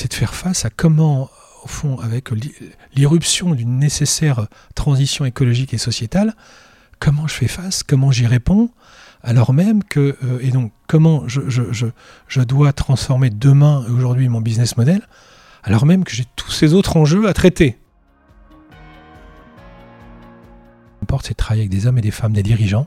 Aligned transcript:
c'est 0.00 0.08
de 0.08 0.14
faire 0.14 0.34
face 0.34 0.64
à 0.64 0.70
comment, 0.70 1.28
au 1.62 1.68
fond, 1.68 1.98
avec 1.98 2.30
l'irruption 2.94 3.54
d'une 3.54 3.78
nécessaire 3.78 4.46
transition 4.74 5.26
écologique 5.26 5.74
et 5.74 5.78
sociétale, 5.78 6.34
comment 7.00 7.26
je 7.26 7.34
fais 7.34 7.48
face, 7.48 7.82
comment 7.82 8.10
j'y 8.10 8.26
réponds, 8.26 8.70
alors 9.22 9.52
même 9.52 9.84
que, 9.84 10.16
euh, 10.24 10.38
et 10.40 10.52
donc 10.52 10.72
comment 10.86 11.24
je, 11.28 12.40
dois 12.44 12.72
transformer 12.72 13.28
demain 13.28 13.84
et 13.86 13.90
aujourd'hui 13.90 14.30
mon 14.30 14.40
business 14.40 14.78
model, 14.78 15.06
alors 15.62 15.84
même 15.84 16.04
que 16.04 16.12
j'ai 16.12 16.24
tous 16.34 16.50
ces 16.50 16.72
autres 16.72 16.96
enjeux 16.96 17.28
à 17.28 17.34
traiter. 17.34 17.76
L'important, 21.02 21.26
c'est 21.26 21.34
de 21.34 21.36
travailler 21.36 21.62
avec 21.62 21.70
des 21.70 21.86
hommes 21.86 21.98
et 21.98 22.02
des 22.02 22.10
femmes, 22.10 22.32
des 22.32 22.42
dirigeants, 22.42 22.86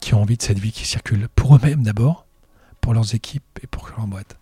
qui 0.00 0.14
ont 0.14 0.22
envie 0.22 0.38
de 0.38 0.42
cette 0.42 0.58
vie 0.58 0.72
qui 0.72 0.86
circule 0.86 1.28
pour 1.34 1.56
eux-mêmes 1.56 1.82
d'abord, 1.82 2.26
pour 2.80 2.94
leurs 2.94 3.14
équipes 3.14 3.58
et 3.62 3.66
pour 3.66 3.90
leur 3.94 4.06
boîte. 4.06 4.37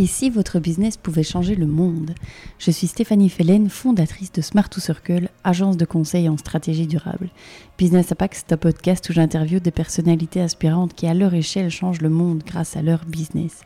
Et 0.00 0.06
si 0.06 0.30
votre 0.30 0.60
business 0.60 0.96
pouvait 0.96 1.22
changer 1.22 1.54
le 1.54 1.66
monde? 1.66 2.14
Je 2.58 2.70
suis 2.70 2.86
Stéphanie 2.86 3.28
Fellen, 3.28 3.68
fondatrice 3.68 4.32
de 4.32 4.40
Smart 4.40 4.66
to 4.66 4.80
Circle, 4.80 5.28
agence 5.44 5.76
de 5.76 5.84
conseil 5.84 6.26
en 6.30 6.38
stratégie 6.38 6.86
durable. 6.86 7.28
Business 7.76 8.10
Impact, 8.10 8.34
c'est 8.34 8.54
un 8.54 8.56
podcast 8.56 9.06
où 9.10 9.12
j'interviewe 9.12 9.60
des 9.60 9.70
personnalités 9.70 10.40
aspirantes 10.40 10.94
qui, 10.94 11.06
à 11.06 11.12
leur 11.12 11.34
échelle, 11.34 11.68
changent 11.68 12.00
le 12.00 12.08
monde 12.08 12.42
grâce 12.46 12.78
à 12.78 12.82
leur 12.82 13.04
business. 13.04 13.60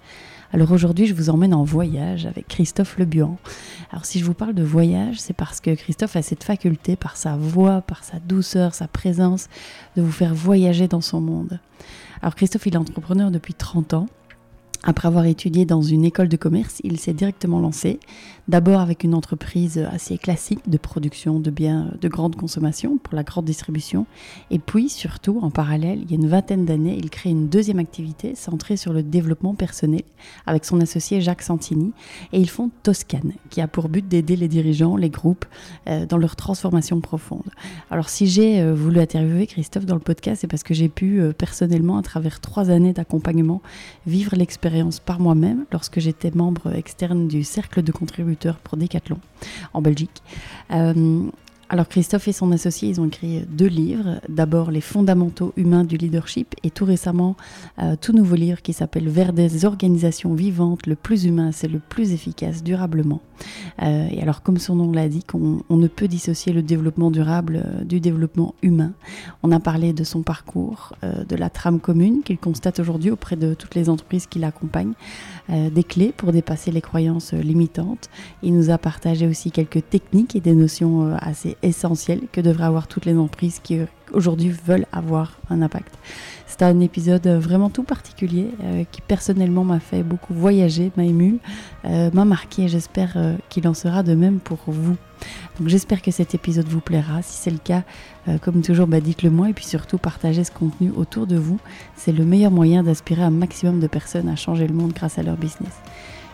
Alors 0.52 0.72
aujourd'hui, 0.72 1.06
je 1.06 1.14
vous 1.14 1.30
emmène 1.30 1.54
en 1.54 1.62
voyage 1.62 2.26
avec 2.26 2.48
Christophe 2.48 2.98
Lebuan. 2.98 3.36
Alors 3.92 4.04
si 4.04 4.18
je 4.18 4.24
vous 4.24 4.34
parle 4.34 4.54
de 4.54 4.64
voyage, 4.64 5.20
c'est 5.20 5.34
parce 5.34 5.60
que 5.60 5.72
Christophe 5.76 6.16
a 6.16 6.22
cette 6.22 6.42
faculté, 6.42 6.96
par 6.96 7.16
sa 7.16 7.36
voix, 7.36 7.80
par 7.80 8.02
sa 8.02 8.19
douceur, 8.19 8.74
sa 8.74 8.88
présence, 8.88 9.46
de 9.96 10.02
vous 10.02 10.10
faire 10.10 10.34
voyager 10.34 10.88
dans 10.88 11.00
son 11.00 11.20
monde. 11.20 11.60
Alors 12.22 12.34
Christophe, 12.34 12.66
il 12.66 12.74
est 12.74 12.78
entrepreneur 12.78 13.30
depuis 13.30 13.54
30 13.54 13.94
ans. 13.94 14.08
Après 14.86 15.08
avoir 15.08 15.24
étudié 15.24 15.64
dans 15.64 15.80
une 15.80 16.04
école 16.04 16.28
de 16.28 16.36
commerce, 16.36 16.80
il 16.84 17.00
s'est 17.00 17.14
directement 17.14 17.58
lancé, 17.58 18.00
d'abord 18.48 18.81
avec 18.81 19.05
une 19.05 19.14
entreprise 19.14 19.78
assez 19.92 20.19
classique 20.19 20.69
de 20.69 20.77
production 20.77 21.41
de 21.41 21.50
biens 21.50 21.91
de 22.00 22.09
grande 22.09 22.37
consommation 22.37 22.98
pour 22.98 23.14
la 23.14 23.23
grande 23.23 23.45
distribution, 23.45 24.06
et 24.50 24.59
puis 24.59 24.89
surtout, 24.89 25.39
en 25.42 25.50
parallèle, 25.50 26.00
il 26.03 26.11
y 26.11 26.14
a 26.14 26.17
une 26.17 26.28
vingtaine 26.28 26.65
d'années, 26.65 26.97
il 26.97 27.11
crée 27.11 27.31
une 27.31 27.48
deuxième 27.48 27.78
activité 27.78 28.34
centrée 28.34 28.77
sur 28.77 28.92
le 28.92 29.03
développement 29.03 29.55
personnel 29.55 30.03
avec 30.47 30.65
son 30.65 30.81
associé 30.81 31.20
Jacques 31.20 31.42
Santini, 31.42 31.92
et 32.33 32.41
ils 32.41 32.50
font 32.50 32.70
Toscane, 32.83 33.33
qui 33.50 33.61
a 33.61 33.69
pour 33.69 33.89
but 33.89 34.06
d'aider 34.06 34.37
les 34.37 34.48
dirigeants, 34.48 34.97
les 34.97 35.11
groupes, 35.11 35.45
euh, 35.89 36.06
dans 36.06 36.19
leur 36.19 36.37
transformation 36.37 37.00
profonde. 37.00 37.50
Alors 37.91 38.09
si 38.09 38.27
j'ai 38.27 38.61
euh, 38.61 38.75
voulu 38.75 39.00
interviewer 39.00 39.47
Christophe 39.47 39.87
dans 39.87 39.95
le 39.95 40.00
podcast, 40.00 40.41
c'est 40.41 40.47
parce 40.47 40.62
que 40.62 40.75
j'ai 40.75 40.89
pu 40.89 41.20
euh, 41.20 41.33
personnellement, 41.33 41.97
à 41.97 42.03
travers 42.03 42.41
trois 42.41 42.70
années 42.70 42.92
d'accompagnement, 42.92 43.62
vivre 44.06 44.37
l'expérience 44.37 45.00
par 45.00 45.20
moi-même 45.20 45.65
lorsque 45.72 46.00
j'étais 46.00 46.31
membre 46.34 46.75
externe 46.75 47.28
du 47.28 47.45
cercle 47.45 47.83
de 47.83 47.92
pour 48.62 48.77
Decathlon 48.78 49.18
en 49.72 49.82
Belgique. 49.82 50.22
Euh, 50.72 51.22
alors 51.70 51.88
Christophe 51.88 52.28
et 52.28 52.32
son 52.32 52.52
associé, 52.52 52.88
ils 52.88 53.00
ont 53.00 53.06
écrit 53.06 53.44
deux 53.48 53.66
livres. 53.66 54.20
D'abord 54.28 54.70
Les 54.70 54.80
fondamentaux 54.80 55.52
humains 55.56 55.84
du 55.84 55.96
leadership 55.96 56.54
et 56.62 56.70
tout 56.70 56.84
récemment 56.84 57.36
un 57.78 57.96
tout 57.96 58.12
nouveau 58.12 58.36
livre 58.36 58.60
qui 58.62 58.72
s'appelle 58.72 59.08
Vers 59.08 59.32
des 59.32 59.64
organisations 59.64 60.34
vivantes, 60.34 60.86
le 60.86 60.94
plus 60.94 61.24
humain, 61.24 61.52
c'est 61.52 61.68
le 61.68 61.78
plus 61.80 62.12
efficace 62.12 62.62
durablement. 62.62 63.20
Euh, 63.82 64.08
et 64.10 64.22
alors 64.22 64.42
comme 64.42 64.58
son 64.58 64.77
nom 64.77 64.92
l'indique, 64.92 65.34
on, 65.34 65.62
on, 65.68 65.77
ne 65.77 65.88
peut 65.88 66.08
dissocier 66.08 66.52
le 66.52 66.62
développement 66.62 67.10
durable 67.10 67.62
euh, 67.64 67.84
du 67.84 68.00
développement 68.00 68.54
humain. 68.62 68.92
On 69.42 69.52
a 69.52 69.60
parlé 69.60 69.92
de 69.92 70.04
son 70.04 70.22
parcours, 70.22 70.94
euh, 71.02 71.24
de 71.24 71.36
la 71.36 71.50
trame 71.50 71.81
commune 71.81 72.22
qu'il 72.22 72.38
constate 72.38 72.81
aujourd'hui 72.81 73.10
auprès 73.10 73.36
de 73.36 73.54
toutes 73.54 73.75
les 73.75 73.88
entreprises 73.88 74.26
qui 74.26 74.38
l'accompagnent, 74.38 74.94
des 75.48 75.84
clés 75.84 76.12
pour 76.16 76.32
dépasser 76.32 76.70
les 76.70 76.81
croyances 76.81 77.34
limitantes. 77.34 78.09
Il 78.42 78.54
nous 78.54 78.70
a 78.70 78.78
partagé 78.78 79.26
aussi 79.26 79.50
quelques 79.50 79.88
techniques 79.91 80.34
et 80.36 80.41
des 80.41 80.54
notions 80.54 81.14
assez 81.19 81.56
essentiel 81.62 82.22
que 82.32 82.41
devraient 82.41 82.64
avoir 82.64 82.86
toutes 82.86 83.04
les 83.04 83.16
entreprises 83.16 83.60
qui 83.62 83.78
aujourd'hui 84.12 84.50
veulent 84.50 84.86
avoir 84.92 85.38
un 85.50 85.60
impact. 85.60 85.94
C'est 86.56 86.62
un 86.62 86.78
épisode 86.78 87.26
vraiment 87.26 87.69
tout 87.69 87.82
particulier 87.82 88.47
euh, 88.62 88.84
qui 88.92 89.00
personnellement 89.00 89.65
m'a 89.65 89.81
fait 89.81 90.04
beaucoup 90.04 90.34
voyager, 90.34 90.92
m'a 90.97 91.03
ému, 91.03 91.38
euh, 91.84 92.10
m'a 92.12 92.25
marqué 92.25 92.62
et 92.62 92.69
j'espère 92.69 93.15
euh, 93.16 93.34
qu'il 93.48 93.66
en 93.66 93.75
sera 93.75 94.04
de 94.04 94.15
même 94.15 94.38
pour 94.38 94.60
vous. 94.69 94.94
Donc 95.59 95.66
j'espère 95.69 96.00
que 96.00 96.12
cet 96.12 96.32
épisode 96.32 96.69
vous 96.69 96.78
plaira. 96.78 97.22
Si 97.22 97.42
c'est 97.42 97.50
le 97.50 97.59
cas, 97.59 97.82
comme 98.41 98.62
toujours, 98.62 98.87
bah, 98.87 99.00
dites-le 99.00 99.31
moi 99.31 99.48
et 99.48 99.53
puis 99.53 99.65
surtout 99.65 99.98
partagez 99.98 100.44
ce 100.44 100.53
contenu 100.53 100.92
autour 100.94 101.26
de 101.26 101.37
vous. 101.37 101.59
C'est 101.97 102.12
le 102.12 102.25
meilleur 102.25 102.53
moyen 102.53 102.84
d'aspirer 102.84 103.25
un 103.25 103.31
maximum 103.31 103.81
de 103.81 103.88
personnes 103.88 104.28
à 104.28 104.36
changer 104.36 104.69
le 104.69 104.75
monde 104.75 104.92
grâce 104.92 105.19
à 105.19 105.25
leur 105.25 105.36
business. 105.36 105.72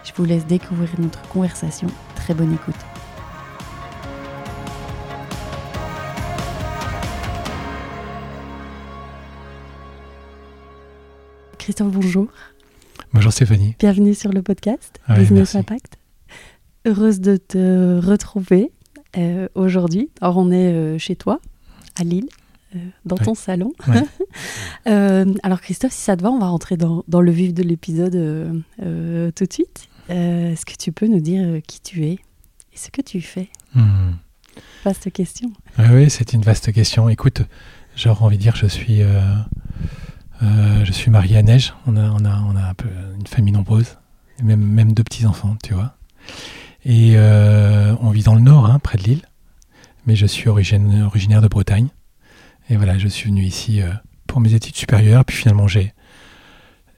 Je 0.05 0.13
vous 0.15 0.27
laisse 0.27 0.47
découvrir 0.47 0.91
notre 0.99 1.23
conversation. 1.29 1.89
Très 2.15 2.35
bonne 2.35 2.53
écoute. 2.53 2.90
Christophe, 11.61 11.93
bonjour. 11.93 12.27
Bonjour 13.13 13.31
Stéphanie. 13.31 13.77
Bienvenue 13.79 14.15
sur 14.15 14.33
le 14.33 14.41
podcast 14.41 14.99
Business 15.11 15.55
Impact. 15.55 15.99
Heureuse 16.87 17.21
de 17.21 17.37
te 17.37 18.01
retrouver 18.03 18.73
euh, 19.19 19.47
aujourd'hui. 19.55 20.09
Alors 20.23 20.39
on 20.39 20.51
est 20.53 20.73
euh, 20.73 20.97
chez 20.97 21.17
toi, 21.17 21.39
à 21.97 22.05
Lille, 22.05 22.29
euh, 22.75 22.79
dans 23.05 23.17
ton 23.17 23.35
salon. 23.35 23.75
alors 24.87 25.61
Christophe, 25.61 25.93
si 25.93 26.01
ça 26.01 26.17
te 26.17 26.23
va, 26.23 26.31
on 26.31 26.39
va 26.39 26.47
rentrer 26.47 26.79
dans, 26.79 27.05
le 27.07 27.31
vif 27.31 27.53
de 27.53 27.63
l'épisode 27.63 28.15
tout 28.79 29.45
de 29.45 29.53
suite. 29.53 29.91
Est-ce 30.09 30.65
que 30.65 30.77
tu 30.79 30.93
peux 30.93 31.09
nous 31.09 31.21
dire 31.21 31.61
qui 31.67 31.83
tu 31.83 32.07
es 32.07 32.15
et 32.73 32.77
ce 32.77 32.89
que 32.89 33.03
tu 33.03 33.21
fais? 33.21 33.51
Hmm. 33.75 34.13
Vaste 34.83 35.13
question. 35.13 35.53
oui, 35.79 36.09
c'est 36.09 36.33
une 36.33 36.41
vaste 36.41 36.73
question. 36.73 37.11
Écoute, 37.11 37.43
j'aurais 37.97 38.25
envie 38.25 38.39
de 38.39 38.43
dire 38.43 38.57
je 38.57 38.67
suis 38.67 39.03
euh, 40.43 40.85
je 40.85 40.93
suis 40.93 41.11
marié 41.11 41.37
à 41.37 41.43
Neige. 41.43 41.75
On 41.87 41.97
a, 41.97 42.11
on 42.11 42.25
a, 42.25 42.41
on 42.41 42.57
a 42.57 42.75
une 43.19 43.27
famille 43.27 43.53
nombreuse, 43.53 43.99
même, 44.43 44.63
même 44.63 44.93
deux 44.93 45.05
petits-enfants, 45.05 45.57
tu 45.63 45.75
vois. 45.75 45.97
Et 46.85 47.13
euh, 47.17 47.95
on 48.01 48.11
vit 48.11 48.23
dans 48.23 48.35
le 48.35 48.41
nord, 48.41 48.67
hein, 48.67 48.79
près 48.79 48.97
de 48.97 49.03
Lille. 49.03 49.23
Mais 50.07 50.17
je 50.17 50.27
suis 50.27 50.49
originaire 50.49 51.43
de 51.43 51.49
Bretagne. 51.49 51.89
Et 52.71 52.77
voilà, 52.77 52.97
je 52.99 53.09
suis 53.09 53.29
venu 53.29 53.43
ici 53.43 53.83
euh, 53.83 53.91
pour 54.27 54.41
mes 54.41 54.55
études 54.55 54.77
supérieures. 54.77 55.25
Puis 55.25 55.37
finalement, 55.37 55.69
j'ai 55.69 55.93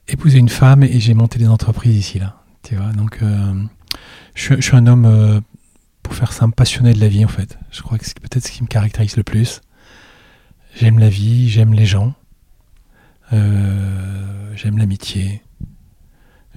épousé 0.07 0.39
une 0.39 0.49
femme 0.49 0.83
et 0.83 0.99
j'ai 0.99 1.13
monté 1.13 1.39
des 1.39 1.49
entreprises 1.49 1.97
ici, 1.97 2.19
là. 2.19 2.37
Tu 2.63 2.75
vois, 2.75 2.93
donc 2.93 3.19
je, 4.35 4.55
je, 4.55 4.61
suis 4.61 4.77
un 4.77 4.87
homme, 4.87 5.41
pour 6.01 6.15
faire 6.15 6.31
simple, 6.31 6.55
passionné 6.55 6.93
de 6.93 6.99
la 7.01 7.09
vie, 7.09 7.25
en 7.25 7.29
fait. 7.29 7.57
Je 7.71 7.81
crois 7.81 7.97
que 7.97 8.05
c'est 8.05 8.17
peut-être 8.21 8.45
ce 8.45 8.51
qui 8.51 8.63
me 8.63 8.69
caractérise 8.69 9.17
le 9.17 9.23
plus. 9.23 9.59
J'aime 10.79 10.97
la 10.97 11.09
vie, 11.09 11.49
j'aime 11.49 11.73
les 11.73 11.85
gens. 11.85 12.13
Euh, 13.33 14.51
j'aime 14.55 14.77
l'amitié. 14.77 15.41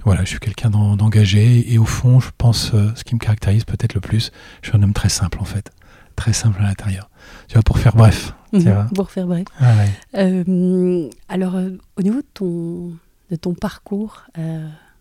Voilà, 0.03 0.23
je 0.23 0.29
suis 0.29 0.39
quelqu'un 0.39 0.69
d'engagé 0.69 1.73
et 1.73 1.77
au 1.77 1.85
fond, 1.85 2.19
je 2.19 2.29
pense, 2.37 2.71
euh, 2.73 2.91
ce 2.95 3.03
qui 3.03 3.15
me 3.15 3.19
caractérise 3.19 3.65
peut-être 3.65 3.93
le 3.93 3.99
plus, 3.99 4.31
je 4.61 4.69
suis 4.69 4.77
un 4.77 4.83
homme 4.83 4.93
très 4.93 5.09
simple 5.09 5.39
en 5.41 5.43
fait, 5.43 5.71
très 6.15 6.33
simple 6.33 6.61
à 6.61 6.65
l'intérieur. 6.65 7.09
Tu 7.47 7.55
vois, 7.55 7.63
pour 7.63 7.79
faire 7.79 7.95
bref. 7.95 8.33
Mhm, 8.53 8.89
pour 8.95 9.11
faire 9.11 9.27
bref. 9.27 9.45
Euh, 10.15 11.09
alors, 11.27 11.55
au 11.97 12.01
niveau 12.01 12.21
de 12.21 12.27
ton, 12.33 12.93
de 13.31 13.35
ton 13.35 13.53
parcours, 13.53 14.23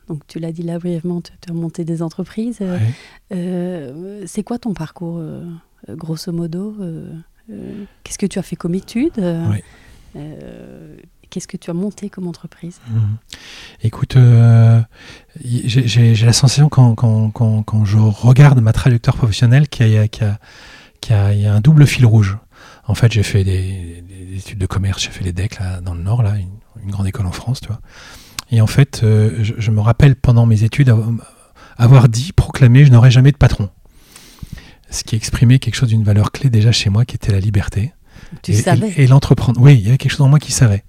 donc 0.09 0.27
tu 0.27 0.41
l'as 0.41 0.51
dit 0.51 0.63
là 0.63 0.79
brièvement, 0.79 1.21
tu, 1.21 1.31
as 1.49 1.53
monté 1.53 1.85
des 1.85 2.03
entreprises. 2.03 2.59
c'est 3.31 4.43
quoi 4.45 4.59
ton 4.59 4.75
parcours, 4.75 5.23
grosso 5.91 6.33
modo 6.33 6.75
Qu'est-ce 8.03 8.19
que 8.19 8.27
tu 8.27 8.41
as 8.41 8.43
fait 8.43 8.57
comme 8.57 8.75
études 8.75 9.23
Qu'est-ce 11.37 11.49
que 11.49 11.59
tu 11.59 11.69
as 11.69 11.75
monté 11.75 12.09
comme 12.09 12.29
entreprise? 12.29 12.81
Mhm. 12.89 13.19
Écoute, 13.83 14.17
euh, 14.17 14.81
j'ai 15.45 16.15
la 16.25 16.33
sensation 16.33 16.71
quand, 16.71 16.95
quand, 16.95 17.29
quand, 17.29 17.63
quand, 17.63 17.85
je 17.85 17.99
regarde 17.99 18.59
ma 18.63 18.73
trajectoire 18.73 19.15
professionnelle 19.15 19.69
qu'il 19.69 19.89
y, 19.89 21.11
y, 21.11 21.13
a 21.13 21.55
un 21.55 21.61
double 21.61 21.87
fil 21.87 22.07
rouge. 22.07 22.39
En 22.87 22.95
fait, 22.95 23.13
j'ai 23.13 23.23
fait 23.23 23.45
des, 23.45 24.03
des, 24.09 24.39
études 24.39 24.57
de 24.57 24.65
commerce, 24.65 25.03
j'ai 25.03 25.11
fait 25.11 25.25
les 25.25 25.35
DEC 25.35 25.59
là, 25.59 25.83
dans 25.83 25.93
le 25.93 26.03
Nord, 26.03 26.23
là, 26.23 26.37
une, 26.37 26.91
grande 26.91 27.07
école 27.07 27.27
en 27.27 27.33
France, 27.33 27.61
tu 27.61 27.67
vois. 27.67 27.83
Et 28.51 28.63
en 28.63 28.67
fait, 28.67 29.03
euh, 29.03 29.37
je, 29.43 29.53
je, 29.59 29.71
me 29.71 29.83
rappelle 29.83 30.17
pendant 30.17 30.47
mes 30.47 30.63
études 30.63 30.91
avoir 31.77 32.09
dit, 32.09 32.33
proclamé, 32.33 32.87
je 32.87 32.93
n'aurai 32.93 33.11
jamais 33.11 33.31
de 33.31 33.37
patron. 33.37 33.69
Ce 34.89 35.05
qui 35.05 35.17
exprimait 35.17 35.59
quelque 35.59 35.75
chose 35.75 35.91
d'une 35.91 36.05
valeur 36.05 36.33
clé 36.33 36.49
déjà 36.49 36.73
chez 36.73 36.89
moi, 36.89 37.05
qui 37.05 37.17
était 37.17 37.33
la 37.33 37.41
liberté. 37.41 37.93
Tu 38.43 38.55
savais. 38.55 38.93
Et, 38.97 39.07
l'entreprendre. 39.07 39.61
Oui, 39.61 39.75
il 39.75 39.85
y 39.85 39.89
avait 39.89 39.99
quelque 39.99 40.13
chose 40.13 40.23
en 40.23 40.29
moi 40.29 40.39
qui 40.39 40.53
savait. 40.53 40.85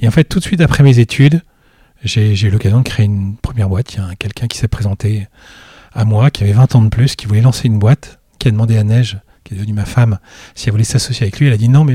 Et 0.00 0.08
en 0.08 0.10
fait, 0.10 0.24
tout 0.24 0.38
de 0.38 0.44
suite 0.44 0.60
après 0.60 0.82
mes 0.82 0.98
études, 0.98 1.42
j'ai 2.02 2.46
eu 2.46 2.50
l'occasion 2.50 2.78
de 2.78 2.84
créer 2.84 3.06
une 3.06 3.36
première 3.36 3.68
boîte. 3.68 3.94
Il 3.94 4.00
y 4.00 4.02
a 4.02 4.14
quelqu'un 4.16 4.46
qui 4.46 4.58
s'est 4.58 4.68
présenté 4.68 5.26
à 5.92 6.04
moi, 6.04 6.30
qui 6.30 6.42
avait 6.42 6.52
20 6.52 6.74
ans 6.74 6.82
de 6.82 6.88
plus, 6.88 7.16
qui 7.16 7.26
voulait 7.26 7.40
lancer 7.40 7.68
une 7.68 7.78
boîte, 7.78 8.18
qui 8.38 8.48
a 8.48 8.50
demandé 8.50 8.76
à 8.76 8.84
Neige, 8.84 9.18
qui 9.44 9.54
est 9.54 9.56
devenue 9.56 9.74
ma 9.74 9.84
femme, 9.84 10.18
si 10.54 10.68
elle 10.68 10.72
voulait 10.72 10.84
s'associer 10.84 11.24
avec 11.24 11.38
lui. 11.38 11.46
Elle 11.46 11.52
a 11.52 11.56
dit 11.56 11.68
non, 11.68 11.84
mais 11.84 11.94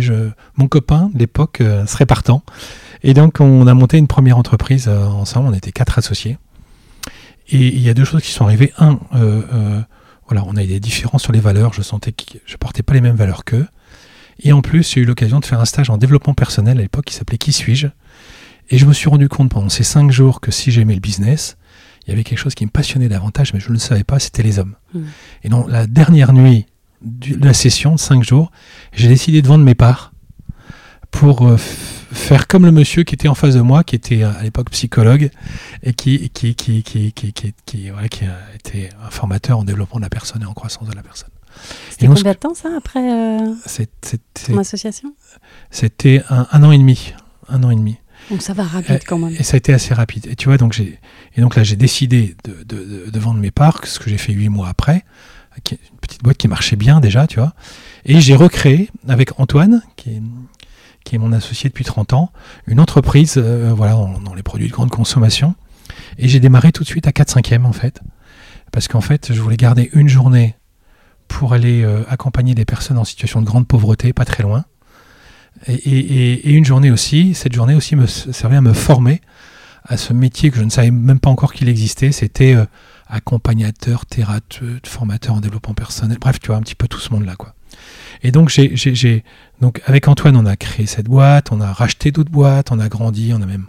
mon 0.55 0.67
copain 0.67 1.09
de 1.13 1.19
l'époque 1.19 1.61
euh, 1.61 1.85
serait 1.85 2.05
partant. 2.05 2.43
Et 3.03 3.13
donc, 3.13 3.39
on 3.39 3.67
a 3.67 3.73
monté 3.73 3.97
une 3.97 4.07
première 4.07 4.37
entreprise 4.37 4.87
euh, 4.87 5.05
ensemble. 5.05 5.49
On 5.49 5.53
était 5.53 5.71
quatre 5.71 5.97
associés. 5.97 6.37
Et 7.49 7.67
il 7.67 7.79
y 7.79 7.89
a 7.89 7.93
deux 7.93 8.05
choses 8.05 8.21
qui 8.21 8.31
sont 8.31 8.45
arrivées. 8.45 8.71
Un, 8.77 8.99
euh, 9.15 9.81
voilà, 10.27 10.43
on 10.45 10.55
a 10.55 10.63
eu 10.63 10.67
des 10.67 10.79
différences 10.79 11.23
sur 11.23 11.33
les 11.33 11.39
valeurs. 11.39 11.73
Je 11.73 11.81
sentais 11.81 12.11
que 12.11 12.37
je 12.45 12.55
portais 12.57 12.83
pas 12.83 12.93
les 12.93 13.01
mêmes 13.01 13.15
valeurs 13.15 13.43
qu'eux. 13.43 13.67
Et 14.41 14.51
en 14.53 14.61
plus, 14.61 14.89
j'ai 14.93 15.01
eu 15.01 15.05
l'occasion 15.05 15.39
de 15.39 15.45
faire 15.45 15.59
un 15.59 15.65
stage 15.65 15.89
en 15.89 15.97
développement 15.97 16.33
personnel 16.33 16.77
à 16.77 16.81
l'époque 16.81 17.05
qui 17.05 17.13
s'appelait 17.13 17.37
Qui 17.37 17.51
suis-je? 17.51 17.87
Et 18.69 18.77
je 18.77 18.85
me 18.85 18.93
suis 18.93 19.09
rendu 19.09 19.27
compte 19.29 19.49
pendant 19.49 19.69
ces 19.69 19.83
cinq 19.83 20.11
jours 20.11 20.41
que 20.41 20.51
si 20.51 20.71
j'aimais 20.71 20.93
le 20.93 20.99
business, 20.99 21.57
il 22.05 22.11
y 22.11 22.13
avait 22.13 22.23
quelque 22.23 22.37
chose 22.39 22.55
qui 22.55 22.65
me 22.65 22.69
passionnait 22.71 23.09
davantage, 23.09 23.53
mais 23.53 23.59
je 23.59 23.67
ne 23.69 23.73
le 23.73 23.79
savais 23.79 24.03
pas, 24.03 24.19
c'était 24.19 24.43
les 24.43 24.59
hommes. 24.59 24.75
Mm. 24.93 24.99
Et 25.43 25.49
dans 25.49 25.67
la 25.67 25.87
dernière 25.87 26.33
nuit 26.33 26.65
de 27.01 27.43
la 27.45 27.53
session 27.53 27.95
de 27.95 27.99
cinq 27.99 28.23
jours, 28.23 28.51
j'ai 28.93 29.07
décidé 29.07 29.41
de 29.41 29.47
vendre 29.47 29.63
mes 29.63 29.75
parts 29.75 30.13
pour 31.11 31.47
euh, 31.47 31.57
faire 31.57 32.47
comme 32.47 32.65
le 32.65 32.71
monsieur 32.71 33.03
qui 33.03 33.15
était 33.15 33.27
en 33.27 33.33
face 33.35 33.55
de 33.55 33.61
moi, 33.61 33.83
qui 33.83 33.95
était 33.95 34.23
euh, 34.23 34.31
à 34.39 34.43
l'époque 34.43 34.69
psychologue 34.69 35.31
et 35.81 35.93
qui, 35.93 36.29
qui, 36.29 36.53
qui, 36.55 36.83
qui, 36.83 37.11
qui, 37.13 37.33
qui, 37.33 37.53
qui- 37.65 37.89
voilà, 37.89 38.07
qui 38.09 38.25
a 38.25 38.37
été 38.53 38.89
un 39.03 39.09
formateur 39.09 39.57
en 39.59 39.63
développement 39.63 39.97
de 39.99 40.03
la 40.05 40.09
personne 40.09 40.43
et 40.43 40.45
en 40.45 40.53
croissance 40.53 40.87
de 40.87 40.95
la 40.95 41.01
personne. 41.01 41.29
C'était 41.89 42.07
combien 42.07 42.31
de 42.33 42.37
temps 42.37 42.53
ça 42.53 42.69
après 42.77 43.11
euh, 43.11 43.53
ton 44.47 44.57
association? 44.59 45.13
C'était 45.71 46.21
un, 46.29 46.47
un 46.51 46.63
an 46.63 46.71
et 46.71 46.77
demi. 46.77 47.13
Un 47.49 47.63
an 47.63 47.71
et 47.71 47.75
demi. 47.75 47.97
Donc 48.31 48.41
ça 48.41 48.53
va 48.53 48.63
rapide 48.63 49.01
quand 49.07 49.17
même. 49.17 49.33
Et 49.39 49.43
ça 49.43 49.55
a 49.55 49.57
été 49.57 49.73
assez 49.73 49.93
rapide. 49.93 50.27
Et 50.27 50.35
tu 50.35 50.47
vois, 50.49 50.57
donc 50.57 50.73
j'ai 50.73 50.99
et 51.35 51.41
donc 51.41 51.55
là 51.55 51.63
j'ai 51.63 51.75
décidé 51.75 52.35
de, 52.43 52.63
de- 52.63 52.83
de- 53.05 53.09
de 53.09 53.19
vendre 53.19 53.39
mes 53.39 53.51
parts, 53.51 53.81
ce 53.85 53.99
que 53.99 54.09
j'ai 54.09 54.17
fait 54.17 54.33
huit 54.33 54.49
mois 54.49 54.67
après, 54.69 55.03
une 55.71 55.77
petite 56.01 56.23
boîte 56.23 56.37
qui 56.37 56.47
marchait 56.47 56.75
bien 56.75 56.99
déjà, 56.99 57.27
tu 57.27 57.39
vois. 57.39 57.53
Et 58.05 58.21
j'ai 58.21 58.35
recréé 58.35 58.89
avec 59.07 59.39
Antoine, 59.39 59.81
qui 59.95 60.09
est, 60.11 60.21
qui 61.03 61.15
est 61.15 61.17
mon 61.17 61.31
associé 61.33 61.69
depuis 61.69 61.83
30 61.85 62.13
ans, 62.13 62.31
une 62.67 62.79
entreprise, 62.79 63.33
euh, 63.37 63.73
voilà, 63.75 63.93
dans, 63.93 64.19
dans 64.19 64.33
les 64.35 64.43
produits 64.43 64.67
de 64.67 64.73
grande 64.73 64.89
consommation. 64.91 65.55
Et 66.17 66.27
j'ai 66.27 66.39
démarré 66.39 66.71
tout 66.71 66.83
de 66.83 66.87
suite 66.87 67.07
à 67.07 67.11
4 67.11 67.29
5 67.31 67.51
en 67.65 67.73
fait, 67.73 67.99
parce 68.71 68.87
qu'en 68.87 69.01
fait 69.01 69.33
je 69.33 69.41
voulais 69.41 69.57
garder 69.57 69.89
une 69.93 70.07
journée 70.07 70.55
pour 71.29 71.53
aller 71.53 71.83
euh, 71.83 72.03
accompagner 72.09 72.53
des 72.55 72.65
personnes 72.65 72.97
en 72.97 73.05
situation 73.05 73.39
de 73.39 73.45
grande 73.45 73.65
pauvreté, 73.65 74.11
pas 74.11 74.25
très 74.25 74.43
loin. 74.43 74.65
Et, 75.67 76.51
une 76.51 76.65
journée 76.65 76.91
aussi, 76.91 77.33
cette 77.33 77.53
journée 77.53 77.75
aussi 77.75 77.95
me 77.95 78.07
servait 78.07 78.57
à 78.57 78.61
me 78.61 78.73
former 78.73 79.21
à 79.85 79.97
ce 79.97 80.11
métier 80.13 80.51
que 80.51 80.57
je 80.57 80.63
ne 80.63 80.69
savais 80.69 80.91
même 80.91 81.19
pas 81.19 81.29
encore 81.29 81.53
qu'il 81.53 81.69
existait. 81.69 82.11
C'était 82.11 82.53
euh, 82.55 82.65
accompagnateur, 83.07 84.05
thérapeute, 84.05 84.87
formateur 84.87 85.35
en 85.35 85.39
développement 85.39 85.73
personnel. 85.73 86.17
Bref, 86.19 86.39
tu 86.39 86.47
vois, 86.47 86.57
un 86.57 86.61
petit 86.61 86.75
peu 86.75 86.87
tout 86.87 86.99
ce 86.99 87.11
monde-là, 87.13 87.35
quoi. 87.35 87.53
Et 88.23 88.31
donc, 88.31 88.49
j'ai- 88.49 89.23
donc, 89.61 89.81
avec 89.85 90.07
Antoine, 90.07 90.35
on 90.35 90.45
a 90.45 90.57
créé 90.57 90.85
cette 90.85 91.07
boîte, 91.07 91.51
on 91.51 91.61
a 91.61 91.71
racheté 91.71 92.11
d'autres 92.11 92.31
boîtes, 92.31 92.71
on 92.71 92.79
a 92.79 92.89
grandi, 92.89 93.31
on 93.33 93.41
a 93.41 93.45
même, 93.45 93.67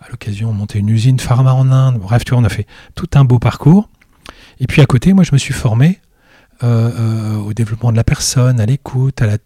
à 0.00 0.08
l'occasion, 0.10 0.52
monté 0.52 0.78
une 0.78 0.88
usine 0.88 1.18
pharma 1.18 1.52
en 1.52 1.70
Inde. 1.72 1.98
Bref, 1.98 2.24
tu 2.24 2.30
vois, 2.30 2.40
on 2.40 2.44
a 2.44 2.48
fait 2.48 2.66
tout 2.94 3.08
un 3.14 3.24
beau 3.24 3.38
parcours. 3.38 3.88
Et 4.60 4.66
puis, 4.66 4.80
à 4.82 4.86
côté, 4.86 5.12
moi, 5.12 5.24
je 5.24 5.30
me 5.32 5.38
suis 5.38 5.54
formé 5.54 5.98
euh, 6.62 6.90
euh, 6.90 7.36
au 7.36 7.52
développement 7.54 7.90
de 7.92 7.96
la 7.96 8.04
personne, 8.04 8.60
à 8.60 8.66
l'écoute, 8.66 9.22
à 9.22 9.26
la 9.26 9.38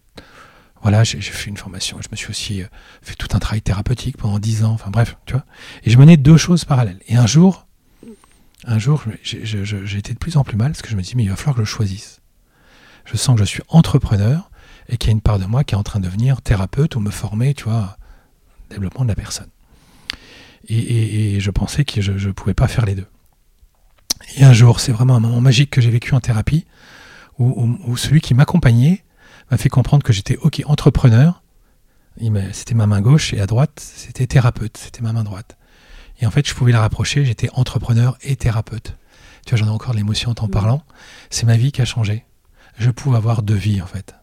voilà, 0.81 1.03
j'ai 1.03 1.19
fait 1.19 1.49
une 1.49 1.57
formation. 1.57 1.97
Je 1.99 2.09
me 2.11 2.15
suis 2.15 2.29
aussi 2.29 2.61
euh, 2.61 2.67
fait 3.01 3.15
tout 3.15 3.29
un 3.33 3.39
travail 3.39 3.61
thérapeutique 3.63 4.17
pendant 4.17 4.37
dix 4.37 4.63
ans. 4.63 4.71
Enfin 4.73 4.91
bref, 4.91 5.17
tu 5.25 5.33
vois. 5.33 5.43
Et 5.83 5.89
je 5.89 5.97
menais 5.97 6.15
deux 6.15 6.37
choses 6.37 6.63
parallèles. 6.63 6.99
Et 7.07 7.15
un 7.15 7.25
jour, 7.25 7.65
un 8.65 8.77
jour, 8.77 9.03
j'ai- 9.23 9.97
été 9.97 10.13
de 10.13 10.19
plus 10.19 10.37
en 10.37 10.43
plus 10.43 10.57
mal 10.57 10.73
parce 10.73 10.83
que 10.83 10.89
je 10.89 10.95
me 10.95 11.01
dis, 11.01 11.13
mais 11.15 11.23
il 11.23 11.29
va 11.29 11.35
falloir 11.35 11.55
que 11.55 11.63
je 11.63 11.69
choisisse. 11.69 12.21
Je 13.05 13.17
sens 13.17 13.35
que 13.35 13.39
je 13.43 13.49
suis 13.49 13.63
entrepreneur 13.67 14.51
et 14.87 14.97
qu'il 14.97 15.07
y 15.09 15.11
a 15.11 15.13
une 15.13 15.21
part 15.21 15.39
de 15.39 15.45
moi 15.45 15.63
qui 15.63 15.73
est 15.73 15.77
en 15.77 15.83
train 15.83 15.99
de 15.99 16.05
devenir 16.05 16.43
thérapeute 16.43 16.95
ou 16.95 16.99
me 16.99 17.09
former, 17.09 17.55
tu 17.55 17.63
vois, 17.63 17.97
au 18.69 18.73
développement 18.73 19.05
de 19.05 19.09
la 19.09 19.15
personne. 19.15 19.49
Et 20.69 21.39
je 21.39 21.49
pensais 21.51 21.83
que 21.83 21.99
je 22.01 22.11
ne 22.11 22.31
pouvais 22.31 22.53
pas 22.53 22.67
faire 22.67 22.85
les 22.85 22.93
deux. 22.93 23.07
Et 24.37 24.43
un 24.43 24.53
jour, 24.53 24.79
c'est 24.79 24.91
vraiment 24.91 25.15
un 25.15 25.19
moment 25.19 25.41
magique 25.41 25.69
que 25.71 25.81
j'ai 25.81 25.89
vécu 25.91 26.13
en 26.13 26.19
thérapie, 26.19 26.65
où, 27.39 27.45
où- 27.45 27.91
où 27.91 27.97
celui 27.97 28.21
qui 28.21 28.33
m'accompagnait 28.33 29.03
m'a 29.51 29.57
fait 29.57 29.69
comprendre 29.69 30.03
que 30.03 30.13
j'étais 30.13 30.37
ok 30.37 30.61
entrepreneur. 30.65 31.41
C'était 32.53 32.75
ma 32.75 32.87
main 32.87 33.01
gauche 33.01 33.33
et 33.33 33.41
à 33.41 33.45
droite, 33.45 33.79
c'était 33.79 34.25
thérapeute. 34.25 34.77
C'était 34.77 35.01
ma 35.01 35.11
main 35.13 35.23
droite. 35.23 35.57
Et 36.21 36.25
en 36.25 36.31
fait, 36.31 36.47
je 36.47 36.53
pouvais 36.53 36.71
la 36.71 36.79
rapprocher. 36.79 37.25
J'étais 37.25 37.49
entrepreneur 37.53 38.17
et 38.21 38.37
thérapeute. 38.37 38.95
Tu 39.45 39.49
vois, 39.53 39.57
j'en 39.59 39.67
ai 39.67 39.73
encore 39.75 39.91
de 39.91 39.97
l'émotion 39.97 40.31
en 40.31 40.33
t'en 40.33 40.47
Mm. 40.47 40.51
parlant. 40.51 40.81
C'est 41.29 41.45
ma 41.45 41.57
vie 41.57 41.71
qui 41.73 41.81
a 41.81 41.85
changé. 41.85 42.25
Je 42.77 42.89
pouvais 42.89 43.17
avoir 43.17 43.41
deux 43.43 43.53
vies, 43.55 43.81
en 43.81 43.85
fait. 43.85 44.15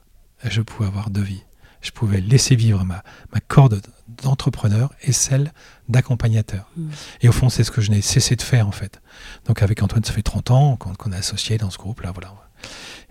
Je 0.45 0.63
pouvais 0.63 0.89
avoir 0.89 1.11
deux 1.11 1.21
vies. 1.23 1.43
Je 1.83 1.91
pouvais 1.91 2.21
laisser 2.21 2.57
vivre 2.57 2.83
ma, 2.85 3.03
ma 3.33 3.41
corde 3.41 3.83
d'entrepreneur 4.23 4.93
et 5.03 5.13
celle 5.13 5.53
d'accompagnateur. 5.89 6.71
Mm. 6.77 6.89
Et 7.21 7.29
au 7.29 7.33
fond, 7.33 7.51
c'est 7.51 7.63
ce 7.65 7.71
que 7.71 7.83
je 7.83 7.91
n'ai 7.91 8.01
cessé 8.01 8.37
de 8.37 8.43
faire, 8.43 8.67
en 8.67 8.73
fait. 8.73 9.03
Donc, 9.47 9.61
avec 9.63 9.83
Antoine, 9.83 10.03
ça 10.05 10.13
fait 10.13 10.23
30 10.23 10.51
ans 10.51 10.77
qu'on 10.77 10.95
qu'on 10.95 11.13
est 11.13 11.17
associé 11.17 11.59
dans 11.59 11.71
ce 11.71 11.77
groupe-là. 11.79 12.11
Voilà. 12.13 12.35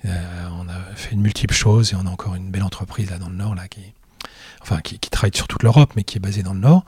Euh, 0.05 0.47
on 0.59 0.67
a 0.67 0.95
fait 0.95 1.15
de 1.15 1.21
multiples 1.21 1.53
choses 1.53 1.93
et 1.93 1.95
on 1.95 2.07
a 2.07 2.09
encore 2.09 2.35
une 2.35 2.49
belle 2.49 2.63
entreprise 2.63 3.11
là 3.11 3.19
dans 3.19 3.29
le 3.29 3.35
Nord 3.35 3.53
là 3.53 3.67
qui, 3.67 3.81
enfin 4.61 4.79
qui, 4.81 4.97
travaille 4.97 5.35
sur 5.35 5.47
toute 5.47 5.61
l'Europe 5.61 5.93
mais 5.95 6.03
qui 6.03 6.17
est 6.17 6.19
basée 6.19 6.43
dans 6.43 6.53
le 6.53 6.59
Nord. 6.59 6.85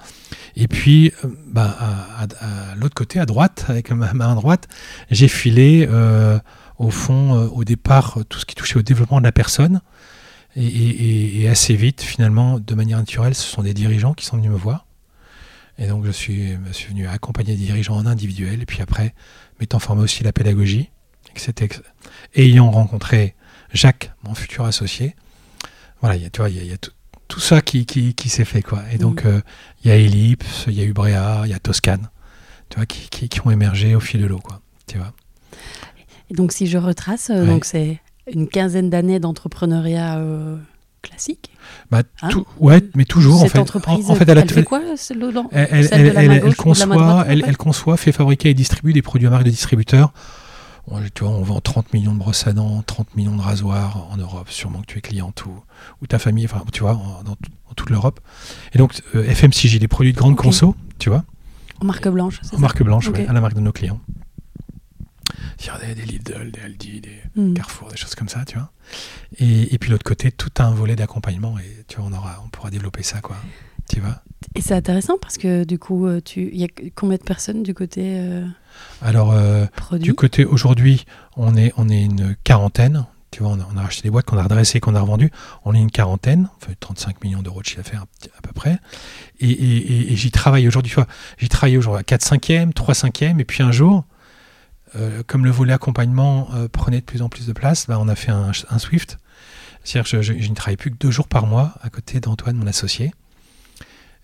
Et 0.55 0.67
puis 0.67 1.13
euh, 1.23 1.27
bah, 1.47 1.77
à, 2.17 2.75
l'autre 2.75 2.95
côté, 2.95 3.19
à 3.19 3.25
droite, 3.25 3.65
avec 3.69 3.91
ma 3.91 4.13
main 4.13 4.35
droite, 4.35 4.67
j'ai 5.11 5.27
filé 5.27 5.87
euh, 5.89 6.39
au 6.79 6.89
fond 6.89 7.33
au 7.53 7.63
départ 7.63 8.19
tout 8.29 8.39
ce 8.39 8.45
qui 8.45 8.55
touchait 8.55 8.77
au 8.77 8.81
développement 8.81 9.19
de 9.19 9.25
la 9.25 9.31
personne. 9.31 9.81
Et, 10.55 11.47
assez 11.49 11.75
vite, 11.75 12.01
finalement, 12.01 12.59
de 12.59 12.75
manière 12.75 12.99
naturelle, 12.99 13.33
ce 13.33 13.41
sont 13.43 13.63
des 13.63 13.73
dirigeants 13.73 14.13
qui 14.13 14.25
sont 14.25 14.37
venus 14.37 14.51
me 14.51 14.55
voir. 14.55 14.85
Et 15.79 15.87
donc, 15.87 16.05
je 16.05 16.11
suis, 16.11 16.57
me 16.57 16.71
suis 16.71 16.89
venu 16.89 17.07
accompagner 17.07 17.55
des 17.55 17.65
dirigeants 17.65 17.95
en 17.95 18.05
individuel. 18.05 18.61
Et 18.61 18.65
puis 18.65 18.81
après, 18.81 19.15
m'étant 19.59 19.79
formé 19.79 20.03
aussi 20.03 20.23
la 20.23 20.31
pédagogie, 20.31 20.91
et 21.29 21.33
que 21.33 21.41
c'était 21.41 21.65
ex- 21.65 21.81
ayant 22.35 22.69
rencontré 22.71 23.35
Jacques, 23.73 24.11
mon 24.23 24.35
futur 24.35 24.65
associé, 24.65 25.15
voilà, 26.01 26.15
il 26.15 26.23
y 26.23 26.25
a, 26.25 26.29
tu 26.29 26.41
vois, 26.41 26.49
il 26.49 26.57
y 26.57 26.59
a, 26.59 26.63
il 26.63 26.69
y 26.69 26.73
a 26.73 26.77
tout, 26.77 26.91
tout 27.27 27.39
ça 27.39 27.61
qui, 27.61 27.85
qui, 27.85 28.13
qui 28.13 28.29
s'est 28.29 28.45
fait, 28.45 28.61
quoi. 28.61 28.83
Et 28.91 28.97
donc, 28.97 29.23
Mhm. 29.25 29.31
euh, 29.31 29.41
il 29.83 29.87
y 29.89 29.91
a 29.91 29.95
Ellipse, 29.97 30.65
il 30.67 30.73
y 30.73 30.81
a 30.81 30.83
Ubrea, 30.83 31.41
il 31.45 31.49
y 31.51 31.53
a 31.53 31.59
Toscane, 31.59 32.09
tu 32.69 32.77
vois, 32.77 32.85
qui, 32.85 33.29
ont 33.45 33.51
émergé 33.51 33.95
au 33.95 33.99
fil 33.99 34.21
de 34.21 34.25
l'eau, 34.27 34.39
quoi. 34.39 34.61
Tu 34.87 34.97
vois. 34.97 35.13
Et 36.29 36.33
donc 36.35 36.51
si 36.51 36.67
je 36.67 36.77
retrace, 36.77 37.29
euh, 37.29 37.41
Ouais. 37.41 37.47
donc 37.47 37.65
c'est 37.65 37.99
une 38.31 38.47
quinzaine 38.47 38.89
d'années 38.89 39.19
d'entrepreneuriat 39.19 40.17
euh, 40.19 40.57
classique. 41.01 41.49
Bah, 41.91 42.03
Hein 42.21 42.29
tout, 42.29 42.45
ouais, 42.59 42.81
mais 42.95 43.05
toujours, 43.05 43.35
en 43.39 43.43
Cette 43.43 43.53
fait. 43.53 43.59
entreprise, 43.59 44.09
en, 44.09 44.13
en 44.13 44.15
fait, 44.15 44.27
elle 44.29 44.49
fait 44.49 44.63
quoi 44.63 44.81
Elle, 45.51 45.87
elle- 45.91 46.15
elle- 46.15 46.55
conçoit, 46.55 47.25
elle, 47.27 47.57
conçoit, 47.57 47.97
fait 47.97 48.11
fabriquer 48.11 48.49
et 48.49 48.53
distribue 48.53 48.93
des 48.93 49.01
produits 49.01 49.27
à 49.27 49.31
marque 49.31 49.43
de 49.45 49.49
distributeur. 49.49 50.13
On- 50.87 51.01
tu 51.13 51.23
vois, 51.23 51.31
on 51.33 51.41
vend 51.43 51.61
30 51.61 51.93
millions 51.93 52.13
de 52.13 52.19
brosses 52.19 52.45
à 52.45 52.53
dents, 52.53 52.81
30 52.83 53.15
millions 53.15 53.35
de 53.35 53.41
rasoirs 53.41 54.05
en 54.11 54.17
Europe, 54.17 54.49
sûrement 54.49 54.81
que 54.81 54.87
tu 54.87 54.97
es 54.97 55.01
cliente 55.01 55.45
ou, 55.45 55.63
ou 56.01 56.07
ta 56.07 56.19
famille, 56.19 56.45
enfin, 56.45 56.63
tu 56.73 56.81
vois, 56.81 56.95
en- 56.95 57.23
dans, 57.23 57.35
tout- 57.35 57.51
dans 57.69 57.73
toute 57.75 57.89
l'Europe. 57.89 58.19
Et 58.73 58.77
donc, 58.77 59.01
euh, 59.15 59.23
FMCG, 59.23 59.79
des 59.79 59.87
produits 59.87 60.11
de 60.13 60.17
grande 60.17 60.33
Ok. 60.33 60.41
conso, 60.43 60.75
tu 60.99 61.09
vois, 61.09 61.23
En 61.81 61.85
marque 61.85 62.07
blanche, 62.09 62.39
c'est 62.41 62.49
en 62.53 62.57
ça 62.57 62.61
marque 62.61 62.83
blanche, 62.83 63.07
Ok. 63.07 63.15
ouais, 63.17 63.27
à 63.27 63.33
la 63.33 63.41
marque 63.41 63.55
de 63.55 63.59
nos 63.61 63.71
clients. 63.71 63.99
Des, 65.81 65.95
des 65.95 66.05
Lidl, 66.05 66.51
des 66.51 66.59
Aldi, 66.61 66.99
des 67.01 67.21
Mm. 67.35 67.53
Carrefour, 67.53 67.89
des 67.89 67.95
choses 67.97 68.15
comme 68.15 68.27
ça, 68.27 68.43
tu 68.45 68.57
vois. 68.57 68.69
Et, 69.39 69.73
et 69.73 69.77
puis 69.77 69.89
l'autre 69.89 70.03
côté, 70.03 70.31
tout 70.31 70.51
un 70.59 70.71
volet 70.71 70.95
d'accompagnement 70.97 71.57
et 71.57 71.85
tu 71.87 71.97
vois, 71.97 72.05
on, 72.09 72.13
aura, 72.13 72.41
on 72.45 72.49
pourra 72.49 72.69
développer 72.69 73.01
ça, 73.03 73.21
quoi. 73.21 73.37
Tu 73.89 73.99
vois 73.99 74.21
Et 74.55 74.61
c'est 74.61 74.73
intéressant 74.73 75.15
parce 75.21 75.37
que 75.37 75.63
du 75.63 75.77
coup, 75.79 76.05
euh, 76.07 76.19
il 76.35 76.55
y 76.57 76.63
a 76.63 76.67
combien 76.95 77.17
de 77.17 77.23
personnes 77.23 77.63
du 77.63 77.73
côté 77.73 78.15
euh, 78.19 78.45
Alors, 79.01 79.31
euh, 79.31 79.65
Du 79.99 80.13
côté 80.13 80.45
aujourd'hui, 80.45 81.05
on 81.37 81.55
est, 81.55 81.73
on 81.77 81.89
est 81.89 82.01
une 82.03 82.35
quarantaine. 82.43 83.05
Tu 83.31 83.41
vois, 83.41 83.51
on 83.53 83.59
a, 83.59 83.67
on 83.73 83.77
a 83.77 83.81
racheté 83.81 84.03
des 84.03 84.11
boîtes 84.11 84.25
qu'on 84.25 84.37
a 84.37 84.43
redressées, 84.43 84.79
qu'on 84.79 84.93
a 84.93 84.99
revendues. 85.01 85.31
On 85.65 85.73
est 85.73 85.79
une 85.79 85.89
quarantaine, 85.89 86.49
on 86.61 86.65
fait 86.65 86.75
35 86.79 87.23
millions 87.23 87.41
d'euros 87.41 87.61
de 87.61 87.65
chiffre 87.65 87.81
d'affaires 87.81 88.05
à 88.37 88.41
peu 88.43 88.51
près. 88.53 88.77
Et, 89.39 89.49
et- 89.49 89.77
et- 89.77 90.13
et 90.13 90.15
j'y 90.15 90.29
travaille 90.29 90.67
aujourd'hui, 90.67 90.93
j'y 91.39 91.49
travaille 91.49 91.77
aujourd'hui 91.77 91.99
à 91.99 92.03
4 92.03 92.21
5e, 92.23 92.73
3 92.73 92.93
5e. 92.93 93.39
Et 93.39 93.43
puis 93.45 93.63
un 93.63 93.71
jour, 93.71 94.05
euh, 94.95 95.23
comme 95.25 95.45
le 95.45 95.51
volet 95.51 95.73
accompagnement 95.73 96.47
prenait 96.71 96.99
de 96.99 97.05
plus 97.05 97.23
en 97.23 97.29
plus 97.29 97.47
de 97.47 97.53
place, 97.53 97.87
bah, 97.87 97.97
on 97.99 98.07
a 98.07 98.13
fait 98.15 98.31
un, 98.31 98.51
un 98.69 98.77
Swift. 98.77 99.17
C'est-à-dire 99.83 100.09
que 100.11 100.21
je, 100.21 100.33
je- 100.33 100.39
je 100.39 100.49
ne 100.49 100.53
travaille 100.55 100.77
plus 100.77 100.91
que 100.91 100.97
deux 100.97 101.09
jours 101.11 101.27
par 101.27 101.47
mois 101.47 101.73
à 101.81 101.89
côté 101.89 102.19
d'Antoine, 102.19 102.55
mon 102.55 102.67
associé. 102.67 103.13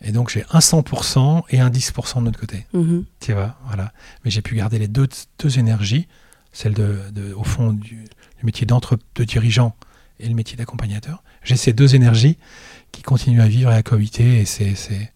Et 0.01 0.11
donc 0.11 0.29
j'ai 0.29 0.45
un 0.51 0.59
100% 0.59 1.43
et 1.49 1.59
un 1.59 1.69
10% 1.69 2.19
de 2.19 2.23
notre 2.25 2.39
côté. 2.39 2.65
Mhm. 2.73 3.05
Tu 3.19 3.33
vois, 3.33 3.57
voilà. 3.67 3.91
Mais 4.23 4.31
j'ai 4.31 4.41
pu 4.41 4.55
garder 4.55 4.79
les 4.79 4.87
deux, 4.87 5.07
deux 5.39 5.59
énergies, 5.59 6.07
celle 6.53 6.73
de, 6.73 6.99
de- 7.11 7.33
au 7.33 7.43
fond 7.43 7.73
du, 7.73 7.95
du 8.37 8.43
métier 8.45 8.65
d'entre 8.65 8.97
de 9.15 9.23
dirigeant 9.23 9.75
et 10.19 10.27
le 10.27 10.35
métier 10.35 10.55
d'accompagnateur. 10.57 11.21
J'ai 11.43 11.57
ces 11.57 11.73
deux 11.73 11.95
énergies 11.95 12.37
qui 12.91 13.01
continuent 13.01 13.41
à 13.41 13.47
vivre 13.47 13.71
et 13.71 13.75
à 13.75 13.83
cohabiter 13.83 14.39
et 14.41 14.45
c'est 14.45 14.73
c'est 14.75 15.11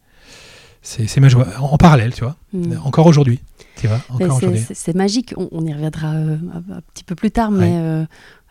c'est 0.81 1.07
c'est 1.07 1.21
ma 1.21 1.29
joie 1.29 1.47
en, 1.59 1.65
en 1.73 1.77
parallèle, 1.77 2.13
tu 2.13 2.23
vois. 2.23 2.35
Mm. 2.51 2.73
Encore 2.83 3.05
aujourd'hui, 3.07 3.39
tu 3.77 3.87
vois. 3.87 4.01
Encore 4.09 4.39
c'est- 4.39 4.45
aujourd'hui. 4.47 4.63
c'est 4.67 4.73
c'est 4.73 4.95
magique, 4.95 5.33
on, 5.37 5.47
on 5.53 5.65
y 5.65 5.73
reviendra 5.73 6.13
euh, 6.13 6.37
un, 6.53 6.73
un 6.75 6.81
petit 6.93 7.03
peu 7.05 7.15
plus 7.15 7.31
tard, 7.31 7.51
mais 7.51 7.71
Ouais. 7.71 7.77
euh, 7.77 8.05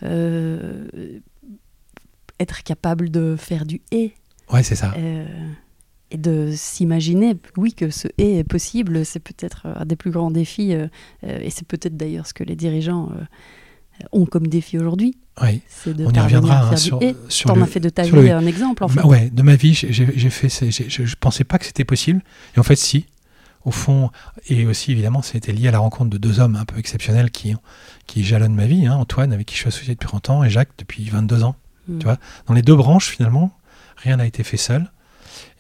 euh, 0.05 1.19
être 2.41 2.63
capable 2.63 3.11
de 3.11 3.37
faire 3.39 3.67
du 3.67 3.81
et 3.91 4.15
Ouais, 4.51 4.63
c'est 4.63 4.75
ça. 4.77 4.95
Euh, 6.13 6.15
et 6.15 6.19
de 6.19 6.53
s'imaginer, 6.55 7.35
oui, 7.57 7.73
que 7.73 7.91
ce 7.91 8.09
et 8.19 8.39
est 8.39 8.45
possible, 8.45 9.05
c'est 9.05 9.21
peut-être 9.21 9.67
un 9.67 9.85
des 9.87 9.97
plus 9.97 10.11
grands 10.11 10.31
défis, 10.31 10.75
euh, 10.75 10.87
euh, 11.25 11.39
et 11.41 11.51
c'est 11.51 11.67
peut-être 11.67 11.97
d'ailleurs 11.97 12.27
ce 12.27 12.35
que 12.35 12.45
les 12.45 12.57
dirigeants 12.57 13.11
euh, 13.17 14.05
ont 14.13 14.27
comme 14.27 14.47
défi 14.47 14.79
aujourd'hui. 14.79 15.17
Oui. 15.43 15.63
De 15.87 16.05
On 16.07 16.11
y 16.11 16.19
reviendra, 16.21 16.69
hein, 16.71 16.77
sur- 16.77 17.03
et. 17.03 17.17
sur 17.29 17.49
T'en 17.49 17.57
le- 17.57 17.63
as 17.63 17.67
fait 17.67 17.81
de 17.81 17.89
ta 17.89 18.03
vie 18.03 18.11
le- 18.11 18.31
un 18.33 18.47
exemple, 18.47 18.85
en 18.85 18.89
fait. 18.89 19.03
Ouais, 19.03 19.31
de 19.31 19.43
ma 19.43 19.57
vie, 19.57 19.73
j'ai- 19.75 19.93
fait, 20.31 20.49
je, 20.71 21.05
je 21.07 21.15
pensais 21.17 21.45
pas 21.45 21.59
que 21.59 21.65
c'était 21.65 21.85
possible. 21.85 22.23
Et 22.57 22.61
en 22.61 22.63
fait, 22.63 22.77
si. 22.77 23.07
Au 23.65 23.71
fond, 23.71 24.11
et 24.49 24.67
aussi 24.67 24.91
évidemment, 24.91 25.23
c'était 25.23 25.53
lié 25.53 25.69
à 25.69 25.71
la 25.71 25.79
rencontre 25.79 26.11
de 26.11 26.19
deux 26.19 26.41
hommes 26.41 26.57
un 26.57 26.65
peu 26.65 26.79
exceptionnels 26.81 27.31
qui, 27.31 27.55
qui 28.09 28.25
jalonnent 28.25 28.57
ma 28.57 28.67
vie. 28.67 28.87
hein. 28.87 28.97
Antoine, 28.97 29.33
avec 29.33 29.47
qui 29.47 29.55
je 29.55 29.61
suis 29.61 29.69
associé 29.69 29.95
depuis 29.95 30.09
30 30.09 30.31
ans, 30.31 30.43
et 30.43 30.51
Jacques, 30.51 30.73
depuis 30.79 31.05
22 31.05 31.45
ans. 31.45 31.55
Mm. 31.87 31.99
Tu 31.99 32.05
vois, 32.05 32.19
dans 32.49 32.55
les 32.55 32.63
deux 32.63 32.75
branches, 32.75 33.09
finalement, 33.09 33.53
rien 33.99 34.17
n'a 34.17 34.27
été 34.27 34.43
fait 34.43 34.57
seul. 34.57 34.91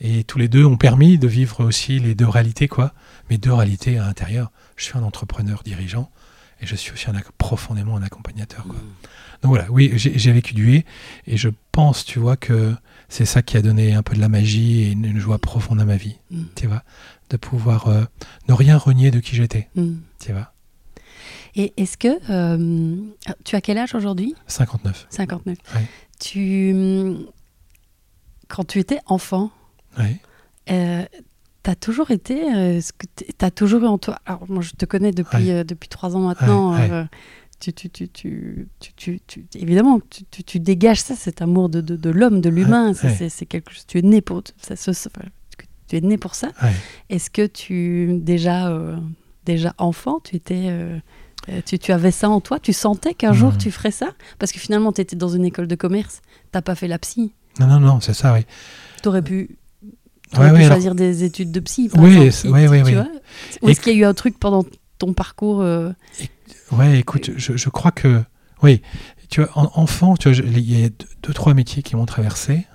Et 0.01 0.25
tous 0.25 0.39
les 0.39 0.49
deux 0.49 0.65
ont 0.65 0.77
permis 0.77 1.19
de 1.19 1.29
vivre 1.29 1.65
aussi 1.65 1.99
les 1.99 2.15
deux 2.15 2.29
réalités, 2.29 2.69
quoi. 2.69 2.93
Mais 3.31 3.39
deux 3.39 3.53
réalités 3.53 3.99
à 3.99 4.07
l'intérieur. 4.07 4.51
Je 4.77 4.85
suis 4.85 4.97
un 4.99 5.03
entrepreneur 5.03 5.62
dirigeant 5.65 6.11
et 6.61 6.67
je 6.67 6.75
suis 6.77 6.93
aussi 6.93 7.09
un, 7.11 7.15
profondément 7.39 7.97
un 7.97 8.03
accompagnateur, 8.03 8.65
quoi. 8.65 8.77
Donc 9.43 9.49
voilà, 9.51 9.67
oui, 9.73 9.91
j'ai 9.97 10.31
vécu 10.33 10.55
du 10.55 10.77
et, 10.77 10.85
et 11.27 11.37
je 11.37 11.49
pense, 11.73 12.05
tu 12.05 12.21
vois, 12.21 12.37
que 12.37 12.75
c'est 13.09 13.25
ça 13.25 13.43
qui 13.43 13.57
a 13.57 13.62
donné 13.62 13.93
un 13.93 14.03
peu 14.05 14.15
de 14.15 14.21
la 14.21 14.29
magie 14.29 14.83
et 14.83 14.93
une, 14.93 15.05
une 15.05 15.19
joie 15.19 15.39
profonde 15.39 15.81
à 15.81 15.85
ma 15.85 15.97
vie, 15.97 16.17
Mm. 16.31 16.43
tu 16.55 16.69
vois, 16.69 16.85
de 17.31 17.37
pouvoir 17.37 17.89
euh, 17.89 18.05
ne 18.49 18.55
rien 18.55 18.79
renier 18.79 19.11
de 19.11 19.19
qui 19.19 19.35
j'étais, 19.35 19.69
Mm. 19.75 19.95
tu 20.21 20.33
vois. 20.33 20.53
Et 21.57 21.73
est-ce 21.77 21.97
que. 21.99 22.09
euh, 22.31 22.97
tu 23.45 23.57
as 23.57 23.61
quel 23.61 23.79
âge 23.79 23.95
aujourd'hui? 23.97 24.35
59, 24.47 25.07
59. 25.11 25.59
Ouais. 25.75 25.87
Tu. 26.21 26.75
Quand 28.49 28.65
tu 28.65 28.79
étais 28.79 29.01
enfant, 29.07 29.51
Euh, 30.71 31.05
T'as 31.65 31.77
toujours 31.77 32.11
été, 32.11 32.43
euh, 32.53 32.81
ce 32.81 32.93
que 32.93 33.07
t'es- 33.15 33.29
t'as 33.39 33.53
toujours 33.53 33.85
eu 33.85 33.87
en 33.87 33.97
toi. 33.97 34.19
Alors 34.27 34.47
moi, 34.51 34.63
je 34.63 34.73
te 34.73 34.85
connais 34.85 35.13
depuis 35.13 35.45
Ouais. 35.45 35.51
euh, 35.61 35.65
depuis 35.65 35.89
trois 35.89 36.17
ans 36.17 36.21
maintenant. 36.27 36.73
Ouais, 36.75 36.91
ouais. 36.91 37.05
tu, 37.61 37.73
tu, 37.73 37.89
tu, 37.89 38.09
tu, 38.09 38.67
tu, 38.81 38.91
tu- 38.97 39.21
tu- 39.29 39.45
évidemment, 39.55 40.01
tu, 40.11 40.25
tu, 40.25 40.43
tu 40.43 40.59
dégages 40.59 40.99
ça, 41.01 41.15
cet 41.15 41.41
amour 41.41 41.69
de, 41.69 41.81
de, 41.81 41.95
de 41.95 42.11
l'homme, 42.11 42.41
de 42.41 42.49
l'humain. 42.49 42.95
c'est- 42.95 43.47
quelque 43.47 43.71
chose. 43.73 43.87
Tu 43.87 43.99
es 43.99 44.03
né 44.03 44.21
pour 44.21 44.43
ça. 44.61 44.75
se- 44.75 44.91
enfin, 44.91 45.29
tu 45.87 45.97
es 45.97 46.01
né 46.01 46.19
pour 46.19 46.35
ça. 46.35 46.49
Est-ce 47.11 47.31
que 47.31 47.47
tu 47.47 48.19
déjà 48.21 48.77
déjà 49.47 49.73
enfant, 49.79 50.19
tu 50.19 50.35
étais 50.35 50.69
tu, 51.65 51.79
tu 51.79 51.93
avais 51.93 52.11
ça 52.11 52.29
en 52.29 52.41
toi 52.41 52.59
Tu 52.59 52.73
sentais 52.73 53.15
qu'un 53.15 53.33
jour 53.33 53.57
tu 53.57 53.71
ferais 53.71 53.93
ça? 53.93 54.11
Parce 54.41 54.51
que 54.51 54.59
finalement, 54.59 54.91
tu 54.91 55.01
étais 55.01 55.15
dans 55.15 55.29
une 55.29 55.45
école 55.45 55.69
de 55.69 55.77
commerce. 55.77 56.23
T'as 56.51 56.63
pas 56.63 56.75
fait 56.75 56.89
la 56.89 56.99
psy. 56.99 57.33
Non, 57.61 57.69
non, 57.69 57.79
non, 57.79 58.01
c'est 58.01 58.15
ça, 58.15 58.33
oui. 58.33 58.41
T'aurais 59.03 59.23
pu, 59.23 59.57
Ouais, 60.41 60.49
pu 60.49 60.55
ouais, 60.55 60.59
alors- 60.65 60.73
choisir 60.77 60.95
des 60.95 61.25
études 61.25 61.51
de 61.53 61.61
psy. 61.61 61.89
Par 61.89 62.03
Oui, 62.03 62.17
exemple, 62.17 62.55
oui, 62.55 62.65
tu- 62.65 62.69
oui, 62.71 62.83
tu 62.85 62.95
vois 62.95 63.07
Ou 63.62 63.69
est-ce 63.69 63.81
qu'il 63.81 63.93
y 63.93 63.97
a 63.97 63.99
eu 64.01 64.05
un 64.05 64.15
truc 64.15 64.39
pendant 64.39 64.65
ton 64.99 65.12
parcours 65.12 65.61
euh, 65.61 65.91
Ouais, 66.73 66.99
écoute, 66.99 67.31
je, 67.37 67.57
je 67.57 67.69
crois 67.69 67.91
que, 67.91 68.23
oui, 68.62 68.81
tu 69.29 69.43
vois, 69.43 69.51
en- 69.59 69.71
enfant, 69.75 70.17
tu 70.17 70.33
vois, 70.33 70.43
il 70.45 70.59
y 70.81 70.85
a 70.85 70.89
deux, 71.23 71.33
trois 71.35 71.55
métiers 71.55 71.83
qui 71.83 71.97
m'ont 71.97 72.07
traversé. 72.07 72.67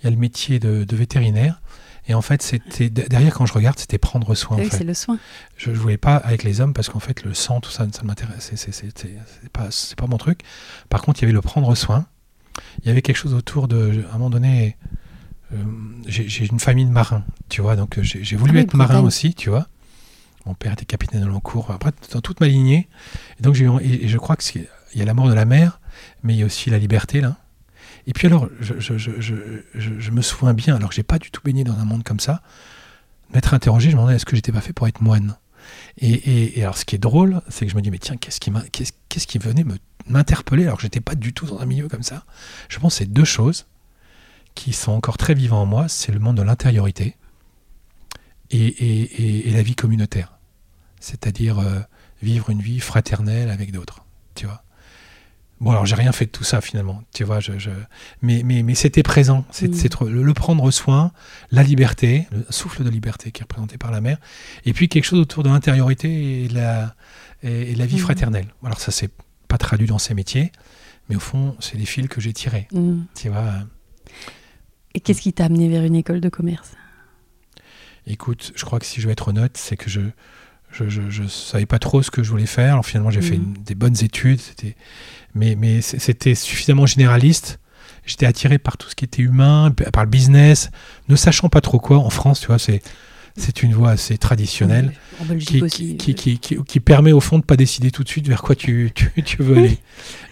Il 0.00 0.04
y 0.04 0.06
a 0.08 0.10
le 0.10 0.16
métier 0.16 0.58
de, 0.58 0.84
de 0.84 0.96
vétérinaire. 0.96 1.60
Et 2.08 2.14
en 2.14 2.22
fait, 2.22 2.40
c'était 2.42 2.88
derrière, 2.88 3.34
quand 3.34 3.46
je 3.46 3.52
regarde, 3.52 3.78
c'était 3.80 3.98
prendre 3.98 4.32
soin. 4.36 4.58
oui, 4.58 4.68
c'est 4.70 4.84
le 4.84 4.94
soin. 4.94 5.18
Je 5.56 5.70
ne 5.70 5.76
voulais 5.76 5.96
pas 5.96 6.14
avec 6.16 6.44
les 6.44 6.60
hommes 6.60 6.72
parce 6.72 6.88
qu'en 6.88 7.00
fait, 7.00 7.24
le 7.24 7.34
sang, 7.34 7.60
tout 7.60 7.70
ça, 7.70 7.84
ça 7.90 8.02
ne 8.02 8.06
m'intéresse. 8.06 8.52
C'est- 8.54 8.94
pas, 9.52 9.68
pas 9.96 10.06
mon 10.06 10.16
truc. 10.18 10.42
Par 10.88 11.02
contre, 11.02 11.18
il 11.20 11.22
y 11.22 11.24
avait 11.24 11.32
le 11.32 11.40
prendre 11.40 11.74
soin. 11.74 12.06
Il 12.82 12.86
y 12.86 12.90
avait 12.90 13.02
quelque 13.02 13.16
chose 13.16 13.34
autour 13.34 13.66
de. 13.66 14.04
À 14.10 14.14
un 14.14 14.18
moment 14.18 14.30
donné, 14.30 14.76
j'ai 16.06 16.28
j'ai 16.28 16.46
une 16.46 16.58
famille 16.60 16.86
de 16.86 16.90
marins, 16.90 17.24
tu 17.48 17.60
vois, 17.62 17.76
donc 17.76 17.98
euh, 17.98 18.02
j'ai 18.02 18.36
voulu 18.36 18.58
Ah 18.58 18.62
être 18.62 18.74
marin 18.74 18.94
aussi, 19.06 19.34
tu 19.34 19.50
vois. 19.50 19.68
Mon 20.44 20.54
père 20.54 20.72
était 20.72 20.84
capitaine 20.84 21.22
de 21.22 21.26
l'encours, 21.26 21.70
après, 21.70 21.90
dans 22.12 22.20
toute 22.20 22.40
ma 22.40 22.46
lignée. 22.48 22.88
Et 23.38 23.42
donc, 23.42 23.56
et, 23.58 24.04
et 24.04 24.08
je 24.08 24.18
crois 24.18 24.36
qu'il 24.36 24.66
y 24.94 25.02
a 25.02 25.04
la 25.04 25.14
mort 25.14 25.28
de 25.28 25.34
la 25.34 25.44
mer, 25.44 25.80
mais 26.22 26.34
il 26.34 26.38
y 26.38 26.42
a 26.42 26.46
aussi 26.46 26.70
la 26.70 26.78
liberté, 26.78 27.20
là. 27.20 27.36
Et 28.06 28.12
puis 28.12 28.28
alors, 28.28 28.48
je, 28.60 28.78
je- 28.78 28.96
je- 28.98 29.20
je- 29.20 29.34
je- 29.74 29.98
je 29.98 30.10
me 30.12 30.22
souviens 30.22 30.54
bien, 30.54 30.76
alors 30.76 30.90
que 30.90 30.94
j'ai 30.94 31.02
pas 31.02 31.18
du 31.18 31.30
tout 31.32 31.40
baigné 31.44 31.64
dans 31.64 31.76
un 31.78 31.84
monde 31.84 32.04
comme 32.04 32.20
ça, 32.20 32.42
m'être 33.34 33.54
interrogé, 33.54 33.90
je 33.90 33.96
me 33.96 34.00
demandais 34.00 34.16
est-ce 34.16 34.24
que 34.26 34.36
j'étais 34.36 34.52
pas 34.52 34.60
fait 34.60 34.72
pour 34.72 34.86
être 34.86 35.00
moine? 35.00 35.36
Et, 35.98 36.12
et- 36.12 36.58
et 36.60 36.62
alors, 36.62 36.78
ce 36.78 36.84
qui 36.84 36.94
est 36.94 36.98
drôle, 37.00 37.40
c'est 37.48 37.66
que 37.66 37.72
je 37.72 37.76
me 37.76 37.82
dis, 37.82 37.90
mais 37.90 37.98
tiens, 37.98 38.16
qu'est-ce 38.16 38.38
qui, 38.38 38.52
qu'est-ce, 38.70 39.26
qui 39.26 39.38
venait 39.38 39.64
me, 39.64 39.74
m'interpeller 40.08 40.64
alors 40.64 40.76
que 40.76 40.82
j'étais 40.82 41.00
pas 41.00 41.16
du 41.16 41.32
tout 41.32 41.46
dans 41.46 41.58
un 41.58 41.66
milieu 41.66 41.88
comme 41.88 42.04
ça? 42.04 42.24
Je 42.68 42.78
pense 42.78 42.94
que 42.94 42.98
c'est 42.98 43.12
deux 43.12 43.24
choses 43.24 43.66
qui 44.56 44.72
sont 44.72 44.90
encore 44.92 45.16
très 45.18 45.34
vivantes 45.34 45.62
en 45.62 45.66
moi 45.66 45.86
c'est 45.88 46.10
le 46.10 46.18
monde 46.18 46.36
de 46.38 46.42
l'intériorité 46.42 47.14
et, 48.50 48.58
et- 48.66 49.02
et- 49.22 49.48
et 49.48 49.50
la 49.52 49.62
vie 49.62 49.74
communautaire. 49.76 50.32
C'est-à-dire 51.00 51.58
euh, 51.60 51.80
vivre 52.22 52.50
une 52.50 52.60
vie 52.62 52.80
fraternelle 52.80 53.50
avec 53.50 53.70
d'autres, 53.72 54.04
tu 54.34 54.46
vois. 54.46 54.62
Bon, 55.60 55.70
alors 55.70 55.86
j'ai 55.86 55.94
rien 55.94 56.12
fait 56.12 56.26
de 56.26 56.30
tout 56.30 56.44
ça 56.44 56.60
finalement, 56.60 57.02
tu 57.14 57.24
vois, 57.24 57.40
je, 57.40 57.58
je- 57.58 57.70
mais, 58.20 58.42
mais, 58.44 58.62
mais 58.62 58.74
c'était 58.74 59.02
présent, 59.02 59.44
c'est, 59.50 59.68
Mm. 59.68 60.04
le, 60.08 60.22
le 60.22 60.34
prendre 60.34 60.70
soin, 60.70 61.12
la 61.50 61.62
liberté, 61.62 62.26
le 62.30 62.44
souffle 62.50 62.84
de 62.84 62.90
liberté 62.90 63.30
qui 63.32 63.40
est 63.40 63.44
représenté 63.44 63.78
par 63.78 63.90
la 63.90 64.00
mer, 64.02 64.18
et 64.66 64.72
puis 64.74 64.88
quelque 64.90 65.04
chose 65.04 65.18
autour 65.20 65.42
de 65.44 65.48
l'intériorité 65.48 66.44
et 66.44 66.48
la, 66.48 66.94
et, 67.42 67.72
et 67.72 67.74
la 67.74 67.86
vie 67.86 67.96
Mm. 67.96 68.00
fraternelle. 68.00 68.48
Alors 68.64 68.80
ça, 68.80 68.92
c'est 68.92 69.10
pas 69.48 69.56
traduit 69.58 69.86
dans 69.86 69.98
ces 69.98 70.12
métiers, 70.14 70.52
mais 71.08 71.16
au 71.16 71.20
fond, 71.20 71.56
c'est 71.60 71.78
des 71.78 71.86
fils 71.86 72.08
que 72.08 72.20
j'ai 72.20 72.34
tirés, 72.34 72.68
Mm. 72.72 73.02
tu 73.14 73.28
vois. 73.30 73.54
Et 74.96 75.00
qu'est-ce 75.00 75.20
qui 75.20 75.32
t'a 75.34 75.44
amené 75.44 75.68
vers 75.68 75.84
une 75.84 75.94
école 75.94 76.20
de 76.22 76.30
commerce? 76.30 76.70
Écoute, 78.06 78.52
je 78.56 78.64
crois 78.64 78.78
que 78.78 78.86
si 78.86 79.00
je 79.00 79.06
veux 79.06 79.12
être 79.12 79.28
honnête, 79.28 79.56
c'est 79.56 79.76
que 79.76 79.90
je 79.90 80.00
je, 80.72 80.88
je, 80.88 81.08
je 81.10 81.22
savais 81.26 81.64
pas 81.64 81.78
trop 81.78 82.02
ce 82.02 82.10
que 82.10 82.22
je 82.22 82.30
voulais 82.30 82.44
faire. 82.46 82.72
Alors 82.72 82.84
finalement, 82.86 83.10
j'ai 83.10 83.20
fait 83.22 83.36
Mhm. 83.36 83.54
une- 83.56 83.62
des 83.62 83.74
bonnes 83.74 83.96
études, 84.02 84.40
c'était, 84.40 84.74
mais, 85.34 85.54
mais 85.54 85.80
c'était 85.80 86.34
suffisamment 86.34 86.86
généraliste. 86.86 87.60
J'étais 88.04 88.26
attiré 88.26 88.58
par 88.58 88.76
tout 88.76 88.88
ce 88.88 88.94
qui 88.94 89.04
était 89.04 89.22
humain, 89.22 89.70
par 89.92 90.04
le 90.04 90.10
business, 90.10 90.70
ne 91.08 91.16
sachant 91.16 91.48
pas 91.48 91.60
trop 91.60 91.78
quoi. 91.78 91.98
En 91.98 92.10
France, 92.10 92.40
tu 92.40 92.46
vois, 92.48 92.58
c'est, 92.58 92.82
c'est 93.36 93.62
une 93.62 93.74
voie 93.74 93.90
assez 93.90 94.16
traditionnelle 94.18 94.92
qui, 95.46 95.60
aussi. 95.62 95.96
qui, 95.96 96.12
euh, 96.12 96.14
qui, 96.14 96.38
qui, 96.38 96.56
qui 96.64 96.80
permet 96.80 97.12
au 97.12 97.20
fond 97.20 97.38
de 97.38 97.44
pas 97.44 97.56
décider 97.56 97.90
tout 97.90 98.02
de 98.02 98.08
suite 98.08 98.26
vers 98.28 98.42
quoi 98.42 98.54
tu, 98.56 98.90
tu, 98.94 99.10
tu 99.22 99.42
veux 99.42 99.58
aller. 99.58 99.78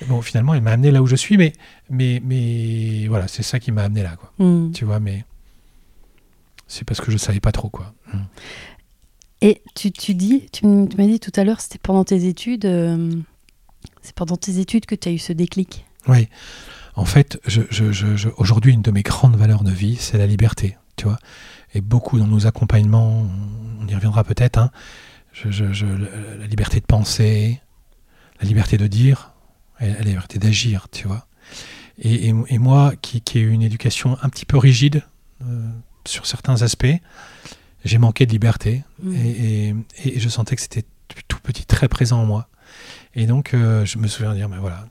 Bon, 0.08 0.22
finalement, 0.22 0.54
elle 0.54 0.62
m'a 0.62 0.72
amené 0.72 0.90
là 0.90 1.02
où 1.02 1.06
je 1.06 1.16
suis, 1.16 1.36
mais, 1.36 1.52
mais, 1.90 2.20
mais 2.24 3.06
voilà, 3.08 3.28
c'est 3.28 3.42
ça 3.42 3.58
qui 3.60 3.72
m'a 3.72 3.82
amené 3.82 4.02
là, 4.02 4.16
quoi. 4.16 4.32
mm. 4.44 4.72
Tu 4.72 4.84
vois, 4.84 5.00
mais 5.00 5.24
c'est 6.66 6.84
parce 6.84 7.00
que 7.00 7.10
je 7.10 7.16
savais 7.18 7.40
pas 7.40 7.52
trop, 7.52 7.68
quoi. 7.68 7.92
Mm. 8.12 8.18
Et 9.42 9.62
tu, 9.74 9.92
tu 9.92 10.14
dis, 10.14 10.46
tu 10.52 10.66
m'as 10.66 10.86
dit 11.06 11.20
tout 11.20 11.32
à 11.36 11.44
l'heure, 11.44 11.60
c'était 11.60 11.78
pendant 11.78 12.04
tes 12.04 12.26
études, 12.26 12.64
euh, 12.64 13.12
c'est 14.00 14.14
pendant 14.14 14.36
tes 14.38 14.58
études 14.58 14.86
que 14.86 14.94
tu 14.94 15.08
as 15.08 15.12
eu 15.12 15.18
ce 15.18 15.32
déclic. 15.34 15.84
Oui. 16.08 16.28
En 16.96 17.04
fait, 17.04 17.38
je- 17.46 17.62
je- 17.70 17.92
je- 17.92 18.28
aujourd'hui, 18.38 18.72
une 18.72 18.82
de 18.82 18.90
mes 18.90 19.02
grandes 19.02 19.36
valeurs 19.36 19.64
de 19.64 19.70
vie, 19.72 19.96
c'est 19.96 20.16
la 20.16 20.26
liberté, 20.26 20.76
tu 20.96 21.04
vois. 21.04 21.18
Et 21.74 21.80
beaucoup 21.80 22.18
dans 22.18 22.26
nos 22.26 22.46
accompagnements, 22.46 23.26
on, 23.80 23.86
y 23.86 23.94
reviendra 23.94 24.24
peut-être, 24.24 24.58
hein, 24.58 24.70
je- 25.32 25.50
je- 25.50 25.72
je- 25.72 25.86
la, 25.86 26.46
liberté 26.46 26.80
de 26.80 26.86
penser, 26.86 27.60
la 28.40 28.46
liberté 28.46 28.78
de 28.78 28.86
dire, 28.86 29.32
et 29.80 29.92
la 29.92 30.00
liberté 30.00 30.38
d'agir, 30.38 30.86
tu 30.90 31.06
vois. 31.08 31.26
Et, 31.98 32.28
et- 32.28 32.34
et 32.48 32.58
moi, 32.58 32.94
qui, 33.02 33.20
qui 33.20 33.38
ai 33.38 33.42
eu 33.42 33.50
une 33.50 33.62
éducation 33.62 34.16
un 34.22 34.28
petit 34.28 34.46
peu 34.46 34.56
rigide 34.56 35.02
euh, 35.42 35.68
sur 36.06 36.26
certains 36.26 36.62
aspects, 36.62 36.86
j'ai 37.84 37.98
manqué 37.98 38.24
de 38.26 38.30
liberté. 38.32 38.84
Mm. 39.02 39.14
Et, 39.14 39.74
je 40.18 40.28
sentais 40.28 40.56
que 40.56 40.62
c'était 40.62 40.84
tout 41.28 41.38
petit, 41.42 41.66
très 41.66 41.88
présent 41.88 42.20
en 42.22 42.26
moi. 42.26 42.48
Et 43.14 43.26
donc, 43.26 43.52
euh, 43.54 43.84
je 43.84 43.98
me 43.98 44.06
souviens 44.08 44.30
de 44.30 44.36
dire, 44.36 44.48
mais 44.48 44.58
voilà, 44.58 44.86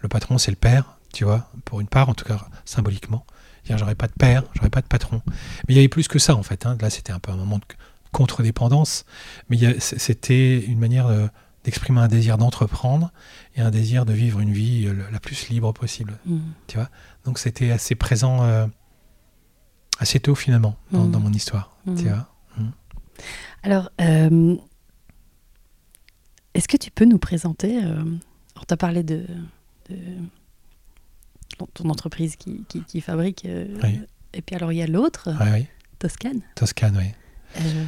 le 0.00 0.08
patron, 0.08 0.38
c'est 0.38 0.50
le 0.50 0.56
père, 0.56 0.98
tu 1.12 1.24
vois, 1.24 1.50
pour 1.64 1.80
une 1.80 1.88
part, 1.88 2.08
en 2.08 2.14
tout 2.14 2.24
cas 2.24 2.46
symboliquement. 2.64 3.26
J'aurais 3.68 3.94
pas 3.94 4.06
de 4.06 4.12
père, 4.12 4.44
j'aurais 4.54 4.70
pas 4.70 4.80
de 4.82 4.86
patron. 4.86 5.22
Mais 5.26 5.74
il 5.74 5.76
y 5.76 5.78
avait 5.78 5.88
plus 5.88 6.08
que 6.08 6.18
ça, 6.18 6.36
en 6.36 6.42
fait. 6.42 6.66
hein. 6.66 6.76
Là, 6.80 6.90
c'était 6.90 7.12
un 7.12 7.18
peu 7.18 7.32
un 7.32 7.36
moment 7.36 7.58
de 7.58 7.64
contre-dépendance. 8.12 9.04
Mais 9.50 9.58
c'était 9.80 10.58
une 10.60 10.78
manière 10.78 11.06
euh, 11.08 11.26
d'exprimer 11.64 12.00
un 12.00 12.08
désir 12.08 12.38
d'entreprendre 12.38 13.12
et 13.56 13.60
un 13.60 13.70
désir 13.70 14.04
de 14.04 14.12
vivre 14.12 14.40
une 14.40 14.52
vie 14.52 14.86
euh, 14.86 14.94
la 15.10 15.18
plus 15.18 15.48
libre 15.48 15.72
possible. 15.72 16.18
Mm. 16.26 16.38
Donc, 17.24 17.38
c'était 17.38 17.72
assez 17.72 17.94
présent, 17.96 18.44
euh, 18.44 18.66
assez 19.98 20.20
tôt, 20.20 20.34
finalement, 20.34 20.76
dans, 20.92 21.06
dans 21.06 21.20
mon 21.20 21.32
histoire. 21.32 21.76
Mhm. 21.86 21.96
Tu 21.96 22.08
vois? 22.08 22.28
Alors, 23.62 23.90
euh, 24.00 24.56
est-ce 26.54 26.68
que 26.68 26.76
tu 26.76 26.90
peux 26.90 27.04
nous 27.04 27.18
présenter 27.18 27.84
euh, 27.84 28.02
Alors, 28.54 28.66
tu 28.66 28.74
as 28.74 28.76
parlé 28.76 29.02
de, 29.02 29.26
de 29.90 29.96
ton- 31.58 31.68
ton 31.74 31.88
entreprise 31.90 32.36
qui, 32.36 32.64
qui- 32.68 32.82
qui 32.84 33.00
fabrique. 33.00 33.44
euh, 33.46 33.66
Oui. 33.82 34.00
Et 34.34 34.42
puis, 34.42 34.54
alors, 34.56 34.72
il 34.72 34.76
y 34.76 34.82
a 34.82 34.86
l'autre, 34.86 35.30
oui. 35.54 35.66
Toscane. 35.98 36.40
Toscane, 36.54 36.96
oui. 36.98 37.12
Euh, 37.60 37.84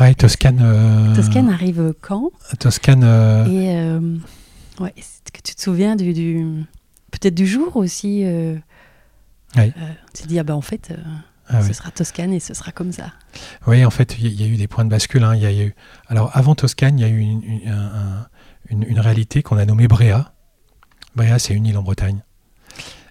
Ouais, 0.00 0.14
Toscane. 0.14 0.58
euh, 0.62 1.14
Toscane 1.14 1.48
arrive 1.50 1.94
quand? 2.00 2.30
Toscane. 2.58 3.04
euh, 3.04 3.44
Et 3.46 3.76
euh, 3.76 4.18
ouais, 4.80 4.92
est-ce 4.96 5.30
que 5.32 5.40
tu 5.42 5.54
te 5.54 5.60
souviens 5.60 5.94
du, 5.96 6.12
du- 6.12 6.64
peut-être 7.12 7.34
du 7.34 7.46
jour 7.46 7.76
aussi 7.76 8.24
euh, 8.24 8.56
Oui. 9.56 9.72
euh, 9.76 9.90
Tu 10.14 10.22
te 10.24 10.28
dis 10.28 10.38
ah 10.38 10.42
ben 10.44 10.54
en 10.54 10.60
fait 10.60 10.90
euh, 10.90 10.96
Ah 11.48 11.62
ce 11.62 11.68
oui. 11.68 11.74
sera 11.74 11.90
Toscane 11.92 12.32
et 12.32 12.40
ce 12.40 12.54
sera 12.54 12.72
comme 12.72 12.90
ça. 12.92 13.12
Oui, 13.68 13.84
en 13.84 13.90
fait, 13.90 14.16
il 14.18 14.26
y, 14.26 14.42
y 14.42 14.44
a 14.44 14.48
eu 14.48 14.56
des 14.56 14.66
points 14.68 14.84
de 14.84 14.90
bascule. 14.90 15.22
hein. 15.24 15.34
Y 15.36 15.46
a 15.46 15.52
eu... 15.66 15.74
Alors, 16.08 16.30
avant 16.36 16.54
Toscane, 16.56 16.98
il 16.98 17.02
y 17.02 17.04
a 17.04 17.08
eu 17.08 17.18
une, 17.18 17.42
une- 17.44 17.68
un- 17.68 17.94
un- 17.94 18.28
une- 18.70 18.82
une 18.84 18.98
réalité 19.00 19.42
qu'on 19.44 19.58
a 19.58 19.64
nommée 19.64 19.86
Bréa. 19.88 20.32
Bréa, 21.14 21.38
c'est 21.38 21.54
une 21.54 21.66
île 21.66 21.78
en 21.78 21.82
Bretagne. 21.82 22.22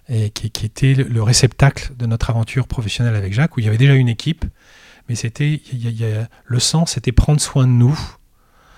Et 0.08 0.30
qui, 0.30 0.50
qui 0.50 0.66
était 0.66 0.94
le- 0.94 1.04
le 1.04 1.22
réceptacle 1.22 1.92
de 1.96 2.04
notre 2.06 2.28
aventure 2.30 2.66
professionnelle 2.68 3.14
avec 3.16 3.32
Jacques, 3.32 3.56
où 3.56 3.60
il 3.60 3.64
y 3.66 3.68
avait 3.68 3.78
déjà 3.78 3.94
une 3.94 4.08
équipe. 4.08 4.44
Mais 5.08 5.14
c'était. 5.14 5.62
il 5.72 5.82
y 5.82 5.86
a- 5.86 5.90
il 5.90 6.00
y 6.00 6.04
a- 6.04 6.28
le 6.44 6.58
sens, 6.58 6.92
c'était 6.92 7.12
prendre 7.12 7.40
soin 7.40 7.66
de 7.66 7.72
nous. 7.72 7.98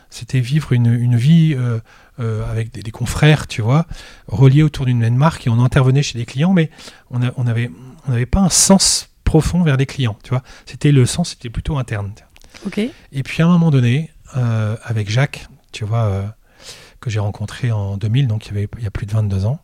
C'était 0.09 0.39
vivre 0.41 0.73
une, 0.73 0.87
une 0.93 1.17
vie 1.17 1.55
euh, 1.57 1.81
euh, 2.21 2.49
avec 2.51 2.73
des, 2.73 2.81
des 2.83 2.91
confrères, 2.93 3.49
tu 3.49 3.61
vois, 3.61 3.87
reliés 4.29 4.63
autour 4.63 4.87
d'une 4.87 4.99
même 4.99 5.17
marque. 5.17 5.47
Et 5.49 5.51
on 5.51 5.63
intervenait 5.63 6.03
chez 6.05 6.17
des 6.19 6.25
clients, 6.27 6.53
mais 6.53 6.71
on 7.11 7.23
a- 7.23 7.33
on 7.37 7.45
n'avait 7.45 7.71
on 8.07 8.13
n'avait 8.13 8.25
pas 8.27 8.41
un 8.41 8.49
sens 8.49 9.11
profond 9.25 9.63
vers 9.65 9.77
des 9.77 9.87
clients, 9.87 10.17
tu 10.23 10.31
vois. 10.31 10.45
C'était 10.65 10.93
le 10.93 11.07
sens, 11.07 11.31
c'était 11.31 11.51
plutôt 11.51 11.77
interne. 11.77 12.13
Ok. 12.65 12.79
Et 12.79 13.23
puis 13.25 13.43
à 13.43 13.47
un 13.47 13.49
moment 13.51 13.73
donné, 13.73 14.11
euh, 14.37 14.77
avec 14.85 15.11
Jacques, 15.11 15.49
tu 15.73 15.85
vois, 15.85 16.37
que 17.01 17.11
j'ai 17.11 17.19
rencontré 17.19 17.73
en 17.73 17.97
2000, 17.97 18.29
donc 18.29 18.47
il 18.47 18.55
y, 18.55 18.57
avait, 18.59 18.69
il 18.79 18.85
y 18.85 18.87
a 18.87 18.91
plus 18.93 19.07
de 19.07 19.13
22 19.13 19.45
ans, 19.45 19.61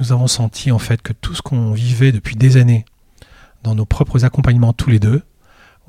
nous 0.00 0.12
avons 0.12 0.26
senti 0.26 0.72
en 0.72 0.78
fait 0.78 1.02
que 1.02 1.12
tout 1.12 1.34
ce 1.34 1.42
qu'on 1.42 1.72
vivait 1.72 2.10
depuis 2.12 2.34
des 2.36 2.56
années 2.56 2.84
dans 3.62 3.74
nos 3.74 3.84
propres 3.84 4.24
accompagnements 4.24 4.72
tous 4.72 4.90
les 4.90 4.98
deux, 4.98 5.22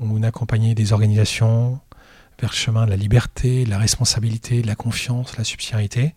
où 0.00 0.18
on 0.18 0.22
accompagnait 0.22 0.74
des 0.74 0.92
organisations 0.92 1.80
vers 2.38 2.50
le 2.50 2.54
chemin 2.56 2.84
de 2.84 2.90
la 2.90 2.96
liberté, 2.96 3.64
de 3.64 3.70
la 3.70 3.78
responsabilité, 3.78 4.62
de 4.62 4.66
la 4.66 4.74
confiance, 4.74 5.32
de 5.32 5.38
la 5.38 5.44
subsidiarité, 5.44 6.14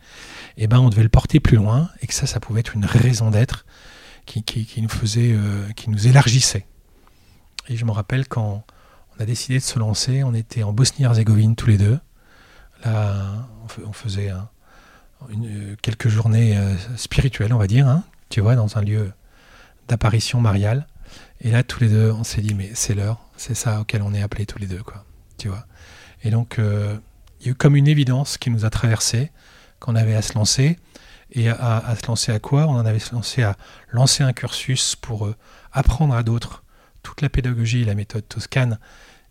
et 0.57 0.67
ben 0.67 0.79
on 0.79 0.89
devait 0.89 1.03
le 1.03 1.09
porter 1.09 1.39
plus 1.39 1.55
loin 1.57 1.89
et 2.01 2.07
que 2.07 2.13
ça, 2.13 2.25
ça 2.27 2.39
pouvait 2.39 2.59
être 2.61 2.75
une 2.75 2.85
raison 2.85 3.31
d'être 3.31 3.65
qui, 4.25 4.43
nous 4.81 4.89
faisait, 4.89 5.31
euh, 5.33 5.69
qui 5.75 5.89
nous 5.89 6.07
élargissait. 6.07 6.65
Et 7.69 7.77
je 7.77 7.85
me 7.85 7.91
rappelle 7.91 8.27
quand 8.27 8.65
on 9.17 9.21
a 9.23 9.25
décidé 9.25 9.59
de 9.59 9.63
se 9.63 9.77
lancer. 9.79 10.23
On 10.23 10.33
était 10.33 10.63
en 10.63 10.73
Bosnie-Herzégovine 10.73 11.55
tous 11.55 11.67
les 11.67 11.77
deux. 11.77 11.99
Là, 12.83 13.47
on 13.85 13.93
faisait 13.93 14.29
un- 14.29 14.49
une- 15.29 15.75
quelques 15.81 16.07
journées 16.07 16.57
euh, 16.57 16.75
spirituelles, 16.97 17.53
on 17.53 17.57
va 17.57 17.67
dire, 17.67 17.87
hein, 17.87 18.03
tu 18.29 18.41
vois, 18.41 18.55
dans 18.55 18.77
un 18.77 18.81
lieu 18.81 19.11
d'apparition 19.87 20.41
mariale. 20.41 20.87
Et 21.41 21.51
là, 21.51 21.63
tous 21.63 21.81
les 21.81 21.89
deux, 21.89 22.11
on 22.11 22.23
s'est 22.23 22.41
dit, 22.41 22.53
mais 22.53 22.71
c'est 22.73 22.95
l'heure, 22.95 23.19
c'est 23.37 23.55
ça 23.55 23.81
auquel 23.81 24.01
on 24.01 24.13
est 24.13 24.21
appelés 24.21 24.45
tous 24.45 24.59
les 24.59 24.67
deux, 24.67 24.81
quoi, 24.83 25.05
tu 25.37 25.47
vois. 25.47 25.65
Et 26.23 26.31
donc, 26.31 26.59
euh, 26.59 26.97
il 27.39 27.45
y 27.45 27.49
a 27.49 27.51
eu 27.51 27.55
comme 27.55 27.75
une 27.75 27.87
évidence 27.87 28.37
qui 28.37 28.49
nous 28.49 28.65
a 28.65 28.69
traversé, 28.69 29.31
qu'on 29.79 29.95
avait 29.95 30.15
à 30.15 30.21
se 30.21 30.33
lancer. 30.33 30.77
Et 31.31 31.49
à, 31.49 31.93
se 32.01 32.07
lancer 32.07 32.31
à 32.31 32.39
quoi? 32.39 32.65
On 32.67 32.75
en 32.75 32.85
avait 32.85 32.99
se 32.99 33.13
lancer 33.13 33.43
à 33.43 33.57
lancer 33.91 34.23
un 34.23 34.31
cursus 34.31 34.95
pour 34.95 35.25
euh, 35.25 35.35
apprendre 35.73 36.13
à 36.15 36.23
d'autres 36.23 36.63
toute 37.03 37.21
la 37.21 37.29
pédagogie 37.29 37.81
et 37.81 37.85
la 37.85 37.95
méthode 37.95 38.25
toscane 38.27 38.79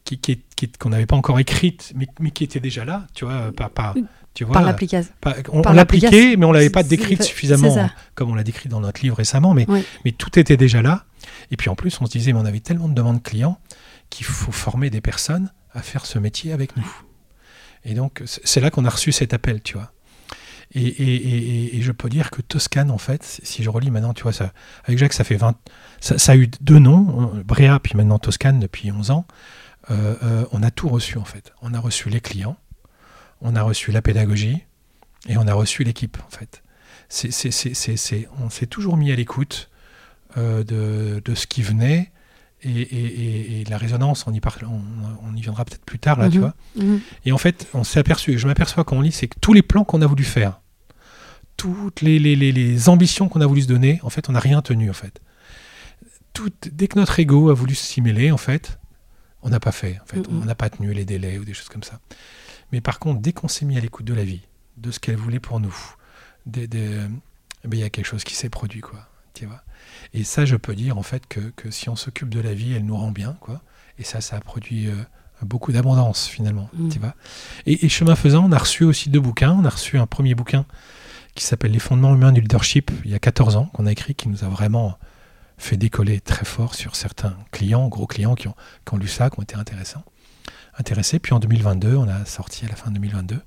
qui, 0.04 0.18
qui, 0.18 0.42
qui- 0.56 0.70
qu'on 0.73 0.90
n'avait 0.90 1.06
pas 1.06 1.16
encore 1.16 1.38
écrite, 1.38 1.92
mais, 1.96 2.06
mais 2.20 2.30
qui 2.30 2.44
était 2.44 2.61
déjà 2.61 2.84
là, 2.84 3.06
tu 3.14 3.25
vois, 3.25 3.50
pas, 3.56 3.68
pas, 3.68 3.94
tu 4.34 4.44
vois, 4.44 4.52
Par 4.52 4.62
l'application. 4.62 5.12
on, 5.52 5.62
par 5.62 5.73
on 5.73 5.75
l'appliquait, 5.76 6.37
mais 6.37 6.44
on 6.44 6.52
l'avait 6.52 6.70
pas 6.70 6.82
décrite 6.82 7.23
suffisamment, 7.23 7.88
comme 8.14 8.30
on 8.30 8.34
l'a 8.34 8.44
décrit 8.44 8.68
dans 8.68 8.80
notre 8.80 9.00
livre 9.02 9.16
récemment, 9.16 9.54
mais, 9.54 9.64
Oui. 9.68 9.82
mais 10.04 10.12
tout 10.12 10.38
était 10.38 10.56
déjà 10.56 10.82
là. 10.82 11.04
Et 11.50 11.56
puis 11.56 11.70
en 11.70 11.75
plus, 11.75 11.99
on 12.00 12.06
se 12.06 12.11
disait, 12.12 12.32
mais 12.32 12.38
on 12.40 12.44
avait 12.44 12.61
tellement 12.61 12.88
de 12.88 12.94
demandes 12.94 13.23
clients 13.23 13.58
qu'il 14.11 14.26
faut 14.26 14.52
former 14.52 14.90
des 14.90 15.00
personnes 15.00 15.50
à 15.73 15.80
faire 15.82 16.04
ce 16.06 16.18
métier 16.18 16.52
avec 16.52 16.76
nous. 16.76 16.87
Et 17.84 17.94
donc, 17.94 18.23
c'est 18.26 18.61
là 18.61 18.70
qu'on 18.70 18.84
a 18.84 18.90
reçu 18.90 19.11
cet 19.12 19.34
appel, 19.34 19.62
tu 19.62 19.75
vois. 19.75 19.90
Et, 20.75 20.82
et- 20.82 21.14
et- 21.14 21.37
et- 21.66 21.76
et 21.76 21.82
je 21.82 21.92
peux 21.92 22.08
dire 22.08 22.30
que 22.30 22.42
Toscane, 22.42 22.90
en 22.90 22.99
fait, 22.99 23.23
si 23.42 23.62
je 23.62 23.70
relis 23.70 23.90
maintenant, 23.90 24.12
tu 24.14 24.23
vois, 24.25 24.32
ça, 24.32 24.52
avec 24.84 24.99
Jacques, 24.99 25.12
ça 25.12 25.23
fait 25.25 25.37
20. 25.37 25.55
Ça, 26.00 26.18
ça 26.18 26.33
a 26.33 26.37
eu 26.37 26.48
deux 26.61 26.78
noms, 26.78 27.33
Bréa, 27.44 27.78
puis 27.78 27.92
maintenant 27.96 28.18
Toscane 28.18 28.59
depuis 28.61 28.90
11 28.90 29.11
ans. 29.11 29.26
Euh, 29.90 30.14
euh, 30.23 30.44
on 30.53 30.62
a 30.62 30.70
tout 30.70 30.88
reçu, 30.88 31.18
en 31.18 31.25
fait. 31.25 31.53
On 31.62 31.75
a 31.75 31.81
reçu 31.81 32.09
les 32.09 32.20
clients, 32.20 32.57
on 33.40 33.55
a 33.55 33.62
reçu 33.62 33.92
la 33.92 34.01
pédagogie, 34.03 34.64
et 35.29 35.37
on 35.37 35.47
a 35.47 35.53
reçu 35.55 35.85
l'équipe, 35.85 36.16
en 36.27 36.31
fait. 36.31 36.62
On 38.40 38.51
s'est 38.51 38.66
toujours 38.66 38.97
mis 38.97 39.12
à 39.12 39.16
l'écoute 39.16 39.68
euh, 40.37 40.64
de, 40.64 41.23
de 41.25 41.35
ce 41.35 41.47
qui 41.47 41.62
venait, 41.62 42.11
et, 42.62 42.70
et- 42.81 43.05
et- 43.05 43.61
et 43.61 43.64
la 43.64 43.77
résonance, 43.77 44.27
on 44.27 44.33
y, 44.33 44.40
parle, 44.40 44.64
on, 44.64 44.81
on 45.23 45.37
y 45.37 45.40
viendra 45.42 45.64
peut-être 45.66 45.85
plus 45.85 45.99
tard, 45.99 46.18
là, 46.18 46.29
tu 46.31 46.38
Mhm. 46.38 46.40
vois. 46.40 46.55
Mhm. 46.77 47.01
Et 47.27 47.33
en 47.33 47.38
fait, 47.38 47.68
on 47.75 47.85
s'est 47.85 48.01
aperçu, 48.01 48.33
et 48.33 48.38
je 48.38 48.47
m'aperçois 48.47 48.85
quand 48.85 48.97
on 48.97 49.01
lit, 49.03 49.12
c'est 49.12 49.29
que 49.29 49.38
tous 49.40 49.53
les 49.53 49.62
plans 49.62 49.85
qu'on 49.85 50.01
a 50.03 50.07
voulu 50.07 50.25
faire, 50.25 50.61
toutes 51.57 52.01
les, 52.01 52.18
les- 52.18 52.35
les- 52.37 52.53
les 52.53 52.88
ambitions 52.88 53.29
qu'on 53.29 53.40
a 53.42 53.47
voulu 53.47 53.62
se 53.62 53.68
donner, 53.68 54.01
en 54.03 54.11
fait, 54.11 54.29
on 54.29 54.33
n'a 54.33 54.40
rien 54.40 54.61
tenu, 54.62 54.88
en 54.90 54.94
fait. 54.94 55.20
Tout, 56.33 56.51
dès 56.73 56.88
que 56.88 56.99
notre 56.99 57.20
ego 57.20 57.51
a 57.51 57.55
voulu 57.55 57.75
s'y 57.77 58.01
mêler, 58.01 58.33
en 58.33 58.37
fait, 58.38 58.79
on 59.44 59.50
n'a 59.50 59.61
pas 59.61 59.70
fait. 59.72 60.00
En 60.02 60.07
fait. 60.07 60.26
On 60.28 60.44
n'a 60.44 60.54
pas 60.57 60.68
tenu 60.70 60.92
les 60.92 61.04
délais 61.04 61.38
ou 61.38 61.44
des 61.44 61.54
choses 61.54 61.68
comme 61.68 61.83
ça. 61.85 62.00
Mais 62.72 62.80
par 62.80 62.98
contre, 62.98 63.20
dès 63.20 63.33
qu'on 63.33 63.46
s'est 63.48 63.64
mis 63.64 63.76
à 63.76 63.80
l'écoute 63.80 64.04
de 64.07 64.14
la 64.14 64.24
vie, 64.24 64.40
de 64.78 64.90
ce 64.90 64.98
qu'elle 64.98 65.16
voulait 65.16 65.38
pour 65.40 65.61
nous, 65.61 65.74
des- 66.46 66.66
des- 66.66 66.98
eh 67.64 67.68
ben, 67.68 67.76
il 67.78 67.80
y 67.80 67.85
a 67.85 67.90
quelque 67.90 68.07
chose 68.07 68.24
qui 68.24 68.35
s'est 68.35 68.48
produit, 68.48 68.80
quoi. 68.80 69.09
Tu 69.35 69.46
vois 69.46 69.62
et 70.14 70.24
ça, 70.24 70.44
je 70.44 70.57
peux 70.57 70.74
dire, 70.74 70.96
en 70.98 71.02
fait, 71.02 71.26
que, 71.28 71.40
que 71.57 71.70
si 71.70 71.88
on 71.88 71.96
s'occupe 71.96 72.28
de 72.30 72.40
la 72.40 72.54
vie, 72.54 72.72
elle 72.72 72.85
nous 72.87 72.96
rend 72.96 73.11
bien, 73.11 73.37
quoi. 73.40 73.61
Et 73.98 74.02
ça, 74.04 74.20
ça 74.20 74.37
a 74.37 74.40
produit 74.40 74.88
euh, 74.88 74.94
beaucoup 75.42 75.72
d'abondance, 75.72 76.26
finalement. 76.26 76.70
Tu 76.90 76.98
vois 76.98 77.14
et, 77.66 77.85
et 77.85 77.88
chemin 77.88 78.16
faisant, 78.16 78.44
on 78.48 78.52
a 78.52 78.59
reçu 78.59 78.85
aussi 78.85 79.11
deux 79.11 79.20
bouquins. 79.20 79.52
On 79.52 79.64
a 79.64 79.68
reçu 79.68 79.98
un 79.98 80.07
premier 80.07 80.35
bouquin 80.35 80.64
qui 81.35 81.44
s'appelle 81.44 81.70
Les 81.72 81.78
fondements 81.80 82.14
humains 82.14 82.33
du 82.33 82.40
leadership, 82.40 82.90
il 83.04 83.11
y 83.11 83.14
a 83.14 83.18
14 83.18 83.57
ans, 83.57 83.66
qu'on 83.66 83.87
a 83.87 83.92
écrit, 83.92 84.14
qui 84.14 84.28
nous 84.28 84.42
a 84.44 84.48
vraiment 84.48 84.98
fait 85.56 85.76
décoller 85.76 86.20
très 86.20 86.44
fort 86.44 86.74
sur 86.74 86.96
certains 86.96 87.36
clients, 87.50 87.88
gros 87.88 88.06
clients 88.06 88.34
qui 88.34 88.48
ont, 88.48 88.54
qui 88.84 88.94
ont 88.94 88.96
lu 88.96 89.08
ça, 89.08 89.30
qui 89.30 89.38
ont 89.38 89.42
été 89.42 89.56
intéressants, 89.56 90.04
intéressés. 90.78 91.18
Puis 91.18 91.32
en 91.32 91.38
2022, 91.38 91.96
on 91.96 92.08
a 92.08 92.24
sorti 92.24 92.64
à 92.64 92.68
la 92.68 92.76
fin 92.76 92.90
2022 92.90 93.40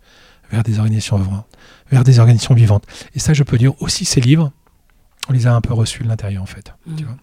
vers 0.50 0.64
des 0.64 0.80
organisations 0.80 1.18
vivantes, 1.18 1.48
vers 1.92 2.04
des 2.04 2.20
organisations 2.20 2.56
vivantes. 2.56 2.86
Et 3.14 3.20
ça, 3.20 3.34
je 3.34 3.44
peux 3.44 3.58
dire 3.58 3.74
aussi 3.82 4.06
ces 4.06 4.22
livres, 4.22 4.52
on 5.30 5.34
les 5.34 5.46
a 5.46 5.54
un 5.54 5.62
peu 5.62 5.74
reçus 5.74 6.04
de 6.04 6.08
l'intérieur 6.08 6.42
en 6.42 6.48
fait. 6.48 6.74
Tu 6.96 7.04
vois 7.04 7.18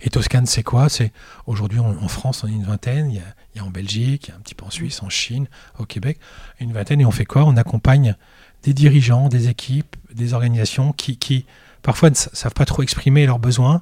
et 0.00 0.10
Toscane, 0.10 0.46
c'est 0.46 0.62
quoi? 0.62 0.88
C'est 0.88 1.12
aujourd'hui 1.46 1.78
en, 1.78 1.90
en 1.90 2.08
France, 2.08 2.44
on 2.44 2.48
est 2.48 2.52
une 2.52 2.64
vingtaine. 2.64 3.10
Il 3.10 3.16
y, 3.16 3.20
a, 3.20 3.34
il 3.54 3.58
y 3.58 3.60
a 3.60 3.64
en 3.64 3.70
Belgique, 3.70 4.28
il 4.28 4.30
y 4.30 4.32
a 4.32 4.36
un 4.36 4.40
petit 4.40 4.54
peu 4.54 4.64
en 4.64 4.70
Suisse, 4.70 5.02
en 5.02 5.08
Chine, 5.08 5.48
au 5.78 5.84
Québec, 5.84 6.18
une 6.60 6.72
vingtaine. 6.72 7.00
Et 7.00 7.04
on 7.04 7.10
fait 7.10 7.24
quoi? 7.24 7.44
On 7.44 7.56
accompagne 7.56 8.16
des 8.62 8.74
dirigeants, 8.74 9.28
des 9.28 9.48
équipes, 9.48 9.96
des 10.12 10.34
organisations 10.34 10.92
qui, 10.92 11.16
qui 11.16 11.46
parfois 11.88 12.10
ne 12.10 12.14
sa- 12.14 12.28
savent 12.34 12.52
pas 12.52 12.66
trop 12.66 12.82
exprimer 12.82 13.24
leurs 13.24 13.38
besoins, 13.38 13.80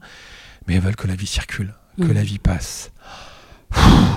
mais 0.68 0.78
veulent 0.78 0.94
que 0.94 1.08
la 1.08 1.16
vie 1.16 1.26
circule, 1.26 1.74
que 1.98 2.04
Mhm. 2.04 2.12
la 2.12 2.22
vie 2.22 2.38
passe, 2.38 2.92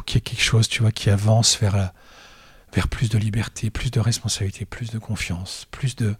qu'il 0.05 0.15
y 0.15 0.17
ait 0.19 0.21
quelque 0.21 0.43
chose, 0.43 0.67
tu 0.67 0.83
vois, 0.83 0.91
qui 0.91 1.09
avance 1.09 1.57
vers 1.59 1.75
la, 1.75 1.91
vers 2.71 2.87
plus 2.87 3.09
de 3.09 3.17
liberté, 3.17 3.71
plus 3.71 3.89
de 3.89 3.99
responsabilité, 3.99 4.65
plus 4.65 4.91
de 4.91 4.99
confiance, 4.99 5.65
plus 5.71 5.95
de 5.95 6.15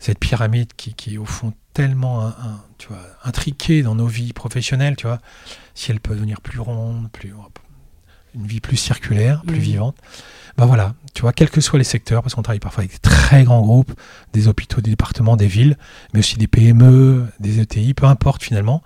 cette 0.00 0.18
pyramide 0.18 0.72
qui, 0.76 0.92
qui 0.94 1.14
est 1.14 1.18
au 1.18 1.24
fond 1.24 1.54
tellement 1.72 2.26
un- 2.26 2.30
un- 2.30 2.64
tu 2.78 2.88
vois, 2.88 2.98
intriquée 3.22 3.82
dans 3.82 3.94
nos 3.94 4.08
vies 4.08 4.32
professionnelles, 4.32 4.96
tu 4.96 5.06
vois, 5.06 5.20
si 5.76 5.92
elle 5.92 6.00
peut 6.00 6.16
devenir 6.16 6.40
plus 6.40 6.58
ronde, 6.58 7.12
plus 7.12 7.32
une 8.34 8.46
vie 8.46 8.60
plus 8.60 8.76
circulaire, 8.76 9.42
plus 9.46 9.56
Mhm. 9.56 9.62
vivante. 9.62 9.96
Ben 10.56 10.66
voilà, 10.66 10.94
tu 11.14 11.22
vois, 11.22 11.32
quels 11.32 11.50
que 11.50 11.60
soient 11.60 11.78
les 11.78 11.84
secteurs, 11.84 12.22
parce 12.22 12.34
qu'on 12.34 12.42
travaille 12.42 12.58
parfois 12.58 12.80
avec 12.82 12.92
des 12.92 12.98
très 12.98 13.44
grands 13.44 13.60
groupes, 13.62 13.92
des 14.32 14.48
hôpitaux, 14.48 14.80
des 14.80 14.90
départements, 14.90 15.36
des 15.36 15.46
villes, 15.46 15.76
mais 16.12 16.20
aussi 16.20 16.36
des 16.36 16.48
PME, 16.48 17.28
des 17.38 17.60
ETI, 17.60 17.94
peu 17.94 18.06
importe 18.06 18.42
finalement. 18.42 18.82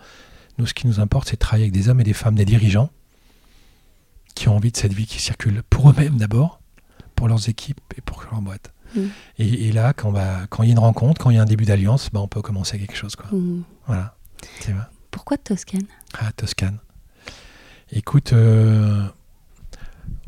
Nous, 0.59 0.67
ce 0.67 0.75
qui 0.75 0.87
nous 0.87 1.01
importe, 1.01 1.29
c'est 1.29 1.37
de 1.37 1.39
travailler 1.41 1.65
avec 1.65 1.73
des 1.73 1.89
hommes 1.89 2.01
et 2.01 2.05
des 2.05 2.13
femmes, 2.13 2.35
des 2.35 2.45
dirigeants, 2.45 2.91
qui 4.35 4.49
ont 4.49 4.57
envie 4.57 4.71
de 4.71 4.77
cette 4.77 4.93
vie 4.93 5.07
qui 5.07 5.21
circule 5.21 5.63
pour 5.71 5.91
eux-mêmes 5.91 6.17
d'abord, 6.19 6.61
pour 7.17 7.27
leurs 7.29 7.49
équipes 7.49 7.81
et 7.97 8.01
pour 8.03 8.23
leur 8.31 8.41
boîte. 8.43 8.73
Mhm. 8.95 9.09
Et, 9.39 9.69
et 9.69 9.73
là, 9.73 9.95
quand, 9.95 10.13
bah, 10.13 10.41
quand 10.51 10.63
il 10.63 10.67
y 10.67 10.73
a 10.73 10.75
une 10.75 10.79
rencontre, 10.79 11.23
quand 11.23 11.31
il 11.31 11.37
y 11.37 11.39
a 11.39 11.43
un 11.43 11.47
début 11.47 11.65
d'alliance, 11.65 12.11
bah, 12.13 12.21
on 12.21 12.29
peut 12.29 12.43
commencer 12.43 12.79
quelque 12.79 12.97
chose. 12.97 13.17
Quoi. 13.17 13.27
Mhm. 13.33 13.63
Voilà. 13.87 14.15
Pourquoi 15.11 15.39
Toscane? 15.39 15.87
Ah, 16.19 16.33
Toscane. 16.33 16.79
Écoute, 17.93 18.33
euh, 18.33 19.07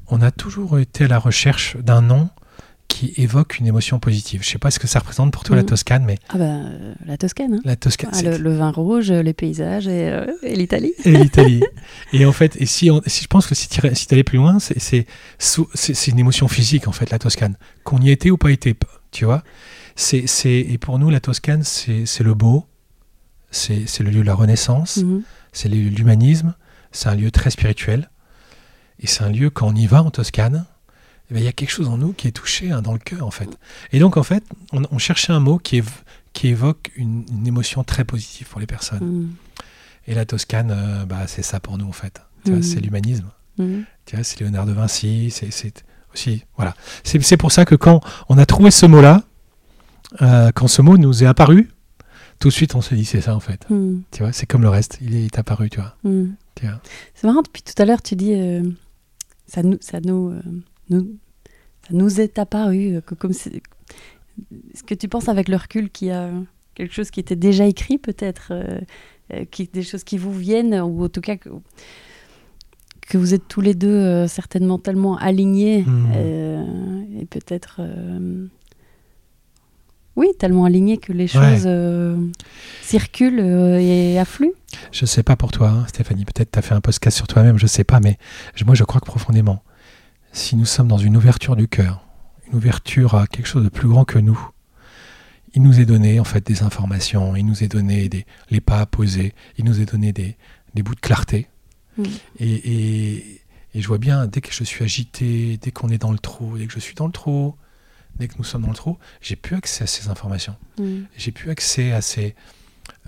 on 0.08 0.20
a 0.22 0.30
toujours 0.30 0.78
été 0.78 1.04
à 1.04 1.08
la 1.08 1.18
recherche 1.18 1.76
d'un 1.78 2.02
nom 2.02 2.28
qui 2.88 3.12
évoque 3.16 3.58
une 3.58 3.66
émotion 3.66 3.98
positive. 3.98 4.42
Je 4.44 4.50
sais 4.50 4.58
pas 4.58 4.70
ce 4.70 4.78
que 4.78 4.86
ça 4.86 5.00
représente 5.00 5.32
pour 5.32 5.42
toi, 5.42 5.56
la 5.56 5.62
Mhm. 5.62 5.68
Toscane, 5.68 6.04
mais 6.04 6.18
Ah 6.28 6.38
ben, 6.38 6.66
euh, 6.66 6.94
la 7.06 7.16
Toscane. 7.16 7.54
hein. 7.54 7.60
la 7.64 7.74
Toscane, 7.74 8.10
Ah, 8.12 8.22
le, 8.22 8.36
le 8.36 8.54
vin 8.56 8.70
rouge, 8.70 9.10
les 9.10 9.32
paysages 9.32 9.88
et, 9.88 10.08
euh, 10.10 10.26
et 10.44 10.54
l'Italie. 10.54 10.92
et 11.04 11.10
l'Italie. 11.10 11.62
et 12.12 12.24
en 12.24 12.30
fait, 12.32 12.56
et 12.60 12.66
si, 12.66 12.90
on- 12.92 13.02
si 13.06 13.24
je 13.24 13.28
pense 13.28 13.46
que 13.48 13.54
si 13.56 13.68
tu 13.68 13.80
si 13.94 14.06
allais 14.12 14.22
plus 14.22 14.38
loin, 14.38 14.58
c'est- 14.60 15.06
une 16.08 16.18
émotion 16.18 16.46
physique, 16.46 16.86
en 16.86 16.92
fait, 16.92 17.10
la 17.10 17.18
Toscane. 17.18 17.56
Qu'on 17.82 17.98
y 18.00 18.10
était 18.10 18.30
ou 18.30 18.36
pas 18.36 18.52
été, 18.52 18.76
tu 19.10 19.24
vois. 19.24 19.42
C'est 19.96 20.24
et 20.44 20.78
pour 20.78 20.98
nous, 21.00 21.10
la 21.10 21.18
Toscane, 21.20 21.62
c'est 21.64 22.04
le 22.22 22.34
beau, 22.34 22.66
c'est 23.50 24.00
le 24.00 24.10
lieu 24.10 24.20
de 24.20 24.26
la 24.26 24.34
Renaissance, 24.34 24.98
Mhm. 24.98 25.22
c'est 25.52 25.68
l'humanisme, 25.68 26.54
c'est 26.92 27.08
un 27.08 27.14
lieu 27.16 27.30
très 27.32 27.50
spirituel. 27.50 28.08
Et 29.00 29.06
c'est 29.06 29.22
un 29.24 29.30
lieu, 29.30 29.50
quand 29.50 29.68
on 29.68 29.74
y 29.74 29.86
va 29.86 30.02
en 30.02 30.10
Toscane, 30.10 30.64
eh 31.30 31.34
ben, 31.34 31.40
il 31.40 31.44
y 31.44 31.48
a 31.48 31.52
quelque 31.52 31.70
chose 31.70 31.88
en 31.88 31.98
nous 31.98 32.12
qui 32.12 32.28
est 32.28 32.32
touché 32.32 32.70
hein, 32.70 32.82
dans 32.82 32.92
le 32.92 32.98
cœur, 32.98 33.26
en 33.26 33.30
fait. 33.30 33.48
Et 33.92 33.98
donc, 33.98 34.16
en 34.16 34.22
fait, 34.22 34.44
on, 34.72 34.82
on 34.90 34.98
cherchait 34.98 35.32
un 35.32 35.40
mot 35.40 35.58
qui, 35.58 35.80
év- 35.80 36.02
qui 36.32 36.48
évoque 36.48 36.92
une, 36.96 37.24
une 37.30 37.46
émotion 37.46 37.82
très 37.84 38.04
positive 38.04 38.48
pour 38.48 38.60
les 38.60 38.66
personnes. 38.66 39.04
Mhm. 39.04 39.30
Et 40.06 40.14
la 40.14 40.26
Toscane, 40.26 40.70
euh, 40.70 41.04
bah, 41.06 41.26
c'est 41.26 41.42
ça 41.42 41.60
pour 41.60 41.78
nous 41.78 41.86
en 41.88 41.92
fait. 41.92 42.20
Tu 42.44 42.50
vois, 42.50 42.58
Mhm. 42.58 42.62
c'est 42.62 42.80
l'humanisme. 42.80 43.30
Tu 43.56 44.16
vois, 44.16 44.22
c'est 44.24 44.40
Léonard 44.40 44.66
de 44.66 44.72
Vinci. 44.72 45.30
C'est 45.30 45.50
c'est 45.50 45.82
aussi 46.12 46.44
voilà. 46.56 46.74
C'est 47.04 47.22
c'est 47.22 47.36
pour 47.38 47.52
ça 47.52 47.64
que 47.64 47.74
quand 47.74 48.00
on 48.28 48.36
a 48.36 48.44
trouvé 48.44 48.70
ce 48.70 48.84
mot-là, 48.84 49.22
euh, 50.22 50.50
quand 50.54 50.68
ce 50.68 50.82
mot 50.82 50.98
nous 50.98 51.22
est 51.22 51.26
apparu, 51.26 51.70
tout 52.38 52.48
de 52.48 52.52
suite 52.52 52.74
on 52.74 52.82
se 52.82 52.94
dit 52.94 53.04
c'est 53.04 53.20
ça 53.20 53.34
en 53.34 53.40
fait. 53.40 53.66
Tu 54.10 54.22
vois, 54.22 54.32
c'est 54.32 54.44
comme 54.46 54.62
le 54.62 54.68
reste. 54.68 54.98
Il 55.00 55.14
est 55.14 55.38
apparu, 55.38 55.70
tu 55.70 55.80
vois. 55.80 55.96
Tu 56.54 56.66
vois. 56.66 56.80
C'est 57.14 57.26
marrant, 57.26 57.42
depuis 57.42 57.62
tout 57.62 57.80
à 57.80 57.84
l'heure, 57.86 58.02
tu 58.02 58.14
dis 58.16 58.34
euh, 58.34 58.62
ça 59.46 59.62
nous, 59.62 59.76
ça 59.80 60.00
nous, 60.00 60.30
euh, 60.30 60.40
nous- 60.90 61.16
ça 61.88 61.94
nous 61.94 62.20
est 62.20 62.38
apparu. 62.38 62.96
euh, 62.96 63.00
que 63.00 63.14
comme 63.14 63.32
Est-ce 63.32 64.82
que 64.82 64.94
tu 64.94 65.08
penses 65.08 65.28
avec 65.28 65.48
le 65.48 65.56
recul 65.56 65.90
qu'il 65.90 66.08
y 66.08 66.10
a 66.12 66.30
quelque 66.74 66.92
chose 66.94 67.10
qui 67.10 67.20
était 67.20 67.36
déjà 67.36 67.66
écrit, 67.66 67.98
peut-être 67.98 68.48
euh, 68.52 69.44
qui, 69.50 69.68
Des 69.72 69.82
choses 69.82 70.04
qui 70.04 70.18
vous 70.18 70.32
viennent, 70.32 70.74
ou 70.80 71.04
en 71.04 71.08
tout 71.08 71.20
cas 71.20 71.36
que, 71.36 71.48
que 73.02 73.16
vous 73.18 73.32
êtes 73.34 73.46
tous 73.48 73.60
les 73.60 73.74
deux 73.74 73.88
euh, 73.88 74.26
certainement 74.26 74.78
tellement 74.78 75.16
alignés, 75.16 75.84
euh, 76.16 77.02
et 77.20 77.26
peut-être. 77.26 77.80
Oui, 80.16 80.28
tellement 80.38 80.64
alignés 80.64 80.98
que 80.98 81.12
les 81.12 81.24
Ouais. 81.36 81.56
choses 81.56 81.64
euh, 81.66 82.16
circulent 82.82 83.40
euh, 83.40 83.78
et 83.80 84.18
affluent. 84.18 84.52
Je 84.92 85.06
sais 85.06 85.22
pas 85.22 85.36
pour 85.36 85.50
toi, 85.52 85.68
hein, 85.68 85.84
Stéphanie. 85.88 86.24
Peut-être 86.24 86.52
tu 86.52 86.58
as 86.58 86.62
fait 86.62 86.74
un 86.74 86.80
podcast 86.80 87.16
sur 87.16 87.26
toi-même, 87.26 87.58
je 87.58 87.66
sais 87.66 87.84
pas, 87.84 88.00
mais 88.00 88.18
je- 88.54 88.64
moi 88.64 88.74
je 88.74 88.84
crois 88.84 89.00
que 89.00 89.06
profondément, 89.06 89.62
si 90.32 90.56
nous 90.56 90.64
sommes 90.66 90.88
dans 90.88 90.98
une 90.98 91.16
ouverture 91.16 91.56
du 91.56 91.68
cœur, 91.68 92.04
une 92.50 92.56
ouverture 92.58 93.14
à 93.14 93.26
quelque 93.26 93.46
chose 93.46 93.64
de 93.64 93.68
plus 93.68 93.88
grand 93.88 94.04
que 94.04 94.18
nous, 94.18 94.38
il 95.54 95.62
nous 95.62 95.78
est 95.80 95.84
donné 95.86 96.18
en 96.18 96.24
fait 96.24 96.44
des 96.44 96.62
informations, 96.64 97.36
il 97.36 97.46
nous 97.46 97.62
est 97.62 97.68
donné 97.68 98.08
des, 98.08 98.26
les 98.50 98.60
pas 98.60 98.80
à 98.80 98.86
poser, 98.86 99.32
il 99.58 99.64
nous 99.64 99.80
est 99.80 99.86
donné 99.86 100.12
des, 100.12 100.36
des 100.74 100.82
bouts 100.82 100.94
de 100.96 101.00
clarté. 101.00 101.48
Et, 102.40 102.44
et- 102.54 103.40
et 103.76 103.80
je 103.80 103.88
vois 103.88 103.98
bien, 103.98 104.26
dès 104.28 104.40
que 104.40 104.52
je 104.52 104.62
suis 104.62 104.84
agité, 104.84 105.58
dès 105.60 105.72
qu'on 105.72 105.88
est 105.88 105.98
dans 105.98 106.12
le 106.12 106.18
trou, 106.18 106.56
dès 106.58 106.66
que 106.66 106.72
je 106.72 106.78
suis 106.78 106.94
dans 106.94 107.06
le 107.06 107.12
trou, 107.12 107.54
dès 108.18 108.28
que 108.28 108.34
nous 108.38 108.44
sommes 108.44 108.62
dans 108.62 108.68
le 108.68 108.74
trou, 108.74 108.98
j'ai 109.20 109.36
plus 109.36 109.56
accès 109.56 109.84
à 109.84 109.86
ces 109.86 110.08
informations 110.08 110.56
Mhm. 110.78 111.06
j'ai 111.16 111.32
plus 111.32 111.50
accès 111.50 111.92
à, 111.92 112.00
ces, 112.00 112.34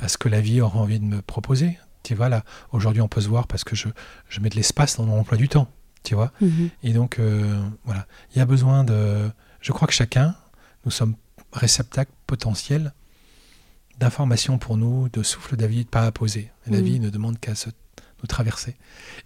à 0.01 0.09
ce 0.09 0.19
que 0.19 0.29
la 0.29 0.41
vie 0.41 0.61
aura 0.61 0.79
envie 0.81 0.99
de 1.01 1.05
me 1.05 1.21
proposer. 1.23 1.79
Tu 2.03 2.15
vois, 2.15 2.29
là, 2.29 2.45
aujourd'hui, 2.73 3.03
on 3.03 3.09
peut 3.09 3.21
se 3.21 3.29
voir 3.29 3.47
parce 3.49 3.65
que 3.65 3.75
je, 3.75 3.89
je 4.29 4.41
mets 4.41 4.49
de 4.49 4.55
l'espace 4.57 4.97
dans 4.97 5.05
mon 5.05 5.19
emploi 5.19 5.37
du 5.37 5.49
temps. 5.49 5.69
Tu 6.05 6.15
vois 6.15 6.33
Mhm. 6.41 6.71
Et 6.85 6.93
donc, 6.93 7.19
euh, 7.19 7.61
voilà. 7.85 8.07
Il 8.33 8.39
y 8.39 8.41
a 8.41 8.47
besoin 8.47 8.85
de. 8.85 9.29
Je 9.61 9.73
crois 9.73 9.89
que 9.89 9.95
chacun, 9.95 10.37
nous 10.85 10.93
sommes 10.93 11.17
réceptacles 11.53 12.13
potentiels 12.29 12.93
d'informations 13.99 14.59
pour 14.59 14.77
nous, 14.77 15.09
de 15.09 15.23
souffle 15.23 15.57
de 15.57 15.67
vie, 15.67 15.85
de 15.85 15.89
pas 15.91 16.05
à 16.07 16.13
poser. 16.13 16.51
La 16.67 16.79
Mhm. 16.79 16.85
vie 16.85 17.01
ne 17.01 17.11
demande 17.11 17.41
qu'à 17.41 17.55
se, 17.55 17.71
nous 18.21 18.27
traverser. 18.29 18.77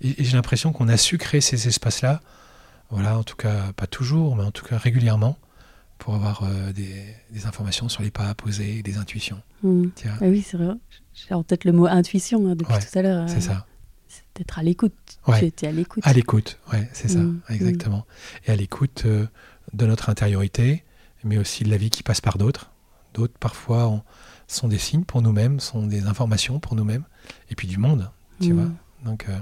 Et, 0.00 0.20
et 0.20 0.24
j'ai 0.24 0.36
l'impression 0.36 0.72
qu'on 0.72 0.88
a 0.88 0.96
su 0.96 1.18
créer 1.18 1.40
ces 1.40 1.68
espaces-là, 1.68 2.20
voilà, 2.90 3.18
en 3.18 3.22
tout 3.24 3.36
cas, 3.36 3.72
pas 3.74 3.86
toujours, 3.86 4.36
mais 4.36 4.44
en 4.44 4.50
tout 4.52 4.64
cas 4.64 4.78
régulièrement, 4.78 5.36
pour 6.00 6.14
avoir 6.16 6.42
euh, 6.42 6.72
des, 6.72 6.92
des 7.30 7.46
informations 7.46 7.88
sur 7.88 8.02
les 8.02 8.10
pas 8.10 8.28
à 8.28 8.34
poser, 8.34 8.82
des 8.82 8.96
intuitions. 8.96 9.40
Tu 9.62 9.68
vois 10.08 10.16
Ah 10.20 10.24
oui, 10.24 10.42
c'est 10.42 10.56
vrai. 10.56 10.74
J'ai 11.14 11.34
en 11.34 11.44
tête 11.44 11.64
le 11.64 11.70
mot 11.72 11.86
intuition 11.86 12.46
hein, 12.48 12.56
depuis 12.56 12.72
Ouais, 12.72 12.80
tout 12.80 12.98
à 12.98 13.02
l'heure. 13.02 13.28
C'est 13.28 13.36
euh, 13.36 13.40
ça. 13.40 13.66
c'est 14.08 14.22
d'être 14.34 14.58
à 14.58 14.62
l'écoute. 14.62 14.94
Ouais. 15.28 15.38
Tu 15.38 15.44
étais 15.46 15.66
à 15.68 15.72
l'écoute. 15.72 16.02
À 16.06 16.12
l'écoute, 16.12 16.58
ouais, 16.72 16.88
c'est 16.92 17.08
ça, 17.08 17.18
Mm, 17.20 17.40
exactement. 17.50 18.06
Et 18.46 18.50
à 18.50 18.56
l'écoute 18.56 19.02
euh, 19.06 19.26
de 19.74 19.86
notre 19.86 20.08
intériorité, 20.10 20.84
mais 21.22 21.36
aussi 21.38 21.62
de 21.64 21.70
la 21.70 21.76
vie 21.76 21.90
qui 21.90 22.02
passe 22.02 22.20
par 22.22 22.38
d'autres. 22.38 22.72
D'autres, 23.14 23.38
parfois, 23.38 23.86
ont- 23.88 24.02
sont 24.48 24.68
des 24.68 24.78
signes 24.78 25.04
pour 25.04 25.20
nous-mêmes, 25.22 25.60
sont 25.60 25.86
des 25.86 26.06
informations 26.06 26.58
pour 26.60 26.74
nous-mêmes, 26.74 27.04
et 27.50 27.54
puis 27.54 27.68
du 27.68 27.76
monde, 27.78 28.10
tu 28.40 28.52
vois. 28.52 28.68
Donc, 29.04 29.26
euh, 29.28 29.38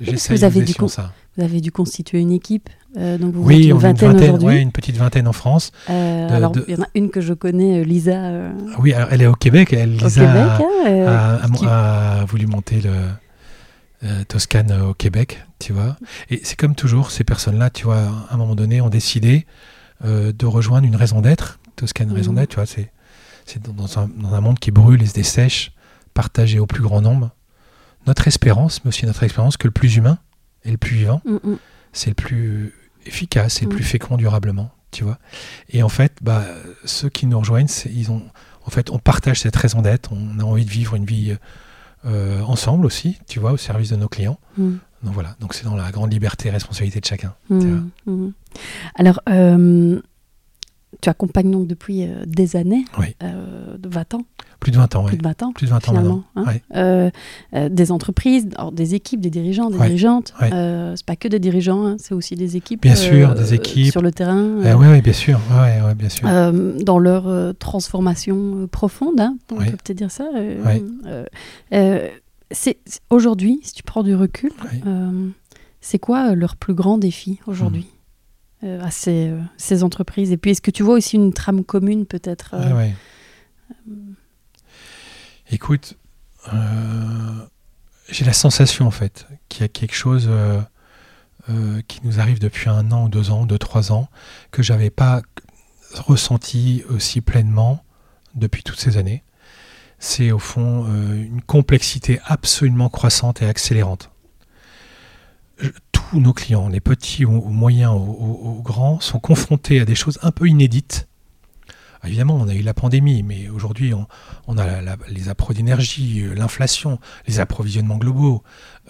j'essaie 0.00 0.28
que 0.30 0.34
vous 0.34 0.40
de 0.40 0.44
avez 0.46 0.64
coup- 0.74 0.88
ça. 0.88 1.12
Vous 1.36 1.42
avez 1.44 1.60
dû 1.60 1.70
constituer 1.72 2.20
une 2.20 2.32
équipe. 2.32 2.68
Euh, 2.96 3.18
donc 3.18 3.34
vous 3.34 3.40
êtes 3.42 3.46
Oui, 3.46 3.54
une 3.66 3.72
on 3.72 3.76
est 3.76 3.76
une 3.76 3.78
vingtaine 3.80 4.12
vingtaine, 4.12 4.28
aujourd'hui. 4.30 4.48
ouais, 4.48 4.60
une 4.62 4.72
petite 4.72 4.96
vingtaine 4.96 5.26
en 5.28 5.32
France. 5.32 5.72
Euh, 5.90 6.28
de- 6.28 6.32
alors, 6.34 6.52
de- 6.52 6.64
il 6.68 6.74
y 6.76 6.78
en 6.78 6.82
a 6.82 6.88
une 6.94 7.10
que 7.10 7.20
je 7.20 7.32
connais, 7.34 7.80
euh, 7.80 7.84
Lisa, 7.84 8.12
euh, 8.12 8.52
Ah 8.72 8.76
Oui, 8.80 8.92
alors, 8.92 9.08
elle 9.12 9.22
est 9.22 9.26
au 9.26 9.34
Québec, 9.34 9.72
elle, 9.72 9.90
au 9.90 10.04
Lisa, 10.04 10.20
Québec. 10.26 10.36
a- 10.36 10.56
hein, 10.56 11.06
a, 11.06 11.44
a- 11.44 11.48
qui- 11.48 11.66
a 11.66 12.24
voulu 12.26 12.46
monter 12.46 12.80
le 12.80 12.90
Toscane 14.28 14.72
au 14.72 14.94
Québec, 14.94 15.44
tu 15.60 15.72
vois. 15.72 15.96
Et 16.28 16.40
c'est 16.42 16.56
comme 16.58 16.74
toujours, 16.74 17.10
ces 17.12 17.22
personnes-là, 17.24 17.70
tu 17.70 17.84
vois, 17.84 17.98
à 18.30 18.34
un 18.34 18.36
moment 18.36 18.54
donné, 18.56 18.80
ont 18.80 18.88
décidé 18.88 19.46
de 20.04 20.46
rejoindre 20.46 20.86
une 20.86 20.96
raison 20.96 21.20
d'être. 21.20 21.60
Toscane, 21.76 22.08
Mhm. 22.08 22.14
raison 22.16 22.32
d'être, 22.32 22.50
tu 22.50 22.56
vois, 22.56 22.66
c'est, 22.66 22.90
c'est 23.46 23.62
dans, 23.62 23.72
dans 23.72 23.98
un, 24.00 24.08
dans 24.08 24.34
un 24.34 24.40
monde 24.40 24.58
qui 24.58 24.70
brûle 24.72 25.00
et 25.02 25.06
se 25.06 25.14
dessèche, 25.14 25.72
partagé 26.14 26.58
au 26.58 26.66
plus 26.66 26.82
grand 26.82 27.00
nombre. 27.00 27.30
Notre 28.08 28.26
espérance, 28.26 28.84
mais 28.84 28.88
aussi 28.88 29.06
notre 29.06 29.22
expérience 29.22 29.56
que 29.56 29.68
le 29.68 29.72
plus 29.72 29.96
humain 29.96 30.18
et 30.64 30.72
le 30.72 30.76
plus 30.76 30.96
vivant, 30.96 31.20
Mm, 31.24 31.34
mm. 31.52 31.56
c'est 31.92 32.10
le 32.10 32.14
plus 32.14 32.74
efficace 33.06 33.62
et 33.62 33.64
le 33.64 33.70
Mm. 33.70 33.74
plus 33.74 33.84
fécond 33.84 34.16
durablement, 34.16 34.70
tu 34.90 35.04
vois. 35.04 35.18
Et 35.70 35.82
en 35.82 35.88
fait, 35.88 36.12
bah, 36.22 36.44
ceux 36.84 37.08
qui 37.08 37.26
nous 37.26 37.38
rejoignent, 37.38 37.68
ils 37.94 38.10
ont, 38.10 38.22
en 38.66 38.70
fait, 38.70 38.90
on 38.90 38.98
partage 38.98 39.40
cette 39.40 39.56
raison 39.56 39.82
d'être, 39.82 40.12
on 40.12 40.38
a 40.38 40.44
envie 40.44 40.64
de 40.64 40.70
vivre 40.70 40.94
une 40.94 41.04
vie 41.04 41.36
euh, 42.04 42.40
ensemble 42.42 42.84
aussi, 42.86 43.18
tu 43.28 43.38
vois, 43.40 43.52
au 43.52 43.56
service 43.56 43.90
de 43.90 43.96
nos 43.96 44.08
clients. 44.08 44.38
Mm. 44.58 44.72
Donc 45.04 45.14
voilà, 45.14 45.36
donc 45.40 45.54
c'est 45.54 45.64
dans 45.64 45.76
la 45.76 45.90
grande 45.90 46.12
liberté 46.12 46.48
et 46.48 46.50
responsabilité 46.52 47.00
de 47.00 47.04
chacun. 47.06 47.34
Mm. 47.48 48.28
Alors, 48.96 49.20
euh, 49.28 50.00
tu 51.00 51.08
accompagnes 51.08 51.50
donc 51.50 51.66
depuis 51.66 52.04
euh, 52.04 52.24
des 52.26 52.54
années, 52.56 52.84
Oui. 52.98 53.14
euh, 53.22 53.76
de 53.78 53.88
20 53.88 54.14
ans, 54.14 54.24
Plus 54.62 54.70
de 54.72 54.76
20 54.78 54.94
ans, 54.96 55.04
plus 55.04 55.12
oui. 55.12 55.18
de 55.18 55.24
20 55.24 55.42
ans, 55.42 55.52
Plus 55.52 55.66
de 55.66 55.70
20 55.70 55.76
ans 55.76 55.80
finalement. 55.80 56.22
hein. 56.36 56.44
Ouais. 56.46 56.62
Euh, 56.76 57.10
euh, 57.54 57.68
des 57.68 57.90
entreprises, 57.92 58.48
alors, 58.56 58.72
des 58.72 58.94
équipes, 58.94 59.20
des 59.20 59.28
dirigeants, 59.28 59.68
des 59.70 59.76
Ouais, 59.76 59.86
dirigeantes. 59.86 60.32
ouais. 60.40 60.50
Euh, 60.54 60.94
c'est 60.96 61.04
pas 61.04 61.16
que 61.16 61.28
des 61.28 61.38
dirigeants, 61.40 61.84
hein, 61.84 61.96
c'est 61.98 62.14
aussi 62.14 62.36
des 62.36 62.56
équipes. 62.56 62.80
Bien 62.82 62.94
sûr, 62.94 63.34
des 63.34 63.54
équipes. 63.54 63.90
Sur 63.90 64.02
le 64.02 64.12
terrain. 64.12 64.36
Euh, 64.38 64.74
ouais, 64.76 65.02
bien 65.02 65.12
sûr. 65.12 65.40
Ouais, 65.50 65.80
ouais, 65.84 65.94
bien 65.94 66.08
sûr. 66.08 66.28
euh, 66.28 66.78
dans 66.80 66.98
leur 66.98 67.26
euh, 67.28 67.52
transformation 67.52 68.62
euh, 68.62 68.66
profonde, 68.68 69.20
hein, 69.20 69.36
on 69.50 69.56
Oui. 69.58 69.64
peut 69.66 69.72
peut-être 69.82 69.98
dire 69.98 70.10
ça. 70.10 70.28
euh, 70.34 70.62
Oui. 70.64 70.84
euh, 71.06 71.24
euh, 71.74 72.08
c'est 72.52 72.78
aujourd'hui, 73.10 73.58
si 73.62 73.72
tu 73.74 73.82
prends 73.82 74.02
du 74.02 74.14
recul, 74.14 74.52
Oui. 74.72 74.80
euh, 74.86 75.28
c'est 75.80 75.98
quoi 75.98 76.30
euh, 76.30 76.34
leur 76.36 76.54
plus 76.56 76.74
grand 76.74 76.98
défi 76.98 77.40
aujourd'hui 77.46 77.86
euh, 78.62 78.80
à 78.80 78.90
ces, 78.92 79.28
euh, 79.30 79.40
ces 79.56 79.82
entreprises? 79.82 80.30
Et 80.30 80.36
puis, 80.36 80.52
est-ce 80.52 80.62
que 80.62 80.70
tu 80.70 80.84
vois 80.84 80.94
aussi 80.94 81.16
une 81.16 81.32
trame 81.32 81.64
commune 81.64 82.06
peut-être 82.06 82.54
euh, 82.54 82.68
Ouais, 82.68 82.76
ouais. 82.76 82.94
Écoute, 85.52 85.98
euh, 86.54 87.46
j'ai 88.08 88.24
la 88.24 88.32
sensation 88.32 88.86
en 88.86 88.90
fait 88.90 89.26
qu'il 89.50 89.60
y 89.60 89.64
a 89.64 89.68
quelque 89.68 89.94
chose 89.94 90.24
euh, 90.30 90.62
euh, 91.50 91.82
qui 91.88 92.00
nous 92.04 92.20
arrive 92.20 92.40
depuis 92.40 92.70
un 92.70 92.90
an 92.90 93.04
ou 93.04 93.08
deux 93.10 93.30
ans, 93.30 93.44
deux, 93.44 93.58
trois 93.58 93.92
ans, 93.92 94.08
que 94.50 94.62
j'avais 94.62 94.88
pas 94.88 95.20
ressenti 95.94 96.84
aussi 96.88 97.20
pleinement 97.20 97.84
depuis 98.34 98.62
toutes 98.62 98.80
ces 98.80 98.96
années. 98.96 99.24
C'est 99.98 100.32
au 100.32 100.38
fond 100.38 100.86
une 100.86 101.42
complexité 101.42 102.18
absolument 102.24 102.88
croissante 102.88 103.42
et 103.42 103.46
accélérante. 103.46 104.10
Tous 105.92 106.18
nos 106.18 106.32
clients, 106.32 106.68
les 106.68 106.80
petits 106.80 107.26
ou, 107.26 107.36
ou 107.36 107.50
moyens 107.50 107.92
ou 107.94 108.62
grands, 108.64 109.00
sont 109.00 109.20
confrontés 109.20 109.80
à 109.80 109.84
des 109.84 109.94
choses 109.94 110.18
un 110.22 110.30
peu 110.30 110.48
inédites. 110.48 111.08
Évidemment, 112.04 112.36
on 112.36 112.48
a 112.48 112.54
eu 112.54 112.62
la 112.62 112.74
pandémie, 112.74 113.22
mais 113.22 113.48
aujourd'hui, 113.48 113.94
on, 113.94 114.58
a 114.58 114.96
les 115.08 115.28
appros 115.28 115.52
d'énergie, 115.54 116.22
euh, 116.22 116.34
l'inflation, 116.34 116.98
les 117.28 117.38
approvisionnements 117.40 117.96
globaux, 117.98 118.42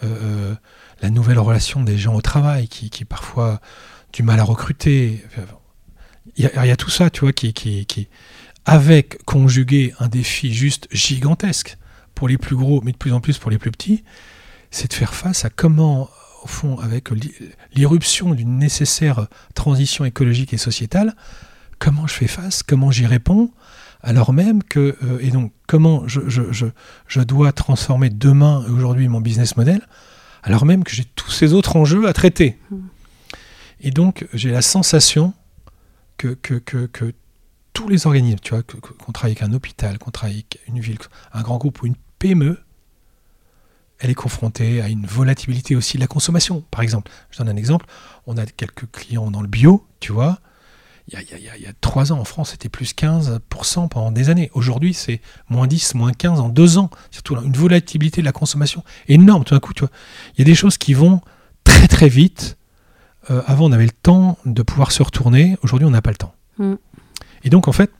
euh, 0.02 0.06
euh, 0.06 0.54
la 1.02 1.10
nouvelle 1.10 1.38
relation 1.38 1.82
des 1.82 1.98
gens 1.98 2.14
au 2.14 2.22
travail 2.22 2.68
qui, 2.68 2.88
qui 2.90 3.04
parfois 3.04 3.60
du 4.12 4.22
mal 4.22 4.40
à 4.40 4.44
recruter. 4.44 5.22
Il 6.36 6.44
y, 6.44 6.46
a- 6.70 6.76
tout 6.76 6.90
ça, 6.90 7.10
tu 7.10 7.20
vois, 7.20 7.32
qui, 7.32 8.08
avec 8.64 9.22
conjugué 9.24 9.92
un 9.98 10.08
défi 10.08 10.52
juste 10.54 10.88
gigantesque 10.92 11.76
pour 12.14 12.28
les 12.28 12.38
plus 12.38 12.56
gros, 12.56 12.80
mais 12.82 12.92
de 12.92 12.96
plus 12.96 13.12
en 13.12 13.20
plus 13.20 13.38
pour 13.38 13.50
les 13.50 13.58
plus 13.58 13.70
petits, 13.72 14.04
c'est 14.70 14.88
de 14.88 14.94
faire 14.94 15.14
face 15.14 15.44
à 15.44 15.50
comment, 15.50 16.08
au 16.44 16.46
fond, 16.46 16.78
avec 16.78 17.10
l'i- 17.10 17.34
l'irruption 17.74 18.34
d'une 18.34 18.58
nécessaire 18.58 19.26
transition 19.54 20.04
écologique 20.04 20.54
et 20.54 20.58
sociétale, 20.58 21.14
comment 21.82 22.06
je 22.06 22.14
fais 22.14 22.28
face, 22.28 22.62
comment 22.62 22.92
j'y 22.92 23.06
réponds, 23.06 23.50
alors 24.02 24.32
même 24.32 24.62
que, 24.62 24.96
euh, 25.02 25.18
et 25.20 25.30
donc 25.30 25.52
comment 25.66 26.06
je, 26.06 26.20
je, 26.28 26.52
je, 26.52 26.66
je 27.08 27.20
dois 27.20 27.50
transformer 27.50 28.08
demain 28.08 28.64
et 28.68 28.70
aujourd'hui 28.70 29.08
mon 29.08 29.20
business 29.20 29.56
model, 29.56 29.80
alors 30.44 30.64
même 30.64 30.84
que 30.84 30.92
j'ai 30.92 31.04
tous 31.04 31.32
ces 31.32 31.52
autres 31.52 31.74
enjeux 31.74 32.06
à 32.06 32.12
traiter. 32.12 32.56
Mm. 32.70 32.76
Et 33.80 33.90
donc 33.90 34.28
j'ai 34.32 34.52
la 34.52 34.62
sensation 34.62 35.34
que, 36.18 36.28
que, 36.28 36.54
que, 36.54 36.86
que 36.86 37.14
tous 37.72 37.88
les 37.88 38.06
organismes, 38.06 38.38
tu 38.40 38.54
vois, 38.54 38.62
qu'on 38.62 39.10
travaille 39.10 39.32
avec 39.32 39.42
un 39.42 39.52
hôpital, 39.52 39.98
qu'on 39.98 40.12
travaille 40.12 40.36
avec 40.36 40.60
une 40.68 40.78
ville, 40.78 40.98
un 41.32 41.42
grand 41.42 41.58
groupe 41.58 41.82
ou 41.82 41.86
une 41.86 41.96
PME, 42.20 42.60
elle 43.98 44.10
est 44.10 44.14
confrontée 44.14 44.80
à 44.82 44.88
une 44.88 45.04
volatilité 45.04 45.74
aussi 45.74 45.96
de 45.96 46.00
la 46.02 46.06
consommation. 46.06 46.64
Par 46.70 46.82
exemple, 46.82 47.10
je 47.30 47.38
donne 47.38 47.48
un 47.48 47.56
exemple, 47.56 47.86
on 48.28 48.36
a 48.36 48.46
quelques 48.46 48.88
clients 48.92 49.32
dans 49.32 49.42
le 49.42 49.48
bio, 49.48 49.84
tu 49.98 50.12
vois, 50.12 50.38
il 51.08 51.14
y, 51.14 51.16
a, 51.16 51.56
y 51.56 51.62
y 51.62 51.66
trois 51.80 52.12
ans 52.12 52.18
en 52.18 52.24
France, 52.24 52.50
c'était 52.50 52.68
plus 52.68 52.94
15% 52.94 53.88
pendant 53.88 54.12
des 54.12 54.30
années. 54.30 54.50
Aujourd'hui, 54.54 54.94
c'est 54.94 55.20
moins 55.48 55.66
10, 55.66 55.94
moins 55.94 56.12
15 56.12 56.40
en 56.40 56.48
deux 56.48 56.78
ans. 56.78 56.90
Surtout 57.10 57.36
une 57.36 57.52
volatilité 57.52 58.20
de 58.20 58.26
la 58.26 58.32
consommation 58.32 58.84
énorme 59.08 59.44
tout 59.44 59.54
d'un 59.54 59.60
coup. 59.60 59.74
Tu 59.74 59.80
vois. 59.80 59.90
Il 60.34 60.38
y 60.38 60.42
a 60.42 60.44
des 60.44 60.54
choses 60.54 60.78
qui 60.78 60.94
vont 60.94 61.20
très 61.64 61.88
très 61.88 62.08
vite. 62.08 62.56
Euh, 63.30 63.42
avant, 63.46 63.66
on 63.66 63.72
avait 63.72 63.86
le 63.86 63.90
temps 63.90 64.38
de 64.46 64.62
pouvoir 64.62 64.92
se 64.92 65.02
retourner. 65.02 65.56
Aujourd'hui, 65.62 65.86
on 65.86 65.90
n'a 65.90 66.02
pas 66.02 66.10
le 66.10 66.16
temps. 66.16 66.34
Mm. 66.58 66.74
Et 67.44 67.50
donc, 67.50 67.68
en 67.68 67.72
fait, 67.72 67.90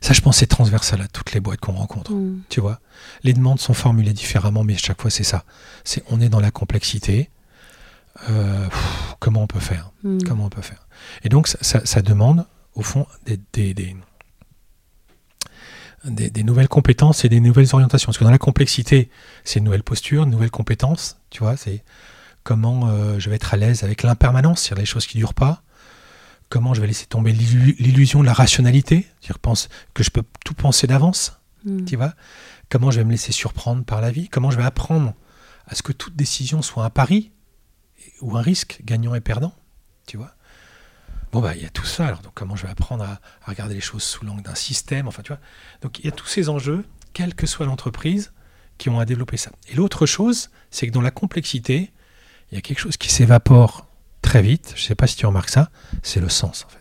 ça, 0.00 0.12
je 0.12 0.20
pense, 0.20 0.38
c'est 0.38 0.46
transversal 0.46 1.00
à 1.00 1.08
toutes 1.08 1.32
les 1.32 1.40
boîtes 1.40 1.60
qu'on 1.60 1.72
rencontre. 1.72 2.12
Mm. 2.12 2.42
Tu 2.48 2.60
vois, 2.60 2.80
les 3.24 3.32
demandes 3.32 3.60
sont 3.60 3.74
formulées 3.74 4.12
différemment, 4.12 4.64
mais 4.64 4.76
chaque 4.76 5.00
fois, 5.00 5.10
c'est 5.10 5.24
ça. 5.24 5.44
C'est 5.84 6.04
on 6.10 6.20
est 6.20 6.28
dans 6.28 6.40
la 6.40 6.50
complexité. 6.50 7.30
Euh, 8.30 8.68
pff, 8.68 9.16
comment 9.20 9.42
on 9.42 9.46
peut 9.46 9.60
faire? 9.60 9.92
Mm. 10.02 10.18
Comment 10.26 10.46
on 10.46 10.50
peut 10.50 10.62
faire? 10.62 10.86
Et 11.22 11.28
donc, 11.28 11.46
ça, 11.48 11.58
ça- 11.60 11.84
ça 11.86 12.02
demande, 12.02 12.46
au 12.74 12.82
fond, 12.82 13.06
des, 13.26 13.38
des- 13.52 13.74
des- 13.74 13.96
des- 16.04 16.30
des 16.30 16.42
nouvelles 16.44 16.68
compétences 16.68 17.24
et 17.24 17.28
des 17.28 17.40
nouvelles 17.40 17.68
orientations. 17.72 18.06
Parce 18.06 18.18
que 18.18 18.24
dans 18.24 18.30
la 18.30 18.38
complexité, 18.38 19.10
c'est 19.44 19.58
une 19.58 19.64
nouvelle 19.64 19.82
posture, 19.82 20.24
une 20.24 20.30
nouvelle 20.30 20.50
compétence. 20.50 21.18
Tu 21.30 21.40
vois, 21.40 21.56
c'est 21.56 21.84
comment 22.44 22.88
euh, 22.88 23.18
je 23.18 23.28
vais 23.30 23.36
être 23.36 23.52
à 23.54 23.56
l'aise 23.56 23.82
avec 23.84 24.02
l'impermanence, 24.02 24.62
c'est-à-dire 24.62 24.82
les 24.82 24.86
choses 24.86 25.06
qui 25.06 25.16
ne 25.18 25.22
durent 25.22 25.34
pas. 25.34 25.62
Comment 26.48 26.72
je 26.72 26.80
vais 26.80 26.86
laisser 26.86 27.06
tomber 27.06 27.32
l'illu- 27.32 27.76
l'illusion 27.78 28.20
de 28.20 28.26
la 28.26 28.32
rationalité, 28.32 29.06
c'est-à-dire 29.20 29.38
pense 29.38 29.68
que 29.92 30.02
je 30.02 30.10
peux 30.10 30.22
tout 30.44 30.54
penser 30.54 30.86
d'avance 30.86 31.34
Mm. 31.64 31.84
tu 31.84 31.96
vois 31.96 32.14
Comment 32.70 32.90
je 32.92 32.98
vais 33.00 33.04
me 33.04 33.10
laisser 33.10 33.32
surprendre 33.32 33.82
par 33.84 34.00
la 34.00 34.10
vie? 34.12 34.28
Comment 34.28 34.50
je 34.52 34.56
vais 34.56 34.64
apprendre 34.64 35.12
à 35.66 35.74
ce 35.74 35.82
que 35.82 35.92
toute 35.92 36.14
décision 36.14 36.62
soit 36.62 36.84
un 36.84 36.90
pari? 36.90 37.32
Ou 38.20 38.36
un 38.36 38.42
risque 38.42 38.80
gagnant 38.84 39.14
et 39.14 39.20
perdant 39.20 39.54
Tu 40.06 40.16
vois 40.16 40.34
Bon, 41.30 41.40
bah, 41.40 41.54
il 41.54 41.62
y 41.62 41.66
a 41.66 41.70
tout 41.70 41.84
ça. 41.84 42.06
Alors, 42.06 42.20
donc, 42.20 42.32
comment 42.34 42.56
je 42.56 42.64
vais 42.64 42.70
apprendre 42.70 43.04
à, 43.04 43.20
à 43.44 43.50
regarder 43.50 43.74
les 43.74 43.82
choses 43.82 44.02
sous 44.02 44.24
l'angle 44.24 44.42
d'un 44.42 44.54
système 44.54 45.08
Enfin, 45.08 45.22
tu 45.22 45.28
vois 45.28 45.40
Donc, 45.82 45.98
il 45.98 46.06
y 46.06 46.08
a 46.08 46.12
tous 46.12 46.26
ces 46.26 46.48
enjeux, 46.48 46.86
quelle 47.12 47.34
que 47.34 47.46
soit 47.46 47.66
l'entreprise, 47.66 48.32
qui 48.78 48.88
ont 48.88 48.98
à 48.98 49.04
développer 49.04 49.36
ça. 49.36 49.50
Et 49.68 49.74
l'autre 49.74 50.06
chose, 50.06 50.50
c'est 50.70 50.86
que 50.86 50.92
dans 50.92 51.02
la 51.02 51.10
complexité, 51.10 51.92
il 52.50 52.54
y 52.54 52.58
a 52.58 52.62
quelque 52.62 52.78
chose 52.78 52.96
qui 52.96 53.10
s'évapore 53.10 53.86
très 54.22 54.40
vite. 54.40 54.72
Je 54.76 54.82
ne 54.82 54.86
sais 54.86 54.94
pas 54.94 55.06
si 55.06 55.16
tu 55.16 55.26
remarques 55.26 55.50
ça, 55.50 55.70
c'est 56.02 56.20
le 56.20 56.28
sens, 56.28 56.64
en 56.64 56.68
fait. 56.70 56.78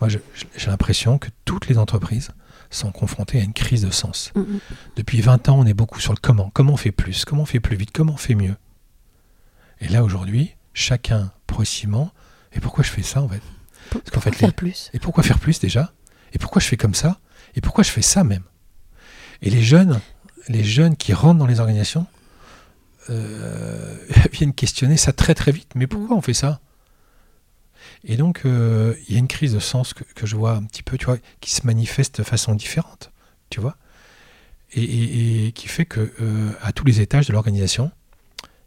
Moi, 0.00 0.08
j'ai 0.08 0.70
l'impression 0.70 1.18
que 1.18 1.28
toutes 1.44 1.68
les 1.68 1.78
entreprises 1.78 2.32
sont 2.70 2.90
confrontées 2.90 3.40
à 3.40 3.44
une 3.44 3.52
crise 3.52 3.82
de 3.82 3.90
sens. 3.90 4.32
Mm, 4.34 4.40
mm. 4.40 4.60
Depuis 4.96 5.20
20 5.20 5.48
ans, 5.48 5.58
on 5.60 5.66
est 5.66 5.74
beaucoup 5.74 6.00
sur 6.00 6.12
le 6.12 6.18
comment. 6.20 6.50
Comment 6.52 6.72
on 6.72 6.76
fait 6.76 6.90
plus? 6.90 7.24
Comment 7.24 7.42
on 7.42 7.46
fait 7.46 7.60
plus 7.60 7.76
vite? 7.76 7.92
Comment 7.92 8.14
on 8.14 8.16
fait 8.16 8.34
mieux? 8.34 8.56
Et 9.84 9.88
là, 9.88 10.02
aujourd'hui, 10.02 10.54
chacun 10.72 11.30
progressivement. 11.46 12.10
Et 12.52 12.60
pourquoi 12.60 12.82
je 12.84 12.90
fais 12.90 13.02
ça, 13.02 13.20
en 13.22 13.28
fait 13.28 13.42
qu'en 14.10 14.20
faire 14.20 14.32
les- 14.48 14.52
plus. 14.52 14.90
Et 14.94 14.98
pourquoi 14.98 15.22
faire 15.22 15.38
plus 15.38 15.60
déjà 15.60 15.92
Et 16.32 16.38
pourquoi 16.38 16.60
je 16.60 16.66
fais 16.66 16.76
comme 16.76 16.94
ça 16.94 17.20
Et 17.54 17.60
pourquoi 17.60 17.84
je 17.84 17.90
fais 17.90 18.02
ça 18.02 18.24
même 18.24 18.44
Et 19.42 19.50
les 19.50 19.62
jeunes, 19.62 20.00
les 20.48 20.64
jeunes 20.64 20.96
qui 20.96 21.12
rentrent 21.12 21.38
dans 21.38 21.46
les 21.46 21.60
organisations 21.60 22.06
euh, 23.10 23.96
viennent 24.32 24.54
questionner 24.54 24.96
ça 24.96 25.12
très 25.12 25.34
très 25.34 25.52
vite. 25.52 25.70
Mais 25.74 25.86
pourquoi 25.86 26.16
on 26.16 26.20
fait 26.22 26.34
ça 26.34 26.60
Et 28.04 28.16
donc, 28.16 28.42
euh, 28.46 28.94
il 29.08 29.12
y 29.14 29.16
a 29.16 29.18
une 29.18 29.28
crise 29.28 29.52
de 29.52 29.58
sens 29.60 29.92
que, 29.94 30.04
que 30.14 30.26
je 30.26 30.36
vois 30.36 30.52
un 30.52 30.62
petit 30.64 30.82
peu, 30.82 30.96
tu 30.96 31.04
vois, 31.06 31.18
qui 31.40 31.50
se 31.50 31.66
manifeste 31.66 32.18
de 32.18 32.24
façon 32.24 32.54
différente, 32.54 33.12
tu 33.50 33.60
vois, 33.60 33.76
et, 34.72 34.82
et- 34.82 35.46
et 35.46 35.52
qui 35.52 35.68
fait 35.68 35.84
que 35.84 36.12
euh, 36.20 36.50
à 36.62 36.72
tous 36.72 36.84
les 36.84 37.00
étages 37.00 37.26
de 37.26 37.32
l'organisation, 37.32 37.90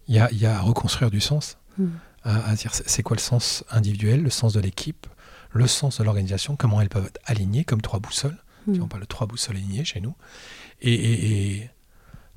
il 0.08 0.16
y 0.16 0.20
a, 0.20 0.32
y 0.32 0.46
a 0.46 0.58
à 0.58 0.62
reconstruire 0.62 1.12
du 1.12 1.20
sens 1.22 1.58
Mm. 1.78 1.86
à, 2.24 2.50
à 2.50 2.56
dire 2.56 2.72
c'est 2.74 3.04
quoi 3.04 3.16
le 3.16 3.22
sens 3.22 3.64
individuel, 3.70 4.24
le 4.24 4.30
sens 4.32 4.54
de 4.54 4.60
l'équipe, 4.60 5.06
le 5.52 5.68
sens 5.68 6.00
de 6.00 6.04
l'organisation, 6.04 6.56
comment 6.56 6.82
elles 6.82 6.90
peuvent 6.90 7.06
être 7.06 7.20
alignées 7.26 7.64
comme 7.64 7.82
trois 7.82 8.00
boussoles. 8.00 8.38
Tu 8.66 8.72
vois, 8.72 8.80
Mm. 8.80 8.84
on 8.84 8.88
parle 8.88 9.02
de 9.04 9.08
trois 9.08 9.28
boussoles 9.28 9.56
alignées 9.58 9.86
chez 9.86 10.02
nous. 10.02 10.16
Et, 10.82 10.94
et- 10.94 11.52
et- 11.58 11.70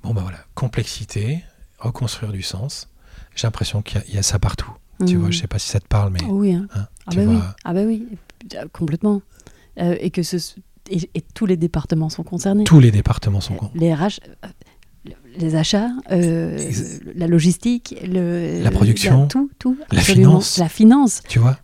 bon, 0.02 0.12
bah 0.14 0.20
voilà, 0.22 0.38
complexité, 0.54 1.42
reconstruire 1.78 2.32
du 2.32 2.42
sens. 2.42 2.88
J'ai 3.34 3.46
l'impression 3.46 3.80
qu'il 3.82 3.96
y 3.98 4.00
a- 4.02 4.04
il 4.08 4.14
y, 4.14 4.18
a 4.18 4.22
ça 4.22 4.38
partout. 4.38 4.72
Tu 5.06 5.16
Mm. 5.16 5.20
vois, 5.20 5.30
je 5.30 5.38
sais 5.38 5.46
pas 5.46 5.58
si 5.58 5.68
ça 5.68 5.80
te 5.80 5.88
parle, 5.88 6.10
mais 6.12 6.20
Oh 6.28 6.32
oui, 6.34 6.52
hein. 6.52 6.66
hein, 6.74 6.86
Ah 7.06 7.14
bah 7.14 7.24
vois. 7.24 7.34
oui, 7.34 7.40
ah 7.64 7.72
bah 7.74 7.82
oui, 7.84 8.06
Euh, 8.56 8.66
complètement. 8.72 9.20
Euh, 9.78 9.96
et 10.00 10.10
que 10.10 10.22
ce 10.22 10.36
et, 10.90 11.08
et 11.14 11.20
tous 11.20 11.46
les 11.46 11.56
départements 11.58 12.08
sont 12.08 12.22
concernés. 12.24 12.64
Tous 12.64 12.80
les 12.80 12.90
départements 12.90 13.40
sont 13.40 13.54
cons. 13.54 13.70
Les 13.74 13.94
RH, 13.94 14.18
euh, 14.44 14.48
les 15.38 15.54
achats, 15.56 15.90
euh, 16.12 16.58
la 17.14 17.26
logistique, 17.26 17.94
le, 18.06 18.62
La 18.62 18.70
production, 18.70 19.26
tout, 19.28 19.50
tout, 19.58 19.76
la 19.92 20.00
finance. 20.00 20.58
la 20.58 20.68
finance, 20.68 21.22
Tu 21.28 21.38
vois, 21.38 21.58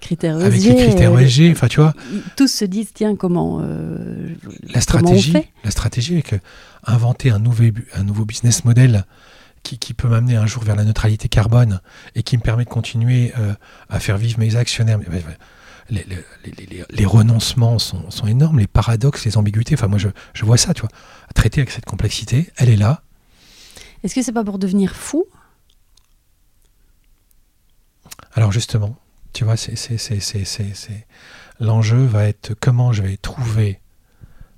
critères 0.00 0.36
avec 0.36 0.62
les 0.62 0.74
critères 0.76 1.12
euh, 1.14 1.18
ESG, 1.20 1.50
enfin, 1.52 1.68
tu 1.68 1.80
vois, 1.80 1.94
tous 2.36 2.48
se 2.48 2.64
disent 2.64 2.92
tiens 2.94 3.16
comment 3.16 3.60
euh, 3.62 4.28
la 4.72 4.80
comment 4.80 5.10
on 5.10 5.16
stratégie, 5.18 5.32
fait? 5.32 5.48
la 5.64 5.70
stratégie 5.70 6.12
avec 6.14 6.32
euh, 6.32 6.38
inventer 6.86 7.30
un 7.30 7.38
nouveau, 7.38 7.64
bu- 7.70 7.86
un 7.94 8.02
nouveau 8.04 8.24
business 8.24 8.64
model 8.64 9.04
qui, 9.62 9.78
qui 9.78 9.92
peut 9.92 10.08
m'amener 10.08 10.36
un 10.36 10.46
jour 10.46 10.62
vers 10.64 10.74
la 10.76 10.84
neutralité 10.84 11.28
carbone 11.28 11.80
et 12.14 12.22
qui 12.22 12.36
me 12.38 12.42
permet 12.42 12.64
de 12.64 12.70
continuer 12.70 13.32
euh, 13.38 13.52
à 13.90 14.00
faire 14.00 14.16
vivre 14.16 14.38
mes 14.38 14.56
actionnaires. 14.56 14.98
Les, 15.90 16.04
les- 16.04 16.52
les- 16.52 16.66
les- 16.66 16.84
les 16.88 17.04
renoncements 17.06 17.78
sont, 17.78 18.10
sont 18.10 18.26
énormes, 18.26 18.58
les 18.60 18.66
paradoxes, 18.68 19.24
les 19.24 19.36
ambiguïtés. 19.36 19.74
Enfin, 19.74 19.88
moi, 19.88 19.98
je, 19.98 20.08
je 20.34 20.44
vois 20.44 20.56
ça, 20.56 20.72
tu 20.72 20.82
vois. 20.82 20.90
Traiter 21.34 21.60
avec 21.60 21.70
cette 21.70 21.84
complexité, 21.84 22.50
elle 22.56 22.68
est 22.68 22.76
là. 22.76 23.02
Est-ce 24.02 24.14
que 24.14 24.22
c'est 24.22 24.32
pas 24.32 24.44
pour 24.44 24.58
devenir 24.58 24.94
fou? 24.94 25.24
Alors, 28.34 28.52
justement, 28.52 28.96
tu 29.32 29.44
vois, 29.44 29.56
c'est, 29.56 29.76
c'est, 29.76 29.98
c'est, 29.98 30.20
c'est, 30.20 30.44
c'est- 30.44 30.74
c'est- 30.74 31.06
l'enjeu 31.58 32.04
va 32.04 32.24
être 32.26 32.54
comment 32.58 32.92
je 32.92 33.02
vais 33.02 33.16
trouver 33.16 33.80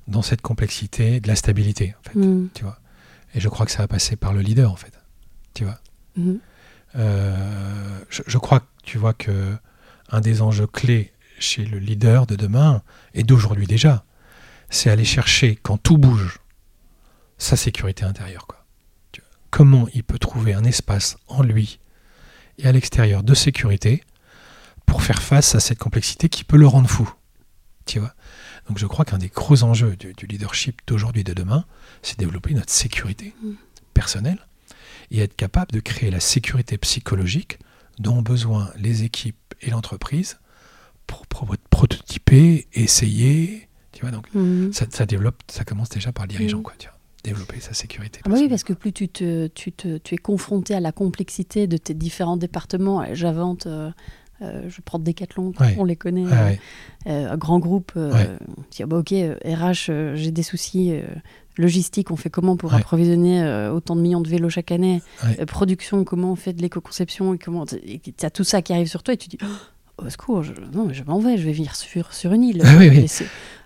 dans 0.08 0.22
cette 0.22 0.42
complexité 0.42 1.20
de 1.20 1.28
la 1.28 1.36
stabilité, 1.36 1.94
en 2.00 2.10
fait. 2.10 2.18
Mm. 2.18 2.48
Tu 2.54 2.64
vois. 2.64 2.78
Et 3.34 3.40
je 3.40 3.48
crois 3.48 3.64
que 3.66 3.72
ça 3.72 3.78
va 3.78 3.88
passer 3.88 4.16
par 4.16 4.32
le 4.32 4.40
leader, 4.40 4.70
en 4.70 4.76
fait. 4.76 4.92
Tu 5.54 5.64
vois. 5.64 5.78
Mhm. 6.16 6.38
Euh, 6.96 7.98
je, 8.10 8.22
je 8.26 8.36
crois 8.38 8.60
que 8.60 8.66
tu 8.82 8.98
vois 8.98 9.14
que 9.14 9.56
un 10.10 10.20
des 10.20 10.42
enjeux 10.42 10.66
clés 10.66 11.10
chez 11.42 11.64
le 11.64 11.78
leader 11.78 12.26
de 12.26 12.36
demain 12.36 12.82
et 13.14 13.22
d'aujourd'hui 13.22 13.66
déjà, 13.66 14.04
c'est 14.70 14.90
aller 14.90 15.04
chercher 15.04 15.56
quand 15.56 15.76
tout 15.76 15.98
bouge 15.98 16.38
sa 17.38 17.56
sécurité 17.56 18.04
intérieure. 18.04 18.46
Quoi. 18.46 18.64
Comment 19.50 19.86
il 19.92 20.04
peut 20.04 20.18
trouver 20.18 20.54
un 20.54 20.64
espace 20.64 21.16
en 21.28 21.42
lui 21.42 21.78
et 22.58 22.66
à 22.66 22.72
l'extérieur 22.72 23.22
de 23.22 23.34
sécurité 23.34 24.02
pour 24.86 25.02
faire 25.02 25.22
face 25.22 25.54
à 25.54 25.60
cette 25.60 25.78
complexité 25.78 26.28
qui 26.28 26.44
peut 26.44 26.56
le 26.56 26.66
rendre 26.66 26.88
fou. 26.88 27.10
Tu 27.86 27.98
vois. 27.98 28.14
Donc 28.68 28.78
je 28.78 28.86
crois 28.86 29.04
qu'un 29.04 29.18
des 29.18 29.28
gros 29.28 29.62
enjeux 29.64 29.96
du, 29.96 30.12
du 30.12 30.26
leadership 30.26 30.80
d'aujourd'hui 30.86 31.22
et 31.22 31.24
de 31.24 31.34
demain, 31.34 31.64
c'est 32.02 32.18
développer 32.18 32.54
notre 32.54 32.70
sécurité 32.70 33.34
Mm. 33.42 33.52
personnelle 33.94 34.38
et 35.10 35.20
être 35.20 35.36
capable 35.36 35.72
de 35.72 35.80
créer 35.80 36.10
la 36.10 36.20
sécurité 36.20 36.78
psychologique 36.78 37.58
dont 37.98 38.18
ont 38.18 38.22
besoin 38.22 38.70
les 38.76 39.02
équipes 39.02 39.36
et 39.60 39.70
l'entreprise 39.70 40.38
prototyper, 41.70 42.66
essayer. 42.74 43.68
Tu 43.92 44.02
vois, 44.02 44.10
donc 44.10 44.26
Mhm. 44.34 44.72
ça, 44.72 44.86
ça 44.90 45.06
développe, 45.06 45.36
ça 45.48 45.64
commence 45.64 45.88
déjà 45.90 46.12
par 46.12 46.24
le 46.24 46.30
dirigeant, 46.30 46.58
Mm. 46.58 46.62
quoi, 46.62 46.74
tu 46.78 46.88
vois. 46.88 46.96
Développer 47.24 47.60
sa 47.60 47.72
sécurité. 47.72 48.20
Ah 48.24 48.28
bah 48.30 48.36
oui, 48.38 48.48
parce 48.48 48.64
que 48.64 48.72
plus 48.72 48.92
tu, 48.92 49.08
te, 49.08 49.46
tu, 49.48 49.70
te, 49.70 49.98
tu 49.98 50.14
es 50.14 50.18
confronté 50.18 50.74
à 50.74 50.80
la 50.80 50.90
complexité 50.90 51.66
de 51.68 51.76
tes 51.76 51.94
différents 51.94 52.36
départements, 52.36 53.04
j'invente, 53.14 53.66
euh, 53.68 53.90
euh, 54.40 54.68
je 54.68 54.80
prends 54.80 54.98
Decathlon, 54.98 55.52
Ouais. 55.60 55.76
on 55.78 55.84
les 55.84 55.94
connaît, 55.94 56.24
ouais. 56.26 56.58
euh, 57.06 57.30
un 57.30 57.36
grand 57.36 57.60
groupe, 57.60 57.92
euh, 57.96 58.36
on 58.58 58.62
dit, 58.72 58.82
ah 58.82 58.86
bah 58.86 58.96
ok, 58.98 59.12
euh, 59.12 59.36
RH, 59.44 59.86
euh, 59.90 60.16
j'ai 60.16 60.32
des 60.32 60.42
soucis 60.42 60.90
euh, 60.90 61.02
logistiques, 61.58 62.10
on 62.10 62.16
fait 62.16 62.30
comment 62.30 62.56
pour 62.56 62.74
approvisionner 62.74 63.40
euh, 63.42 63.72
autant 63.72 63.94
de 63.94 64.00
millions 64.00 64.20
de 64.22 64.28
vélos 64.28 64.48
chaque 64.50 64.72
année. 64.72 65.00
Euh, 65.38 65.46
Production, 65.46 66.02
comment 66.02 66.32
on 66.32 66.36
fait 66.36 66.54
de 66.54 66.62
l'éco-conception, 66.62 67.34
et 67.34 67.38
comment 67.38 67.66
tu 67.66 67.76
as 68.22 68.30
tout 68.30 68.42
ça 68.42 68.62
qui 68.62 68.72
arrive 68.72 68.88
sur 68.88 69.04
toi 69.04 69.14
et 69.14 69.16
tu 69.16 69.28
dis, 69.28 69.38
oh, 69.44 69.46
au 70.06 70.10
secours, 70.10 70.42
je, 70.42 70.52
non 70.74 70.88
je 70.92 71.02
m'en 71.04 71.18
vais, 71.18 71.36
je 71.38 71.44
vais 71.44 71.52
vivre 71.52 71.74
sur, 71.74 72.12
sur 72.12 72.32
une 72.32 72.42
île. 72.44 72.62
Ah 72.64 72.74
oui, 72.78 72.88
oui. 72.90 73.06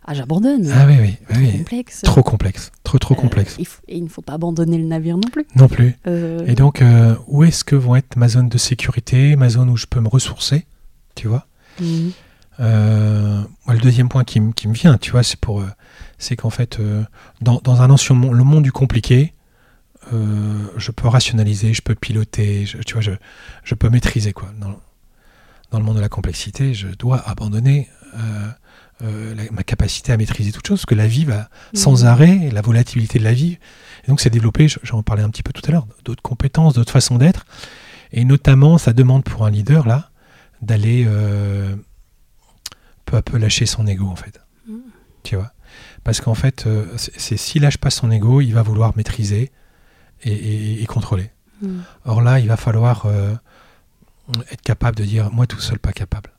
Ah 0.09 0.15
j'abandonne, 0.15 0.71
Ah 0.73 0.87
oui, 0.87 0.95
oui, 1.01 1.17
oui, 1.31 1.37
oui. 1.53 1.59
complexe. 1.59 2.03
Trop 2.03 2.23
complexe. 2.23 2.71
Trop, 2.85 2.99
trop 2.99 3.15
Euh, 3.15 3.17
complexe. 3.21 3.57
il 3.59 3.67
et 3.89 3.97
il 3.99 4.05
ne 4.05 4.09
faut 4.09 4.23
pas 4.23 4.35
abandonner 4.35 4.79
le 4.79 4.85
navire 4.85 5.17
non 5.17 5.29
plus. 5.33 5.45
Non 5.57 5.67
plus. 5.69 5.97
Euh, 6.07 6.45
Et 6.47 6.55
donc, 6.55 6.81
euh, 6.81 7.17
où 7.27 7.43
est-ce 7.43 7.65
que 7.65 7.75
vont 7.75 7.97
être 7.97 8.15
ma 8.17 8.29
zone 8.29 8.49
de 8.49 8.57
sécurité, 8.59 9.35
ma 9.35 9.49
zone 9.49 9.69
où 9.69 9.77
je 9.77 9.87
peux 9.87 9.99
me 10.01 10.09
ressourcer, 10.09 10.67
tu 11.17 11.27
vois? 11.27 11.47
Moi, 12.59 13.75
le 13.75 13.79
deuxième 13.81 14.09
point 14.09 14.25
qui, 14.25 14.41
qui 14.55 14.69
me 14.69 14.75
vient, 14.75 14.97
tu 14.97 15.11
vois, 15.11 15.23
c'est 15.23 15.39
pour, 15.41 15.65
c'est 16.19 16.37
qu'en 16.37 16.51
fait, 16.51 16.79
dans, 17.41 17.61
dans 17.65 17.83
un 17.83 17.91
ancien 17.91 18.15
monde, 18.15 18.35
le 18.35 18.45
monde 18.45 18.63
du 18.63 18.73
compliqué, 18.73 19.35
euh, 20.13 20.59
je 20.77 20.93
peux 20.93 21.09
rationaliser, 21.09 21.75
je 21.75 21.83
peux 21.83 21.95
piloter, 21.97 22.65
je, 22.65 22.79
tu 22.79 22.93
vois, 22.95 23.03
je, 23.03 23.11
je 23.65 23.75
peux 23.75 23.89
maîtriser 23.89 24.33
quoi. 24.33 24.49
Dans, 24.61 24.77
dans 25.71 25.79
le 25.79 25.85
monde 25.85 25.97
de 25.97 26.01
la 26.01 26.09
complexité, 26.09 26.75
je 26.75 26.89
dois 26.89 27.19
abandonner 27.29 27.89
euh, 28.15 28.49
euh, 29.03 29.35
la- 29.35 29.51
ma 29.51 29.63
capacité 29.63 30.11
à 30.13 30.17
maîtriser 30.17 30.53
toute 30.53 30.67
chose, 30.67 30.79
parce 30.81 30.87
que 30.87 30.95
la 30.95 31.07
vie 31.07 31.25
va 31.27 31.51
sans 31.75 32.03
Mhm. 32.03 32.09
arrêt, 32.09 32.51
la 32.51 32.63
volatilité 32.63 33.19
de 33.19 33.25
la 33.25 33.35
vie. 33.35 33.59
Et 34.05 34.09
donc, 34.09 34.21
c'est 34.21 34.31
développer, 34.31 34.69
je- 34.69 34.79
j'en 34.85 35.03
parlais 35.03 35.23
un 35.23 35.29
petit 35.29 35.43
peu 35.43 35.53
tout 35.53 35.61
à 35.69 35.71
l'heure, 35.73 35.87
d'autres 36.05 36.23
compétences, 36.23 36.73
d'autres 36.75 36.93
façons 36.93 37.19
d'être. 37.19 37.45
Et 38.13 38.25
notamment, 38.25 38.79
ça 38.79 38.93
demande 38.95 39.23
pour 39.25 39.45
un 39.45 39.51
leader, 39.51 39.87
là, 39.87 40.11
d'aller 40.63 41.05
euh, 41.07 41.77
peu 43.05 43.17
à 43.19 43.23
peu 43.23 43.37
lâcher 43.37 43.67
son 43.67 43.87
ego, 43.87 44.07
en 44.07 44.17
fait. 44.17 44.41
Mm. 44.67 44.77
Tu 45.25 45.37
vois? 45.37 45.53
Parce 46.05 46.21
qu'en 46.23 46.35
fait, 46.35 46.67
c'est 46.97 47.37
s'il 47.37 47.63
lâche 47.63 47.77
pas 47.79 47.91
son 47.91 48.11
ego, 48.11 48.41
il 48.41 48.53
va 48.55 48.63
vouloir 48.63 48.97
maîtriser 48.97 49.51
et, 50.23 50.33
et- 50.33 50.83
et 50.83 50.87
contrôler. 50.87 51.31
Mm. 51.61 51.81
Or 52.07 52.23
là, 52.23 52.39
il 52.41 52.49
va 52.49 52.57
falloir 52.57 53.07
être 54.51 54.63
capable 54.63 54.97
de 54.97 55.05
dire 55.05 55.31
moi 55.31 55.47
tout 55.47 55.61
seul 55.61 55.79
pas 55.79 55.93
capable. 55.93 56.31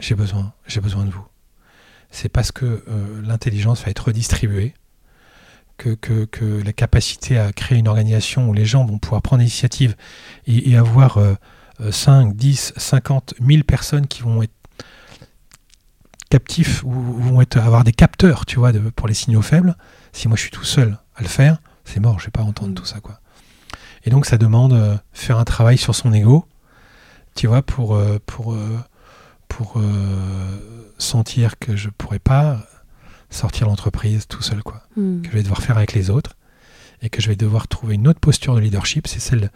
J'ai 0.00 0.14
besoin, 0.14 0.52
j'ai 0.66 0.80
besoin 0.80 1.04
de 1.04 1.10
vous. 1.10 1.26
C'est 2.10 2.28
parce 2.28 2.52
que 2.52 2.84
euh, 2.88 3.22
l'intelligence 3.22 3.84
va 3.84 3.90
être 3.90 4.06
redistribuée 4.06 4.74
que, 5.76 5.94
que, 5.94 6.24
que 6.24 6.62
la 6.62 6.72
capacité 6.72 7.38
à 7.38 7.52
créer 7.52 7.78
une 7.78 7.88
organisation 7.88 8.48
où 8.48 8.52
les 8.52 8.64
gens 8.64 8.84
vont 8.84 8.98
pouvoir 8.98 9.22
prendre 9.22 9.40
l'initiative 9.40 9.96
et, 10.46 10.76
avoir 10.76 11.18
euh, 11.18 11.34
euh, 11.80 11.92
5, 11.92 12.34
10, 12.34 12.74
50, 12.76 13.34
1000 13.40 13.64
personnes 13.64 14.06
qui 14.06 14.22
vont 14.22 14.42
être 14.42 14.52
captifs 16.30 16.82
ou, 16.84 16.90
vont 16.90 17.40
être, 17.40 17.56
avoir 17.56 17.84
des 17.84 17.92
capteurs, 17.92 18.44
tu 18.44 18.58
vois, 18.58 18.72
pour 18.94 19.08
les 19.08 19.14
signaux 19.14 19.42
faibles. 19.42 19.76
Si 20.12 20.28
moi 20.28 20.36
je 20.36 20.42
suis 20.42 20.50
tout 20.50 20.64
seul 20.64 20.98
à 21.16 21.22
le 21.22 21.28
faire, 21.28 21.58
c'est 21.84 22.00
mort, 22.00 22.18
je 22.18 22.26
vais 22.26 22.30
pas 22.30 22.42
entendre 22.42 22.74
tout 22.74 22.84
ça, 22.84 23.00
quoi. 23.00 23.20
Et 24.04 24.10
donc 24.10 24.26
ça 24.26 24.38
demande 24.38 24.72
euh, 24.72 24.96
faire 25.12 25.38
un 25.38 25.44
travail 25.44 25.78
sur 25.78 25.94
son 25.94 26.12
ego, 26.12 26.46
tu 27.38 27.46
vois, 27.46 27.62
pour, 27.62 27.94
euh, 27.94 28.18
pour, 28.26 28.52
euh, 28.52 28.78
pour 29.46 29.74
euh, 29.76 30.90
sentir 30.98 31.56
que 31.60 31.76
je 31.76 31.88
pourrais 31.88 32.18
pas 32.18 32.66
sortir 33.30 33.68
l'entreprise 33.68 34.26
tout 34.26 34.42
seul, 34.42 34.64
quoi. 34.64 34.82
Mm. 34.96 35.22
Que 35.22 35.28
je 35.28 35.34
vais 35.34 35.42
devoir 35.44 35.62
faire 35.62 35.76
avec 35.76 35.92
les 35.92 36.10
autres 36.10 36.36
et 37.00 37.10
que 37.10 37.22
je 37.22 37.28
vais 37.28 37.36
devoir 37.36 37.68
trouver 37.68 37.94
une 37.94 38.08
autre 38.08 38.18
posture 38.18 38.56
de 38.56 38.60
leadership, 38.60 39.06
c'est 39.06 39.20
celle, 39.20 39.52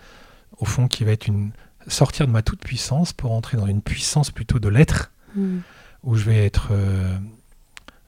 au 0.58 0.64
fond, 0.64 0.86
qui 0.86 1.02
va 1.02 1.10
être 1.10 1.26
une 1.26 1.50
sortir 1.88 2.28
de 2.28 2.32
ma 2.32 2.42
toute 2.42 2.60
puissance 2.60 3.12
pour 3.12 3.32
entrer 3.32 3.56
dans 3.56 3.66
une 3.66 3.82
puissance 3.82 4.30
plutôt 4.30 4.60
de 4.60 4.68
l'être 4.68 5.10
Mm. 5.34 5.58
où 6.04 6.14
je 6.14 6.24
vais 6.24 6.44
être 6.44 6.68
euh, 6.72 7.16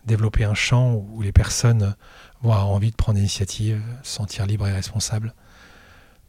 développer 0.07 0.45
un 0.45 0.55
champ 0.55 0.93
où 0.95 1.23
les 1.23 1.33
personnes 1.33 1.97
vont 2.43 2.53
avoir 2.53 2.69
envie 2.69 2.91
de 2.91 2.97
prendre 2.97 3.17
l'initiative, 3.17 3.81
se 4.03 4.13
sentir 4.17 4.47
libre 4.47 4.69
et 4.69 4.73
responsable 4.73 5.35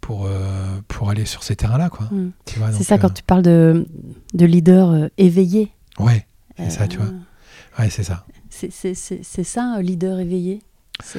pour, 0.06 0.28
euh, 0.28 0.82
pour 0.88 1.10
aller 1.10 1.26
sur 1.26 1.41
ces 1.41 1.56
terrains-là. 1.56 1.89
quoi. 1.89 2.06
Mm. 2.12 2.32
C'est 2.46 2.84
ça 2.84 2.94
euh, 2.94 2.98
quand 3.00 3.10
tu 3.10 3.24
parles 3.24 3.41
de, 3.41 3.88
de 4.36 4.46
leader 4.46 4.91
euh, 4.91 5.08
éveillé. 5.18 5.72
Ouais, 5.98 6.28
C'est 6.60 6.70
ça, 6.70 6.88
tu 6.88 6.98
vois. 6.98 7.08
Euh, 7.08 7.82
ouais, 7.82 7.89
c'est 7.89 8.04
ça. 8.04 8.24
C'est 8.52 9.44
ça, 9.44 9.63
un 9.63 9.82
leader 9.82 10.20
éveillé. 10.20 10.62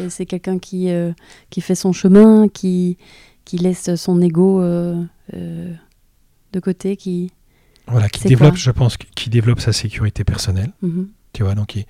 C'est 0.09 0.25
quelqu'un 0.25 0.61
qui, 0.61 0.91
euh, 0.91 1.11
qui 1.51 1.63
fait 1.63 1.75
son 1.75 1.93
chemin, 1.93 2.47
qui, 2.47 2.97
qui 3.45 3.59
laisse 3.59 3.93
son 3.97 4.21
ego 4.21 4.63
euh, 4.63 5.03
euh, 5.35 5.75
de 6.53 6.61
côté, 6.61 6.97
qui... 6.97 7.33
Voilà, 7.89 8.09
qui 8.09 8.29
développe, 8.29 8.57
je 8.57 8.71
pense, 8.71 8.97
qui 8.97 9.31
développe 9.31 9.59
sa 9.59 9.73
sécurité 9.73 10.23
personnelle. 10.23 10.73
Mhm. 10.83 11.09
tu 11.33 11.43
vois, 11.43 11.57
donc 11.57 11.67
qui, 11.67 11.87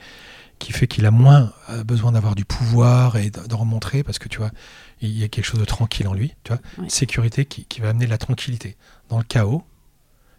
qui 0.59 0.73
fait 0.73 0.87
qu'il 0.87 1.05
a 1.07 1.11
moins 1.11 1.53
euh, 1.71 1.85
besoin 1.85 2.12
d'avoir 2.12 2.35
du 2.35 2.45
pouvoir 2.45 3.16
et 3.16 3.31
de, 3.31 3.47
de 3.47 3.55
remontrer 3.55 4.03
parce 4.03 4.19
que 4.19 4.29
tu 4.29 4.38
vois, 4.38 4.51
il 5.01 5.11
y 5.16 5.23
a 5.23 5.29
quelque 5.29 5.45
chose 5.45 5.61
de 5.61 5.64
tranquille 5.66 6.09
en 6.09 6.14
lui, 6.14 6.35
tu 6.45 6.53
vois, 6.53 6.88
sécurité 6.88 7.45
qui, 7.45 7.64
qui 7.66 7.81
va 7.81 7.90
amener 7.90 8.07
de 8.07 8.11
la 8.11 8.19
tranquillité. 8.19 8.77
Dans 9.09 9.19
le 9.19 9.25
chaos, 9.25 9.62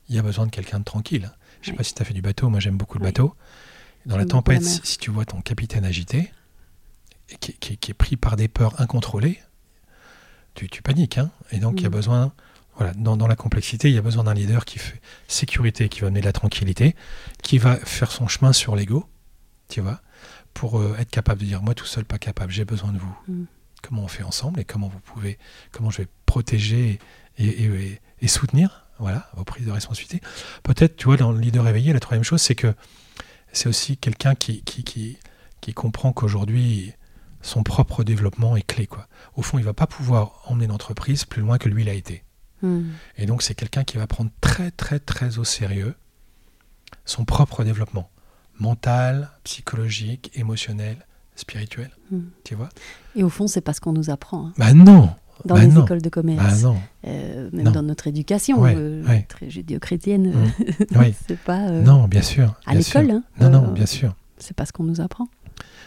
il 0.10 0.16
y 0.16 0.20
a 0.20 0.22
besoin 0.24 0.46
de 0.46 0.52
quelqu'un 0.52 0.80
de 0.80 0.84
tranquille. 0.86 1.32
Je 1.62 1.68
sais 1.68 1.72
Ouais. 1.72 1.78
pas 1.78 1.84
si 1.84 1.94
tu 1.94 2.02
as 2.02 2.06
fait 2.06 2.14
du 2.14 2.22
bateau, 2.22 2.50
moi 2.50 2.60
j'aime 2.60 2.78
beaucoup 2.78 2.98
le 2.98 3.04
bateau. 3.04 3.36
Dans 4.06 4.18
la 4.18 4.26
tempête, 4.26 4.64
si, 4.64 4.80
si 4.84 4.98
tu 4.98 5.12
vois 5.12 5.26
ton 5.26 5.42
capitaine 5.42 5.84
agité, 5.86 6.32
et 7.30 7.36
qui, 7.36 7.54
qui- 7.54 7.78
qui 7.78 7.92
est 7.92 7.94
pris 7.94 8.16
par 8.16 8.38
des 8.38 8.48
peurs 8.48 8.80
incontrôlées, 8.82 9.40
tu, 10.56 10.70
tu 10.70 10.82
paniques. 10.82 11.18
Hein 11.18 11.30
et 11.52 11.60
donc 11.60 11.80
il 11.80 11.84
y 11.84 11.86
a 11.86 11.90
Mm. 11.90 11.92
besoin, 11.92 12.32
voilà, 12.78 12.94
dans, 12.94 13.18
dans 13.18 13.28
la 13.28 13.36
complexité, 13.36 13.90
il 13.90 13.96
y 13.96 13.98
a 13.98 14.02
besoin 14.02 14.24
d'un 14.24 14.34
leader 14.34 14.66
qui 14.66 14.80
fait 14.80 15.02
sécurité, 15.28 15.90
qui 15.90 16.02
va 16.02 16.08
amener 16.08 16.22
de 16.22 16.26
la 16.26 16.32
tranquillité, 16.34 16.96
qui 17.44 17.58
va 17.58 17.76
faire 17.76 18.12
son 18.12 18.28
chemin 18.28 18.54
sur 18.54 18.76
l'ego, 18.76 19.08
tu 19.68 19.82
vois, 19.82 20.00
pour 20.58 20.80
euh, 20.80 20.96
être 20.98 21.12
capable 21.12 21.42
de 21.42 21.46
dire 21.46 21.62
moi 21.62 21.76
tout 21.76 21.86
seul 21.86 22.04
pas 22.04 22.18
capable, 22.18 22.52
j'ai 22.52 22.66
besoin 22.66 22.92
de 22.92 22.98
vous. 22.98 23.16
Mm. 23.28 23.44
Comment 23.84 24.04
on 24.04 24.08
fait 24.08 24.24
ensemble 24.24 24.60
et 24.60 24.66
comment 24.66 24.88
vous 24.88 25.00
pouvez, 25.00 25.38
comment 25.72 25.92
je 25.92 26.00
vais 26.02 26.08
protéger 26.26 27.00
et, 27.38 27.46
et- 27.46 27.66
et- 27.66 28.02
et 28.22 28.28
soutenir, 28.28 28.88
voilà, 28.98 29.30
vos 29.36 29.44
prises 29.44 29.68
de 29.68 29.72
responsabilité. 29.72 30.20
Peut-être, 30.64 30.96
tu 30.96 31.06
vois, 31.06 31.18
dans 31.18 31.32
le 31.32 31.40
leader 31.40 31.68
éveillé, 31.68 31.94
la 31.94 32.00
troisième 32.00 32.24
chose, 32.24 32.42
c'est 32.42 32.56
que 32.56 32.74
c'est 33.54 33.70
aussi 33.70 33.98
quelqu'un 33.98 34.34
qui, 34.34 34.64
qui, 34.64 34.84
qui, 34.84 35.18
qui 35.62 35.74
comprend 35.76 36.12
qu'aujourd'hui 36.12 36.94
son 37.44 37.62
propre 37.62 38.04
développement 38.04 38.58
est 38.58 38.64
clé, 38.66 38.88
quoi. 38.88 39.08
Au 39.36 39.44
fond, 39.44 39.60
il 39.60 39.64
va 39.64 39.74
pas 39.76 39.86
pouvoir 39.86 40.42
emmener 40.46 40.66
l'entreprise 40.66 41.26
plus 41.26 41.44
loin 41.44 41.60
que 41.60 41.70
lui 41.70 41.84
l'a 41.84 41.94
été. 41.94 42.24
Mm. 42.64 42.82
Et 43.18 43.28
donc, 43.28 43.44
c'est 43.44 43.54
quelqu'un 43.54 43.84
qui 43.84 43.98
va 43.98 44.08
prendre 44.08 44.32
très, 44.42 44.72
très, 44.72 45.00
très 45.00 45.38
au 45.38 45.44
sérieux 45.44 45.94
son 47.06 47.24
propre 47.26 47.64
développement 47.64 48.10
mental, 48.60 49.30
psychologique, 49.44 50.32
émotionnel, 50.36 50.98
spirituel. 51.36 51.90
Mm. 52.12 52.18
Tu 52.44 52.56
vois? 52.56 52.70
Et 53.16 53.24
au 53.24 53.30
fond, 53.30 53.48
c'est 53.48 53.62
pas 53.62 53.74
ce 53.74 53.82
qu'on 53.82 53.94
nous 53.94 54.10
apprend. 54.10 54.48
hein. 54.48 54.54
Bah 54.58 54.74
non 54.74 55.10
Dans 55.46 55.56
Bah 55.56 55.62
les 55.62 55.68
non. 55.68 55.86
écoles 55.86 56.02
de 56.02 56.10
commerce, 56.10 56.62
Bah 56.64 56.70
non 56.70 56.78
euh, 57.06 57.50
même 57.54 57.66
Non. 57.66 57.72
dans 57.72 57.84
notre 57.84 58.08
éducation, 58.08 58.60
Ouais, 58.60 58.74
euh, 58.76 59.04
ouais. 59.06 59.26
très 59.30 59.50
judéo-chrétienne, 59.50 60.32
Mm. 60.34 60.44
euh, 60.62 61.00
Oui. 61.00 61.16
c'est 61.28 61.40
pas 61.40 61.68
euh, 61.68 61.82
Non, 61.84 62.08
bien 62.08 62.22
sûr. 62.24 62.56
à 62.66 62.74
l'école. 62.74 63.12
hein. 63.12 63.24
Non, 63.40 63.50
non, 63.50 63.72
bien 63.72 63.86
sûr. 63.86 64.16
C'est 64.40 64.56
pas 64.56 64.66
ce 64.66 64.72
qu'on 64.72 64.84
nous 64.84 65.02
apprend. 65.02 65.28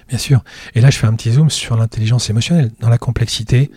Bien 0.09 0.19
sûr. 0.19 0.43
Et 0.75 0.81
là, 0.81 0.91
je 0.91 0.99
fais 0.99 1.07
un 1.07 1.15
petit 1.15 1.33
zoom 1.33 1.51
sur 1.51 1.77
l'intelligence 1.77 2.31
émotionnelle. 2.31 2.73
Dans 2.81 2.89
la 2.89 2.99
complexité, 2.99 3.71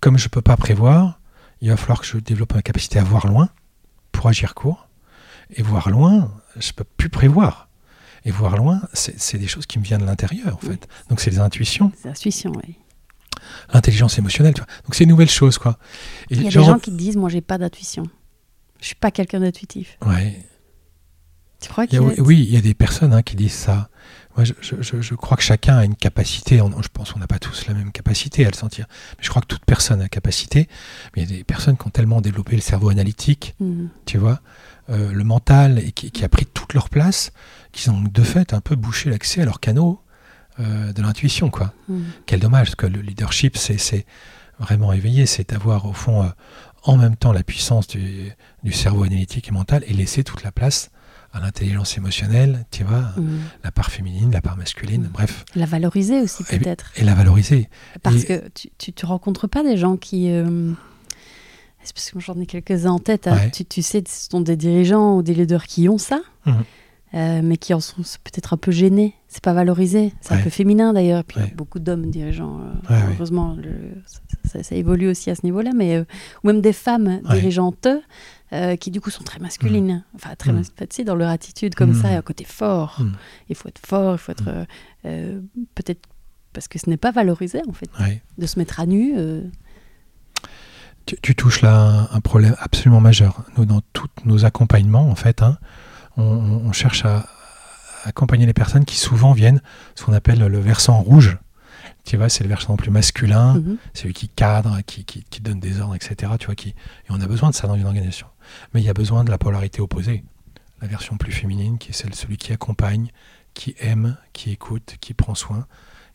comme 0.00 0.18
je 0.18 0.24
ne 0.26 0.28
peux 0.30 0.42
pas 0.42 0.56
prévoir, 0.56 1.20
il 1.60 1.68
va 1.70 1.76
falloir 1.76 2.00
que 2.00 2.06
je 2.06 2.18
développe 2.18 2.54
ma 2.54 2.62
capacité 2.62 2.98
à 2.98 3.04
voir 3.04 3.26
loin 3.28 3.48
pour 4.12 4.28
agir 4.28 4.54
court. 4.54 4.88
Et 5.50 5.62
voir 5.62 5.88
loin, 5.90 6.32
je 6.56 6.68
ne 6.68 6.72
peux 6.72 6.84
plus 6.96 7.08
prévoir. 7.08 7.65
Et 8.26 8.30
voir 8.32 8.56
loin, 8.58 8.82
c'est 8.92 9.38
des 9.38 9.46
choses 9.46 9.64
qui 9.66 9.78
me 9.78 9.84
viennent 9.84 10.00
de 10.02 10.06
l'intérieur, 10.06 10.54
en 10.56 10.58
fait. 10.58 10.86
Donc, 11.08 11.20
c'est 11.20 11.30
des 11.30 11.38
intuitions, 11.38 11.90
C'est 12.02 12.08
intuition, 12.10 12.52
oui. 12.66 12.74
l'intelligence 13.72 14.18
émotionnelle. 14.18 14.52
Tu 14.52 14.60
vois. 14.60 14.68
Donc, 14.84 14.94
c'est 14.96 15.04
une 15.04 15.10
nouvelle 15.10 15.30
chose, 15.30 15.56
quoi. 15.58 15.78
Et 16.30 16.34
Il 16.34 16.42
y 16.42 16.46
a 16.48 16.50
genre- 16.50 16.64
des 16.66 16.70
gens 16.72 16.78
qui 16.80 16.90
disent, 16.90 17.16
moi, 17.16 17.28
j'ai 17.30 17.40
pas 17.40 17.56
d'intuition. 17.56 18.02
Je 18.80 18.86
suis 18.86 18.94
pas 18.96 19.10
quelqu'un 19.12 19.40
d'intuitif. 19.40 19.96
Ouais. 20.04 20.44
Tu 21.60 21.68
crois 21.70 21.84
y 21.84 21.88
qu'il 21.88 21.98
a- 21.98 22.02
y 22.02 22.18
a- 22.18 22.22
oui, 22.22 22.44
il 22.46 22.52
y 22.52 22.56
a 22.56 22.60
des 22.60 22.74
personnes 22.74 23.12
hein, 23.14 23.22
qui 23.22 23.36
disent 23.36 23.54
ça. 23.54 23.88
Moi, 24.36 24.44
je, 24.44 24.52
je- 24.60 24.82
je- 24.82 25.00
je 25.00 25.14
crois 25.14 25.36
que 25.38 25.42
chacun 25.42 25.78
a 25.78 25.84
une 25.84 25.94
capacité. 25.96 26.60
on- 26.60 26.82
je 26.82 26.88
pense 26.88 27.12
qu'on 27.12 27.18
n'a 27.20 27.26
pas 27.26 27.38
tous 27.38 27.66
la 27.68 27.74
même 27.74 27.90
capacité 27.92 28.44
à 28.44 28.50
le 28.50 28.54
sentir. 28.56 28.86
Mais 29.16 29.24
je 29.24 29.30
crois 29.30 29.40
que 29.40 29.46
toute 29.46 29.64
personne 29.64 30.00
a 30.00 30.04
une 30.04 30.08
capacité. 30.10 30.68
Mais 31.16 31.22
il 31.22 31.30
y 31.30 31.34
a 31.34 31.36
des 31.38 31.44
personnes 31.44 31.76
qui 31.78 31.86
ont 31.86 31.90
tellement 31.90 32.20
développé 32.20 32.54
le 32.56 32.60
cerveau 32.60 32.90
analytique, 32.90 33.54
Mm. 33.60 33.86
tu 34.04 34.18
vois, 34.18 34.40
euh, 34.90 35.12
le 35.12 35.24
mental, 35.24 35.78
et 35.78 35.92
qui, 35.92 36.10
qui 36.10 36.24
a 36.24 36.28
pris 36.28 36.46
toute 36.46 36.74
leur 36.74 36.88
place, 36.88 37.32
qui 37.72 37.88
ont 37.90 38.00
de 38.02 38.22
fait 38.22 38.52
un 38.54 38.60
peu 38.60 38.76
bouché 38.76 39.10
l'accès 39.10 39.42
à 39.42 39.44
leur 39.44 39.60
canot 39.60 40.00
euh, 40.60 40.92
de 40.92 41.02
l'intuition, 41.02 41.50
quoi. 41.50 41.72
Mm. 41.88 42.00
Quel 42.26 42.40
dommage, 42.40 42.66
parce 42.68 42.76
que 42.76 42.86
le 42.86 43.00
leadership, 43.00 43.56
c'est 43.56 44.06
vraiment 44.58 44.92
éveillé, 44.92 45.26
c'est 45.26 45.52
avoir 45.52 45.84
au 45.86 45.92
fond 45.92 46.22
euh, 46.22 46.28
en 46.84 46.96
même 46.96 47.16
temps 47.16 47.32
la 47.32 47.42
puissance 47.42 47.88
du, 47.88 48.30
du 48.62 48.72
cerveau 48.72 49.02
analytique 49.02 49.48
et 49.48 49.50
mental 49.52 49.82
et 49.86 49.92
laisser 49.92 50.24
toute 50.24 50.42
la 50.44 50.52
place 50.52 50.90
à 51.32 51.40
l'intelligence 51.40 51.98
émotionnelle, 51.98 52.64
tu 52.70 52.84
vois, 52.84 53.10
Mm. 53.18 53.38
la 53.64 53.72
part 53.72 53.90
féminine, 53.90 54.30
la 54.32 54.40
part 54.40 54.56
masculine, 54.56 55.02
Mm. 55.02 55.08
bref, 55.12 55.44
La 55.56 55.66
valoriser 55.66 56.20
aussi, 56.22 56.44
peut-être. 56.44 56.92
et 56.96 57.04
la 57.04 57.14
valoriser. 57.14 57.68
Parce 58.02 58.22
Et- 58.22 58.26
que 58.26 58.48
tu, 58.54 58.70
tu, 58.78 58.92
tu 58.94 59.04
rencontres 59.04 59.48
pas 59.48 59.62
des 59.62 59.76
gens 59.76 59.96
qui. 59.98 60.30
euh, 60.30 60.72
C'est 61.86 61.94
parce 61.94 62.10
que 62.10 62.18
j'en 62.20 62.34
ai 62.40 62.46
quelques-uns 62.46 62.90
en 62.90 62.98
tête. 62.98 63.26
hein. 63.28 63.36
Ouais. 63.36 63.50
Tu, 63.52 63.64
tu 63.64 63.80
sais, 63.80 64.02
ce 64.06 64.28
sont 64.30 64.40
des 64.40 64.56
dirigeants 64.56 65.16
ou 65.16 65.22
des 65.22 65.34
leaders 65.34 65.66
qui 65.66 65.88
ont 65.88 65.98
ça, 65.98 66.20
Mhm. 66.44 66.54
euh, 67.14 67.40
mais 67.44 67.56
qui 67.56 67.72
en 67.74 67.80
sont 67.80 68.02
peut-être 68.24 68.52
un 68.54 68.56
peu 68.56 68.72
gênés. 68.72 69.14
C'est 69.28 69.42
pas 69.42 69.52
valorisé. 69.52 70.12
C'est 70.20 70.34
un 70.34 70.42
peu 70.42 70.50
féminin 70.50 70.92
d'ailleurs. 70.92 71.22
Puis 71.24 71.36
il 71.36 71.40
y 71.40 71.42
a 71.44 71.46
Ouais. 71.48 71.54
beaucoup 71.54 71.78
d'hommes 71.78 72.10
dirigeants. 72.10 72.60
euh, 72.90 72.98
heureusement, 73.14 73.54
le- 73.54 74.02
ça, 74.06 74.18
ça- 74.44 74.62
ça 74.64 74.74
évolue 74.74 75.08
aussi 75.08 75.30
à 75.30 75.34
ce 75.36 75.42
niveau-là. 75.44 75.70
Mais 75.74 75.94
euh, 75.96 76.04
ou 76.42 76.48
même 76.48 76.60
des 76.60 76.72
femmes 76.72 77.20
dirigeantes 77.30 77.86
qui 78.80 78.90
du 78.90 79.00
coup 79.00 79.10
sont 79.10 79.24
très 79.24 79.38
masculines. 79.38 80.02
Enfin, 80.16 80.34
très 80.36 80.50
Mhm. 80.52 80.58
mas- 80.58 80.72
tu 80.74 80.86
sais, 80.90 81.04
dans 81.04 81.14
leur 81.16 81.28
attitude 81.30 81.74
comme 81.76 81.90
Mhm. 81.90 82.02
ça, 82.02 82.08
il 82.08 82.12
y 82.12 82.16
a 82.16 82.18
un 82.18 82.22
côté 82.22 82.44
fort. 82.44 82.96
Mhm. 83.00 83.12
Il 83.48 83.54
faut 83.56 83.68
être 83.68 83.80
fort. 83.86 84.14
Il 84.14 84.18
faut 84.18 84.32
être 84.32 84.66
peut-être 85.74 86.00
parce 86.52 86.66
que 86.68 86.78
ce 86.78 86.88
n'est 86.90 86.96
pas 86.96 87.10
valorisé 87.12 87.60
en 87.68 87.72
fait 87.72 87.88
de 88.38 88.46
se 88.46 88.58
mettre 88.58 88.80
à 88.80 88.86
nu. 88.86 89.14
Tu, 91.06 91.16
tu 91.22 91.34
touches 91.34 91.62
là 91.62 91.76
un, 91.76 92.16
un 92.16 92.20
problème 92.20 92.56
absolument 92.58 93.00
majeur. 93.00 93.44
Nous, 93.56 93.64
dans 93.64 93.80
tous 93.92 94.08
nos 94.24 94.44
accompagnements, 94.44 95.08
en 95.08 95.14
fait, 95.14 95.42
hein, 95.42 95.58
on, 96.16 96.22
on 96.22 96.72
cherche 96.72 97.04
à, 97.04 97.26
accompagner 98.06 98.46
les 98.46 98.54
personnes 98.54 98.84
qui 98.84 98.96
souvent 98.96 99.32
viennent 99.32 99.60
ce 99.94 100.04
qu'on 100.04 100.12
appelle 100.12 100.38
le 100.38 100.58
versant 100.58 101.00
rouge. 101.00 101.38
Tu 102.04 102.16
vois, 102.16 102.28
c'est 102.28 102.44
le 102.44 102.48
versant 102.48 102.76
plus 102.76 102.90
masculin, 102.90 103.54
mhm. 103.54 103.78
celui 103.92 104.14
qui 104.14 104.28
cadre, 104.28 104.78
qui, 104.86 105.04
qui, 105.04 105.24
qui 105.24 105.40
donne 105.40 105.58
des 105.58 105.80
ordres, 105.80 105.96
etc. 105.96 106.32
Tu 106.38 106.46
vois, 106.46 106.54
qui, 106.54 106.68
et 106.68 106.74
on 107.10 107.20
a 107.20 107.26
besoin 107.26 107.50
de 107.50 107.54
ça 107.54 107.66
dans 107.66 107.74
une 107.74 107.86
organisation. 107.86 108.28
Mais 108.72 108.80
il 108.80 108.84
y 108.84 108.88
a 108.88 108.94
besoin 108.94 109.24
de 109.24 109.30
la 109.30 109.38
polarité 109.38 109.80
opposée. 109.80 110.24
La 110.80 110.86
version 110.86 111.16
plus 111.16 111.32
féminine, 111.32 111.78
qui 111.78 111.90
est 111.90 111.92
celle 111.92 112.14
celui 112.14 112.36
qui 112.36 112.52
accompagne, 112.52 113.10
qui 113.54 113.74
aime, 113.80 114.16
qui 114.32 114.52
écoute, 114.52 114.96
qui 115.00 115.14
prend 115.14 115.34
soin, 115.34 115.66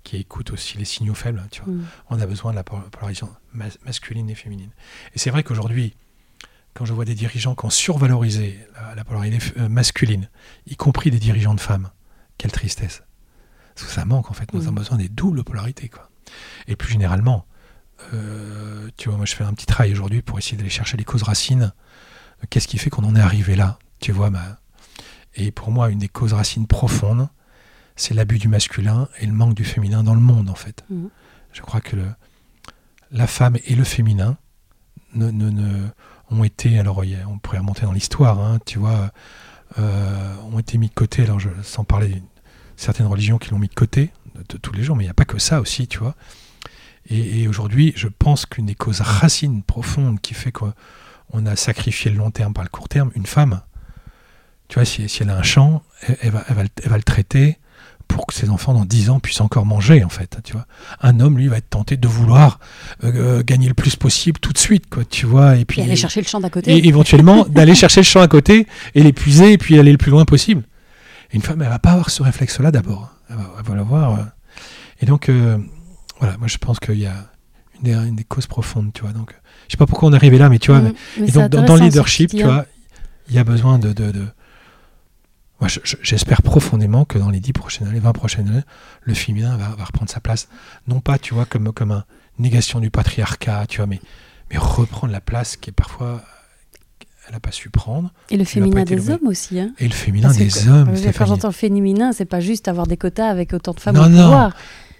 qui 0.04 0.18
écoute 0.18 0.52
aussi 0.52 0.78
les 0.78 0.86
signaux 0.86 1.14
faibles. 1.14 1.43
Tu 1.52 1.62
vois. 1.62 1.74
Mhm. 1.74 1.86
On 2.10 2.20
a 2.20 2.26
besoin 2.26 2.52
de 2.52 2.56
la 2.58 2.64
pol- 2.64 2.82
polarisation 2.91 3.30
mas- 3.54 3.78
masculine 3.86 4.30
et 4.30 4.36
féminine. 4.36 4.72
Et 5.14 5.20
c'est 5.20 5.30
vrai 5.30 5.43
qu'aujourd'hui, 5.43 5.95
quand 6.74 6.86
je 6.86 6.93
vois 6.93 7.06
des 7.06 7.16
dirigeants 7.16 7.54
qui 7.56 7.66
ont 7.66 7.70
survalorisé 7.70 8.60
la, 8.76 8.95
la 8.95 9.04
polarité 9.04 9.39
euh, 9.58 9.70
masculine, 9.70 10.30
y 10.68 10.76
compris 10.76 11.12
des 11.12 11.20
dirigeants 11.20 11.54
de 11.56 11.60
femmes, 11.60 11.89
quelle 12.38 12.52
tristesse. 12.52 13.04
Parce 13.76 13.88
que 13.88 13.93
ça 13.93 14.06
manque 14.06 14.32
en 14.32 14.34
fait, 14.34 14.54
nous 14.54 14.64
avons 14.64 14.74
besoin 14.74 14.97
des 14.97 15.10
doubles 15.10 15.43
polarités. 15.43 15.89
Quoi. 15.89 16.10
Et 16.68 16.76
plus 16.76 16.91
généralement, 16.91 17.45
euh, 18.14 18.89
tu 18.97 19.10
vois, 19.10 19.18
moi 19.18 19.26
je 19.26 19.36
fais 19.36 19.43
un 19.43 19.54
petit 19.54 19.66
travail 19.66 19.91
aujourd'hui 19.91 20.22
pour 20.22 20.38
essayer 20.39 20.58
d'aller 20.58 20.70
chercher 20.70 20.97
les 20.97 21.04
causes 21.04 21.24
racines. 21.24 21.74
Qu'est-ce 22.49 22.68
qui 22.68 22.78
fait 22.78 22.89
qu'on 22.89 23.04
en 23.04 23.16
est 23.16 23.22
arrivé 23.22 23.56
là? 23.56 23.78
Tu 23.99 24.12
vois, 24.12 24.30
ma... 24.30 24.58
Et 25.36 25.52
pour 25.52 25.72
moi, 25.72 25.89
une 25.89 25.99
des 25.99 26.10
causes 26.10 26.34
racines 26.34 26.68
profondes, 26.68 27.30
c'est 28.02 28.14
l'abus 28.14 28.39
du 28.39 28.47
masculin 28.47 29.08
et 29.20 29.26
le 29.26 29.34
manque 29.34 29.54
du 29.54 29.64
féminin 29.64 30.04
dans 30.04 30.16
le 30.16 30.22
monde 30.22 30.49
en 30.49 30.56
fait. 30.56 30.84
Mhm. 30.89 31.10
Je 31.54 31.62
crois 31.62 31.82
que 31.82 31.95
le, 31.95 32.06
la 33.12 33.28
femme 33.28 33.58
et 33.66 33.76
le 33.76 33.84
féminin 33.84 34.38
ne, 35.14 35.30
ne- 35.32 35.49
ne- 35.49 35.88
ont 36.30 36.43
été, 36.43 36.80
alors 36.80 37.04
on 37.28 37.38
pourrait 37.39 37.58
remonter 37.60 37.82
dans 37.82 37.91
l'histoire, 37.91 38.39
hein, 38.39 38.60
tu 38.66 38.80
vois, 38.80 39.12
euh, 39.80 40.36
ont 40.52 40.60
été 40.60 40.78
mis 40.78 40.88
de 40.88 40.93
côté, 40.93 41.24
alors 41.24 41.39
je, 41.39 41.49
sans 41.64 41.84
parler 41.84 42.08
d'une 42.08 42.24
certaine 42.78 43.06
religion 43.08 43.38
qui 43.38 43.52
l'ont 43.52 43.60
mis 43.60 43.68
de 43.68 43.74
côté 43.74 44.12
de, 44.36 44.43
de 44.47 44.58
tous 44.58 44.74
les 44.74 44.82
jours, 44.84 44.95
mais 44.95 45.04
il 45.04 45.08
n'y 45.08 45.12
a 45.12 45.14
pas 45.16 45.26
que 45.26 45.39
ça 45.39 45.60
aussi, 45.60 45.88
tu 45.88 45.99
vois. 45.99 46.16
Et, 47.10 47.41
et 47.41 47.47
aujourd'hui, 47.49 47.91
je 47.97 48.08
pense 48.08 48.45
qu'une 48.45 48.66
des 48.68 48.76
causes 48.76 49.02
racines 49.02 49.62
profondes 49.64 50.22
qui 50.22 50.34
fait 50.34 50.52
qu'on 50.54 51.45
a 51.45 51.56
sacrifié 51.58 52.10
le 52.12 52.18
long 52.18 52.32
terme 52.32 52.54
par 52.54 52.64
le 52.64 52.70
court 52.70 52.88
terme, 52.88 53.12
une 53.16 53.26
femme, 53.26 53.62
tu 54.70 54.76
vois, 54.76 54.86
si, 54.86 55.10
si 55.10 55.24
elle 55.24 55.30
a 55.32 55.38
un 55.38 55.43
champ, 55.43 55.84
elle, 56.08 56.18
elle 56.22 56.32
va, 56.32 56.45
elle 56.47 56.56
va 56.56 56.64
le- 56.64 56.70
elle 56.84 56.89
va 56.89 56.97
le 56.97 57.04
traiter 57.04 57.58
pour 58.14 58.28
que 58.28 58.34
ses 58.34 58.49
enfants 58.49 58.74
dans 58.74 58.86
10 58.86 59.09
ans 59.09 59.20
puissent 59.20 59.41
encore 59.41 59.66
manger, 59.66 60.03
en 60.03 60.09
fait, 60.09 60.38
tu 60.43 60.53
vois. 60.53 60.66
Un 61.01 61.20
homme, 61.20 61.38
lui, 61.38 61.47
va 61.47 61.57
être 61.57 61.70
tenté 61.70 61.97
de 61.97 62.07
vouloir 62.07 62.59
euh, 63.03 63.12
euh, 63.39 63.43
gagner 63.43 63.68
le 63.68 63.74
plus 63.74 63.95
possible 63.95 64.39
tout 64.39 64.51
de 64.53 64.57
suite, 64.57 64.89
quoi, 64.89 65.03
tu 65.05 65.26
vois. 65.26 65.55
Et 65.57 65.66
puis, 65.66 65.82
Et 65.82 65.84
aller 65.86 65.95
chercher 65.95 66.22
le 66.22 66.28
champ 66.28 66.39
d'à 66.39 66.49
côté. 66.49 66.72
et 66.76 66.88
éventuellement 66.88 67.45
d'aller 67.49 67.74
chercher 67.76 68.01
le 68.01 68.05
champ 68.05 68.22
à 68.22 68.28
côté 68.28 68.68
et 68.95 69.03
l'épuiser 69.03 69.53
et 69.53 69.57
puis 69.57 69.80
aller 69.80 69.91
le 69.91 69.97
plus 69.97 70.12
loin 70.12 70.26
possible. 70.26 70.64
Et 71.32 71.36
une 71.38 71.41
femme, 71.41 71.62
elle 71.62 71.70
va 71.70 71.80
pas 71.80 71.91
avoir 71.91 72.09
ce 72.09 72.22
réflexe-là 72.24 72.72
d'abord. 72.72 73.09
Elle 73.30 73.38
va, 73.38 73.43
elle 73.59 73.66
va 73.66 73.76
l'avoir. 73.76 74.20
euh. 74.20 74.24
Et 75.01 75.05
donc, 75.05 75.30
euh, 75.30 75.57
voilà, 76.20 76.38
moi 76.38 76.47
je 76.47 76.57
pense 76.57 76.80
qu'il 76.80 76.99
y 76.99 77.05
a 77.07 77.14
une 77.78 77.84
des, 77.84 77.93
une 77.93 78.16
des 78.16 78.24
causes 78.26 78.47
profondes, 78.47 78.91
tu 78.93 79.01
vois. 79.01 79.14
Donc, 79.14 79.32
je 79.68 79.72
sais 79.74 79.78
pas 79.78 79.86
pourquoi 79.88 80.09
on 80.09 80.14
est 80.14 80.16
arrivé 80.18 80.38
là, 80.38 80.49
mais 80.49 80.59
tu 80.59 80.72
vois. 80.72 80.82
Mm. 80.82 80.84
mais- 80.84 80.93
Mais 81.22 81.28
et 81.30 81.32
donc, 81.32 81.49
dans, 81.49 81.76
le 81.76 81.82
leadership, 81.84 82.32
tu 82.32 82.43
hein. 82.43 82.45
vois, 82.47 82.66
il 83.30 83.36
y 83.36 83.39
a 83.39 83.43
besoin 83.43 83.80
de. 83.80 83.93
de, 83.93 84.12
de- 84.12 84.28
Moi, 85.62 85.68
je- 85.68 85.80
je- 85.84 85.95
j'espère 86.01 86.41
profondément 86.41 87.05
que 87.05 87.18
dans 87.20 87.30
les 87.30 87.39
10 87.39 87.53
prochaines 87.53 87.88
années, 87.88 87.99
20 87.99 88.14
prochaines 88.14 88.47
années, 88.49 88.64
le 89.03 89.14
féminin 89.14 89.55
va, 89.57 89.70
va 89.78 89.86
reprendre 89.86 90.09
sa 90.12 90.20
place. 90.20 90.47
Non 90.88 90.99
pas, 90.99 91.18
tu 91.20 91.34
vois, 91.36 91.45
comme, 91.45 91.72
comme 91.72 91.91
une 91.91 92.43
négation 92.43 92.80
du 92.80 92.89
patriarcat, 92.89 93.66
tu 93.70 93.78
vois, 93.78 93.86
mais, 93.88 94.01
mais 94.51 94.57
reprendre 94.57 95.14
la 95.14 95.22
place 95.22 95.55
qui 95.57 95.70
est 95.70 95.74
parfois. 95.74 96.22
Elle 97.28 97.34
n'a 97.36 97.39
pas 97.39 97.51
su 97.51 97.70
prendre. 97.70 98.12
Et 98.32 98.38
le 98.38 98.43
féminin 98.43 98.84
des 98.84 99.12
hommes 99.12 99.28
aussi. 99.28 99.59
Hein. 99.59 99.72
Et 99.78 99.88
le 99.88 99.93
féminin 99.93 100.30
Parce 100.30 100.39
que 100.39 100.43
des 100.43 100.49
quand- 100.49 100.72
hommes, 100.72 100.93
Quand 101.16 101.26
j'entends 101.28 101.51
féminin, 101.51 102.12
c'est 102.12 102.26
pas 102.26 102.39
juste 102.39 102.68
avoir 102.68 102.88
des 102.88 102.97
quotas 102.97 103.30
avec 103.30 103.53
autant 103.53 103.74
de 103.74 103.80
femmes 103.80 103.95
Non, 103.95 104.05
au 104.05 104.09
non, 104.09 104.24
pouvoir. 104.24 104.55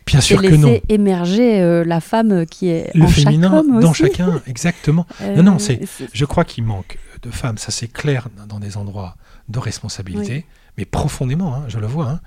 Bien 0.06 0.22
sûr 0.22 0.42
que 0.42 0.56
non. 0.56 0.80
émerger 0.90 1.60
euh, 1.62 1.84
la 1.84 2.00
femme 2.00 2.46
qui 2.46 2.68
est 2.70 2.92
Le 2.94 3.04
en 3.04 3.08
chaque 3.08 3.24
féminin 3.26 3.52
homme 3.58 3.80
dans 3.82 3.90
aussi. 3.92 4.04
chacun, 4.04 4.40
exactement. 4.46 5.08
Euh, 5.22 5.36
Non, 5.42 5.44
non, 5.54 5.60
c'est- 5.60 5.80
c'est- 5.88 6.08
Je 6.14 6.26
crois 6.26 6.46
qu'il 6.46 6.64
manque 6.64 7.00
de 7.24 7.32
femmes, 7.32 7.58
ça 7.58 7.72
c'est 7.72 7.88
clair 7.88 8.28
dans 8.48 8.60
des 8.60 8.78
endroits 8.78 9.16
de 9.52 9.60
responsabilité, 9.60 10.46
mais 10.78 10.86
profondément, 10.86 11.56
hein, 11.56 11.66
je 11.68 11.78
le 11.80 11.88
vois. 11.88 12.10
hein. 12.10 12.20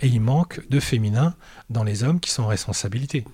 Et 0.00 0.06
il 0.08 0.20
manque 0.20 0.60
de 0.70 0.80
féminin 0.80 1.34
dans 1.70 1.84
les 1.84 2.04
hommes 2.04 2.20
qui 2.20 2.30
sont 2.30 2.44
en 2.44 2.48
responsabilité. 2.48 3.24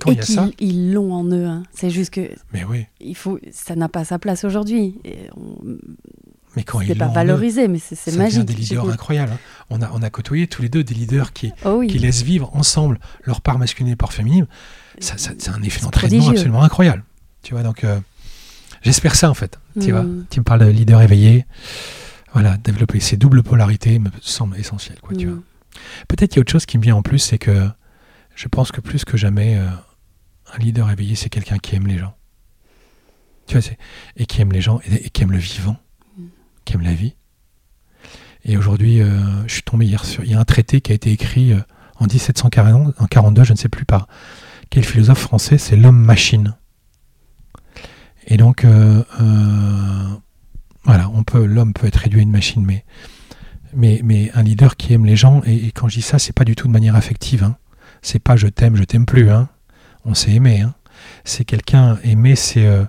Quand 0.00 0.10
Et 0.10 0.14
il 0.14 0.16
y 0.18 0.20
a 0.20 0.24
ça, 0.26 0.48
ils 0.58 0.92
l'ont 0.92 1.12
en 1.14 1.24
eux. 1.24 1.46
hein. 1.46 1.62
C'est 1.72 1.88
juste 1.90 2.10
que 2.10 2.28
mais 2.52 2.64
oui, 2.64 2.86
il 3.00 3.16
faut, 3.16 3.38
ça 3.52 3.74
n'a 3.76 3.88
pas 3.88 4.04
sa 4.04 4.18
place 4.18 4.44
aujourd'hui. 4.44 4.98
On- 5.36 5.76
mais 6.54 6.64
quand 6.64 6.80
ils 6.80 6.96
pas 6.96 7.08
eux, 7.08 7.12
valorisé, 7.12 7.68
mais 7.68 7.78
c'est 7.78 7.94
c'est 7.94 8.10
ça 8.10 8.16
devient 8.16 8.36
magique. 8.38 8.44
des 8.46 8.54
leaders 8.54 8.88
incroyables. 8.88 9.32
hein. 9.32 9.38
On, 9.68 9.82
a, 9.82 9.90
on 9.92 10.00
a 10.02 10.08
côtoyé 10.10 10.46
tous 10.46 10.62
les 10.62 10.70
deux 10.70 10.82
des 10.84 10.94
leaders 10.94 11.32
qui, 11.34 11.52
Oh 11.66 11.76
oui. 11.78 11.86
qui 11.88 11.98
laissent 11.98 12.22
vivre 12.22 12.50
ensemble 12.56 12.98
leur 13.24 13.40
part 13.42 13.58
masculine 13.58 13.92
et 13.92 13.96
part 13.96 14.12
féminine. 14.14 14.46
Ça, 14.98 15.18
ça- 15.18 15.32
c'est 15.38 15.50
un 15.50 15.62
effet 15.62 15.82
d'entraînement 15.82 16.28
absolument 16.30 16.62
incroyable. 16.62 17.04
Tu 17.42 17.52
vois, 17.52 17.62
donc 17.62 17.84
euh, 17.84 17.98
j'espère 18.82 19.14
ça 19.16 19.30
en 19.30 19.34
fait. 19.34 19.58
Tu 19.80 19.92
vois, 19.92 20.02
Mm. 20.02 20.24
tu 20.30 20.40
me 20.40 20.44
parles 20.44 20.60
de 20.60 20.70
leader 20.70 21.02
éveillé. 21.02 21.44
Voilà, 22.38 22.58
développer 22.58 23.00
ces 23.00 23.16
doubles 23.16 23.42
polarités 23.42 23.98
me 23.98 24.10
semble 24.20 24.58
essentiel. 24.58 25.00
Quoi, 25.00 25.16
tu 25.16 25.26
Mm. 25.26 25.30
vois. 25.30 25.42
Peut-être 26.06 26.30
qu'il 26.32 26.36
y 26.36 26.40
a 26.40 26.42
autre 26.42 26.52
chose 26.52 26.66
qui 26.66 26.76
me 26.76 26.82
vient 26.82 26.96
en 26.96 27.00
plus, 27.00 27.18
c'est 27.18 27.38
que 27.38 27.66
je 28.34 28.48
pense 28.48 28.70
que 28.72 28.82
plus 28.82 29.06
que 29.06 29.16
jamais, 29.16 29.56
euh, 29.56 29.66
un 30.54 30.58
leader 30.58 30.90
éveillé, 30.90 31.14
c'est 31.14 31.30
quelqu'un 31.30 31.56
qui 31.56 31.76
aime 31.76 31.86
les 31.86 31.96
gens. 31.96 32.14
Tu 33.46 33.54
vois, 33.54 33.62
c'est- 33.62 33.78
et 34.16 34.26
qui 34.26 34.42
aime 34.42 34.52
les 34.52 34.60
gens 34.60 34.80
et, 34.86 35.06
et 35.06 35.08
qui 35.08 35.22
aime 35.22 35.32
le 35.32 35.38
vivant, 35.38 35.78
Mm. 36.18 36.24
qui 36.66 36.74
aime 36.74 36.82
la 36.82 36.92
vie. 36.92 37.14
Et 38.44 38.58
aujourd'hui, 38.58 39.00
euh, 39.00 39.08
je 39.46 39.54
suis 39.54 39.62
tombé 39.62 39.86
hier 39.86 40.04
sur. 40.04 40.22
Il 40.22 40.30
y 40.30 40.34
a 40.34 40.38
un 40.38 40.44
traité 40.44 40.82
qui 40.82 40.92
a 40.92 40.94
été 40.94 41.10
écrit 41.12 41.54
euh, 41.54 41.60
en 42.00 42.04
1740, 42.04 42.94
en 43.00 43.06
42, 43.06 43.44
je 43.44 43.52
ne 43.54 43.56
sais 43.58 43.70
plus 43.70 43.86
par 43.86 44.08
quel 44.68 44.84
philosophe 44.84 45.20
français, 45.20 45.56
c'est 45.56 45.76
l'homme-machine. 45.76 46.54
Et 48.26 48.36
donc, 48.36 48.66
euh, 48.66 49.02
voilà, 50.86 51.10
on 51.10 51.24
peut, 51.24 51.44
l'homme 51.44 51.72
peut 51.72 51.86
être 51.86 51.96
réduit 51.96 52.20
à 52.20 52.22
une 52.22 52.30
machine, 52.30 52.64
mais, 52.64 52.84
mais, 53.74 54.00
mais 54.04 54.30
un 54.34 54.42
leader 54.42 54.76
qui 54.76 54.94
aime 54.94 55.04
les 55.04 55.16
gens, 55.16 55.42
et, 55.44 55.66
et 55.66 55.72
quand 55.72 55.88
je 55.88 55.96
dis 55.96 56.02
ça, 56.02 56.18
c'est 56.18 56.32
pas 56.32 56.44
du 56.44 56.54
tout 56.54 56.68
de 56.68 56.72
manière 56.72 56.94
affective. 56.94 57.42
Hein. 57.42 57.56
C'est 58.02 58.20
pas 58.20 58.36
je 58.36 58.46
t'aime, 58.46 58.76
je 58.76 58.84
t'aime 58.84 59.04
plus. 59.04 59.30
Hein. 59.30 59.48
On 60.04 60.14
s'est 60.14 60.32
aimé. 60.32 60.60
Hein. 60.60 60.74
C'est 61.24 61.44
quelqu'un 61.44 61.98
aimer, 62.04 62.36
c'est 62.36 62.66
euh, 62.66 62.84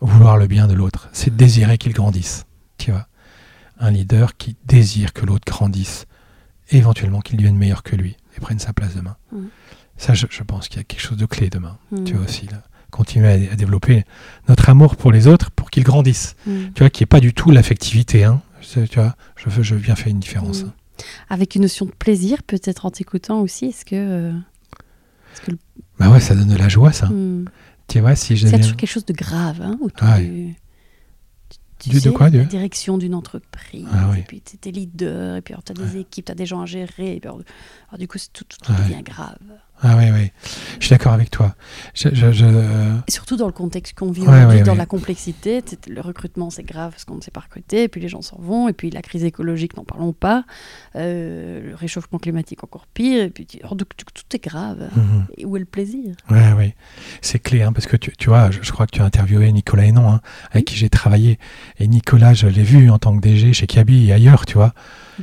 vouloir 0.00 0.36
le 0.36 0.46
bien 0.46 0.68
de 0.68 0.74
l'autre. 0.74 1.08
C'est 1.12 1.34
désirer 1.34 1.78
qu'il 1.78 1.92
grandisse. 1.92 2.44
Tu 2.76 2.90
vois, 2.90 3.08
un 3.80 3.90
leader 3.90 4.36
qui 4.36 4.56
désire 4.66 5.12
que 5.14 5.24
l'autre 5.24 5.50
grandisse, 5.50 6.06
éventuellement 6.70 7.20
qu'il 7.20 7.38
devienne 7.38 7.56
meilleur 7.56 7.82
que 7.82 7.96
lui 7.96 8.16
et 8.36 8.40
prenne 8.40 8.58
sa 8.58 8.74
place 8.74 8.94
demain. 8.94 9.16
Mm. 9.32 9.46
Ça, 9.96 10.14
je, 10.14 10.26
je 10.30 10.42
pense 10.42 10.68
qu'il 10.68 10.76
y 10.76 10.80
a 10.80 10.84
quelque 10.84 11.00
chose 11.00 11.16
de 11.16 11.26
clé 11.26 11.48
demain. 11.48 11.78
Mm. 11.90 12.04
Tu 12.04 12.14
vois 12.14 12.24
aussi 12.24 12.46
là, 12.46 12.62
continuer 12.90 13.28
à, 13.48 13.52
à 13.52 13.56
développer 13.56 14.04
notre 14.48 14.68
amour 14.70 14.96
pour 14.96 15.12
les 15.12 15.26
autres 15.26 15.50
pour 15.50 15.70
qu'ils 15.70 15.84
grandissent 15.84 16.34
Mm. 16.46 16.50
tu 16.74 16.80
vois, 16.82 16.90
qui 16.90 17.02
est 17.02 17.06
pas 17.06 17.20
du 17.20 17.32
tout 17.34 17.50
l'affectivité. 17.50 18.24
Hein. 18.24 18.40
Tu 18.60 18.80
vois, 18.96 19.14
je, 19.36 19.48
veux- 19.50 19.62
je 19.62 19.74
viens 19.74 19.94
faire 19.94 20.08
une 20.08 20.20
différence. 20.20 20.64
Mm. 20.64 20.72
Avec 21.30 21.54
une 21.54 21.62
notion 21.62 21.86
de 21.86 21.92
plaisir, 21.92 22.42
peut-être 22.42 22.86
en 22.86 22.90
t'écoutant 22.90 23.40
aussi. 23.40 23.66
Est-ce 23.66 23.84
que. 23.84 23.94
euh, 23.94 24.32
est-ce 25.32 25.40
que 25.42 25.50
le- 25.52 25.58
Bah 25.98 26.10
ouais, 26.10 26.20
ça 26.20 26.34
donne 26.34 26.48
de 26.48 26.56
la 26.56 26.68
joie, 26.68 26.92
ça. 26.92 27.06
Mm. 27.06 27.44
Tu 27.86 28.00
vois, 28.00 28.16
si 28.16 28.36
je 28.36 28.46
C'est 28.46 28.58
quelque 28.60 28.86
chose 28.86 29.04
de 29.06 29.12
grave 29.14 29.60
hein, 29.62 29.78
autour 29.80 30.08
du. 30.18 30.54
tu 31.78 31.88
Du- 31.90 31.94
de 31.96 32.00
sais, 32.00 32.12
quoi, 32.12 32.28
du- 32.30 32.38
La 32.38 32.44
direction 32.44 32.98
d'une 32.98 33.14
entreprise. 33.14 33.86
Ah 33.92 34.08
oui. 34.10 34.18
Et 34.18 34.22
puis, 34.22 34.42
tu 34.42 34.68
es 34.68 34.72
leader, 34.72 35.36
et 35.36 35.40
puis 35.42 35.54
tu 35.64 35.70
as 35.72 35.74
des 35.74 35.98
équipes, 35.98 36.24
tu 36.26 36.32
as 36.32 36.34
des 36.34 36.44
gens 36.46 36.60
à 36.62 36.66
gérer. 36.66 37.14
Et 37.16 37.20
puis, 37.20 37.28
alors, 37.28 37.42
du 37.98 38.08
coup, 38.08 38.18
c'est 38.18 38.32
tout, 38.32 38.44
tout, 38.44 38.58
tout 38.60 38.72
Ouais. 38.72 38.78
devient 38.78 39.02
grave. 39.04 39.38
Ah 39.80 39.96
ouais, 39.96 40.10
ouais. 40.10 40.32
Je 40.80 40.86
suis 40.86 40.90
d'accord 40.90 41.12
avec 41.12 41.30
toi. 41.30 41.54
Je, 41.94 42.08
je- 42.12 42.32
je- 42.32 42.96
Et 43.06 43.10
surtout 43.12 43.36
dans 43.36 43.46
le 43.46 43.52
contexte 43.52 43.96
qu'on 43.96 44.10
vit 44.10 44.22
Ouais, 44.22 44.28
aujourd'hui, 44.28 44.58
ouais, 44.58 44.62
dans 44.64 44.72
ouais. 44.72 44.78
la 44.78 44.86
complexité. 44.86 45.62
Le 45.88 46.00
recrutement, 46.00 46.50
c'est 46.50 46.64
grave 46.64 46.90
parce 46.92 47.04
qu'on 47.04 47.14
ne 47.16 47.20
sait 47.20 47.30
pas 47.30 47.40
recruter, 47.40 47.84
et 47.84 47.88
puis 47.88 48.00
les 48.00 48.08
gens 48.08 48.20
s'en 48.22 48.38
vont, 48.40 48.68
et 48.68 48.72
puis 48.72 48.90
la 48.90 49.02
crise 49.02 49.24
écologique, 49.24 49.76
n'en 49.76 49.84
parlons 49.84 50.12
pas. 50.12 50.44
Euh, 50.96 51.68
le 51.70 51.74
réchauffement 51.74 52.18
climatique, 52.18 52.64
encore 52.64 52.86
pire. 52.86 53.22
Et 53.22 53.30
puis 53.30 53.46
alors, 53.60 53.76
donc, 53.76 53.88
tout, 53.96 54.06
tout 54.12 54.36
est 54.36 54.42
grave. 54.42 54.88
mhm. 54.96 55.26
Et 55.36 55.44
où 55.44 55.56
est 55.56 55.60
le 55.60 55.64
plaisir? 55.66 56.14
Ouais, 56.30 56.52
ouais. 56.54 56.74
C'est 57.20 57.38
clé, 57.38 57.62
hein, 57.62 57.72
parce 57.72 57.86
que 57.86 57.96
tu, 57.96 58.12
tu 58.18 58.28
vois, 58.30 58.50
je, 58.50 58.72
crois 58.72 58.86
que 58.86 58.92
tu 58.96 59.00
as 59.02 59.04
interviewé 59.04 59.50
Nicolas 59.52 59.84
Hénon, 59.84 60.10
hein, 60.10 60.20
avec 60.50 60.64
qui 60.66 60.74
j'ai 60.76 60.88
travaillé. 60.90 61.38
Et 61.78 61.86
Nicolas, 61.86 62.34
je 62.34 62.46
l'ai 62.48 62.62
vu 62.64 62.90
en 62.90 62.98
tant 62.98 63.16
que 63.16 63.20
DG 63.20 63.52
chez 63.52 63.66
Kaby 63.66 64.08
et 64.08 64.12
ailleurs, 64.12 64.44
tu 64.46 64.54
vois. 64.54 64.72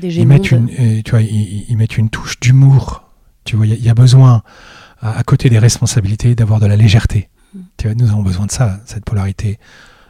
Ils 0.02 0.28
mettent, 0.28 0.52
une, 0.52 0.70
euh, 0.80 1.02
tu 1.04 1.12
vois, 1.12 1.22
ils 1.22 1.76
mettent 1.78 1.98
une 1.98 2.10
touche 2.10 2.40
d'humour. 2.40 3.05
Tu 3.46 3.56
vois, 3.56 3.66
il 3.66 3.70
y 3.70 3.74
a- 3.74 3.78
il 3.78 3.84
y, 3.86 3.90
a 3.90 3.94
besoin, 3.94 4.44
à, 5.02 5.18
à 5.18 5.24
côté 5.24 5.50
des 5.50 5.60
responsabilités, 5.60 6.36
d'avoir 6.36 6.60
de 6.60 6.66
la 6.66 6.76
légèreté. 6.76 7.30
Mm. 7.54 7.60
Tu 7.78 7.88
vois, 7.88 7.96
nous 7.96 8.10
avons 8.10 8.24
besoin 8.24 8.46
de 8.48 8.52
ça, 8.52 8.80
cette 8.86 9.06
polarité. 9.06 9.60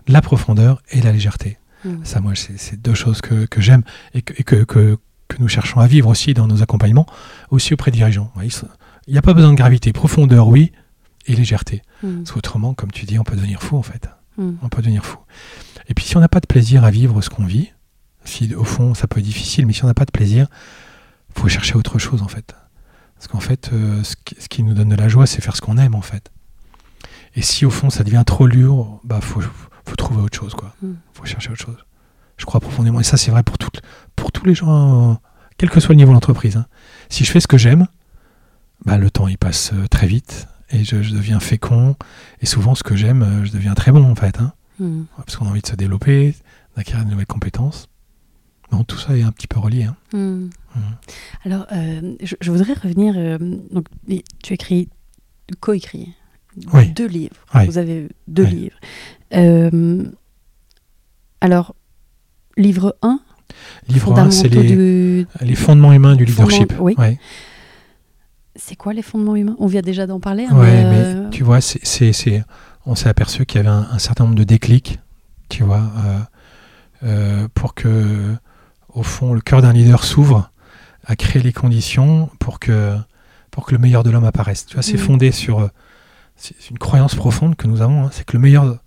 De 0.07 0.13
la 0.13 0.21
profondeur 0.21 0.81
et 0.91 1.01
la 1.01 1.11
légèreté. 1.11 1.57
Mm. 1.83 2.03
Ça, 2.03 2.19
moi, 2.21 2.33
c'est 2.35 2.81
deux 2.81 2.93
choses 2.93 3.21
que, 3.21 3.45
que 3.45 3.61
j'aime 3.61 3.83
et, 4.13 4.21
que, 4.21 4.33
et 4.39 4.43
que, 4.43 4.63
que- 4.63 4.97
que 5.27 5.37
nous 5.39 5.47
cherchons 5.47 5.79
à 5.79 5.87
vivre 5.87 6.07
aussi 6.09 6.33
dans 6.35 6.45
nos 6.47 6.61
accompagnements, 6.61 7.07
aussi 7.49 7.73
auprès 7.73 7.89
des 7.91 7.97
dirigeants. 7.97 8.31
Il 9.07 9.11
n'y 9.11 9.17
a 9.17 9.21
pas 9.23 9.33
besoin 9.33 9.51
de 9.51 9.57
gravité. 9.57 9.91
Profondeur, 9.91 10.47
oui, 10.47 10.71
et 11.27 11.35
légèreté. 11.35 11.81
Mm. 12.03 12.17
Parce 12.19 12.31
qu'autrement, 12.31 12.73
comme 12.75 12.91
tu 12.91 13.05
dis, 13.05 13.17
on 13.19 13.23
peut 13.23 13.35
devenir 13.35 13.61
fou, 13.63 13.75
en 13.77 13.81
fait. 13.83 14.07
Mm. 14.37 14.51
On 14.61 14.69
peut 14.69 14.81
devenir 14.83 15.03
fou. 15.03 15.17
Et 15.89 15.93
puis, 15.95 16.05
si 16.05 16.15
on 16.15 16.19
n'a 16.19 16.27
pas 16.29 16.39
de 16.39 16.45
plaisir 16.47 16.83
à 16.83 16.91
vivre 16.91 17.21
ce 17.21 17.29
qu'on 17.29 17.45
vit, 17.45 17.71
si 18.23 18.53
au 18.55 18.63
fond, 18.63 18.93
ça 18.93 19.07
peut 19.07 19.19
être 19.19 19.25
difficile, 19.25 19.65
mais 19.65 19.73
si 19.73 19.83
on 19.83 19.87
n'a 19.87 19.93
pas 19.95 20.05
de 20.05 20.11
plaisir, 20.11 20.47
il 21.35 21.41
faut 21.41 21.47
chercher 21.47 21.75
autre 21.75 21.97
chose, 21.99 22.21
en 22.21 22.27
fait. 22.27 22.55
Parce 23.15 23.27
qu'en 23.27 23.39
fait, 23.39 23.71
euh, 23.73 24.03
ce, 24.03 24.15
qui, 24.23 24.35
ce 24.39 24.47
qui 24.49 24.63
nous 24.63 24.73
donne 24.73 24.89
de 24.89 24.95
la 24.95 25.07
joie, 25.07 25.25
c'est 25.25 25.41
faire 25.41 25.55
ce 25.55 25.61
qu'on 25.61 25.77
aime, 25.77 25.95
en 25.95 26.01
fait. 26.01 26.31
Et 27.35 27.41
si 27.41 27.65
au 27.65 27.69
fond, 27.69 27.89
ça 27.89 28.03
devient 28.03 28.23
trop 28.25 28.47
lourd, 28.47 28.99
bah, 29.03 29.19
faut, 29.21 29.41
faut 29.85 29.95
trouver 29.95 30.21
autre 30.21 30.37
chose, 30.37 30.53
quoi. 30.53 30.73
Mm. 30.81 30.93
faut 31.13 31.25
chercher 31.25 31.51
autre 31.51 31.61
chose. 31.65 31.77
Je 32.37 32.45
crois 32.45 32.59
profondément, 32.59 32.99
et 32.99 33.03
ça, 33.03 33.17
c'est 33.17 33.31
vrai 33.31 33.43
pour, 33.43 33.57
pour 34.15 34.31
tous 34.31 34.45
les 34.45 34.53
gens, 34.55 35.11
euh, 35.11 35.15
quel 35.57 35.69
que 35.69 35.79
soit 35.79 35.93
le 35.93 35.97
niveau 35.97 36.09
de 36.11 36.15
l'entreprise. 36.15 36.57
hein. 36.57 36.65
Si 37.09 37.23
je 37.23 37.31
fais 37.31 37.39
ce 37.39 37.47
que 37.47 37.57
j'aime, 37.57 37.87
bah, 38.85 38.97
le 38.97 39.09
temps, 39.09 39.27
il 39.27 39.37
passe 39.37 39.71
euh, 39.73 39.87
très 39.87 40.07
vite, 40.07 40.47
et 40.69 40.83
je, 40.83 41.01
je 41.01 41.13
deviens 41.13 41.39
fécond, 41.39 41.95
et 42.41 42.45
souvent, 42.45 42.75
ce 42.75 42.83
que 42.83 42.95
j'aime, 42.95 43.23
euh, 43.23 43.45
je 43.45 43.51
deviens 43.51 43.73
très 43.73 43.91
bon, 43.91 44.09
en 44.09 44.15
fait. 44.15 44.39
hein. 44.41 44.53
Hmm. 44.79 45.03
Parce 45.15 45.37
qu'on 45.37 45.45
a 45.45 45.49
envie 45.49 45.61
de 45.61 45.67
se 45.67 45.75
développer, 45.75 46.35
d'acquérir 46.75 47.05
de 47.05 47.09
nouvelles 47.11 47.25
compétences. 47.25 47.87
Bon, 48.71 48.83
tout 48.83 48.97
ça 48.97 49.15
est 49.17 49.23
un 49.23 49.31
petit 49.31 49.47
peu 49.47 49.59
relié. 49.59 49.83
hein. 49.85 49.95
Hmm. 50.11 50.49
Mhm. 50.75 50.81
Alors, 51.45 51.65
euh, 51.71 52.15
je, 52.21 52.35
je 52.41 52.51
voudrais 52.51 52.73
revenir. 52.73 53.13
euh, 53.17 53.37
donc, 53.71 53.85
tu 54.43 54.53
écris, 54.53 54.89
co-écrit 55.59 56.09
Oui. 56.73 56.89
deux 56.91 57.07
livres. 57.07 57.35
Vous 57.65 57.77
avez 57.77 58.09
deux 58.27 58.43
livres. 58.45 58.77
Euh, 59.33 60.03
alors, 61.41 61.75
livre 62.57 62.95
1, 63.01 63.19
Livre 63.87 64.17
1, 64.17 64.31
c'est 64.31 64.47
les, 64.49 64.63
du. 64.63 65.27
les 65.41 65.55
fondements 65.55 65.93
humains 65.93 66.15
du 66.15 66.25
leadership. 66.25 66.73
oui. 66.79 66.95
Ouais. 66.97 67.17
C'est 68.57 68.75
quoi 68.75 68.93
les 68.93 69.01
fondements 69.01 69.35
humains? 69.35 69.55
On 69.59 69.67
vient 69.67 69.81
déjà 69.81 70.07
d'en 70.07 70.19
parler. 70.19 70.45
hein, 70.49 70.57
Ouais, 70.57 70.83
mais, 70.83 71.13
mais 71.15 71.29
tu 71.29 71.43
vois, 71.43 71.59
c'est, 71.61 71.81
on 72.85 72.95
s'est 72.95 73.09
aperçu 73.09 73.45
qu'il 73.45 73.57
y 73.57 73.59
avait 73.59 73.69
un, 73.69 73.87
un 73.91 73.99
certain 73.99 74.23
nombre 74.25 74.35
de 74.35 74.43
déclics, 74.43 74.99
tu 75.49 75.63
vois, 75.63 75.83
pour 77.53 77.73
que, 77.75 78.35
au 78.89 79.03
fond, 79.03 79.33
le 79.33 79.41
cœur 79.41 79.61
d'un 79.61 79.73
leader 79.73 80.03
s'ouvre 80.03 80.51
à 81.05 81.15
créer 81.15 81.41
les 81.41 81.53
conditions 81.53 82.29
pour 82.39 82.59
que, 82.59 82.97
pour 83.51 83.65
que 83.65 83.71
le 83.73 83.77
meilleur 83.79 84.03
de 84.03 84.09
l'homme 84.09 84.25
apparaisse. 84.25 84.65
Tu 84.65 84.73
vois, 84.75 84.83
c'est 84.83 84.93
Mhm. 84.93 84.99
fondé 84.99 85.31
sur 85.31 85.59
euh, 85.59 85.67
c'est 86.35 86.69
une 86.69 86.77
croyance 86.79 87.15
profonde 87.15 87.55
que 87.55 87.67
nous 87.67 87.81
avons, 87.81 88.05
hein, 88.05 88.09
c'est 88.11 88.25
que 88.25 88.33
le 88.33 88.39
meilleur, 88.39 88.79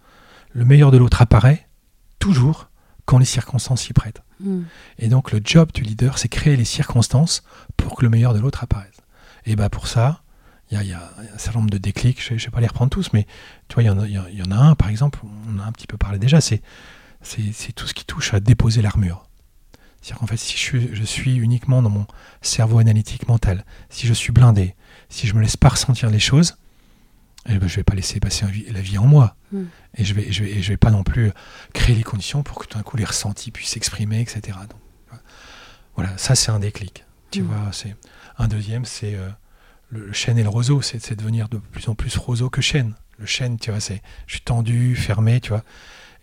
le 0.52 0.64
meilleur 0.64 0.90
de 0.90 0.98
l'autre 0.98 1.22
apparaît 1.22 1.66
toujours 2.18 2.68
quand 3.06 3.18
les 3.18 3.24
circonstances 3.24 3.82
s'y 3.82 3.92
prêtent. 3.92 4.22
hmm. 4.40 4.62
Et 4.98 5.08
donc 5.08 5.32
le 5.32 5.40
job 5.42 5.70
du 5.72 5.82
leader, 5.82 6.18
c'est 6.18 6.28
créer 6.28 6.56
les 6.56 6.64
circonstances 6.66 7.42
pour 7.76 7.96
que 7.96 8.02
le 8.02 8.10
meilleur 8.10 8.34
de 8.34 8.38
l'autre 8.40 8.62
apparaisse. 8.64 9.00
Et 9.46 9.56
bah 9.56 9.70
pour 9.70 9.86
ça, 9.86 10.22
il 10.70 10.74
y 10.74 10.76
a, 10.78 10.82
il 10.82 10.90
y 10.90 10.92
a 10.92 11.10
un 11.34 11.38
certain 11.38 11.60
nombre 11.60 11.70
de 11.70 11.78
déclics, 11.78 12.22
je 12.22 12.34
ne 12.34 12.38
vais 12.38 12.50
pas 12.50 12.60
les 12.60 12.66
reprendre 12.66 12.90
tous, 12.90 13.10
mais 13.14 13.26
tu 13.68 13.74
vois, 13.74 13.82
il 13.82 13.86
y, 13.86 13.90
en 13.90 13.98
a- 13.98 14.06
il 14.06 14.36
y 14.38 14.42
en 14.42 14.50
a- 14.50 14.56
un, 14.56 14.74
par 14.74 14.90
exemple, 14.90 15.20
on 15.48 15.58
a 15.58 15.64
un 15.64 15.72
petit 15.72 15.86
peu 15.86 15.96
parlé 15.96 16.18
déjà, 16.18 16.42
c'est 16.42 16.60
tout 17.74 17.86
ce 17.86 17.94
qui 17.94 18.04
touche 18.04 18.34
à 18.34 18.40
déposer 18.40 18.82
l'armure. 18.82 19.27
C'est-à-dire 20.00 20.18
qu'en 20.20 20.26
fait, 20.26 20.36
si 20.36 20.52
je 20.56 20.62
suis, 20.62 20.90
je 20.94 21.02
suis 21.02 21.36
uniquement 21.36 21.82
dans 21.82 21.90
mon 21.90 22.06
cerveau 22.40 22.78
analytique 22.78 23.28
mental, 23.28 23.64
si 23.90 24.06
je 24.06 24.12
suis 24.14 24.32
blindé, 24.32 24.74
si 25.08 25.26
je 25.26 25.34
me 25.34 25.40
laisse 25.40 25.56
pas 25.56 25.70
ressentir 25.70 26.08
les 26.10 26.20
choses, 26.20 26.56
eh 27.48 27.58
ben, 27.58 27.68
je 27.68 27.76
vais 27.76 27.84
pas 27.84 27.94
laisser 27.94 28.20
passer 28.20 28.46
la 28.70 28.80
vie 28.80 28.98
en 28.98 29.06
moi. 29.06 29.34
Mm. 29.52 29.62
Et 29.96 30.04
je 30.04 30.14
vais, 30.14 30.30
je 30.30 30.44
vais, 30.44 30.62
je 30.62 30.68
vais 30.68 30.76
pas 30.76 30.90
non 30.90 31.02
plus 31.02 31.30
créer 31.72 31.96
les 31.96 32.02
conditions 32.02 32.42
pour 32.42 32.58
que 32.58 32.66
tout 32.66 32.76
d'un 32.76 32.84
coup 32.84 32.96
les 32.96 33.04
ressentis 33.04 33.50
puissent 33.50 33.70
s'exprimer, 33.70 34.20
etc. 34.20 34.58
Donc, 34.68 35.20
voilà, 35.96 36.16
ça 36.18 36.34
c'est 36.34 36.50
un 36.50 36.60
déclic. 36.60 37.04
Tu 37.30 37.42
Mm. 37.42 37.46
vois, 37.46 37.72
c'est 37.72 37.96
un 38.38 38.48
deuxième, 38.48 38.84
c'est 38.84 39.14
euh, 39.14 39.28
le, 39.90 40.06
le 40.06 40.12
chêne 40.12 40.38
et 40.38 40.42
le 40.42 40.48
roseau, 40.48 40.80
c'est 40.82 41.14
devenir 41.18 41.48
de 41.48 41.58
plus 41.58 41.88
en 41.88 41.94
plus 41.94 42.16
roseau 42.16 42.50
que 42.50 42.60
chêne. 42.60 42.94
Le 43.18 43.26
chêne, 43.26 43.58
tu 43.58 43.70
vois, 43.70 43.80
c'est 43.80 44.00
je 44.26 44.34
suis 44.34 44.42
tendu, 44.44 44.94
fermé, 44.94 45.40
tu 45.40 45.48
vois. 45.48 45.64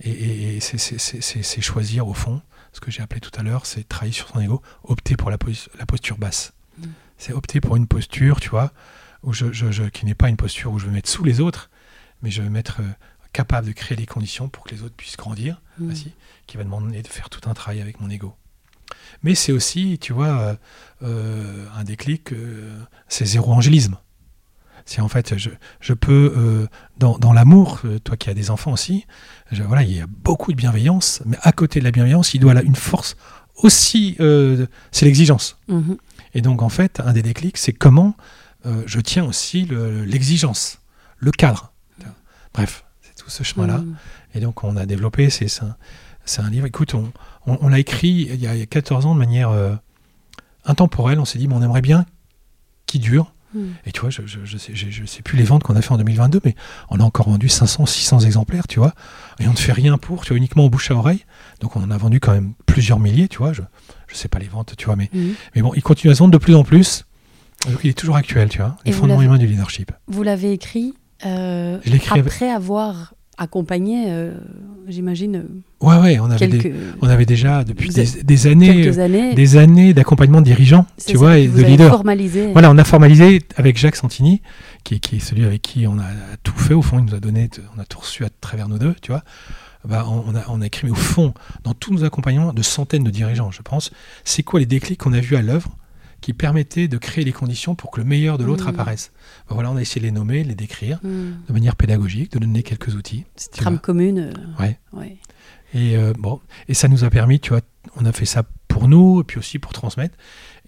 Et, 0.02 0.60
c'est 0.62 1.62
choisir 1.62 2.08
au 2.08 2.14
fond, 2.14 2.42
ce 2.76 2.82
que 2.82 2.92
j'ai 2.92 3.02
appelé 3.02 3.22
tout 3.22 3.32
à 3.40 3.42
l'heure, 3.42 3.66
c'est 3.66 3.88
travailler 3.88 4.12
sur 4.14 4.28
son 4.28 4.40
ego, 4.42 4.62
opter 4.84 5.16
pour 5.16 5.30
la, 5.32 5.38
pos- 5.38 5.70
la 5.80 5.86
posture 5.86 6.18
basse. 6.18 6.54
Mm. 6.78 6.88
C'est 7.18 7.32
opter 7.34 7.62
pour 7.62 7.76
une 7.78 7.88
posture, 7.88 8.40
tu 8.42 8.50
vois, 8.50 8.72
où 9.24 9.32
je, 9.34 9.52
je- 9.54 9.72
je- 9.72 9.84
qui 9.86 10.06
n'est 10.06 10.14
pas 10.16 10.28
une 10.30 10.36
posture 10.38 10.72
où 10.74 10.80
je 10.80 10.86
veux 10.88 10.92
mettre 10.92 11.10
sous 11.10 11.24
les 11.24 11.40
autres, 11.40 11.70
mais 12.22 12.30
je 12.32 12.42
veux 12.42 12.50
mettre 12.50 12.82
euh, 12.82 12.90
capable 13.34 13.68
de 13.68 13.72
créer 13.72 13.98
les 13.98 14.06
conditions 14.06 14.50
pour 14.50 14.66
que 14.66 14.76
les 14.76 14.84
autres 14.84 14.96
puissent 14.96 15.18
grandir, 15.18 15.62
aussi, 15.90 16.12
qui 16.48 16.58
va 16.58 16.64
demander 16.64 17.02
de 17.02 17.08
faire 17.08 17.30
tout 17.30 17.50
un 17.50 17.54
travail 17.54 17.82
avec 17.82 18.00
mon 18.02 18.10
ego. 18.10 18.36
Mais 19.24 19.36
c'est 19.36 19.52
aussi, 19.52 19.98
tu 20.00 20.14
vois, 20.14 20.28
euh, 20.40 20.56
euh, 21.04 21.68
un 21.76 21.84
déclic, 21.84 22.32
euh, 22.34 22.78
c'est 23.08 23.26
zéro 23.26 23.52
angélisme. 23.54 23.98
C'est 24.86 25.02
en 25.02 25.08
fait, 25.08 25.38
je, 25.38 25.50
je 25.80 25.94
peux, 25.94 26.34
euh, 26.38 26.68
dans, 26.98 27.18
dans 27.18 27.34
l'amour, 27.34 27.80
euh, 27.86 27.98
toi 28.00 28.18
qui 28.18 28.30
as 28.30 28.34
des 28.36 28.52
enfants 28.52 28.72
aussi, 28.72 29.06
je- 29.52 29.64
voilà, 29.64 29.82
il 29.84 29.92
y 29.96 30.00
a 30.00 30.06
beaucoup 30.08 30.52
de 30.52 30.58
bienveillance, 30.58 31.22
mais 31.26 31.38
à 31.42 31.52
côté 31.52 31.80
de 31.80 31.86
la 31.86 31.92
bienveillance, 31.92 32.34
il 32.36 32.40
doit 32.40 32.54
là 32.54 32.62
une 32.62 32.76
force 32.76 33.16
aussi, 33.56 34.16
euh, 34.20 34.68
c'est 34.92 35.06
l'exigence. 35.06 35.58
Mhm. 35.68 35.98
Et 36.36 36.42
donc, 36.42 36.62
en 36.62 36.70
fait, 36.70 37.00
un 37.04 37.14
des 37.14 37.22
déclics, 37.24 37.58
c'est 37.58 37.74
comment 37.74 38.16
euh, 38.68 38.84
je 38.86 39.00
tiens 39.00 39.24
aussi 39.26 39.66
le- 39.66 40.04
l'exigence, 40.06 40.80
le, 41.18 41.32
cadre. 41.32 41.72
Bref, 42.54 42.86
c'est 43.02 43.16
tout 43.16 43.30
ce 43.30 43.44
chemin-là. 43.44 43.80
Mhm. 43.80 43.96
Et 44.36 44.40
donc, 44.40 44.64
on 44.64 44.76
a 44.78 44.86
développé, 44.86 45.30
c'est 45.30 45.48
un, 45.64 45.76
un 46.44 46.50
livre. 46.50 46.66
Écoute, 46.66 46.94
on, 46.94 47.12
on- 47.48 47.58
on 47.62 47.68
l'a 47.70 47.80
écrit 47.80 48.28
il 48.32 48.36
y, 48.42 48.48
a, 48.48 48.54
il 48.56 48.60
y 48.60 48.64
a 48.64 48.66
14 48.66 49.06
ans 49.06 49.14
de 49.14 49.20
manière 49.20 49.50
euh, 49.50 49.74
intemporelle. 50.66 51.20
On 51.20 51.26
s'est 51.26 51.38
dit, 51.40 51.48
mais 51.48 51.56
on 51.56 51.62
aimerait 51.62 51.82
bien 51.82 52.06
qu'il 52.86 53.02
dure. 53.02 53.34
Et 53.86 53.92
tu 53.92 54.02
vois, 54.02 54.10
je, 54.10 54.22
je, 54.26 54.40
je 54.44 54.58
sais, 54.58 54.74
je- 54.76 54.90
je 54.90 55.06
sais 55.06 55.22
plus 55.22 55.38
les 55.38 55.44
ventes 55.44 55.64
qu'on 55.64 55.76
a 55.76 55.82
fait 55.82 55.92
en 55.92 55.98
2022, 55.98 56.42
mais 56.46 56.56
on 56.90 57.00
a 57.00 57.04
encore 57.04 57.30
vendu 57.30 57.50
500, 57.50 57.86
600 57.86 58.20
exemplaires, 58.22 58.68
tu 58.68 58.80
vois. 58.80 58.94
Et 59.40 59.48
on 59.48 59.52
ne 59.52 59.58
fait 59.58 59.72
rien 59.72 59.98
pour, 59.98 60.24
tu 60.24 60.30
vois, 60.30 60.38
uniquement 60.38 60.68
bouche 60.70 60.92
à 60.92 60.96
oreille. 60.96 61.26
Donc, 61.62 61.76
on 61.76 61.84
en 61.84 61.92
a 61.92 61.98
vendu 61.98 62.20
quand 62.20 62.34
même 62.34 62.54
plusieurs 62.66 63.00
milliers, 63.00 63.28
tu 63.28 63.38
vois. 63.40 63.54
Je 63.54 63.62
ne 63.62 63.66
sais 64.14 64.28
pas 64.28 64.40
les 64.40 64.48
ventes, 64.48 64.76
tu 64.78 64.86
vois, 64.86 64.96
mais, 64.96 65.10
mais 65.56 65.62
bon, 65.62 65.72
il 65.76 65.82
continue 65.82 66.12
à 66.12 66.16
se 66.16 66.20
vendre 66.20 66.32
de 66.34 66.38
plus 66.38 66.54
en 66.56 66.64
plus. 66.64 67.06
Donc, 67.70 67.80
il 67.84 67.90
est 67.90 67.94
toujours 67.94 68.16
actuel, 68.18 68.50
tu 68.50 68.60
vois. 68.60 68.78
Les 68.86 68.92
fondements 68.92 69.16
humains 69.24 69.38
du 69.40 69.48
leadership. 69.48 69.92
Vous 70.08 70.22
l'avez 70.22 70.52
écrit 70.52 70.94
euh, 71.26 71.80
Je 71.84 71.94
écrit 71.96 72.20
avec- 72.20 72.32
après 72.34 72.52
avoir 72.52 73.15
accompagné, 73.38 74.06
euh, 74.08 74.32
j'imagine, 74.88 75.46
Ouais, 75.82 75.98
ouais, 75.98 76.20
on 76.20 76.26
avait, 76.32 76.48
quelques, 76.48 76.64
des- 76.64 76.74
on 77.02 77.08
avait 77.08 77.26
déjà 77.26 77.64
depuis 77.64 77.90
des, 77.90 78.06
des 78.24 78.48
années, 78.48 78.92
des 79.36 79.58
années 79.58 79.94
d'accompagnement 79.94 80.40
de 80.40 80.46
dirigeants, 80.46 80.86
tu 81.06 81.14
ça, 81.14 81.18
vois, 81.18 81.38
et 81.38 81.48
de 81.48 81.62
leaders. 81.62 81.92
formalisé. 81.92 82.52
Voilà, 82.54 82.72
on 82.72 82.78
a 82.78 82.84
formalisé 82.84 83.42
avec 83.58 83.78
Jacques 83.78 83.98
Santini, 83.98 84.42
qui 84.84 84.96
est, 84.96 85.00
qui 85.00 85.18
est 85.18 85.20
celui 85.20 85.44
avec 85.46 85.62
qui 85.62 85.86
on 85.86 86.00
a 86.00 86.06
tout 86.44 86.56
fait. 86.58 86.74
Au 86.74 86.82
fond, 86.82 87.00
il 87.00 87.06
nous 87.06 87.16
a 87.16 87.20
donné, 87.20 87.50
on 87.78 87.80
a 87.82 87.86
tout 87.86 88.00
reçu 88.00 88.24
à 88.26 88.30
travers 88.42 88.68
nous 88.70 88.80
deux, 88.80 88.96
tu 89.02 89.12
vois. 89.12 89.24
Bah, 89.88 90.06
on, 90.10 90.24
on 90.32 90.36
a, 90.36 90.44
on 90.48 90.62
a 90.62 90.66
écrit, 90.66 90.88
mais 90.88 90.92
au 90.92 90.96
fond, 90.96 91.34
dans 91.64 91.74
tous 91.76 91.94
nos 91.94 92.04
accompagnements 92.04 92.54
de 92.54 92.62
centaines 92.64 93.04
de 93.04 93.12
dirigeants, 93.12 93.52
je 93.52 93.62
pense, 93.62 93.92
c'est 94.24 94.42
quoi 94.42 94.60
les 94.60 94.66
déclics 94.66 95.00
qu'on 95.00 95.14
a 95.14 95.20
vus 95.20 95.36
à 95.36 95.42
l'œuvre 95.44 95.70
qui 96.22 96.34
permettaient 96.34 96.88
de 96.88 96.98
créer 96.98 97.24
les 97.24 97.32
conditions 97.32 97.76
pour 97.76 97.92
que 97.92 98.00
le 98.00 98.06
meilleur 98.06 98.38
de 98.38 98.44
l'autre 98.46 98.64
Mhm. 98.66 98.70
apparaisse. 98.76 99.12
Voilà, 99.50 99.72
on 99.72 99.76
a 99.78 99.82
essayé 99.82 100.02
de 100.02 100.06
les 100.06 100.12
nommer, 100.12 100.44
de 100.44 100.50
les 100.50 100.56
décrire 100.56 101.00
Mhm. 101.04 101.38
de 101.48 101.54
manière 101.54 101.76
pédagogique, 101.76 102.32
de 102.32 102.40
donner 102.40 102.64
quelques 102.64 102.96
outils. 102.96 103.26
Cette 103.36 103.54
trame 103.54 103.80
commune. 103.80 104.20
euh, 104.20 104.62
Ouais. 104.64 104.80
ouais. 104.94 105.18
Et 105.74 105.98
euh, 105.98 106.14
bon, 106.18 106.40
et 106.68 106.74
ça 106.74 106.88
nous 106.88 107.04
a 107.04 107.10
permis, 107.10 107.40
tu 107.40 107.50
vois, 107.50 107.62
on 107.96 108.06
a 108.06 108.12
fait 108.12 108.26
ça 108.26 108.44
pour 108.68 108.88
nous, 108.88 109.22
et 109.22 109.24
puis 109.24 109.40
aussi 109.40 109.60
pour 109.60 109.74
transmettre, 109.74 110.16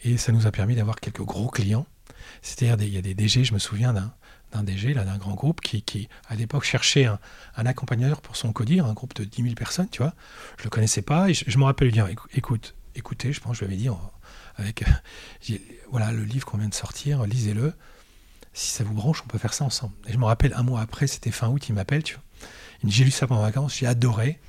et 0.03 0.17
ça 0.17 0.31
nous 0.31 0.47
a 0.47 0.51
permis 0.51 0.75
d'avoir 0.75 0.97
quelques 0.97 1.21
gros 1.23 1.47
clients. 1.47 1.85
C'est-à-dire, 2.41 2.85
il 2.87 2.93
y 2.93 2.97
a 2.97 3.01
des 3.01 3.13
DG, 3.13 3.43
je 3.43 3.53
me 3.53 3.59
souviens 3.59 3.93
d'un 3.93 4.13
d'un 4.53 4.63
DG, 4.63 4.93
d'un 4.93 5.17
grand 5.17 5.33
groupe, 5.33 5.59
qui, 5.59 5.81
qui 5.81 6.07
à 6.29 6.35
l'époque 6.35 6.63
cherchait 6.63 7.03
un, 7.03 7.19
un 7.57 7.65
accompagnateur 7.65 8.21
pour 8.21 8.37
son 8.37 8.53
codir, 8.53 8.85
un 8.85 8.93
groupe 8.93 9.13
de 9.13 9.25
10 9.25 9.41
000 9.43 9.55
personnes, 9.55 9.89
tu 9.91 10.01
vois. 10.01 10.13
Je 10.57 10.63
le 10.63 10.69
connaissais 10.69 11.01
pas, 11.01 11.29
et 11.29 11.33
je, 11.33 11.57
me 11.57 11.65
rappelle 11.65 11.87
lui 11.89 11.93
dire, 11.93 12.07
Écou- 12.07 12.27
écoute, 12.33 12.73
écoutez, 12.95 13.33
je 13.33 13.41
pense, 13.41 13.51
que 13.51 13.57
je 13.57 13.65
lui 13.65 13.73
avais 13.73 13.81
dit, 13.81 13.89
avec, 14.57 14.83
euh, 15.49 15.55
voilà, 15.91 16.11
le 16.11 16.23
livre 16.23 16.45
qu'on 16.45 16.57
vient 16.57 16.67
de 16.69 16.73
sortir, 16.73 17.25
lisez-le. 17.25 17.73
Si 18.53 18.71
ça 18.71 18.83
vous 18.83 18.93
branche, 18.93 19.21
on 19.23 19.27
peut 19.27 19.37
faire 19.37 19.53
ça 19.53 19.63
ensemble. 19.65 19.93
Et 20.07 20.13
je 20.13 20.17
me 20.17 20.25
rappelle, 20.25 20.53
un 20.55 20.63
mois 20.63 20.81
après, 20.81 21.05
c'était 21.07 21.31
fin 21.31 21.47
août, 21.49 21.69
il 21.69 21.75
m'appelle, 21.75 22.03
tu 22.03 22.15
vois. 22.15 22.23
Il 22.81 22.87
me 22.87 22.91
dit, 22.91 22.97
j'ai 22.97 23.03
lu 23.05 23.11
ça 23.11 23.27
pendant 23.27 23.41
vacances, 23.41 23.75
j'ai 23.77 23.85
adoré. 23.87 24.39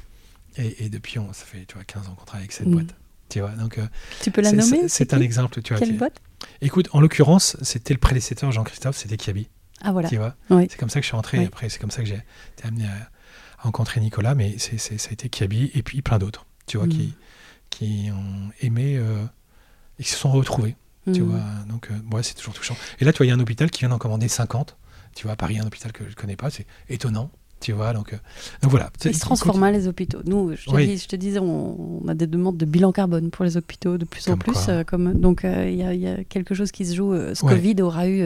Et, 0.57 0.85
et 0.85 0.89
depuis, 0.89 1.19
on, 1.19 1.33
ça 1.33 1.45
fait 1.45 1.65
tu 1.67 1.75
vois, 1.75 1.85
15 1.85 2.09
ans 2.09 2.15
qu'on 2.15 2.25
travaille 2.25 2.45
avec 2.45 2.53
cette 2.53 2.67
Mm. 2.67 2.73
boîte. 2.75 2.95
Tu 3.29 3.41
vois, 3.41 3.51
donc, 3.51 3.77
euh, 3.79 3.87
Tu 4.23 4.31
peux 4.31 4.41
la 4.41 4.53
nommer 4.53 4.89
c'est- 4.89 5.13
un 5.13 5.21
exemple. 5.21 5.61
Tu 5.61 5.75
vois, 5.75 5.81
Quelle 5.81 5.97
boîte? 5.99 6.21
Écoute, 6.63 6.89
en 6.93 7.01
l'occurrence, 7.01 7.57
c'était 7.63 7.93
le 7.93 8.01
prédécesseur 8.01 8.51
Jean-Christophe, 8.51 8.97
c'était 8.97 9.19
Kiabi. 9.19 9.49
Ah 9.83 9.93
voilà. 9.93 10.09
Tu 10.09 10.17
vois, 10.17 10.35
Oui. 10.51 10.67
c'est 10.71 10.79
comme 10.79 10.89
ça 10.89 11.01
que 11.01 11.05
je 11.05 11.09
suis 11.09 11.17
entré. 11.17 11.39
Oui. 11.39 11.45
Après, 11.45 11.69
c'est 11.69 11.79
comme 11.79 11.91
ça 11.91 12.01
que 12.03 12.09
j'ai 12.09 12.15
été 12.57 12.67
amené 12.67 12.87
à, 12.87 12.93
à 13.59 13.63
rencontrer 13.63 14.01
Nicolas, 14.01 14.35
mais 14.35 14.57
c'est, 14.59 14.79
ça 14.79 14.95
a 15.11 15.13
été 15.13 15.29
Kiabi 15.29 15.71
et 15.75 15.83
puis 15.83 16.01
plein 16.01 16.19
d'autres, 16.19 16.47
tu 16.67 16.79
vois, 16.79 16.87
Mm. 16.87 16.91
qui, 16.91 17.15
qui 17.71 18.09
ont 18.11 18.51
aimé 18.63 18.97
euh, 18.97 19.25
et 19.99 20.03
qui 20.05 20.11
se 20.11 20.17
sont 20.17 20.31
retrouvés. 20.31 20.77
Tu 21.13 21.23
Mhm. 21.23 21.29
vois, 21.31 21.41
donc, 21.69 21.89
euh, 21.91 22.15
ouais, 22.17 22.23
c'est 22.23 22.35
toujours 22.35 22.53
touchant. 22.55 22.77
Et 23.01 23.05
là, 23.05 23.13
tu 23.13 23.19
vois, 23.19 23.27
il 23.27 23.31
y 23.31 23.33
a 23.33 23.35
un 23.35 23.41
hôpital 23.41 23.71
qui 23.71 23.81
vient 23.81 23.89
d'en 23.89 23.99
commander 23.99 24.29
50. 24.29 24.77
Tu 25.15 25.23
vois, 25.25 25.33
à 25.33 25.37
Paris, 25.37 25.59
un 25.59 25.67
hôpital 25.67 25.91
que 25.93 26.05
je 26.05 26.11
ne 26.11 26.15
connais 26.15 26.37
pas, 26.37 26.51
c'est 26.51 26.67
étonnant. 26.91 27.31
Tu 27.61 27.73
vois, 27.73 27.93
donc, 27.93 28.13
euh, 28.13 28.17
donc 28.63 28.71
voilà. 28.71 28.91
Ils 29.05 29.15
se 29.15 29.21
transforment, 29.21 29.65
hein, 29.65 29.71
les 29.73 29.89
hôpitaux. 29.89 30.21
Nous, 30.27 30.55
je 30.55 30.67
te, 30.67 30.71
Oui. 30.75 30.87
dis- 30.87 30.99
je 30.99 31.09
te 31.09 31.17
disais, 31.17 31.41
on, 31.41 32.03
on 32.05 32.09
a 32.09 32.15
des 32.15 32.27
demandes 32.29 32.57
de 32.57 32.65
bilan 32.67 32.93
carbone 32.93 33.31
pour 33.31 33.45
les 33.45 33.57
hôpitaux 33.57 33.97
de 33.99 34.05
plus 34.05 34.29
en 34.29 34.37
plus. 34.37 34.69
euh, 34.69 34.85
comme, 34.85 35.15
donc, 35.19 35.45
euh, 35.45 35.69
il 35.69 35.77
y, 35.77 35.83
a- 35.83 35.93
il 35.95 36.01
y 36.01 36.07
a 36.07 36.23
quelque 36.25 36.55
chose 36.55 36.71
qui 36.71 36.85
se 36.87 36.95
joue. 36.95 37.13
ce 37.35 37.45
Ouais. 37.45 37.55
Covid 37.55 37.83
aura 37.83 38.07
eu 38.09 38.23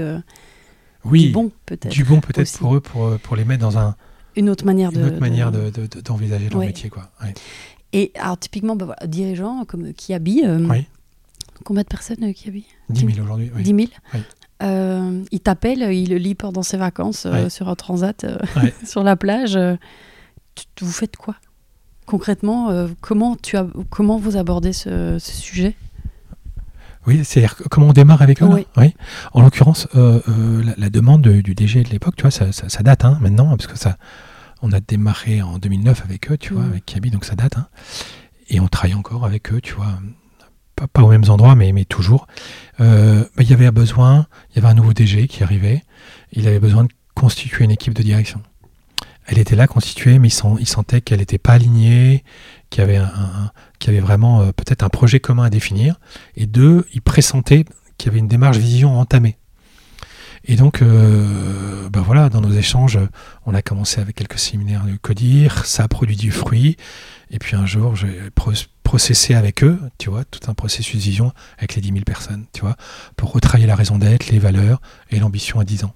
Oui, 1.05 1.27
du 1.29 1.33
bon, 1.33 1.51
peut-être. 1.67 1.89
du 1.93 2.05
bon 2.05 2.21
peut-être 2.21 2.41
aussi. 2.41 2.59
pour 2.59 2.75
eux, 2.75 2.81
pour, 2.81 3.17
pour 3.21 3.37
les 3.37 3.45
mettre 3.45 3.63
dans 3.63 3.79
un, 3.79 3.97
Une 4.37 4.51
autre 4.51 4.65
manière 4.67 4.91
une 4.93 5.01
de. 5.03 5.07
autre 5.07 5.21
manière 5.21 5.51
de- 5.53 5.71
de- 5.71 5.87
de- 5.87 6.01
d'envisager 6.01 6.49
leur 6.49 6.59
Ouais. 6.59 6.67
métier. 6.67 6.91
Quoi. 6.91 7.11
Ouais. 7.23 7.33
Et 7.93 8.13
alors, 8.17 8.39
typiquement, 8.39 8.77
bah, 8.77 8.85
voilà, 8.87 9.07
dirigeants 9.07 9.65
comme 9.65 9.93
qui 9.95 10.15
habillent. 10.15 10.45
euh, 10.47 10.67
Oui. 10.69 10.87
Combien 11.65 11.83
de 11.83 11.89
personnes 11.89 12.23
euh, 12.25 12.33
qui 12.33 12.49
habillent 12.49 12.67
10 12.91 13.15
000 13.15 13.25
aujourd'hui. 13.25 13.51
oui. 13.55 13.63
10 13.63 13.71
000 13.71 13.81
Oui. 14.15 14.21
Euh, 14.63 15.25
il 15.33 15.41
t'appelle, 15.41 15.83
il 15.93 16.11
le 16.11 16.19
lit 16.19 16.35
pendant 16.37 16.63
ses 16.63 16.77
vacances 16.77 17.27
euh, 17.27 17.49
sur 17.49 17.69
un 17.69 17.75
transat 17.75 18.25
euh, 18.25 18.39
Ouais. 18.57 18.73
sur 18.87 19.03
la 19.03 19.17
plage. 19.17 19.57
euh, 19.57 19.77
tu- 20.55 20.85
vous 20.85 20.93
faites 20.93 21.17
quoi 21.17 21.35
Concrètement, 22.07 22.71
euh, 22.71 22.89
comment, 23.01 23.37
tu 23.37 23.57
as, 23.57 23.67
comment 23.91 24.19
vous 24.19 24.37
abordez 24.37 24.73
ce, 24.73 25.19
ce 25.19 25.33
sujet? 25.33 25.75
Oui, 27.07 27.25
c'est-à-dire 27.25 27.57
comment 27.71 27.89
on 27.89 27.93
démarre 27.93 28.23
avec 28.23 28.43
eux 28.43 28.47
là 28.49 28.55
Oui. 28.55 28.67
Oui. 28.77 28.95
En 29.33 29.43
l'occurrence, 29.43 29.89
euh, 29.97 30.21
euh, 30.29 30.63
la, 30.63 30.75
la 30.77 30.91
demande 30.91 31.23
de- 31.23 31.41
du 31.41 31.55
DG 31.55 31.83
de 31.83 31.89
l'époque, 31.91 32.15
tu 32.17 32.23
vois, 32.23 32.31
ça, 32.31 32.53
ça- 32.53 32.69
ça 32.69 32.83
date 32.85 33.05
hein, 33.05 33.19
maintenant, 33.21 33.49
parce 33.57 33.67
que 33.67 33.79
ça, 33.79 33.97
On 34.65 34.71
a 34.71 34.79
démarré 34.79 35.43
en 35.43 35.59
2009 35.59 36.03
avec 36.05 36.31
eux, 36.31 36.37
tu 36.39 36.53
vois, 36.55 36.63
Mhm. 36.63 36.71
avec 36.71 36.87
Kiabi, 36.87 37.11
donc 37.11 37.25
ça 37.25 37.35
date. 37.35 37.57
hein. 37.59 37.67
Et 38.49 38.61
on 38.61 38.69
travaille 38.69 38.95
encore 38.95 39.25
avec 39.27 39.53
eux, 39.53 39.61
tu 39.61 39.75
vois. 39.75 39.99
Pas, 40.93 41.03
aux 41.03 41.09
mêmes 41.09 41.29
endroits, 41.29 41.55
mais, 41.55 41.73
toujours. 41.85 42.27
Euh, 42.81 43.25
il 43.39 43.49
y 43.51 43.53
avait 43.53 43.67
un 43.67 43.73
besoin, 43.73 44.27
il 44.51 44.57
y 44.57 44.59
avait 44.59 44.69
un 44.69 44.75
nouveau 44.75 44.93
DG 44.93 45.29
qui 45.29 45.43
arrivait. 45.43 45.83
Il 46.33 46.47
avait 46.49 46.61
besoin 46.61 46.85
de 46.85 46.89
constituer 47.15 47.65
une 47.65 47.71
équipe 47.71 47.95
de 47.95 48.03
direction. 48.03 48.41
Elle 49.27 49.39
était 49.39 49.55
là 49.55 49.67
constituée, 49.67 50.19
mais 50.19 50.29
il, 50.29 50.33
sent- 50.33 50.57
il 50.59 50.67
sentait 50.67 51.01
qu'elle 51.01 51.21
n'était 51.21 51.39
pas 51.39 51.53
alignée, 51.53 52.25
qu'il 52.71 52.81
y 52.81 52.85
avait, 52.85 52.97
un, 52.97 53.05
un- 53.05 53.51
qu'il 53.79 53.93
y 53.93 53.97
avait 53.97 54.05
vraiment 54.05 54.41
euh, 54.41 54.47
peut-être 54.53 54.83
un 54.83 54.89
projet 54.89 55.21
commun 55.21 55.45
à 55.45 55.51
définir. 55.51 56.01
Et 56.37 56.47
deux, 56.47 56.87
il 56.93 57.03
pressentait 57.03 57.65
qu'il 57.99 58.09
y 58.09 58.11
avait 58.11 58.19
une 58.19 58.29
démarche 58.29 58.57
vision 58.57 58.99
entamée. 58.99 59.37
Et 60.45 60.57
donc, 60.57 60.81
ben 60.83 62.01
voilà, 62.01 62.29
dans 62.29 62.41
nos 62.41 62.53
échanges, 62.53 62.99
on 63.47 63.55
a 63.55 63.63
commencé 63.63 64.01
avec 64.01 64.17
quelques 64.17 64.39
séminaires 64.39 64.85
de 64.85 64.97
CODIR, 64.97 65.65
ça 65.67 65.85
a 65.85 65.89
produit 65.89 66.17
du 66.17 66.31
fruit. 66.33 66.77
Et 67.31 67.39
puis 67.39 67.57
un 67.57 67.65
jour, 67.67 67.95
j'ai 67.97 68.31
pro- 68.35 68.53
processé 68.83 69.35
avec 69.35 69.63
eux, 69.65 69.79
tu 69.99 70.11
vois, 70.11 70.25
tout 70.25 70.51
un 70.51 70.55
processus 70.55 70.97
de 70.97 71.03
vision 71.03 71.33
avec 71.59 71.75
les 71.77 71.81
10 71.81 71.89
000 71.93 72.01
personnes, 72.05 72.45
tu 72.53 72.61
vois, 72.63 72.77
pour 73.17 73.33
retravailler 73.33 73.67
la 73.67 73.77
raison 73.77 73.99
d'être, 73.99 74.29
les 74.29 74.39
valeurs 74.39 74.81
et 75.11 75.19
l'ambition 75.19 75.61
à 75.61 75.65
10 75.65 75.85
ans. 75.85 75.95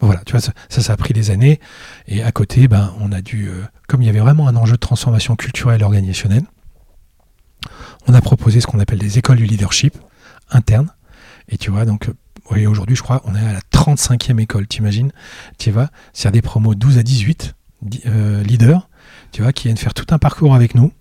Bon 0.00 0.06
voilà, 0.06 0.22
tu 0.26 0.32
vois, 0.32 0.40
ça, 0.40 0.52
ça, 0.68 0.92
a 0.92 0.96
pris 0.96 1.14
des 1.14 1.30
années. 1.30 1.60
Et 2.06 2.22
à 2.22 2.32
côté, 2.32 2.68
ben, 2.68 2.92
on 3.00 3.12
a 3.12 3.22
dû, 3.22 3.48
euh, 3.48 3.62
comme 3.88 4.02
il 4.02 4.06
y 4.06 4.08
avait 4.08 4.20
vraiment 4.20 4.46
un 4.48 4.56
enjeu 4.56 4.72
de 4.74 4.78
transformation 4.80 5.36
culturelle 5.36 5.80
et 5.80 5.84
organisationnelle, 5.84 6.44
on 8.06 8.14
a 8.14 8.20
proposé 8.20 8.60
ce 8.60 8.66
qu'on 8.66 8.80
appelle 8.80 8.98
des 8.98 9.18
écoles 9.18 9.38
du 9.38 9.46
leadership 9.46 9.96
interne. 10.50 10.92
Et 11.48 11.56
tu 11.56 11.70
vois, 11.70 11.84
donc, 11.84 12.10
oui, 12.50 12.66
aujourd'hui, 12.66 12.96
je 12.96 13.02
crois, 13.02 13.22
on 13.24 13.34
est 13.34 13.40
à 13.46 13.52
la 13.52 13.60
35e 13.72 14.38
école, 14.40 14.66
t'imagines 14.66 15.12
Tu 15.58 15.70
vois, 15.70 15.88
c'est 16.12 16.30
des 16.30 16.42
promos 16.42 16.74
12 16.74 16.98
à 16.98 17.02
18 17.02 17.54
di- 17.82 18.02
euh, 18.06 18.42
leaders, 18.42 18.88
tu 19.32 19.42
vois, 19.42 19.52
qui 19.52 19.64
viennent 19.68 19.76
faire 19.76 19.94
tout 19.94 20.06
un 20.10 20.18
parcours 20.18 20.54
avec 20.54 20.74
nous 20.74 20.92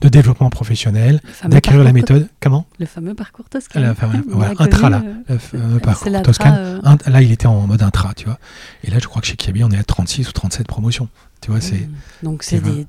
de 0.00 0.08
développement 0.08 0.50
professionnel, 0.50 1.20
d'acquérir 1.44 1.84
la 1.84 1.92
méthode. 1.92 2.28
Comment? 2.40 2.66
Le 2.80 2.86
fameux 2.86 3.14
parcours 3.14 3.48
Toscan. 3.48 3.78
La 3.80 3.94
fameux- 3.94 4.24
On 4.32 4.36
voilà, 4.36 4.54
l'a 4.54 4.64
intra, 4.64 4.90
là. 4.90 5.00
Le 5.28 5.38
fameux 5.38 5.78
parcours 5.78 6.02
c'est 6.04 6.10
la 6.10 6.22
Toscan. 6.22 6.50
tra, 6.50 6.56
euh, 6.58 6.80
Un- 6.82 7.10
là, 7.10 7.22
il 7.22 7.30
était 7.30 7.46
en 7.46 7.66
mode 7.68 7.82
intra, 7.82 8.12
tu 8.14 8.24
vois. 8.24 8.38
Et 8.82 8.90
là, 8.90 8.98
je 9.00 9.06
crois 9.06 9.22
que 9.22 9.28
chez 9.28 9.36
Kiabi, 9.36 9.62
on 9.62 9.70
est 9.70 9.78
à 9.78 9.84
36 9.84 10.28
ou 10.28 10.32
37 10.32 10.66
promotions. 10.66 11.08
Tu 11.40 11.52
vois, 11.52 11.60
c'est. 11.60 11.76
Mm. 11.86 11.92
Donc 12.24 12.42
c'est 12.42 12.58
des. 12.60 12.86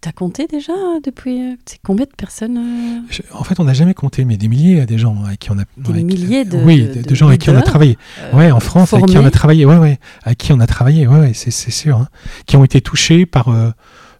T'as 0.00 0.12
compté 0.12 0.46
déjà 0.46 0.72
euh, 0.72 1.00
depuis. 1.02 1.40
euh, 1.42 1.56
C'est 1.64 1.80
combien 1.82 2.04
de 2.04 2.10
personnes 2.16 2.56
euh, 2.58 3.00
Je- 3.10 3.22
En 3.32 3.42
fait, 3.42 3.58
on 3.58 3.64
n'a 3.64 3.72
jamais 3.74 3.94
compté, 3.94 4.24
mais 4.24 4.36
des 4.36 4.46
milliers 4.46 4.86
des 4.86 4.98
gens 4.98 5.24
avec 5.24 5.40
qui 5.40 5.50
on 5.50 5.58
a. 5.58 5.64
Des 5.76 5.90
avec- 5.90 6.04
milliers 6.04 6.44
de- 6.44 6.58
Oui, 6.58 6.82
de- 6.82 6.94
de, 6.94 7.02
de 7.08 7.14
gens 7.14 7.26
avec 7.28 7.40
qui 7.40 7.50
on 7.50 7.56
a 7.56 7.62
travaillé. 7.62 7.98
euh, 8.20 8.36
Ouais, 8.36 8.50
en 8.52 8.60
France, 8.60 8.92
avec 8.92 9.06
qui 9.06 9.18
on 9.18 9.24
a 9.24 9.30
travaillé. 9.30 9.64
Ouais, 9.64 9.78
ouais. 9.78 9.98
Avec 10.22 10.38
qui 10.38 10.52
on 10.52 10.60
a 10.60 10.66
travaillé. 10.66 11.06
Ouais, 11.08 11.18
ouais, 11.18 11.32
c'est 11.34 11.50
c'est 11.50 11.70
sûr. 11.72 11.96
hein. 11.98 12.08
Qui 12.46 12.56
ont 12.56 12.64
été 12.64 12.80
touchés 12.80 13.26
par. 13.26 13.48
euh, 13.48 13.70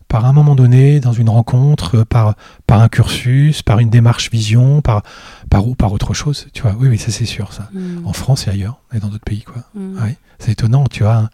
par 0.08 0.24
un 0.24 0.32
moment 0.32 0.54
donné, 0.54 1.00
dans 1.00 1.12
une 1.12 1.28
rencontre, 1.28 2.04
par, 2.04 2.36
par 2.68 2.80
un 2.80 2.88
cursus, 2.88 3.62
par 3.64 3.80
une 3.80 3.90
démarche 3.90 4.30
vision, 4.30 4.80
par, 4.80 5.02
par, 5.50 5.66
ou 5.66 5.74
par 5.74 5.92
autre 5.92 6.14
chose. 6.14 6.46
Tu 6.52 6.62
vois, 6.62 6.76
oui, 6.78 6.86
oui, 6.86 6.96
ça 6.96 7.10
c'est 7.10 7.24
sûr, 7.24 7.52
ça. 7.52 7.68
mm, 7.74 8.06
En 8.06 8.12
France 8.12 8.46
et 8.46 8.50
ailleurs, 8.50 8.80
et 8.94 9.00
dans 9.00 9.08
d'autres 9.08 9.24
pays, 9.24 9.42
quoi. 9.42 9.64
mm. 9.74 10.00
Ouais, 10.00 10.16
c'est 10.38 10.52
étonnant, 10.52 10.84
tu 10.86 11.02
vois. 11.02 11.16
hein. 11.16 11.30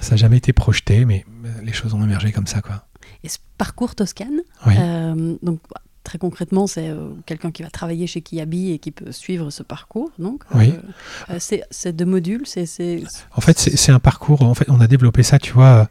Ça 0.00 0.10
n'a 0.10 0.16
jamais 0.16 0.38
été 0.38 0.52
projeté, 0.52 1.04
mais 1.04 1.24
les 1.62 1.72
choses 1.72 1.94
ont 1.94 2.02
émergé 2.02 2.32
comme 2.32 2.48
ça, 2.48 2.60
quoi. 2.60 2.84
Et 3.24 3.28
ce 3.28 3.38
parcours 3.58 3.94
Toscane, 3.94 4.40
Oui. 4.66 4.74
euh, 4.78 5.36
donc 5.42 5.60
très 6.04 6.18
concrètement, 6.18 6.66
c'est 6.66 6.88
euh, 6.88 7.10
quelqu'un 7.26 7.50
qui 7.52 7.62
va 7.62 7.70
travailler 7.70 8.06
chez 8.08 8.22
Kiabi 8.22 8.72
et 8.72 8.78
qui 8.78 8.90
peut 8.90 9.12
suivre 9.12 9.50
ce 9.50 9.62
parcours. 9.62 10.10
Donc, 10.18 10.42
Oui. 10.54 10.74
euh, 11.30 11.36
c'est 11.38 11.92
deux 11.96 12.04
modules. 12.04 12.42
C'est 12.44 13.02
En 13.36 13.40
fait, 13.40 13.58
c'est 13.58 13.92
un 13.92 14.00
parcours. 14.00 14.42
En 14.42 14.54
fait, 14.54 14.68
on 14.68 14.80
a 14.80 14.86
développé 14.88 15.22
ça, 15.22 15.38
tu 15.38 15.52
vois, 15.52 15.88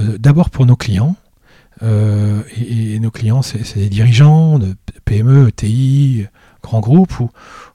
euh, 0.00 0.18
d'abord 0.18 0.50
pour 0.50 0.66
nos 0.66 0.76
clients. 0.76 1.16
et, 1.82 2.94
et 2.94 3.00
nos 3.00 3.10
clients, 3.10 3.42
c'est 3.42 3.76
des 3.76 3.88
dirigeants 3.88 4.58
de 4.58 4.74
PME, 5.04 5.48
ETI, 5.48 6.26
grands 6.62 6.80
groupes, 6.80 7.20
ou, 7.20 7.30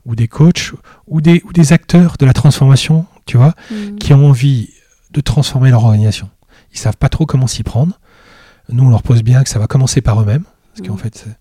ou 0.05 0.15
des 0.15 0.27
coachs, 0.27 0.73
ou 1.07 1.21
des, 1.21 1.41
ou 1.45 1.53
des 1.53 1.73
acteurs 1.73 2.17
de 2.19 2.25
la 2.25 2.33
transformation, 2.33 3.05
tu 3.25 3.37
vois, 3.37 3.53
Mm. 3.71 3.95
qui 3.97 4.13
ont 4.13 4.27
envie 4.27 4.69
de 5.11 5.21
transformer 5.21 5.69
leur 5.69 5.85
organisation. 5.85 6.29
Ils 6.73 6.79
savent 6.79 6.97
pas 6.97 7.09
trop 7.09 7.25
comment 7.25 7.47
s'y 7.47 7.63
prendre. 7.63 7.99
Nous, 8.69 8.83
on 8.83 8.89
leur 8.89 9.03
pose 9.03 9.23
bien 9.23 9.43
que 9.43 9.49
ça 9.49 9.59
va 9.59 9.67
commencer 9.67 10.01
par 10.01 10.21
eux-mêmes. 10.21 10.43
Parce 10.75 10.87
qu'en 10.87 10.95
Mm. 10.95 10.99
fait, 10.99 11.15
c'est- 11.17 11.37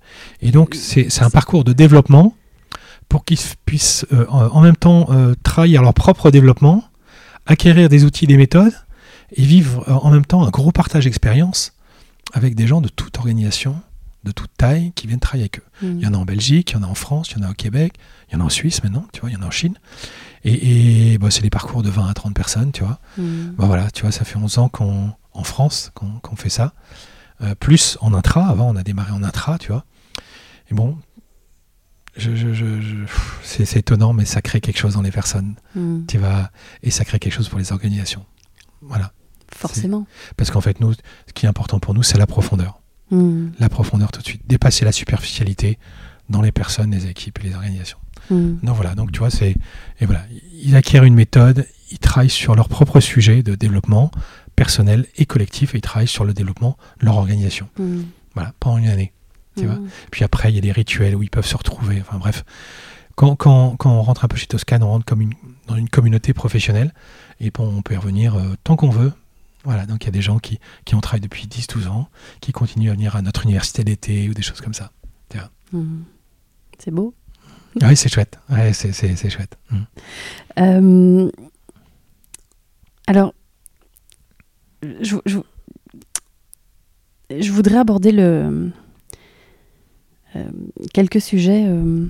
et 0.46 0.50
donc, 0.50 0.74
c'est 0.74 1.22
un 1.22 1.30
parcours 1.30 1.64
de 1.64 1.72
développement 1.72 2.34
pour 3.08 3.24
qu'ils 3.24 3.38
puissent 3.64 4.04
euh, 4.12 4.26
en 4.28 4.60
même 4.60 4.76
temps 4.76 5.06
euh, 5.10 5.34
travailler 5.42 5.78
à 5.78 5.82
leur 5.82 5.94
propre 5.94 6.30
développement, 6.30 6.84
acquérir 7.46 7.88
des 7.88 8.04
outils, 8.04 8.26
des 8.26 8.36
méthodes, 8.36 8.74
et 9.34 9.42
vivre 9.44 9.84
euh, 9.88 9.92
en 9.94 10.10
même 10.10 10.26
temps 10.26 10.44
un 10.46 10.50
gros 10.50 10.72
partage 10.72 11.04
d'expérience 11.04 11.72
avec 12.34 12.54
des 12.54 12.66
gens 12.66 12.80
de 12.80 12.88
toute 12.88 13.16
organisation, 13.18 13.76
de 14.24 14.32
toute 14.32 14.50
taille, 14.56 14.92
qui 14.94 15.06
viennent 15.06 15.18
travailler 15.20 15.44
avec 15.44 15.58
eux. 15.60 15.86
Mm. 15.86 15.98
Il 15.98 16.04
y 16.04 16.06
en 16.06 16.14
a 16.14 16.16
en 16.18 16.24
Belgique, 16.24 16.70
il 16.72 16.74
y 16.74 16.78
en 16.78 16.82
a 16.82 16.86
en 16.86 16.94
France, 16.94 17.30
il 17.32 17.38
y 17.40 17.44
en 17.44 17.48
a 17.48 17.50
au 17.50 17.54
Québec, 17.54 17.94
il 18.28 18.34
y 18.34 18.36
en 18.36 18.40
a 18.40 18.44
en 18.44 18.48
Suisse 18.50 18.82
maintenant, 18.84 19.06
tu 19.12 19.20
vois, 19.20 19.30
il 19.30 19.32
y 19.32 19.36
en 19.36 19.42
a 19.42 19.46
en 19.46 19.50
Chine. 19.50 19.74
Et, 20.44 21.12
et, 21.12 21.18
bah, 21.18 21.30
c'est 21.30 21.42
des 21.42 21.50
parcours 21.50 21.82
de 21.82 21.88
20 21.90 22.06
à 22.08 22.14
30 22.14 22.34
personnes, 22.34 22.72
tu 22.72 22.82
vois. 22.84 22.98
Mm. 23.16 23.52
Bah 23.56 23.64
voilà, 23.66 23.90
tu 23.90 24.02
vois, 24.02 24.12
ça 24.12 24.24
fait 24.24 24.36
11 24.36 24.58
ans 24.58 24.68
qu'on, 24.68 25.10
en 25.32 25.44
France 25.44 25.90
qu'on, 25.94 26.18
qu'on 26.20 26.36
fait 26.36 26.50
ça. 26.50 26.72
Euh, 27.40 27.54
plus 27.54 27.98
en 28.00 28.12
intra, 28.14 28.46
avant 28.48 28.68
on 28.70 28.76
a 28.76 28.82
démarré 28.82 29.12
en 29.12 29.22
intra, 29.22 29.58
tu 29.58 29.72
vois. 29.72 29.84
Et 30.70 30.74
bon, 30.74 30.98
je, 32.16 32.34
je- 32.36 32.52
je- 32.52 32.80
je- 32.80 32.96
pff, 33.04 33.40
c'est, 33.42 33.64
c'est 33.64 33.78
étonnant, 33.80 34.12
mais 34.12 34.24
ça 34.24 34.42
crée 34.42 34.60
quelque 34.60 34.78
chose 34.78 34.94
dans 34.94 35.02
les 35.02 35.10
personnes. 35.10 35.56
Mm. 35.74 36.04
Tu 36.06 36.18
vas, 36.18 36.50
et 36.82 36.90
ça 36.90 37.04
crée 37.04 37.18
quelque 37.18 37.32
chose 37.32 37.48
pour 37.48 37.58
les 37.58 37.72
organisations. 37.72 38.24
Voilà. 38.82 39.12
Forcément. 39.54 40.06
Parce 40.36 40.50
qu'en 40.50 40.60
fait, 40.60 40.80
nous, 40.80 40.92
ce 40.92 40.98
qui 41.34 41.46
est 41.46 41.48
important 41.48 41.78
pour 41.78 41.94
nous, 41.94 42.02
c'est 42.02 42.18
la 42.18 42.26
profondeur. 42.26 42.80
Mm. 43.10 43.48
La 43.58 43.68
profondeur 43.68 44.12
tout 44.12 44.20
de 44.20 44.26
suite. 44.26 44.42
Dépasser 44.46 44.84
la 44.84 44.92
superficialité 44.92 45.78
dans 46.28 46.42
les 46.42 46.52
personnes, 46.52 46.90
les 46.90 47.06
équipes 47.06 47.38
et 47.40 47.48
les 47.48 47.54
organisations. 47.54 47.98
Mm. 48.30 48.54
Donc 48.62 48.76
voilà, 48.76 48.94
donc 48.94 49.10
tu 49.12 49.18
vois, 49.18 49.30
c'est. 49.30 49.56
Et 50.00 50.06
voilà, 50.06 50.22
ils 50.62 50.76
acquièrent 50.76 51.04
une 51.04 51.14
méthode, 51.14 51.66
ils 51.90 51.98
travaillent 51.98 52.30
sur 52.30 52.54
leur 52.54 52.68
propre 52.68 53.00
sujet 53.00 53.42
de 53.42 53.54
développement 53.54 54.10
personnel 54.56 55.06
et 55.16 55.26
collectif 55.26 55.74
et 55.74 55.78
ils 55.78 55.82
travaillent 55.82 56.08
sur 56.08 56.24
le 56.24 56.34
développement 56.34 56.76
de 57.00 57.06
leur 57.06 57.16
organisation. 57.16 57.68
Mm. 57.78 58.02
Voilà, 58.34 58.52
pendant 58.60 58.78
une 58.78 58.88
année. 58.88 59.12
Tu 59.56 59.66
vois. 59.66 59.76
Mm. 59.76 59.88
Puis 60.10 60.24
après, 60.24 60.50
il 60.50 60.54
y 60.54 60.58
a 60.58 60.62
des 60.62 60.72
rituels 60.72 61.14
où 61.14 61.22
ils 61.22 61.30
peuvent 61.30 61.46
se 61.46 61.56
retrouver. 61.56 62.00
Enfin 62.00 62.18
bref, 62.18 62.44
quand, 63.14 63.36
quand, 63.36 63.76
quand 63.76 63.90
on 63.90 64.02
rentre 64.02 64.24
un 64.24 64.28
peu 64.28 64.36
chez 64.36 64.46
Toscane, 64.46 64.82
on 64.82 64.88
rentre 64.88 65.04
comme 65.04 65.20
une, 65.20 65.34
dans 65.66 65.76
une 65.76 65.88
communauté 65.88 66.32
professionnelle 66.32 66.94
et 67.40 67.50
bon, 67.50 67.76
on 67.76 67.82
peut 67.82 67.94
y 67.94 67.96
revenir 67.98 68.36
euh, 68.36 68.54
tant 68.64 68.76
qu'on 68.76 68.90
veut. 68.90 69.12
Voilà, 69.64 69.86
donc 69.86 70.02
il 70.02 70.06
y 70.06 70.08
a 70.08 70.12
des 70.12 70.22
gens 70.22 70.38
qui, 70.38 70.58
qui 70.84 70.96
ont 70.96 71.00
travaillé 71.00 71.20
depuis 71.20 71.46
10-12 71.46 71.86
ans, 71.86 72.08
qui 72.40 72.50
continuent 72.50 72.90
à 72.90 72.94
venir 72.94 73.14
à 73.14 73.22
notre 73.22 73.44
université 73.44 73.84
d'été 73.84 74.28
ou 74.28 74.34
des 74.34 74.42
choses 74.42 74.60
comme 74.60 74.74
ça. 74.74 74.90
Mm. 75.72 76.02
C'est 76.78 76.90
beau. 76.90 77.14
Oui, 77.80 77.96
c'est 77.96 78.12
chouette. 78.12 78.38
Ouais, 78.50 78.72
c'est, 78.72 79.30
chouette. 79.30 79.56
Mm. 79.70 79.76
Euh, 80.58 81.30
alors, 83.06 83.34
je, 85.00 85.16
je- 85.26 85.38
je 87.40 87.52
voudrais 87.52 87.76
aborder 87.78 88.12
le, 88.12 88.70
euh, 90.36 90.44
quelques 90.92 91.20
sujets. 91.20 91.64
euh, 91.66 92.06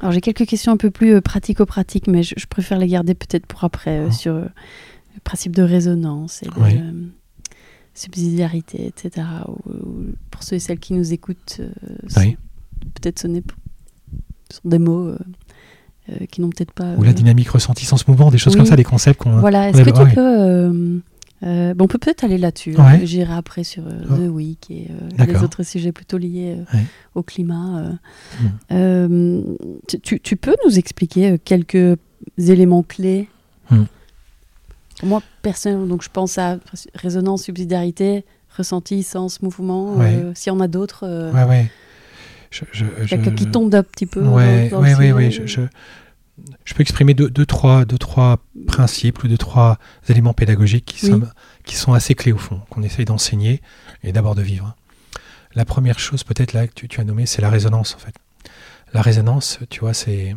alors, 0.00 0.12
j'ai 0.12 0.20
quelques 0.20 0.46
questions 0.46 0.72
un 0.72 0.76
peu 0.76 0.90
plus 0.90 1.14
euh, 1.14 1.20
pratico-pratiques, 1.20 2.06
mais 2.08 2.22
je, 2.22 2.34
je 2.36 2.46
préfère 2.46 2.78
les 2.78 2.88
garder 2.88 3.14
peut-être 3.14 3.46
pour 3.46 3.62
après 3.64 4.04
Oh. 4.06 4.10
sur 4.10 4.34
le 4.34 4.48
principe 5.24 5.54
de 5.54 5.62
résonance 5.62 6.42
et 6.42 6.46
de 6.46 6.52
Oui. 6.60 6.80
subsidiarité, 7.94 8.86
etc. 8.86 9.26
Ou- 9.48 9.70
ou 9.70 10.04
pour 10.30 10.42
ceux 10.42 10.56
et 10.56 10.60
celles 10.60 10.78
qui 10.80 10.94
nous 10.94 11.12
écoutent, 11.12 11.60
Oui. 12.16 12.36
peut-être 12.94 13.18
ce 13.20 13.28
n'est- 13.28 13.42
sont 14.50 14.68
des 14.68 14.78
mots 14.78 15.06
euh, 15.08 15.18
euh, 16.10 16.26
qui 16.30 16.40
n'ont 16.40 16.50
peut-être 16.50 16.72
pas. 16.72 16.94
Ou 16.96 17.02
la 17.04 17.12
dynamique 17.12 17.48
ressentie 17.48 17.84
sans 17.86 17.96
ce 17.96 18.04
mouvement, 18.08 18.30
des 18.30 18.38
choses 18.38 18.54
Oui. 18.54 18.58
comme 18.58 18.66
ça, 18.66 18.76
des 18.76 18.84
concepts 18.84 19.20
qu'on. 19.22 19.38
voilà, 19.38 19.68
est-ce 19.70 19.82
que 19.82 19.90
tu 19.90 20.00
ouais. 20.00 20.14
peux. 20.14 21.00
Euh, 21.44 21.74
bon, 21.74 21.84
on 21.84 21.88
peut 21.88 21.98
peut-être 21.98 22.24
aller 22.24 22.38
là-dessus. 22.38 22.70
Ouais. 22.76 22.80
hein. 22.82 23.00
J'irai 23.04 23.34
après 23.34 23.64
sur 23.64 23.82
euh, 23.86 24.04
Oh. 24.10 24.14
The 24.16 24.28
Week 24.30 24.70
et 24.70 24.88
euh, 25.20 25.24
les 25.26 25.42
autres 25.42 25.62
sujets 25.62 25.92
plutôt 25.92 26.18
liés 26.18 26.56
euh, 26.58 26.76
Ouais. 26.76 26.84
au 27.14 27.22
climat. 27.22 27.92
Mm. 28.70 29.40
Tu- 30.02 30.36
peux 30.36 30.54
nous 30.66 30.78
expliquer 30.78 31.38
quelques 31.44 31.98
éléments 32.38 32.82
clés? 32.82 33.28
Mm. 33.70 33.82
Moi, 35.04 35.22
personnellement, 35.42 35.86
donc 35.86 36.02
je 36.02 36.10
pense 36.10 36.38
à 36.38 36.58
résonance, 36.94 37.42
subsidiarité, 37.44 38.24
ressenti, 38.56 39.02
sens, 39.02 39.42
mouvement. 39.42 39.94
Ouais. 39.94 40.22
S'il 40.34 40.52
y 40.52 40.56
en 40.56 40.60
a 40.60 40.68
d'autres. 40.68 41.30
Je, 42.50 42.64
je, 42.70 42.84
je- 43.04 43.16
qui 43.30 43.46
tombe 43.50 43.74
un 43.74 43.82
petit 43.82 44.04
peu. 44.06 44.20
dans- 44.22 44.34
Ouais, 44.34 44.68
dans 44.68 44.82
Je, 46.64 46.74
peux 46.74 46.80
exprimer 46.80 47.14
deux, 47.14 47.28
deux, 47.30 47.46
trois, 47.46 47.84
deux, 47.84 47.98
trois 47.98 48.38
principes 48.66 49.22
ou 49.22 49.28
deux, 49.28 49.36
trois 49.38 49.78
éléments 50.08 50.32
pédagogiques 50.32 50.86
qui, 50.86 51.06
Oui. 51.06 51.12
sont, 51.12 51.22
qui 51.64 51.76
sont 51.76 51.92
assez 51.92 52.14
clés 52.14 52.32
au 52.32 52.38
fond, 52.38 52.60
qu'on 52.70 52.82
essaye 52.82 53.04
d'enseigner 53.04 53.60
et 54.02 54.12
d'abord 54.12 54.34
de 54.34 54.42
vivre. 54.42 54.74
La 55.54 55.64
première 55.64 55.98
chose, 55.98 56.24
peut-être 56.24 56.54
là, 56.54 56.66
que 56.66 56.72
tu, 56.72 56.88
tu 56.88 57.00
as 57.00 57.04
nommé, 57.04 57.26
c'est 57.26 57.42
la 57.42 57.50
résonance, 57.50 57.94
en 57.94 57.98
fait. 57.98 58.14
La 58.94 59.02
résonance, 59.02 59.58
tu 59.68 59.80
vois, 59.80 59.92
c'est, 59.94 60.34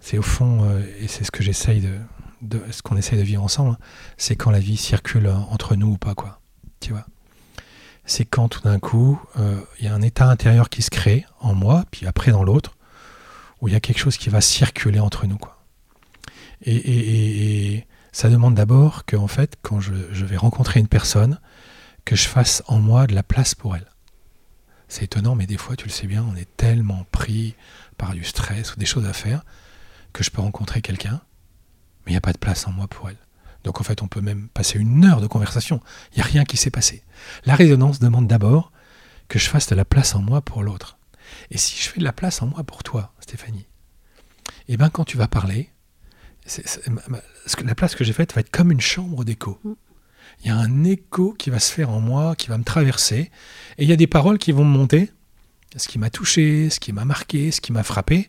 c'est 0.00 0.18
au 0.18 0.22
fond, 0.22 0.64
euh, 0.64 0.80
et 1.00 1.08
c'est 1.08 1.24
ce 1.24 1.30
que 1.32 1.42
j'essaye 1.42 1.80
de, 1.80 1.98
de 2.42 2.60
ce 2.70 2.82
qu'on 2.82 2.96
essaie 2.96 3.16
de 3.16 3.22
vivre 3.22 3.42
ensemble, 3.42 3.70
hein, 3.72 3.78
c'est 4.16 4.36
quand 4.36 4.50
la 4.50 4.60
vie 4.60 4.76
circule 4.76 5.28
entre 5.28 5.74
nous 5.74 5.88
ou 5.92 5.98
pas, 5.98 6.14
quoi. 6.14 6.40
Tu 6.80 6.92
vois 6.92 7.06
C'est 8.04 8.24
quand 8.24 8.48
tout 8.48 8.60
d'un 8.62 8.78
coup, 8.78 9.20
euh, 9.38 9.60
il 9.80 9.86
y 9.86 9.88
a 9.88 9.94
un 9.94 10.02
état 10.02 10.28
intérieur 10.28 10.68
qui 10.68 10.82
se 10.82 10.90
crée 10.90 11.26
en 11.40 11.54
moi, 11.54 11.84
puis 11.90 12.06
après 12.06 12.30
dans 12.32 12.44
l'autre, 12.44 12.76
où 13.62 13.68
il 13.68 13.72
y 13.72 13.76
a 13.76 13.80
quelque 13.80 13.98
chose 13.98 14.18
qui 14.18 14.28
va 14.28 14.42
circuler 14.42 15.00
entre 15.00 15.26
nous. 15.26 15.38
Et, 16.64 17.86
ça 18.14 18.28
demande 18.28 18.54
d'abord 18.54 19.06
que, 19.06 19.16
en 19.16 19.26
fait, 19.26 19.56
quand 19.62 19.80
je, 19.80 19.94
je 20.12 20.26
vais 20.26 20.36
rencontrer 20.36 20.80
une 20.80 20.88
personne, 20.88 21.40
que 22.04 22.14
je 22.14 22.28
fasse 22.28 22.62
en 22.66 22.78
moi 22.78 23.06
de 23.06 23.14
la 23.14 23.22
place 23.22 23.54
pour 23.54 23.74
elle. 23.74 23.86
C'est 24.88 25.04
étonnant, 25.04 25.34
mais 25.34 25.46
des 25.46 25.56
fois, 25.56 25.76
tu 25.76 25.86
le 25.86 25.90
sais 25.90 26.06
bien, 26.06 26.22
on 26.30 26.36
est 26.36 26.56
tellement 26.58 27.06
pris 27.10 27.54
par 27.96 28.12
du 28.12 28.24
stress 28.24 28.74
ou 28.74 28.78
des 28.78 28.84
choses 28.84 29.06
à 29.06 29.14
faire 29.14 29.44
que 30.12 30.22
je 30.22 30.30
peux 30.30 30.42
rencontrer 30.42 30.82
quelqu'un, 30.82 31.22
mais 32.04 32.10
il 32.10 32.14
n'y 32.14 32.18
a 32.18 32.20
pas 32.20 32.34
de 32.34 32.38
place 32.38 32.66
en 32.66 32.72
moi 32.72 32.86
pour 32.88 33.08
elle. 33.08 33.16
Donc 33.64 33.80
en 33.80 33.84
fait, 33.84 34.02
on 34.02 34.08
peut 34.08 34.20
même 34.20 34.48
passer 34.48 34.78
une 34.78 35.04
heure 35.04 35.20
de 35.20 35.26
conversation. 35.26 35.80
Il 36.12 36.16
n'y 36.16 36.22
a 36.22 36.26
rien 36.26 36.44
qui 36.44 36.56
s'est 36.56 36.70
passé. 36.70 37.04
La 37.46 37.54
résonance 37.54 38.00
demande 38.00 38.26
d'abord 38.26 38.72
que 39.28 39.38
je 39.38 39.48
fasse 39.48 39.68
de 39.68 39.74
la 39.74 39.84
place 39.84 40.14
en 40.14 40.20
moi 40.20 40.42
pour 40.42 40.62
l'autre. 40.62 40.98
Et 41.50 41.58
si 41.58 41.82
je 41.82 41.88
fais 41.88 42.00
de 42.00 42.04
la 42.04 42.12
place 42.12 42.42
en 42.42 42.46
moi 42.46 42.64
pour 42.64 42.82
toi, 42.82 43.12
Stéphanie, 43.20 43.66
eh 44.68 44.76
bien 44.76 44.90
quand 44.90 45.04
tu 45.04 45.16
vas 45.16 45.28
parler, 45.28 45.70
la 47.64 47.74
place 47.74 47.94
que 47.94 48.04
j'ai 48.04 48.12
faite 48.12 48.34
va 48.34 48.40
être 48.40 48.50
comme 48.50 48.72
une 48.72 48.80
chambre 48.80 49.24
d'écho. 49.24 49.58
Mm 49.64 49.72
il 50.40 50.48
y 50.48 50.50
a 50.50 50.56
un 50.56 50.84
écho 50.84 51.32
qui 51.32 51.50
va 51.50 51.58
se 51.58 51.72
faire 51.72 51.90
en 51.90 52.00
moi, 52.00 52.34
qui 52.36 52.48
va 52.48 52.58
me 52.58 52.64
traverser, 52.64 53.30
et 53.78 53.82
il 53.82 53.88
y 53.88 53.92
a 53.92 53.96
des 53.96 54.06
paroles 54.06 54.38
qui 54.38 54.52
vont 54.52 54.64
me 54.64 54.76
monter, 54.76 55.10
ce 55.76 55.88
qui 55.88 55.98
m'a 55.98 56.10
touché, 56.10 56.68
ce 56.70 56.80
qui 56.80 56.92
m'a 56.92 57.04
marqué, 57.04 57.50
ce 57.50 57.60
qui 57.60 57.72
m'a 57.72 57.82
frappé, 57.82 58.28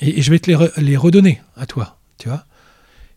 et, 0.00 0.20
je 0.20 0.30
vais 0.30 0.38
te 0.38 0.50
les, 0.80 0.96
redonner 0.96 1.40
à 1.56 1.66
toi, 1.66 1.98
tu 2.18 2.28
vois. 2.28 2.44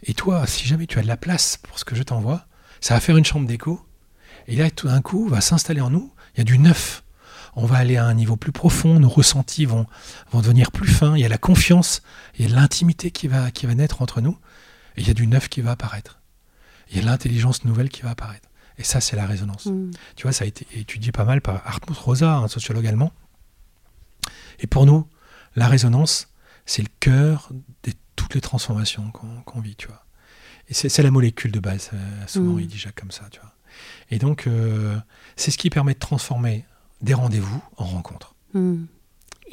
Et 0.03 0.13
toi, 0.13 0.47
si 0.47 0.67
jamais 0.67 0.87
tu 0.87 0.99
as 0.99 1.01
de 1.01 1.07
la 1.07 1.17
place 1.17 1.57
pour 1.57 1.77
ce 1.77 1.85
que 1.85 1.95
je 1.95 2.03
t'envoie, 2.03 2.47
ça 2.79 2.93
va 2.93 3.01
faire 3.01 3.17
une 3.17 3.25
chambre 3.25 3.47
d'écho, 3.47 3.85
et 4.47 4.55
là, 4.55 4.71
tout 4.71 4.87
d'un 4.87 5.01
coup, 5.01 5.27
va 5.27 5.41
s'installer 5.41 5.81
en 5.81 5.89
nous, 5.89 6.13
il 6.35 6.39
y 6.39 6.41
a 6.41 6.45
du 6.45 6.57
neuf. 6.57 7.03
On 7.55 7.65
va 7.65 7.77
aller 7.77 7.97
à 7.97 8.05
un 8.05 8.13
niveau 8.13 8.37
plus 8.37 8.51
profond, 8.51 8.99
nos 8.99 9.09
ressentis 9.09 9.65
vont, 9.65 9.85
vont 10.31 10.41
devenir 10.41 10.71
plus 10.71 10.87
fins, 10.87 11.15
il 11.15 11.21
y 11.21 11.25
a 11.25 11.29
la 11.29 11.37
confiance, 11.37 12.01
il 12.37 12.49
y 12.49 12.51
a 12.51 12.55
l'intimité 12.55 13.11
qui 13.11 13.27
va, 13.27 13.51
qui 13.51 13.65
va 13.65 13.75
naître 13.75 14.01
entre 14.01 14.21
nous, 14.21 14.37
et 14.95 15.01
il 15.01 15.07
y 15.07 15.11
a 15.11 15.13
du 15.13 15.27
neuf 15.27 15.49
qui 15.49 15.61
va 15.61 15.71
apparaître 15.71 16.21
il 16.91 16.97
y 16.97 16.99
a 16.99 17.05
l'intelligence 17.05 17.63
nouvelle 17.65 17.89
qui 17.89 18.01
va 18.01 18.11
apparaître. 18.11 18.49
Et 18.77 18.83
ça, 18.83 19.01
c'est 19.01 19.15
la 19.15 19.25
résonance. 19.25 19.65
Mm. 19.65 19.91
Tu 20.15 20.23
vois, 20.23 20.31
ça 20.31 20.43
a 20.43 20.47
été 20.47 20.67
étudié 20.73 21.11
pas 21.11 21.23
mal 21.23 21.41
par 21.41 21.65
Hartmut 21.65 21.97
Rosa, 21.97 22.35
un 22.35 22.47
sociologue 22.47 22.85
allemand. 22.87 23.11
Et 24.59 24.67
pour 24.67 24.85
nous, 24.85 25.07
la 25.55 25.67
résonance, 25.67 26.29
c'est 26.65 26.81
le 26.81 26.89
cœur 26.99 27.49
de 27.83 27.93
toutes 28.15 28.35
les 28.35 28.41
transformations 28.41 29.11
qu'on 29.11 29.59
vit, 29.61 29.75
tu 29.75 29.87
vois. 29.87 30.05
Et 30.69 30.73
c'est 30.73 31.03
la 31.03 31.11
molécule 31.11 31.51
de 31.51 31.59
base, 31.59 31.89
euh, 31.93 32.27
souvent 32.27 32.53
mm. 32.53 32.59
il 32.61 32.67
dit 32.67 32.77
Jacques 32.77 32.99
comme 32.99 33.11
ça, 33.11 33.27
tu 33.31 33.39
vois. 33.39 33.53
Et 34.09 34.19
donc, 34.19 34.47
euh, 34.47 34.97
c'est 35.35 35.51
ce 35.51 35.57
qui 35.57 35.69
permet 35.69 35.93
de 35.93 35.99
transformer 35.99 36.65
des 37.01 37.13
rendez-vous 37.13 37.61
en 37.77 37.85
rencontres. 37.85 38.35
Mm. 38.53 38.83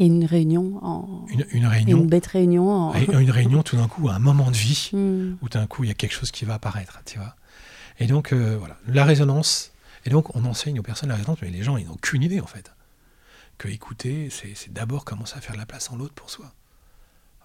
Et 0.01 0.07
une 0.07 0.25
réunion 0.25 0.79
en. 0.83 1.27
Une, 1.29 1.67
réunion. 1.67 1.99
Une 1.99 2.07
bête 2.07 2.27
réunion 2.27 2.71
en. 2.71 2.95
Une 2.95 3.31
réunion 3.31 3.63
tout 3.65 3.77
d'un 3.77 3.89
coup, 3.89 4.09
un 4.09 4.21
moment 4.21 4.51
de 4.51 4.57
vie, 4.57 4.91
hmm. 4.93 5.37
où 5.43 5.49
tout 5.49 5.59
d'un 5.59 5.67
coup 5.67 5.83
il 5.83 5.89
y 5.89 5.91
a 5.91 5.95
quelque 5.95 6.13
chose 6.13 6.31
qui 6.31 6.45
va 6.45 6.55
apparaître, 6.55 7.01
tu 7.05 7.19
vois. 7.19 7.35
Et 7.99 8.07
donc, 8.07 8.33
euh, 8.33 8.57
voilà, 8.59 8.79
la 8.87 9.05
résonance. 9.05 9.73
Et 10.05 10.11
donc, 10.11 10.37
on 10.37 10.45
enseigne 10.45 10.79
aux 10.79 10.85
personnes 10.85 11.09
la 11.09 11.17
résonance, 11.17 11.39
mais 11.43 11.51
les 11.51 11.65
gens, 11.65 11.77
ils 11.77 11.87
n'ont 11.87 11.95
aucune 11.95 12.23
idée, 12.23 12.41
en 12.41 12.47
fait. 12.47 12.73
Que 13.59 13.67
écouter, 13.69 14.29
c'est 14.31 14.73
d'abord 14.73 15.05
commencer 15.05 15.37
à 15.37 15.41
faire 15.41 15.55
de 15.55 15.59
la 15.59 15.67
place 15.67 15.91
en 15.91 15.97
l'autre 15.97 16.15
pour 16.15 16.31
soi. 16.31 16.53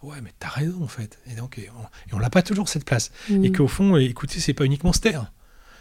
Ouais, 0.03 0.21
mais 0.21 0.31
t'as 0.37 0.49
raison, 0.49 0.83
en 0.83 0.87
fait. 0.87 1.17
Et 1.31 1.33
donc, 1.33 1.57
et 1.57 1.71
on 2.11 2.19
n'a 2.19 2.29
pas 2.29 2.43
toujours 2.43 2.69
cette 2.69 2.85
place. 2.85 3.11
Et 3.31 3.49
hmm. 3.49 3.51
qu'au 3.51 3.67
fond, 3.67 3.97
écouter, 3.97 4.39
c'est 4.39 4.53
pas 4.53 4.65
uniquement 4.65 4.93
se 4.93 4.99
taire 4.99 5.31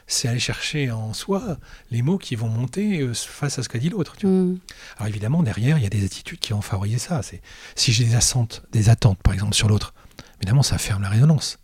c'est 0.07 0.28
aller 0.28 0.38
chercher 0.38 0.90
en 0.90 1.12
soi 1.12 1.59
les 1.90 2.03
mots 2.03 2.18
qui 2.18 2.36
vont 2.36 2.48
monter 2.48 3.00
euh, 3.00 3.14
face 3.14 3.59
à 3.59 3.62
ce 3.62 3.68
qu'a 3.68 3.78
dit 3.78 3.88
l'autre. 3.88 4.16
Mm. 4.22 4.57
Alors 4.96 5.09
évidemment, 5.09 5.42
derrière, 5.42 5.78
il 5.78 5.84
y 5.84 5.86
a 5.86 5.90
des 5.90 6.05
attitudes 6.05 6.38
qui 6.38 6.53
vont 6.53 6.61
favoriser 6.61 6.98
ça. 6.98 7.22
C'est 7.22 7.40
si 7.74 7.92
j'ai 7.92 8.05
des 8.05 8.14
attentes, 8.14 8.62
des 8.72 8.88
attentes, 8.88 9.18
par 9.22 9.34
exemple, 9.34 9.55
sur 9.55 9.68
l'autre, 9.68 9.94
évidemment, 10.40 10.62
ça 10.62 10.78
ferme 10.78 11.03
la 11.03 11.09
résonance. 11.09 11.59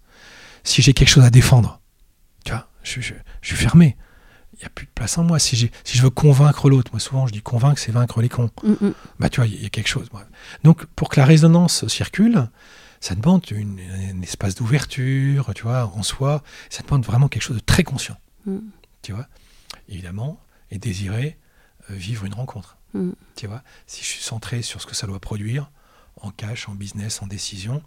Si 0.64 0.82
j'ai 0.82 0.92
quelque 0.92 1.08
chose 1.08 1.24
à 1.24 1.30
défendre, 1.30 1.80
tu 2.44 2.52
vois, 2.52 2.68
je, 2.82 3.00
suis 3.00 3.56
fermé. 3.56 3.96
Il 4.54 4.60
n'y 4.60 4.64
a 4.64 4.70
plus 4.70 4.86
de 4.86 4.90
place 4.92 5.16
en 5.18 5.24
moi. 5.24 5.38
Si, 5.38 5.56
si 5.56 5.98
je 5.98 6.02
veux 6.02 6.10
convaincre 6.10 6.68
l'autre, 6.68 6.90
moi 6.92 6.98
souvent 6.98 7.28
je 7.28 7.32
dis 7.32 7.42
convaincre, 7.42 7.78
c'est 7.78 7.92
vaincre 7.92 8.20
les 8.20 8.28
cons. 8.28 8.50
Mm, 8.64 8.86
mm. 8.86 8.94
Bah 9.20 9.28
tu 9.28 9.40
vois, 9.40 9.46
il 9.46 9.62
y, 9.62 9.66
a 9.66 9.68
quelque 9.68 9.88
chose. 9.88 10.08
Donc 10.64 10.84
pour 10.86 11.10
que 11.10 11.20
la 11.20 11.26
résonance 11.26 11.86
circule, 11.86 12.48
ça 13.00 13.14
demande 13.14 13.44
une, 13.50 13.78
un 13.80 14.20
espace 14.22 14.56
d'ouverture, 14.56 15.52
tu 15.54 15.62
vois, 15.62 15.92
en 15.94 16.02
soi. 16.02 16.42
Ça 16.70 16.82
demande 16.82 17.04
vraiment 17.04 17.28
quelque 17.28 17.42
chose 17.42 17.56
de 17.56 17.62
très 17.62 17.84
conscient. 17.84 18.16
Mm. 18.48 18.58
Tu 19.02 19.12
vois 19.12 19.28
Évidemment, 19.88 20.40
et 20.70 20.78
désirer 20.78 21.38
euh, 21.90 21.94
vivre 21.94 22.24
une 22.24 22.34
rencontre. 22.34 22.76
Mm. 22.94 23.10
Tu 23.36 23.46
vois 23.46 23.62
Si 23.86 24.02
je 24.02 24.08
suis 24.08 24.22
centré 24.22 24.62
sur 24.62 24.80
ce 24.80 24.86
que 24.86 24.94
ça 24.94 25.06
doit 25.06 25.20
produire, 25.20 25.70
en 26.20 26.30
cash, 26.30 26.68
en 26.68 26.74
business, 26.74 27.22
en 27.22 27.26
décision, 27.26 27.82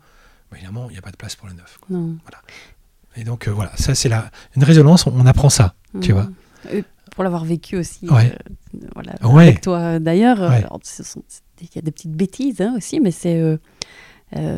bah, 0.50 0.58
évidemment, 0.58 0.90
il 0.90 0.94
n'y 0.94 1.00
a 1.00 1.02
pas 1.02 1.12
de 1.12 1.18
place 1.18 1.36
pour 1.36 1.48
le 1.48 1.54
neuf. 1.54 1.80
Voilà. 1.90 2.42
Et 3.18 3.24
donc, 3.24 3.48
euh, 3.48 3.52
voilà, 3.52 3.76
ça, 3.76 3.94
c'est 3.94 4.10
la, 4.10 4.32
une 4.56 4.64
résonance, 4.64 5.06
on, 5.06 5.26
apprend 5.26 5.50
ça, 5.50 5.76
tu 6.02 6.14
mm. 6.14 6.16
vois 6.16 6.30
pour 7.12 7.24
l'avoir 7.24 7.44
vécu 7.44 7.76
aussi 7.76 8.08
euh, 8.10 8.30
voilà, 8.94 9.14
avec 9.22 9.62
toi 9.62 10.00
d'ailleurs. 10.00 10.38
Il 10.40 11.68
y 11.76 11.78
a 11.78 11.82
des 11.82 11.92
petites 11.92 12.14
bêtises 12.14 12.62
hein, 12.62 12.74
aussi, 12.78 13.00
mais 13.00 13.12
c'est 13.12 13.40
euh, 13.40 13.58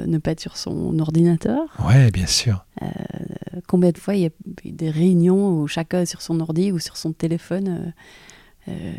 ne 0.05 0.17
pas 0.19 0.31
être 0.31 0.39
sur 0.39 0.55
son 0.55 0.99
ordinateur. 0.99 1.61
Ouais, 1.83 2.11
bien 2.11 2.27
sûr. 2.27 2.65
Euh, 3.53 3.59
combien 3.67 3.91
de 3.91 3.97
fois 3.97 4.15
il 4.15 4.21
y 4.21 4.25
a 4.25 4.29
des 4.65 4.89
réunions 4.89 5.49
où 5.49 5.67
chacun 5.67 6.05
sur 6.05 6.21
son 6.21 6.39
ordi 6.39 6.71
ou 6.71 6.79
sur 6.79 6.97
son 6.97 7.13
téléphone 7.13 7.93
euh, 8.69 8.93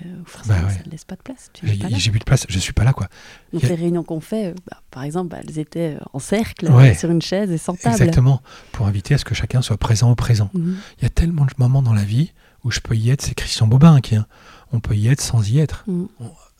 bah 0.46 0.56
ça 0.68 0.84
ne 0.84 0.90
laisse 0.90 1.06
pas 1.06 1.16
de 1.16 1.22
place. 1.22 1.50
J'ai 1.62 2.10
plus 2.10 2.18
de 2.18 2.24
place, 2.24 2.44
je 2.48 2.58
suis 2.58 2.74
pas 2.74 2.84
là 2.84 2.92
quoi. 2.92 3.08
Donc 3.52 3.62
les 3.62 3.74
réunions 3.74 4.04
qu'on 4.04 4.20
fait, 4.20 4.54
bah, 4.70 4.82
par 4.90 5.04
exemple, 5.04 5.30
bah, 5.30 5.38
elles 5.42 5.58
étaient 5.58 5.96
en 6.12 6.18
cercle, 6.18 6.66
sur 6.94 7.10
une 7.10 7.22
chaise 7.22 7.50
et 7.50 7.56
sans 7.56 7.74
table. 7.74 7.94
Exactement, 7.94 8.42
pour 8.72 8.86
inviter 8.86 9.14
à 9.14 9.18
ce 9.18 9.24
que 9.24 9.34
chacun 9.34 9.62
soit 9.62 9.78
présent 9.78 10.10
au 10.10 10.14
présent. 10.14 10.50
Mhm. 10.52 10.76
Il 10.98 11.02
y 11.04 11.06
a 11.06 11.10
tellement 11.10 11.46
de 11.46 11.52
moments 11.56 11.80
dans 11.80 11.94
la 11.94 12.04
vie 12.04 12.32
où 12.62 12.70
je 12.70 12.80
peux 12.80 12.94
y 12.94 13.08
être, 13.08 13.22
c'est 13.22 13.34
Christian 13.34 13.66
Bobin 13.66 14.00
qui, 14.00 14.16
hein, 14.16 14.26
on 14.72 14.80
peut 14.80 14.96
y 14.96 15.08
être 15.08 15.22
sans 15.22 15.48
y 15.48 15.58
être. 15.58 15.84
Mhm. 15.86 16.08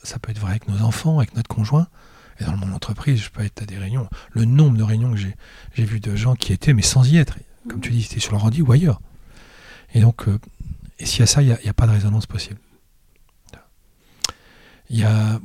ça 0.03 0.19
peut 0.19 0.31
être 0.31 0.39
vrai 0.39 0.53
avec 0.53 0.69
nos 0.69 0.81
enfants, 0.83 1.19
avec 1.19 1.37
notre 1.37 1.49
conjoint. 1.49 1.89
Et 2.41 2.45
dans 2.45 2.57
mon 2.57 2.73
entreprise, 2.73 3.23
je 3.23 3.31
peux 3.31 3.45
être 3.45 3.63
à 3.63 3.67
des 3.67 3.79
réunions. 3.79 4.09
Le 4.33 4.45
nombre 4.45 4.77
de 4.77 4.83
réunions 4.83 5.13
que 5.13 5.19
j'ai, 5.19 5.37
j'ai 5.75 5.85
vu 5.85 6.01
de 6.01 6.17
gens 6.17 6.35
qui 6.35 6.53
étaient, 6.53 6.73
mais 6.73 6.83
sans 6.83 7.09
y 7.09 7.19
être. 7.19 7.37
Comme 7.69 7.81
tu 7.81 7.91
dis, 7.91 8.03
c'était 8.03 8.21
sur 8.21 8.33
le 8.33 8.39
rendu 8.39 8.63
ou 8.63 8.73
ailleurs. 8.73 9.01
Et 9.95 10.01
donc, 10.01 10.29
euh, 10.29 10.39
et 10.99 11.07
s'il 11.07 11.21
y 11.21 11.23
a 11.23 11.27
ça, 11.27 11.43
il 11.43 11.49
n'y 11.49 11.69
a, 11.69 11.75
pas 11.75 11.87
de 11.87 11.93
résonance 11.93 12.27
possible. 12.27 12.59
Il 14.91 14.99
y 14.99 15.05
a, 15.05 15.41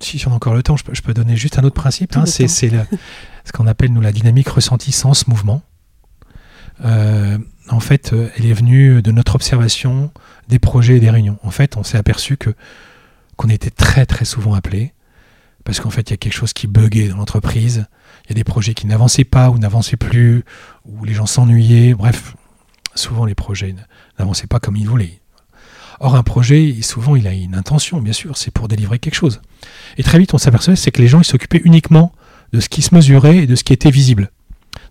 si 0.00 0.22
on 0.26 0.32
a 0.32 0.34
encore 0.34 0.54
le 0.54 0.62
temps, 0.62 0.76
je 0.76 1.02
peux, 1.02 1.14
donner 1.14 1.36
juste 1.36 1.58
un 1.58 1.64
autre 1.64 1.74
principe. 1.74 2.16
Hein, 2.16 2.26
c'est, 2.26 2.46
ce 2.48 3.52
qu'on 3.52 3.66
appelle, 3.66 3.92
nous, 3.92 4.00
la 4.00 4.12
dynamique 4.12 4.48
ressentie 4.48 4.92
sans 4.92 5.26
mouvement. 5.28 5.62
Euh, 6.84 7.38
en 7.68 7.80
fait, 7.80 8.12
euh, 8.12 8.30
elle 8.36 8.46
est 8.46 8.52
venue 8.52 9.02
de 9.02 9.12
notre 9.12 9.34
observation 9.34 10.12
des 10.48 10.58
projets 10.58 10.96
et 10.96 11.00
des 11.00 11.10
réunions. 11.10 11.38
En 11.42 11.50
fait, 11.50 11.76
on 11.76 11.84
s'est 11.84 11.98
aperçu 11.98 12.36
que 12.36 12.54
qu'on 13.36 13.48
était 13.48 13.70
très 13.70 14.04
très 14.04 14.26
souvent 14.26 14.52
appelés 14.52 14.92
parce 15.64 15.80
qu'en 15.80 15.90
fait, 15.90 16.10
il 16.10 16.10
y 16.10 16.14
a 16.14 16.16
quelque 16.16 16.34
chose 16.34 16.52
qui 16.52 16.66
buguait 16.66 17.08
dans 17.08 17.16
l'entreprise. 17.16 17.86
Il 18.30 18.34
y 18.34 18.36
a 18.36 18.38
des 18.38 18.44
projets 18.44 18.74
qui 18.74 18.86
n'avançaient 18.86 19.24
pas 19.24 19.50
ou 19.50 19.58
n'avançaient 19.58 19.96
plus, 19.96 20.44
ou 20.84 21.04
les 21.04 21.14
gens 21.14 21.26
s'ennuyaient. 21.26 21.94
Bref, 21.94 22.36
souvent 22.94 23.24
les 23.24 23.34
projets 23.34 23.74
n'avançaient 24.20 24.46
pas 24.46 24.60
comme 24.60 24.76
ils 24.76 24.88
voulaient. 24.88 25.20
Or, 25.98 26.14
un 26.14 26.22
projet, 26.22 26.76
souvent, 26.80 27.16
il 27.16 27.26
a 27.26 27.32
une 27.32 27.56
intention, 27.56 28.00
bien 28.00 28.12
sûr, 28.12 28.36
c'est 28.36 28.52
pour 28.52 28.68
délivrer 28.68 29.00
quelque 29.00 29.16
chose. 29.16 29.42
Et 29.98 30.04
très 30.04 30.20
vite, 30.20 30.32
on 30.32 30.38
s'apercevait, 30.38 30.76
c'est 30.76 30.92
que 30.92 31.02
les 31.02 31.08
gens, 31.08 31.20
ils 31.20 31.24
s'occupaient 31.24 31.60
uniquement 31.64 32.12
de 32.52 32.60
ce 32.60 32.68
qui 32.68 32.82
se 32.82 32.94
mesurait 32.94 33.38
et 33.38 33.46
de 33.48 33.56
ce 33.56 33.64
qui 33.64 33.72
était 33.72 33.90
visible. 33.90 34.30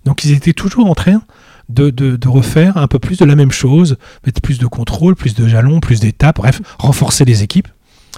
Donc, 0.04 0.26
ils 0.26 0.34
étaient 0.34 0.52
toujours 0.52 0.88
en 0.88 0.94
train 0.94 1.22
de, 1.70 1.92
de 1.92 2.28
refaire 2.28 2.76
un 2.76 2.88
peu 2.88 3.00
plus 3.00 3.18
de 3.18 3.26
la 3.26 3.36
même 3.36 3.52
chose, 3.52 3.98
mettre 4.26 4.42
plus 4.42 4.60
de 4.60 4.68
contrôle, 4.68 5.16
plus 5.16 5.34
de 5.34 5.48
jalons, 5.48 5.80
plus 5.80 6.02
d'étapes, 6.02 6.36
bref, 6.36 6.62
renforcer 6.78 7.24
les 7.24 7.42
équipes. 7.42 7.70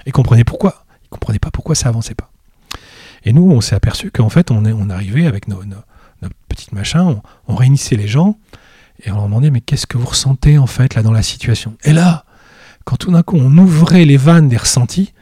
Et 0.04 0.10
comprenaient 0.10 0.42
pourquoi. 0.42 0.84
Ils 1.02 1.06
ne 1.06 1.10
comprenaient 1.10 1.38
pas 1.38 1.52
pourquoi 1.52 1.76
ça 1.76 1.88
avançait 1.88 2.16
pas. 2.16 2.31
Et 3.24 3.32
nous, 3.32 3.50
on 3.50 3.60
s'est 3.60 3.74
aperçu 3.74 4.10
qu'en 4.10 4.28
fait, 4.28 4.50
on, 4.50 4.64
on 4.64 4.90
arrivait 4.90 5.26
avec 5.26 5.48
nos, 5.48 5.64
nos, 5.64 5.78
petites 6.48 6.72
machins, 6.72 7.20
on, 7.48 7.54
réunissait 7.54 7.96
les 7.96 8.08
gens 8.08 8.38
et 9.04 9.10
on 9.10 9.16
leur 9.16 9.24
demandait 9.24 9.50
mais 9.50 9.60
qu'est-ce 9.60 9.86
que 9.86 9.98
vous 9.98 10.06
ressentez 10.06 10.58
en 10.58 10.66
fait 10.66 10.94
là 10.94 11.02
dans 11.02 11.12
la 11.12 11.22
situation? 11.22 11.76
Et 11.84 11.92
là, 11.92 12.24
quand 12.84 12.96
tout 12.96 13.10
d'un 13.10 13.22
coup 13.22 13.36
on 13.36 13.56
ouvrait 13.58 14.04
les 14.04 14.16
vannes 14.16 14.48
des 14.48 14.56
ressentis, 14.56 15.12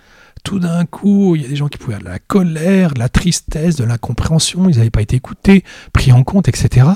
tout 0.42 0.58
d'un 0.58 0.84
coup 0.86 1.36
il 1.36 1.42
y 1.42 1.44
a 1.44 1.48
des 1.48 1.56
gens 1.56 1.68
qui 1.68 1.78
pouvaient 1.78 1.94
avoir 1.94 2.12
de 2.12 2.14
la 2.14 2.18
colère, 2.18 2.94
de 2.94 2.98
la 2.98 3.08
tristesse, 3.08 3.76
de 3.76 3.84
l'incompréhension, 3.84 4.68
ils 4.68 4.76
n'avaient 4.76 4.90
pas 4.90 5.02
été 5.02 5.16
écoutés, 5.16 5.64
pris 5.92 6.12
en 6.12 6.24
compte, 6.24 6.48
etc. 6.48 6.86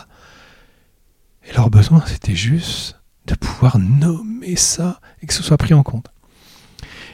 Et 1.48 1.52
leur 1.54 1.70
besoin, 1.70 2.02
c'était 2.06 2.34
juste 2.34 3.00
de 3.26 3.34
pouvoir 3.34 3.78
nommer 3.78 4.56
ça 4.56 5.00
et 5.22 5.26
que 5.26 5.32
ce 5.32 5.42
soit 5.42 5.56
pris 5.56 5.74
en 5.74 5.82
compte. 5.82 6.08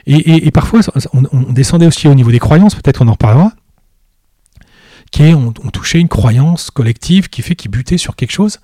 Et, 0.07 0.49
parfois, 0.49 0.79
on, 1.13 1.23
on, 1.31 1.53
descendait 1.53 1.85
aussi 1.85 2.07
au 2.07 2.15
niveau 2.15 2.31
des 2.31 2.39
croyances, 2.39 2.73
peut-être 2.73 2.97
qu'on 2.97 3.07
en 3.07 3.11
reparlera 3.11 3.51
qui 5.11 5.23
est, 5.23 5.33
ont, 5.33 5.51
touché 5.51 5.99
une 5.99 6.07
croyance 6.07 6.71
collective 6.71 7.29
qui 7.29 7.41
fait 7.41 7.55
qu'ils 7.55 7.71
butaient 7.71 7.97
sur 7.97 8.15
quelque 8.15 8.31
chose 8.31 8.59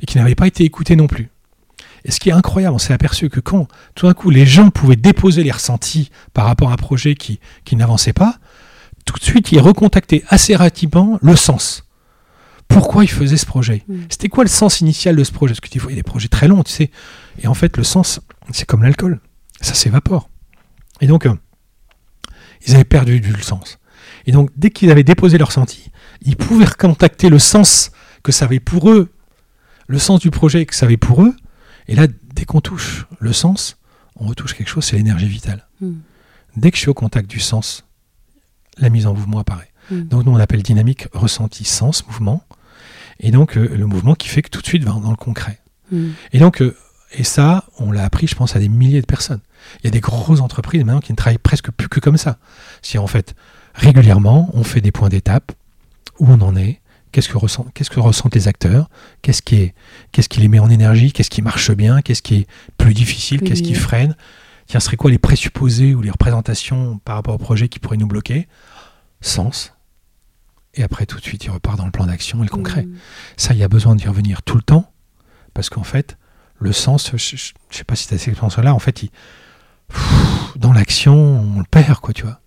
et 0.00 0.06
qui 0.06 0.18
n'avait 0.18 0.34
pas 0.34 0.46
été 0.46 0.64
écoutés 0.64 0.94
non 0.94 1.06
plus. 1.06 1.30
Et 2.04 2.10
ce 2.10 2.20
qui 2.20 2.28
est 2.28 2.32
incroyable, 2.32 2.74
on 2.74 2.78
s'est 2.78 2.92
aperçu 2.92 3.28
que 3.30 3.40
quand 3.40 3.66
tout 3.94 4.06
d'un 4.06 4.14
coup 4.14 4.30
les 4.30 4.46
gens 4.46 4.70
pouvaient 4.70 4.96
déposer 4.96 5.42
les 5.42 5.50
ressentis 5.50 6.10
par 6.34 6.44
rapport 6.44 6.70
à 6.70 6.74
un 6.74 6.76
projet 6.76 7.14
qui, 7.14 7.40
qui 7.64 7.74
n'avançait 7.76 8.12
pas, 8.12 8.38
tout 9.04 9.18
de 9.18 9.24
suite 9.24 9.50
ils 9.52 9.60
recontactaient 9.60 10.22
assez 10.28 10.54
rapidement 10.54 11.18
le 11.22 11.34
sens. 11.34 11.86
Pourquoi 12.68 13.04
ils 13.04 13.10
faisaient 13.10 13.36
ce 13.36 13.46
projet? 13.46 13.84
Mm. 13.88 13.94
C'était 14.08 14.28
quoi 14.28 14.44
le 14.44 14.50
sens 14.50 14.80
initial 14.80 15.16
de 15.16 15.24
ce 15.24 15.32
projet? 15.32 15.52
Parce 15.52 15.60
que 15.60 15.68
tu 15.68 15.78
vois, 15.78 15.92
il 15.92 15.94
y 15.94 15.98
a 15.98 16.02
des 16.02 16.08
projets 16.08 16.28
très 16.28 16.48
longs, 16.48 16.62
tu 16.62 16.72
sais. 16.72 16.90
Et 17.40 17.46
en 17.46 17.54
fait, 17.54 17.76
le 17.76 17.84
sens, 17.84 18.20
c'est 18.52 18.66
comme 18.66 18.82
l'alcool. 18.82 19.20
Ça 19.60 19.74
s'évapore. 19.74 20.28
Et 21.00 21.06
donc, 21.06 21.26
euh, 21.26 21.34
ils 22.66 22.74
avaient 22.74 22.84
perdu 22.84 23.20
du 23.20 23.40
sens. 23.42 23.78
Et 24.26 24.32
donc, 24.32 24.50
dès 24.56 24.70
qu'ils 24.70 24.90
avaient 24.90 25.04
déposé 25.04 25.38
leur 25.38 25.48
ressenti, 25.48 25.90
ils 26.22 26.36
pouvaient 26.36 26.64
recontacter 26.64 27.28
le 27.28 27.38
sens 27.38 27.90
que 28.22 28.32
ça 28.32 28.44
avait 28.44 28.60
pour 28.60 28.90
eux, 28.90 29.10
le 29.86 29.98
sens 29.98 30.20
du 30.20 30.30
projet 30.30 30.66
que 30.66 30.74
ça 30.74 30.86
avait 30.86 30.96
pour 30.96 31.22
eux. 31.22 31.34
Et 31.88 31.94
là, 31.94 32.06
dès 32.34 32.44
qu'on 32.44 32.60
touche 32.60 33.06
le 33.20 33.32
sens, 33.32 33.78
on 34.16 34.26
retouche 34.26 34.54
quelque 34.54 34.68
chose, 34.68 34.84
c'est 34.84 34.96
l'énergie 34.96 35.28
vitale. 35.28 35.66
Hmm. 35.80 35.98
Dès 36.56 36.70
que 36.70 36.76
je 36.76 36.82
suis 36.82 36.90
au 36.90 36.94
contact 36.94 37.30
du 37.30 37.38
sens, 37.38 37.84
la 38.78 38.88
mise 38.88 39.06
en 39.06 39.14
mouvement 39.14 39.38
apparaît. 39.38 39.70
Hmm. 39.90 40.02
Donc, 40.02 40.26
nous, 40.26 40.32
on 40.32 40.40
appelle 40.40 40.62
dynamique 40.62 41.06
ressenti, 41.12 41.64
sens, 41.64 42.04
mouvement. 42.06 42.42
Et 43.20 43.30
donc, 43.30 43.56
euh, 43.56 43.68
le 43.76 43.86
mouvement 43.86 44.14
qui 44.14 44.28
fait 44.28 44.42
que 44.42 44.50
tout 44.50 44.60
de 44.60 44.66
suite 44.66 44.84
va 44.84 44.92
dans 44.92 45.10
le 45.10 45.16
concret. 45.16 45.60
Hmm. 45.92 46.10
Et 46.32 46.40
donc, 46.40 46.62
euh, 46.62 46.76
et 47.12 47.24
ça, 47.24 47.64
on 47.78 47.92
l'a 47.92 48.04
appris, 48.04 48.26
je 48.26 48.34
pense, 48.34 48.56
à 48.56 48.58
des 48.58 48.68
milliers 48.68 49.00
de 49.00 49.06
personnes. 49.06 49.40
Il 49.80 49.84
y 49.84 49.88
a 49.88 49.90
des 49.90 50.00
grosses 50.00 50.40
entreprises 50.40 50.84
maintenant 50.84 51.00
qui 51.00 51.12
ne 51.12 51.16
travaillent 51.16 51.38
presque 51.38 51.70
plus 51.70 51.88
que 51.88 52.00
comme 52.00 52.16
ça. 52.16 52.38
Si 52.82 52.98
en 52.98 53.06
fait, 53.06 53.34
régulièrement, 53.76 54.50
on 54.54 54.64
fait 54.64 54.80
des 54.80 54.92
points 54.92 55.08
d'étape, 55.08 55.52
où 56.18 56.26
on 56.28 56.40
en 56.40 56.56
est, 56.56 56.80
qu'est-ce 57.12 57.28
que, 57.28 57.36
ressent, 57.36 57.66
qu'est-ce 57.74 57.90
que 57.90 58.00
ressentent 58.00 58.34
les 58.34 58.48
acteurs, 58.48 58.88
qu'est-ce 59.22 59.42
qui, 59.42 59.56
est, 59.56 59.74
qu'est-ce 60.12 60.28
qui 60.28 60.40
les 60.40 60.48
met 60.48 60.58
en 60.58 60.70
énergie, 60.70 61.12
qu'est-ce 61.12 61.30
qui 61.30 61.42
marche 61.42 61.70
bien, 61.70 62.00
qu'est-ce 62.02 62.22
qui 62.22 62.36
est 62.36 62.46
plus 62.78 62.94
difficile, 62.94 63.40
qu'est-ce 63.40 63.62
qui 63.62 63.74
freine, 63.74 64.16
tiens, 64.66 64.80
serait 64.80 64.96
quoi 64.96 65.10
les 65.10 65.18
présupposés 65.18 65.94
ou 65.94 66.02
les 66.02 66.10
représentations 66.10 66.98
par 67.04 67.16
rapport 67.16 67.34
au 67.34 67.38
projet 67.38 67.68
qui 67.68 67.78
pourraient 67.78 67.96
nous 67.96 68.06
bloquer, 68.06 68.48
sens, 69.20 69.74
et 70.74 70.82
après 70.82 71.06
tout 71.06 71.18
de 71.18 71.22
suite 71.22 71.44
il 71.44 71.50
repart 71.50 71.78
dans 71.78 71.86
le 71.86 71.90
plan 71.90 72.06
d'action 72.06 72.40
et 72.40 72.46
le 72.46 72.50
concret. 72.50 72.82
Mmh. 72.82 72.96
Ça, 73.36 73.54
il 73.54 73.58
y 73.58 73.62
a 73.62 73.68
besoin 73.68 73.94
d'y 73.94 74.06
revenir 74.06 74.42
tout 74.42 74.56
le 74.56 74.62
temps, 74.62 74.92
parce 75.54 75.70
qu'en 75.70 75.84
fait, 75.84 76.18
le 76.58 76.72
sens, 76.72 77.12
je, 77.14 77.34
ne 77.34 77.74
sais 77.74 77.84
pas 77.84 77.96
si 77.96 78.08
tu 78.08 78.14
as 78.14 78.18
cette 78.18 78.28
expérience-là, 78.28 78.74
en 78.74 78.78
fait, 78.78 79.02
il, 79.02 79.10
dans 80.56 80.72
l'action, 80.72 81.14
on 81.14 81.58
le 81.58 81.66
perd, 81.70 82.00
quoi, 82.00 82.12
tu 82.12 82.22
vois. 82.22 82.40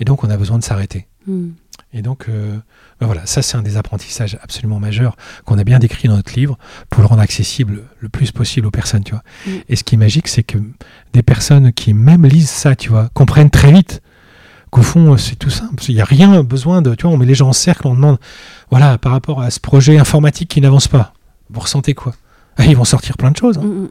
Et 0.00 0.04
donc, 0.04 0.24
on 0.24 0.30
a 0.30 0.36
besoin 0.36 0.58
de 0.58 0.64
s'arrêter. 0.64 1.06
Hmm. 1.26 1.50
Et 1.92 2.02
donc, 2.02 2.26
euh, 2.28 2.56
ben 3.00 3.06
voilà, 3.06 3.26
ça, 3.26 3.42
c'est 3.42 3.56
un 3.56 3.62
des 3.62 3.76
apprentissages 3.76 4.38
absolument 4.42 4.80
majeurs 4.80 5.16
qu'on 5.44 5.58
a 5.58 5.64
bien 5.64 5.78
décrit 5.78 6.08
dans 6.08 6.16
notre 6.16 6.34
livre 6.34 6.58
pour 6.88 7.02
le 7.02 7.06
rendre 7.06 7.20
accessible 7.20 7.84
le 7.98 8.08
plus 8.08 8.32
possible 8.32 8.66
aux 8.66 8.70
personnes, 8.70 9.04
tu 9.04 9.12
vois. 9.12 9.22
Hmm. 9.46 9.58
Et 9.68 9.76
ce 9.76 9.84
qui 9.84 9.94
est 9.94 9.98
magique, 9.98 10.28
c'est 10.28 10.42
que 10.42 10.58
des 11.12 11.22
personnes 11.22 11.72
qui 11.72 11.94
même 11.94 12.26
lisent 12.26 12.50
ça, 12.50 12.74
tu 12.74 12.88
vois, 12.88 13.10
comprennent 13.14 13.50
très 13.50 13.72
vite 13.72 14.02
qu'au 14.70 14.82
fond, 14.82 15.16
c'est 15.16 15.36
tout 15.36 15.50
simple. 15.50 15.82
Il 15.88 15.94
n'y 15.94 16.00
a 16.00 16.04
rien 16.04 16.42
besoin 16.42 16.80
de, 16.80 16.94
tu 16.94 17.06
vois, 17.06 17.14
on 17.14 17.18
met 17.18 17.26
les 17.26 17.34
gens 17.34 17.48
en 17.48 17.52
cercle, 17.52 17.86
on 17.86 17.94
demande, 17.94 18.18
voilà, 18.70 18.98
par 18.98 19.12
rapport 19.12 19.42
à 19.42 19.50
ce 19.50 19.60
projet 19.60 19.98
informatique 19.98 20.48
qui 20.48 20.60
n'avance 20.60 20.88
pas, 20.88 21.12
vous 21.50 21.60
ressentez 21.60 21.94
quoi? 21.94 22.14
Ils 22.58 22.76
vont 22.76 22.84
sortir 22.84 23.16
plein 23.16 23.30
de 23.30 23.36
choses. 23.36 23.58
Hein. 23.58 23.62
Mm, 23.62 23.82
mm. 23.82 23.88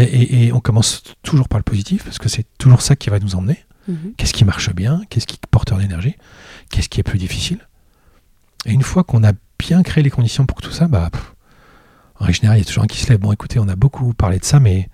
Et, 0.00 0.52
on 0.52 0.60
commence 0.60 1.02
toujours 1.22 1.48
par 1.48 1.58
le 1.58 1.62
positif, 1.62 2.04
parce 2.04 2.18
que 2.18 2.28
c'est 2.28 2.46
toujours 2.58 2.82
ça 2.82 2.94
qui 2.94 3.08
va 3.08 3.18
nous 3.18 3.34
emmener. 3.34 3.64
Mm-hmm. 3.88 4.14
Qu'est-ce 4.16 4.32
qui 4.32 4.44
marche 4.44 4.72
bien 4.74 5.02
Qu'est-ce 5.08 5.26
qui 5.26 5.34
est 5.36 5.46
porteur 5.50 5.78
d'énergie 5.78 6.16
Qu'est-ce 6.70 6.88
qui 6.88 7.00
est 7.00 7.04
plus 7.04 7.18
difficile 7.18 7.66
Et 8.66 8.72
une 8.72 8.82
fois 8.82 9.04
qu'on 9.04 9.24
a 9.24 9.32
bien 9.58 9.82
créé 9.82 10.02
les 10.04 10.10
conditions 10.10 10.46
pour 10.46 10.60
tout 10.60 10.70
ça, 10.70 10.88
bah, 10.88 11.10
en 12.20 12.30
général, 12.30 12.58
il 12.58 12.60
y 12.60 12.64
a 12.64 12.66
toujours 12.66 12.84
un 12.84 12.86
qui 12.86 13.00
se 13.00 13.08
lève. 13.08 13.18
Bon, 13.18 13.32
écoutez, 13.32 13.58
on 13.58 13.68
a 13.68 13.76
beaucoup 13.76 14.12
parlé 14.14 14.38
de 14.38 14.44
ça, 14.44 14.60
mais 14.60 14.88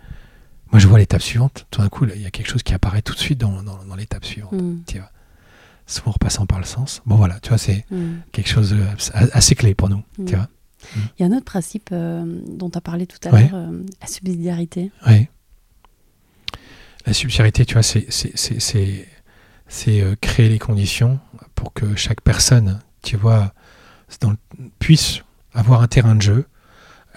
moi, 0.73 0.79
je 0.79 0.87
vois 0.87 0.99
l'étape 0.99 1.23
suivante. 1.23 1.67
Tout 1.71 1.81
d'un 1.81 1.89
coup, 1.89 2.07
il 2.07 2.21
y 2.21 2.27
a 2.27 2.31
quelque 2.31 2.49
chose 2.49 2.63
qui 2.63 2.75
apparaît 2.75 3.03
tout 3.03 3.15
de 3.15 3.19
suite 3.19 3.39
dans, 3.39 3.63
l'étape 3.97 4.25
suivante. 4.25 4.53
Mm. 4.53 4.83
Tu 4.87 4.99
vois 4.99 5.11
souvent 5.87 6.11
en 6.11 6.13
repassant 6.13 6.47
par 6.47 6.59
le 6.59 6.65
sens. 6.65 7.03
Bon 7.05 7.17
voilà, 7.17 7.39
tu 7.41 7.51
vois, 7.51 7.59
c'est 7.59 7.85
quelque 8.33 8.49
chose 8.49 8.73
euh, 8.73 9.27
assez 9.33 9.55
clé 9.55 9.75
pour 9.75 9.91
nous. 9.91 10.03
Tu 10.27 10.35
vois 10.35 10.49
il 11.19 11.23
y 11.23 11.25
a 11.25 11.27
un 11.27 11.37
autre 11.37 11.45
principe 11.45 11.91
euh, 11.93 12.41
dont 12.47 12.71
tu 12.71 12.79
as 12.79 12.81
parlé 12.81 13.07
tout 13.07 13.19
à 13.25 13.31
l'heure, 13.31 13.55
euh, 13.55 13.83
la 14.01 14.07
subsidiarité. 14.07 14.91
Oui. 15.07 15.29
La 17.07 17.13
subsidiarité, 17.13 17.67
tu 17.67 17.75
vois, 17.75 17.83
c'est 17.83 18.05
euh, 19.89 20.17
créer 20.21 20.49
les 20.49 20.59
conditions 20.59 21.21
pour 21.55 21.73
que 21.73 21.97
chaque 21.97 22.23
personne, 22.23 22.81
tu 23.03 23.17
vois, 23.17 23.53
dans, 24.21 24.35
puisse 24.79 25.21
avoir 25.53 25.83
un 25.83 25.87
terrain 25.87 26.15
de 26.15 26.23
jeu 26.23 26.47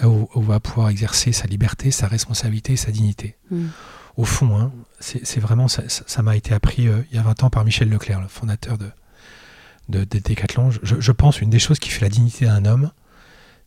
où, 0.04 0.30
où, 0.34 0.42
va 0.42 0.60
pouvoir 0.60 0.90
exercer 0.90 1.32
sa 1.32 1.48
liberté, 1.48 1.92
sa 1.92 2.08
responsabilité, 2.08 2.76
sa 2.76 2.92
dignité. 2.92 3.36
Hmm. 3.50 3.68
Au 4.16 4.26
fond, 4.26 4.58
hein, 4.58 4.72
c'est 5.00 5.40
vraiment, 5.40 5.68
ça 5.68 6.22
m'a 6.24 6.36
été 6.36 6.54
appris 6.54 6.84
il 7.12 7.16
y 7.16 7.20
a 7.20 7.22
20 7.22 7.44
ans 7.44 7.50
par 7.50 7.64
Michel 7.64 7.90
Leclerc, 7.90 8.20
le 8.20 8.28
fondateur 8.28 8.78
de, 8.78 8.90
de, 9.90 10.04
de 10.04 10.20
Decathlon. 10.20 10.72
Je, 10.72 11.00
je, 11.00 11.12
pense 11.12 11.40
une 11.40 11.52
des 11.52 11.60
choses 11.60 11.78
qui 11.78 11.90
fait 11.90 12.02
la 12.02 12.10
dignité 12.10 12.46
d'un 12.46 12.66
homme, 12.66 12.92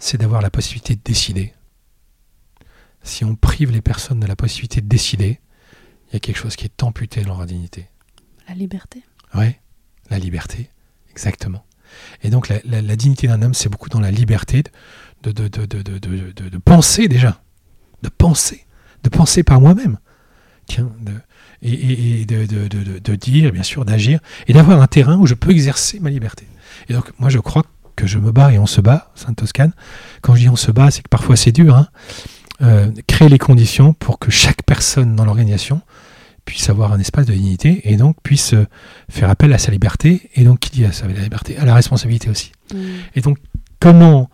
c'est 0.01 0.18
d'avoir 0.18 0.43
la 0.43 0.51
possibilité 0.51 0.97
de 0.97 1.01
décider. 1.05 1.55
Si 3.03 3.25
on 3.25 3.37
prive 3.37 3.71
les 3.71 3.81
personnes 3.81 4.18
de 4.18 4.27
la 4.27 4.35
possibilité 4.35 4.81
de 4.81 4.89
décider, 4.89 5.41
il 6.11 6.15
y 6.15 6.17
a 6.17 6.21
quelque 6.21 6.37
chose 6.37 6.57
qui 6.57 6.65
est 6.65 6.83
amputé 6.83 7.23
dans 7.23 7.37
leur 7.37 7.47
dignité. 7.47 7.89
La 8.49 8.55
liberté. 8.55 9.03
Oui, 9.35 9.55
la 10.11 10.19
liberté, 10.19 10.71
exactement. 11.11 11.65
Et 12.23 12.31
donc 12.31 12.49
la, 12.49 12.97
dignité 12.97 13.27
d'un 13.27 13.43
homme, 13.43 13.55
c'est 13.55 13.69
beaucoup 13.69 13.89
dans 13.89 14.01
la 14.01 14.11
liberté 14.11 14.63
de, 15.23 15.33
de, 15.33 15.49
de, 15.49 15.67
de, 15.67 16.59
penser 16.59 17.09
déjà, 17.09 17.41
de 18.03 18.09
penser, 18.09 18.67
de 19.03 19.09
penser 19.09 19.43
par 19.43 19.61
moi-même. 19.61 19.99
Tiens, 20.67 20.91
et, 21.63 22.21
et, 22.21 22.27
de, 22.27 23.15
dire, 23.17 23.53
bien 23.53 23.63
sûr, 23.63 23.85
d'agir, 23.85 24.21
et 24.47 24.53
d'avoir 24.53 24.81
un 24.81 24.87
terrain 24.87 25.17
où 25.17 25.27
je 25.27 25.35
peux 25.35 25.51
exercer 25.51 26.01
ma 26.01 26.11
liberté. 26.11 26.47
Et 26.89 26.93
donc 26.93 27.13
moi 27.19 27.29
je 27.29 27.39
crois 27.39 27.65
que 27.97 28.07
je 28.07 28.19
me 28.19 28.33
bats 28.33 28.53
et 28.53 28.59
on 28.59 28.67
se 28.67 28.81
bat, 28.81 29.13
Sainte-Toscane. 29.15 29.73
Quand 30.23 30.35
je 30.35 30.41
dis 30.41 30.49
on 30.49 30.57
se 30.57 30.71
bat, 30.71 30.91
c'est 30.91 31.03
que 31.03 31.09
parfois 31.09 31.37
c'est 31.37 31.53
dur. 31.53 31.77
Hein. 31.77 31.89
Euh, 32.63 32.91
créer 33.07 33.31
les 33.31 33.39
conditions 33.39 33.95
pour 33.95 34.19
que 34.19 34.31
chaque 34.31 34.63
personne 34.65 35.17
dans 35.17 35.25
l'organisation 35.25 35.81
puisse 36.45 36.69
avoir 36.69 36.93
un 36.93 37.01
espace 37.01 37.25
de 37.25 37.33
dignité 37.33 37.81
et 37.91 37.97
donc 37.97 38.17
puisse 38.23 38.53
euh, 38.53 38.67
faire 39.09 39.31
appel 39.31 39.53
à 39.55 39.59
sa 39.59 39.73
liberté 39.73 40.29
et 40.35 40.45
donc 40.45 40.59
qui 40.59 40.71
dit 40.71 40.85
à 40.85 40.93
sa 40.93 41.07
liberté 41.07 41.57
à 41.57 41.65
la 41.65 41.75
responsabilité 41.75 42.29
aussi. 42.29 42.53
Mmh. 42.75 42.79
Et 43.15 43.23
donc 43.23 43.39
comment 43.79 44.29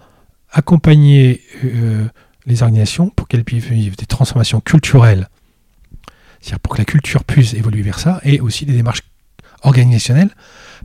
accompagner 0.51 1.41
euh, 1.64 2.09
les 2.47 2.62
organisations 2.62 3.11
pour 3.11 3.29
qu'elles 3.29 3.45
puissent 3.45 3.64
vivre 3.64 3.95
des 3.97 4.07
transformations 4.07 4.61
culturelles, 4.61 5.29
c'est-à-dire 6.41 6.61
pour 6.61 6.74
que 6.74 6.79
la 6.79 6.85
culture 6.85 7.22
puisse 7.22 7.55
évoluer 7.55 7.83
vers 7.83 8.01
ça 8.01 8.20
et 8.24 8.41
aussi 8.41 8.66
des 8.66 8.72
démarches 8.72 9.03
organisationnelles 9.62 10.31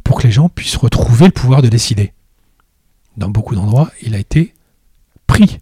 pour 0.04 0.20
que 0.20 0.28
les 0.28 0.32
gens 0.32 0.50
puissent 0.50 0.76
retrouver 0.76 1.26
le 1.26 1.32
pouvoir 1.32 1.64
de 1.64 1.70
décider? 1.70 2.14
Dans 3.18 3.30
beaucoup 3.30 3.56
d'endroits, 3.56 3.92
il 4.04 4.14
a 4.14 4.20
été 4.20 4.54
pris. 5.28 5.58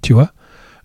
Tu 0.00 0.12
vois? 0.12 0.33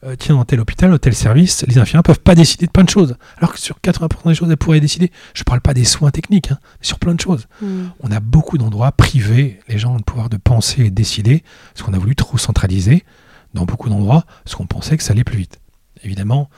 Euh, 0.03 0.15
Tiens, 0.17 0.35
dans 0.35 0.45
tel 0.45 0.59
hôpital, 0.59 0.91
dans 0.91 0.97
tel 0.97 1.13
service, 1.13 1.65
les 1.67 1.77
infirmiers 1.77 1.99
ne 1.99 2.03
peuvent 2.03 2.19
pas 2.19 2.35
décider 2.35 2.65
de 2.65 2.71
plein 2.71 2.83
de 2.83 2.89
choses. 2.89 3.15
Alors 3.37 3.53
que 3.53 3.59
sur 3.59 3.77
80% 3.83 4.27
des 4.27 4.35
choses, 4.35 4.49
elles 4.49 4.57
pourraient 4.57 4.79
décider. 4.79 5.11
Je 5.33 5.41
ne 5.41 5.45
parle 5.45 5.61
pas 5.61 5.73
des 5.73 5.85
soins 5.85 6.11
techniques, 6.11 6.51
hein, 6.51 6.59
mais 6.79 6.85
sur 6.85 6.99
plein 6.99 7.13
de 7.13 7.19
choses. 7.19 7.47
Hmm. 7.61 7.87
On 8.01 8.11
a 8.11 8.19
beaucoup 8.19 8.57
d'endroits 8.57 8.91
privés, 8.91 9.59
les 9.67 9.77
gens 9.77 9.93
ont 9.93 9.97
le 9.97 10.03
pouvoir 10.03 10.29
de 10.29 10.37
penser 10.37 10.85
et 10.85 10.89
de 10.89 10.95
décider, 10.95 11.43
parce 11.73 11.85
qu'on 11.85 11.93
a 11.93 11.99
voulu 11.99 12.15
trop 12.15 12.37
centraliser 12.37 13.03
dans 13.53 13.65
beaucoup 13.65 13.89
d'endroits, 13.89 14.25
parce 14.43 14.55
qu'on 14.55 14.67
pensait 14.67 14.97
que 14.97 15.03
ça 15.03 15.11
allait 15.11 15.23
plus 15.23 15.37
vite. 15.37 15.59
Évidemment, 16.03 16.49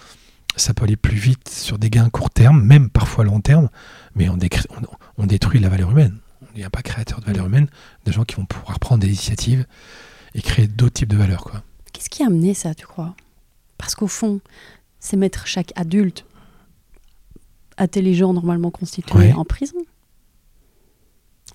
ça 0.56 0.74
peut 0.74 0.84
aller 0.84 0.98
plus 0.98 1.16
vite 1.16 1.50
sur 1.50 1.80
des 1.80 1.90
gains 1.90 2.10
court 2.10 2.30
terme, 2.30 2.62
même 2.64 2.90
parfois 2.90 3.24
long 3.24 3.40
terme, 3.40 3.70
mais 4.16 4.30
on, 4.30 4.38
on 5.18 5.26
détruit 5.26 5.60
la 5.60 5.70
valeur 5.70 5.92
humaine 5.92 6.18
il 6.56 6.60
n'y 6.60 6.64
a 6.64 6.70
pas 6.70 6.82
créateur 6.82 7.20
de 7.20 7.26
valeur 7.26 7.46
humaine, 7.46 7.68
des 8.06 8.12
gens 8.12 8.24
qui 8.24 8.36
vont 8.36 8.46
pouvoir 8.46 8.80
prendre 8.80 9.02
des 9.02 9.08
initiatives 9.08 9.66
et 10.34 10.42
créer 10.42 10.68
d'autres 10.68 10.94
types 10.94 11.10
de 11.10 11.18
valeurs. 11.18 11.44
Quoi. 11.44 11.64
Qu'est-ce 11.94 12.10
qui 12.10 12.24
a 12.24 12.28
amené 12.28 12.54
ça, 12.54 12.74
tu 12.74 12.86
crois? 12.86 13.16
Parce 13.82 13.96
qu'au 13.96 14.08
fond, 14.08 14.42
c'est 15.00 15.18
mettre 15.18 15.48
chaque 15.48 15.74
adulte 15.76 16.24
intelligent, 17.80 18.32
normalement 18.32 18.70
constitué, 18.70 19.34
en 19.34 19.44
prison. 19.44 19.80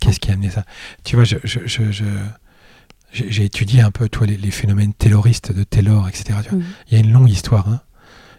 Qu'est-ce 0.00 0.18
qui 0.18 0.30
a 0.30 0.34
amené 0.34 0.50
ça? 0.50 0.64
Tu 1.04 1.14
vois, 1.14 1.24
je, 1.24 1.38
j'ai 3.12 3.44
étudié 3.44 3.80
un 3.80 3.92
peu 3.92 4.08
toi, 4.08 4.26
les, 4.26 4.50
phénomènes 4.50 4.92
tayloristes 4.92 5.52
de 5.52 5.62
Taylor, 5.62 6.08
etc. 6.08 6.40
Mmh. 6.50 6.60
Il 6.88 6.94
y 6.94 6.96
a 6.96 7.04
une 7.04 7.12
longue 7.12 7.30
histoire. 7.30 7.68
Hein. 7.68 7.80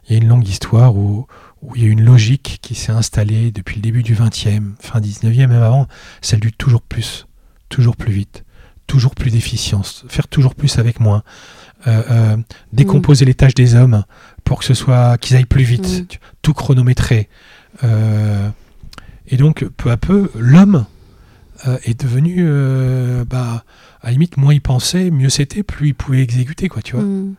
Il 0.06 0.18
y 0.18 0.20
a 0.20 0.22
une 0.22 0.28
longue 0.28 0.48
histoire 0.48 0.98
où, 0.98 1.26
où 1.62 1.76
il 1.78 1.84
y 1.84 1.86
a 1.86 1.90
une 1.90 2.04
logique 2.04 2.60
qui 2.62 2.76
s'est 2.76 2.92
installée 2.92 3.52
depuis 3.52 3.78
le 3.78 3.82
début 3.82 4.04
du 4.04 4.16
20e, 4.16 4.74
fin 4.82 5.00
19e, 5.00 5.48
même 5.48 5.64
avant, 5.64 5.88
celle 6.22 6.42
du 6.42 6.52
toujours 6.52 6.82
plus, 6.82 7.26
toujours 7.70 7.96
plus 7.96 8.12
vite, 8.12 8.44
toujours 8.86 9.16
plus 9.16 9.32
d'efficience, 9.32 10.04
faire 10.10 10.28
toujours 10.28 10.56
plus 10.56 10.78
avec 10.78 11.00
moins, 11.00 11.24
euh, 11.88 12.04
euh, 12.10 12.38
décomposer 12.74 13.26
mm. 13.26 13.28
les 13.28 13.34
tâches 13.34 13.54
des 13.54 13.76
hommes 13.76 14.04
pour 14.44 14.60
que 14.60 14.66
ce 14.66 14.74
soit 14.74 15.18
qu'ils 15.18 15.36
aillent 15.36 15.46
plus 15.46 15.64
vite, 15.64 16.02
mm. 16.14 16.18
tout 16.42 16.54
chronométrer. 16.54 17.30
Euh, 17.84 18.50
et 19.28 19.38
donc, 19.38 19.66
peu 19.66 19.92
à 19.92 19.98
peu, 19.98 20.32
l'homme 20.36 20.86
est 21.84 22.00
devenu, 22.00 22.46
bah, 23.26 23.64
à 24.02 24.08
la 24.08 24.12
limite, 24.12 24.38
moins 24.38 24.54
il 24.54 24.62
pensait, 24.62 25.10
mieux 25.10 25.30
c'était, 25.30 25.64
plus 25.64 25.90
il 25.90 25.96
pouvait 25.96 26.22
exécuter, 26.22 26.70
quoi, 26.70 26.82
tu 26.82 26.96
vois. 26.96 27.04
Mm. 27.04 27.36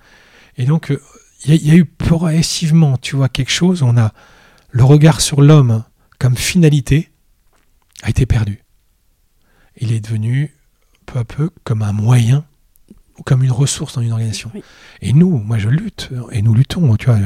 Et 0.57 0.65
donc, 0.65 0.93
il 1.45 1.55
y, 1.55 1.69
y 1.69 1.71
a 1.71 1.77
eu 1.77 1.85
progressivement, 1.85 2.97
tu 2.97 3.17
vois, 3.17 3.29
quelque 3.29 3.53
chose, 3.53 3.83
on 3.83 3.97
a 3.97 4.13
le 4.71 4.85
regard 4.85 5.21
sur 5.21 5.41
l'homme 5.41 5.85
comme 6.19 6.37
finalité 6.37 7.11
a 8.03 8.11
été 8.11 8.27
perdu. 8.27 8.63
Il 9.77 9.93
est 9.93 10.01
devenu 10.01 10.53
peu 11.07 11.19
à 11.21 11.25
peu 11.25 11.51
comme 11.65 11.83
un 11.83 11.93
moyen 11.93 12.45
comme 13.25 13.43
une 13.43 13.53
ressource 13.53 13.95
dans 13.95 14.01
une 14.03 14.13
organisation. 14.13 14.51
Oui. 14.55 14.63
Et 15.03 15.13
nous, 15.13 15.39
moi 15.39 15.59
je 15.59 15.69
lutte, 15.69 16.11
et 16.33 16.43
nous 16.43 16.55
luttons, 16.55 16.97
tu 16.97 17.07
vois, 17.07 17.19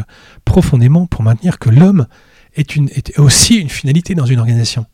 profondément 0.45 1.07
pour 1.07 1.23
maintenir 1.23 1.59
que 1.59 1.71
l'homme 1.71 2.07
est, 2.55 2.77
une, 2.77 2.89
est 2.91 3.19
aussi 3.19 3.57
une 3.57 3.69
finalité 3.69 4.15
dans 4.15 4.27
une 4.27 4.39
organisation. 4.39 4.87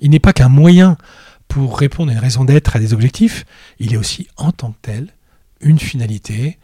Il 0.00 0.10
n'est 0.10 0.18
pas 0.20 0.32
qu'un 0.34 0.48
moyen 0.50 0.98
pour 1.48 1.78
répondre 1.78 2.10
à 2.10 2.14
une 2.14 2.20
raison 2.20 2.44
d'être, 2.44 2.76
à 2.76 2.78
des 2.78 2.92
objectifs, 2.92 3.44
il 3.78 3.94
est 3.94 3.96
aussi 3.96 4.28
en 4.36 4.52
tant 4.52 4.72
que 4.72 4.78
tel 4.82 5.08
une 5.60 5.78
finalité, 5.78 6.58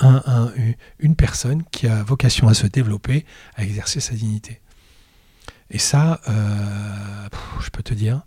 un- 0.00 0.22
un- 0.26 0.52
une 0.98 1.16
personne 1.16 1.62
qui 1.72 1.86
a 1.86 2.02
vocation 2.02 2.48
à 2.48 2.54
se 2.54 2.66
développer, 2.66 3.24
à 3.56 3.64
exercer 3.64 4.00
sa 4.00 4.14
dignité. 4.14 4.60
Et 5.70 5.78
ça, 5.78 6.20
euh, 6.28 7.28
je 7.64 7.70
peux 7.70 7.82
te 7.82 7.94
dire, 7.94 8.22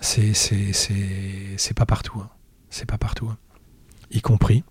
c'est 0.00 1.74
pas 1.74 1.86
partout. 1.86 2.20
hein. 2.20 2.28
C'est 2.70 2.86
pas 2.86 2.98
partout. 2.98 3.28
hein. 3.28 3.36
Y 4.10 4.20
compris 4.20 4.64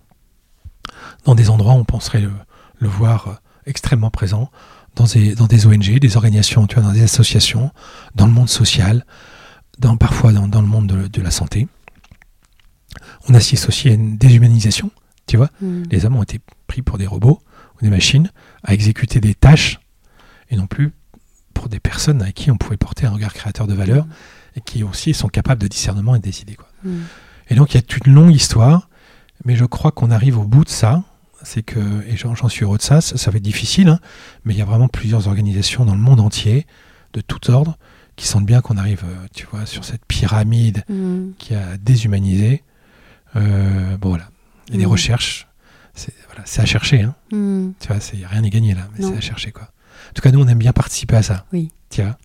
dans 1.26 1.36
des 1.36 1.50
endroits 1.50 1.74
où 1.74 1.78
on 1.78 1.86
penserait 1.86 2.22
le, 2.22 2.32
le 2.80 2.88
voir 2.88 3.28
euh, 3.28 3.34
extrêmement 3.66 4.10
présent, 4.10 4.50
dans 4.96 5.06
des, 5.06 5.36
dans 5.36 5.48
des 5.48 5.68
ONG, 5.68 6.00
des 6.00 6.18
organisations, 6.18 6.68
tu 6.68 6.76
vois, 6.76 6.84
dans 6.84 6.92
des 6.92 7.04
associations, 7.04 7.72
dans 8.16 8.26
le 8.26 8.34
monde 8.34 8.50
social, 8.50 9.06
dans, 9.78 9.98
parfois 9.98 10.34
dans, 10.34 10.48
dans 10.48 10.62
le 10.62 10.68
monde 10.68 10.88
de, 10.88 11.08
de 11.08 11.22
la 11.22 11.32
santé. 11.32 11.68
On 13.28 13.34
assiste 13.34 13.68
aussi 13.68 13.90
à 13.90 13.94
une 13.94 14.18
déshumanisation, 14.18 14.92
tu 15.28 15.38
vois. 15.38 15.50
Mm. 15.62 15.84
Les 15.92 16.06
hommes 16.06 16.16
ont 16.16 16.24
été 16.24 16.40
pris 16.68 16.82
pour 16.82 16.98
des 16.98 17.08
robots 17.08 17.42
ou 17.76 17.84
des 17.84 17.90
machines 17.90 18.32
à 18.64 18.74
exécuter 18.74 19.20
des 19.20 19.36
tâches 19.36 19.80
et 20.50 20.56
non 20.56 20.68
plus 20.68 20.92
pour 21.54 21.70
des 21.70 21.80
personnes 21.80 22.22
à 22.22 22.32
qui 22.32 22.52
on 22.52 22.58
pouvait 22.58 22.78
porter 22.78 23.06
un 23.06 23.12
regard 23.12 23.34
créateur 23.34 23.68
de 23.68 23.74
valeur 23.74 24.08
et 24.56 24.62
qui 24.62 24.84
aussi 24.84 25.14
sont 25.14 25.28
capables 25.28 25.62
de 25.62 25.68
discernement 25.68 26.16
et 26.16 26.20
de 26.20 26.24
décider. 26.24 26.56
Quoi. 26.56 26.68
Mm. 26.84 27.02
Et 27.50 27.56
donc 27.56 27.74
il 27.74 27.78
y 27.78 27.80
a 27.80 27.82
toute 27.82 28.08
une 28.08 28.14
longue 28.14 28.34
histoire, 28.34 28.89
mais 29.46 29.56
je 29.56 29.66
crois 29.66 29.92
qu'on 29.92 30.12
arrive 30.12 30.38
au 30.40 30.44
bout 30.46 30.64
de 30.64 30.70
ça. 30.70 31.04
C'est 31.44 31.64
que, 31.64 31.80
et 32.06 32.18
j'en 32.18 32.50
suis 32.50 32.66
heureux 32.66 32.78
de 32.78 32.84
ça, 32.84 33.00
ça, 33.00 33.16
ça 33.18 33.32
va 33.32 33.38
être 33.38 33.44
difficile, 33.44 33.88
hein, 33.88 34.00
mais 34.44 34.54
il 34.54 34.58
y 34.58 34.62
a 34.62 34.66
vraiment 34.66 34.90
plusieurs 34.90 35.30
organisations 35.30 35.86
dans 35.86 35.94
le 35.96 36.02
monde 36.02 36.20
entier, 36.20 36.68
de 37.14 37.22
tout 37.22 37.50
ordre, 37.50 37.78
qui 38.18 38.28
sentent 38.28 38.46
bien 38.46 38.60
qu'on 38.60 38.76
arrive, 38.76 39.04
euh, 39.06 39.26
tu 39.34 39.46
vois, 39.50 39.66
sur 39.66 39.86
cette 39.86 40.06
pyramide 40.06 40.84
Mm. 40.90 41.30
qui 41.38 41.56
a 41.56 41.78
déshumanisé. 41.78 42.64
Euh, 43.38 43.96
bon 43.98 44.10
voilà, 44.10 44.30
il 44.68 44.74
y 44.74 44.78
a 44.78 44.80
des 44.80 44.86
Mhm. 44.86 44.92
recherches, 44.92 45.48
c'est 45.94 46.14
voilà, 46.28 46.44
à 46.44 46.66
chercher, 46.66 47.04
hein. 47.04 47.16
Mm. 47.32 47.70
tu 47.80 47.88
vois, 47.88 48.02
c'est 48.02 48.18
rien 48.26 48.42
n'est 48.42 48.50
gagné 48.50 48.74
là, 48.74 48.88
mais 48.98 49.06
c'est 49.06 49.16
à 49.16 49.22
chercher 49.22 49.52
quoi. 49.54 49.70
En 50.10 50.14
tout 50.14 50.22
cas, 50.22 50.32
nous 50.32 50.42
on 50.42 50.48
aime 50.50 50.58
bien 50.60 50.74
participer 50.74 51.16
à 51.16 51.24
ça. 51.24 51.46
Oui. 51.54 51.72
Tu 51.90 52.02
vois 52.02 52.18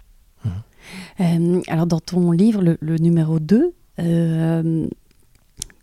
Euh, 1.20 1.60
alors, 1.68 1.86
dans 1.86 2.00
ton 2.00 2.30
livre, 2.32 2.60
le, 2.60 2.76
le 2.80 2.96
numéro 2.98 3.38
2, 3.40 3.72
euh, 4.00 4.86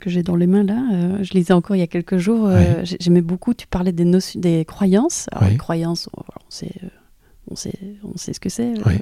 que 0.02 0.10
j'ai 0.10 0.24
dans 0.24 0.36
les 0.36 0.48
mains 0.48 0.64
là, 0.64 0.84
euh, 0.92 1.24
je 1.24 1.32
lisais 1.34 1.54
encore 1.54 1.78
il 1.78 1.80
y 1.80 1.84
a 1.84 1.88
quelques 1.88 2.18
jours, 2.18 2.46
euh, 2.48 2.82
j'ai- 2.84 2.98
j'aimais 3.00 3.22
beaucoup, 3.22 3.54
tu 3.54 3.68
parlais 3.68 3.94
des, 3.94 4.04
notions, 4.04 4.40
des 4.42 4.66
croyances. 4.66 5.28
Alors, 5.32 5.44
Oui. 5.46 5.52
les 5.52 5.58
croyances, 5.58 6.10
on, 6.18 6.22
on 6.22 6.50
sait, 6.50 6.74
euh, 6.84 6.88
on, 7.50 7.56
sait, 7.56 7.74
on 8.04 8.18
sait 8.18 8.34
ce 8.34 8.40
que 8.42 8.50
c'est, 8.50 8.74
Oui. 8.86 8.96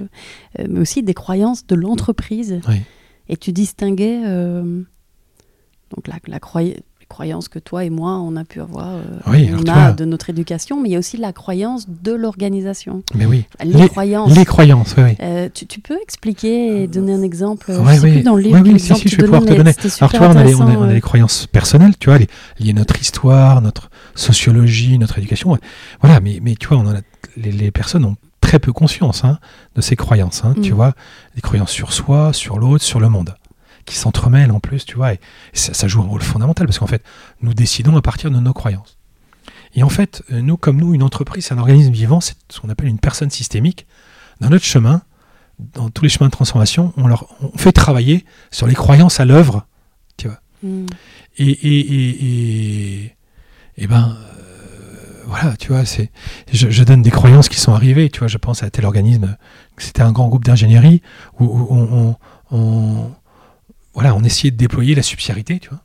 euh, 0.60 0.66
mais 0.68 0.78
aussi 0.80 1.02
des 1.02 1.14
croyances 1.14 1.66
de 1.66 1.74
l'entreprise. 1.74 2.60
Et 3.28 3.36
tu 3.36 3.50
distinguais 3.52 4.20
donc 4.22 6.06
la, 6.06 6.18
la 6.28 6.38
croy- 6.38 6.76
les 6.76 6.82
croyances 7.10 7.48
que 7.48 7.58
toi 7.58 7.84
et 7.84 7.90
moi, 7.90 8.18
on 8.20 8.36
a 8.36 8.44
pu 8.44 8.60
avoir, 8.62 8.86
euh, 8.94 9.02
Oui, 9.26 9.50
on 9.52 9.68
a 9.68 9.92
de 9.92 10.04
notre 10.06 10.30
éducation, 10.30 10.80
mais 10.80 10.88
il 10.88 10.92
y 10.92 10.96
a 10.96 10.98
aussi 10.98 11.18
la 11.18 11.34
croyance 11.34 11.86
de 11.88 12.12
l'organisation. 12.12 13.02
Mais 13.14 13.26
oui. 13.26 13.44
Les, 13.62 13.72
Les- 13.74 13.88
croyances. 13.88 14.34
Les 14.34 14.44
croyances, 14.46 14.94
oui, 14.96 15.02
oui. 15.04 15.16
Euh, 15.20 15.48
tu, 15.52 15.66
tu 15.66 15.80
peux 15.80 15.98
expliquer 16.02 16.82
et 16.82 16.86
donner 16.86 17.12
un 17.12 17.22
exemple 17.22 17.70
Ouais, 17.72 17.96
Je 17.96 18.00
sais 18.00 18.06
oui. 18.06 18.12
plus 18.12 18.22
dans 18.22 18.36
le 18.36 18.42
livre 18.42 18.58
oui, 18.62 18.70
quel 18.70 18.80
si, 18.80 18.94
si, 18.94 19.00
tu 19.02 19.08
je 19.10 19.16
vais 19.16 19.22
donnais, 19.26 19.38
pouvoir 19.38 19.42
te 19.42 19.56
donner. 19.58 19.74
Alors 20.00 20.10
vois, 20.12 20.28
on 20.28 20.36
a, 20.36 20.44
les, 20.44 20.54
on, 20.54 20.60
a, 20.60 20.64
intéressant, 20.64 20.78
on 20.80 20.82
a 20.84 20.88
euh. 20.88 20.92
les 20.94 21.00
croyances 21.02 21.46
personnelles, 21.46 21.98
tu 21.98 22.08
vois, 22.08 22.18
liées 22.18 22.70
à 22.70 22.72
notre 22.72 22.98
histoire, 23.00 23.60
notre 23.60 23.90
sociologie, 24.14 24.98
notre 24.98 25.18
éducation. 25.18 25.50
ouais. 25.50 25.58
Voilà, 26.00 26.20
mais, 26.20 26.38
mais 26.42 26.54
tu 26.54 26.68
vois, 26.68 26.78
on 26.78 26.86
en 26.86 26.94
a, 26.94 27.00
les, 27.36 27.52
les 27.52 27.70
personnes 27.70 28.04
ont 28.04 28.16
très 28.40 28.58
peu 28.58 28.72
conscience 28.72 29.24
hein, 29.24 29.38
de 29.76 29.80
ces 29.80 29.96
croyances. 29.96 30.42
hein, 30.44 30.54
Tu 30.62 30.72
Mm. 30.72 30.74
vois, 30.76 30.92
des 31.34 31.40
croyances 31.40 31.70
sur 31.70 31.92
soi, 31.92 32.32
sur 32.32 32.58
l'autre, 32.58 32.84
sur 32.84 33.00
le 33.00 33.08
monde, 33.08 33.34
qui 33.90 33.96
s'entremêlent 33.96 34.52
en 34.52 34.60
plus, 34.60 34.84
tu 34.86 34.94
vois. 34.94 35.12
Et 35.14 35.20
ça, 35.52 35.74
ça 35.74 35.88
joue 35.88 36.00
un 36.00 36.06
rôle 36.06 36.22
fondamental 36.22 36.66
parce 36.66 36.78
qu'en 36.78 36.86
fait, 36.86 37.02
nous 37.42 37.54
décidons 37.54 37.96
à 37.96 38.02
partir 38.02 38.30
de 38.30 38.38
nos 38.38 38.52
croyances. 38.52 38.96
Et 39.74 39.82
en 39.82 39.88
fait, 39.88 40.22
euh, 40.32 40.40
nous, 40.40 40.56
comme 40.56 40.76
nous, 40.78 40.94
une 40.94 41.02
entreprise, 41.02 41.46
c'est 41.46 41.54
un 41.54 41.58
organisme 41.58 41.92
vivant, 41.92 42.20
c'est 42.20 42.36
ce 42.48 42.60
qu'on 42.60 42.68
appelle 42.70 42.88
une 42.88 42.98
personne 43.00 43.30
systémique. 43.30 43.86
Dans 44.40 44.48
notre 44.48 44.64
chemin, 44.64 45.02
dans 45.74 45.90
tous 45.90 46.04
les 46.04 46.08
chemins 46.08 46.26
de 46.28 46.32
transformation, 46.32 46.92
on, 46.96 47.06
leur, 47.08 47.26
on 47.40 47.58
fait 47.58 47.72
travailler 47.72 48.24
sur 48.50 48.66
les 48.66 48.74
croyances 48.74 49.18
à 49.20 49.24
l'œuvre. 49.24 49.66
Mm. 50.62 50.86
Et, 51.38 51.50
et, 51.50 51.80
et, 51.80 52.24
et, 53.04 53.16
et 53.78 53.86
ben, 53.86 54.16
euh, 54.38 55.22
voilà, 55.26 55.56
tu 55.56 55.68
vois, 55.68 55.84
c'est, 55.84 56.10
je, 56.52 56.68
je 56.70 56.84
donne 56.84 57.02
des 57.02 57.10
croyances 57.10 57.48
qui 57.48 57.58
sont 57.58 57.72
arrivées. 57.72 58.10
Tu 58.10 58.18
vois, 58.20 58.28
je 58.28 58.36
pense 58.38 58.62
à 58.62 58.70
tel 58.70 58.84
organisme, 58.84 59.36
c'était 59.78 60.02
un 60.02 60.12
grand 60.12 60.28
groupe 60.28 60.44
d'ingénierie 60.44 61.00
où, 61.38 61.44
où 61.46 61.66
on, 61.70 62.16
on, 62.52 62.56
on- 62.56 63.10
voilà, 63.94 64.14
on 64.14 64.22
essayait 64.22 64.50
de 64.50 64.56
déployer 64.56 64.94
la 64.94 65.02
subsidiarité, 65.02 65.58
tu 65.58 65.68
vois. 65.70 65.80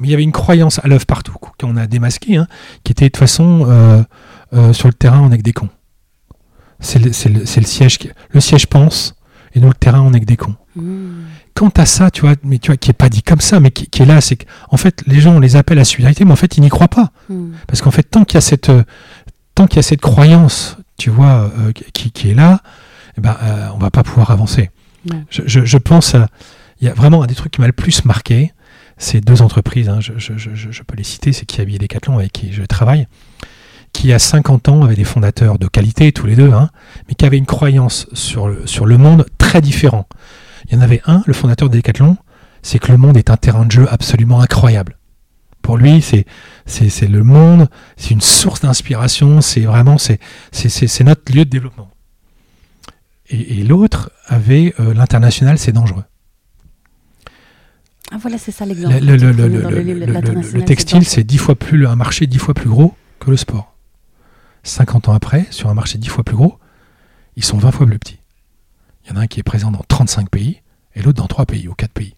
Mais 0.00 0.08
il 0.08 0.10
y 0.10 0.14
avait 0.14 0.24
une 0.24 0.32
croyance 0.32 0.80
à 0.82 0.88
l'œuvre 0.88 1.06
partout, 1.06 1.36
qu'on 1.58 1.76
a 1.76 1.86
démasquée, 1.86 2.36
hein, 2.36 2.48
qui 2.82 2.90
était 2.92 3.04
de 3.04 3.08
toute 3.10 3.18
façon 3.18 3.64
euh, 3.68 4.02
euh, 4.52 4.72
sur 4.72 4.88
le 4.88 4.94
terrain, 4.94 5.20
on 5.20 5.30
est 5.30 5.38
que 5.38 5.42
des 5.42 5.52
cons. 5.52 5.68
C'est 6.80 6.98
le, 6.98 7.06
le- 7.06 7.46
siège, 7.66 7.98
qui- 7.98 8.10
le 8.30 8.40
siège 8.40 8.66
pense, 8.66 9.14
et 9.54 9.60
nous 9.60 9.68
le 9.68 9.74
terrain, 9.74 10.00
on 10.00 10.12
est 10.12 10.20
que 10.20 10.24
des 10.26 10.36
cons 10.36 10.56
Mm. 10.76 11.26
quant 11.54 11.68
à 11.76 11.86
ça, 11.86 12.10
tu 12.10 12.22
vois, 12.22 12.34
mais 12.42 12.58
tu 12.58 12.66
vois, 12.72 12.76
qui 12.76 12.90
est 12.90 12.94
pas 12.94 13.08
dit 13.08 13.22
comme 13.22 13.40
ça, 13.40 13.60
mais 13.60 13.70
qui, 13.70 13.86
qui 13.86 14.02
est 14.02 14.06
là, 14.06 14.20
c'est 14.20 14.34
qu'en 14.44 14.76
fait, 14.76 15.04
les 15.06 15.20
gens, 15.20 15.36
on 15.36 15.38
les 15.38 15.54
appelle 15.54 15.78
à 15.78 15.82
la 15.82 15.84
solidarité, 15.84 16.24
mais 16.24 16.32
en 16.32 16.36
fait, 16.36 16.56
ils 16.56 16.60
n'y 16.62 16.68
croient 16.68 16.88
pas. 16.88 17.12
Mm. 17.28 17.52
Parce 17.68 17.80
qu'en 17.80 17.92
fait, 17.92 18.02
tant 18.02 18.24
qu'il 18.24 18.34
y 18.34 18.38
a 18.38 18.40
cette, 18.40 18.72
tant 19.54 19.68
qu'il 19.68 19.76
y 19.76 19.78
a 19.78 19.82
cette 19.84 20.00
croyance, 20.00 20.76
tu 20.98 21.10
vois, 21.10 21.52
euh, 21.60 21.70
qui, 21.72 22.10
qui 22.10 22.30
est 22.30 22.34
là, 22.34 22.60
eh 23.16 23.20
ben, 23.20 23.36
on 23.72 23.78
va 23.78 23.92
pas 23.92 24.02
pouvoir 24.02 24.32
avancer. 24.32 24.70
Je, 25.30 25.42
je- 25.46 25.64
je 25.64 25.78
pense, 25.78 26.16
à- 26.16 26.26
il 26.84 26.88
y 26.88 26.90
a 26.90 26.94
vraiment 26.94 27.22
un 27.22 27.26
des 27.26 27.34
trucs 27.34 27.52
qui 27.52 27.62
m'a 27.62 27.66
le 27.66 27.72
plus 27.72 28.04
marqué, 28.04 28.52
c'est 28.98 29.22
deux 29.22 29.40
entreprises, 29.40 29.88
hein, 29.88 30.00
je, 30.00 30.82
peux 30.82 30.96
les 30.96 31.02
citer, 31.02 31.32
c'est 31.32 31.46
Kiabi 31.46 31.76
et 31.76 31.78
Decathlon 31.78 32.18
avec 32.18 32.30
qui 32.30 32.52
je 32.52 32.62
travaille, 32.62 33.08
qui 33.94 34.12
à 34.12 34.18
50 34.18 34.68
ans 34.68 34.82
avaient 34.82 34.94
des 34.94 35.04
fondateurs 35.04 35.58
de 35.58 35.66
qualité, 35.66 36.12
tous 36.12 36.26
les 36.26 36.36
deux, 36.36 36.52
hein, 36.52 36.68
mais 37.08 37.14
qui 37.14 37.24
avaient 37.24 37.38
une 37.38 37.46
croyance 37.46 38.06
sur 38.12 38.48
le, 38.48 38.66
sur 38.66 38.84
le 38.84 38.98
monde 38.98 39.24
très 39.38 39.62
différent. 39.62 40.06
Il 40.66 40.74
y 40.74 40.76
en 40.76 40.82
avait 40.82 41.00
un, 41.06 41.22
le 41.26 41.32
fondateur 41.32 41.70
de 41.70 41.76
Decathlon, 41.78 42.18
c'est 42.60 42.78
que 42.78 42.92
le 42.92 42.98
monde 42.98 43.16
est 43.16 43.30
un 43.30 43.38
terrain 43.38 43.64
de 43.64 43.72
jeu 43.72 43.86
absolument 43.90 44.42
incroyable. 44.42 44.98
Pour 45.62 45.78
lui, 45.78 46.02
c'est 46.02 46.26
c'est 46.66 47.08
le 47.08 47.24
monde, 47.24 47.68
c'est 47.96 48.10
une 48.10 48.20
source 48.20 48.60
d'inspiration, 48.60 49.40
c'est 49.40 49.62
vraiment 49.62 49.96
c'est 49.96 50.20
c'est 50.52 51.04
notre 51.04 51.32
lieu 51.34 51.46
de 51.46 51.50
développement. 51.50 51.88
Et, 53.30 53.60
et 53.60 53.62
l'autre 53.64 54.10
avait 54.26 54.74
euh, 54.80 54.92
l'international, 54.92 55.58
c'est 55.58 55.72
dangereux. 55.72 56.04
Ah 58.12 58.18
voilà, 58.18 58.38
c'est 58.38 58.52
ça 58.52 58.66
l'exemple. 58.66 58.94
Le, 59.00 60.64
textile, 60.64 61.04
c'est 61.04 61.24
dix 61.24 61.38
fois 61.38 61.54
plus 61.54 61.86
un 61.86 61.96
marché 61.96 62.26
dix 62.26 62.38
fois 62.38 62.54
plus 62.54 62.68
gros 62.68 62.94
que 63.18 63.30
le 63.30 63.36
sport. 63.36 63.74
50 64.62 65.08
ans 65.08 65.14
après, 65.14 65.46
sur 65.50 65.68
un 65.68 65.74
marché 65.74 65.98
dix 65.98 66.08
fois 66.08 66.24
plus 66.24 66.36
gros, 66.36 66.58
ils 67.36 67.44
sont 67.44 67.58
20 67.58 67.70
fois 67.70 67.86
plus 67.86 67.98
petits. 67.98 68.18
Il 69.04 69.10
y 69.10 69.12
en 69.12 69.16
a 69.16 69.20
un 69.20 69.26
qui 69.26 69.40
est 69.40 69.44
présent 69.44 69.70
dans 69.70 69.82
35 69.86 70.30
pays 70.30 70.62
et 70.94 71.02
l'autre 71.02 71.18
dans 71.18 71.26
3 71.26 71.46
pays 71.46 71.68
ou 71.68 71.74
4 71.74 71.92
pays. 71.92 72.14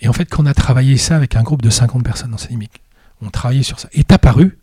Et 0.00 0.08
en 0.08 0.12
fait, 0.12 0.26
quand 0.26 0.42
on 0.42 0.46
a 0.46 0.54
travaillé 0.54 0.96
ça 0.96 1.16
avec 1.16 1.36
un 1.36 1.42
groupe 1.42 1.62
de 1.62 1.70
50 1.70 2.04
personnes 2.04 2.32
dans 2.32 2.38
Cédimic, 2.38 2.82
on 3.20 3.30
travaillait 3.30 3.62
sur 3.62 3.78
ça. 3.78 3.88
Et 3.92 4.00
est 4.00 4.12
apparu 4.12 4.58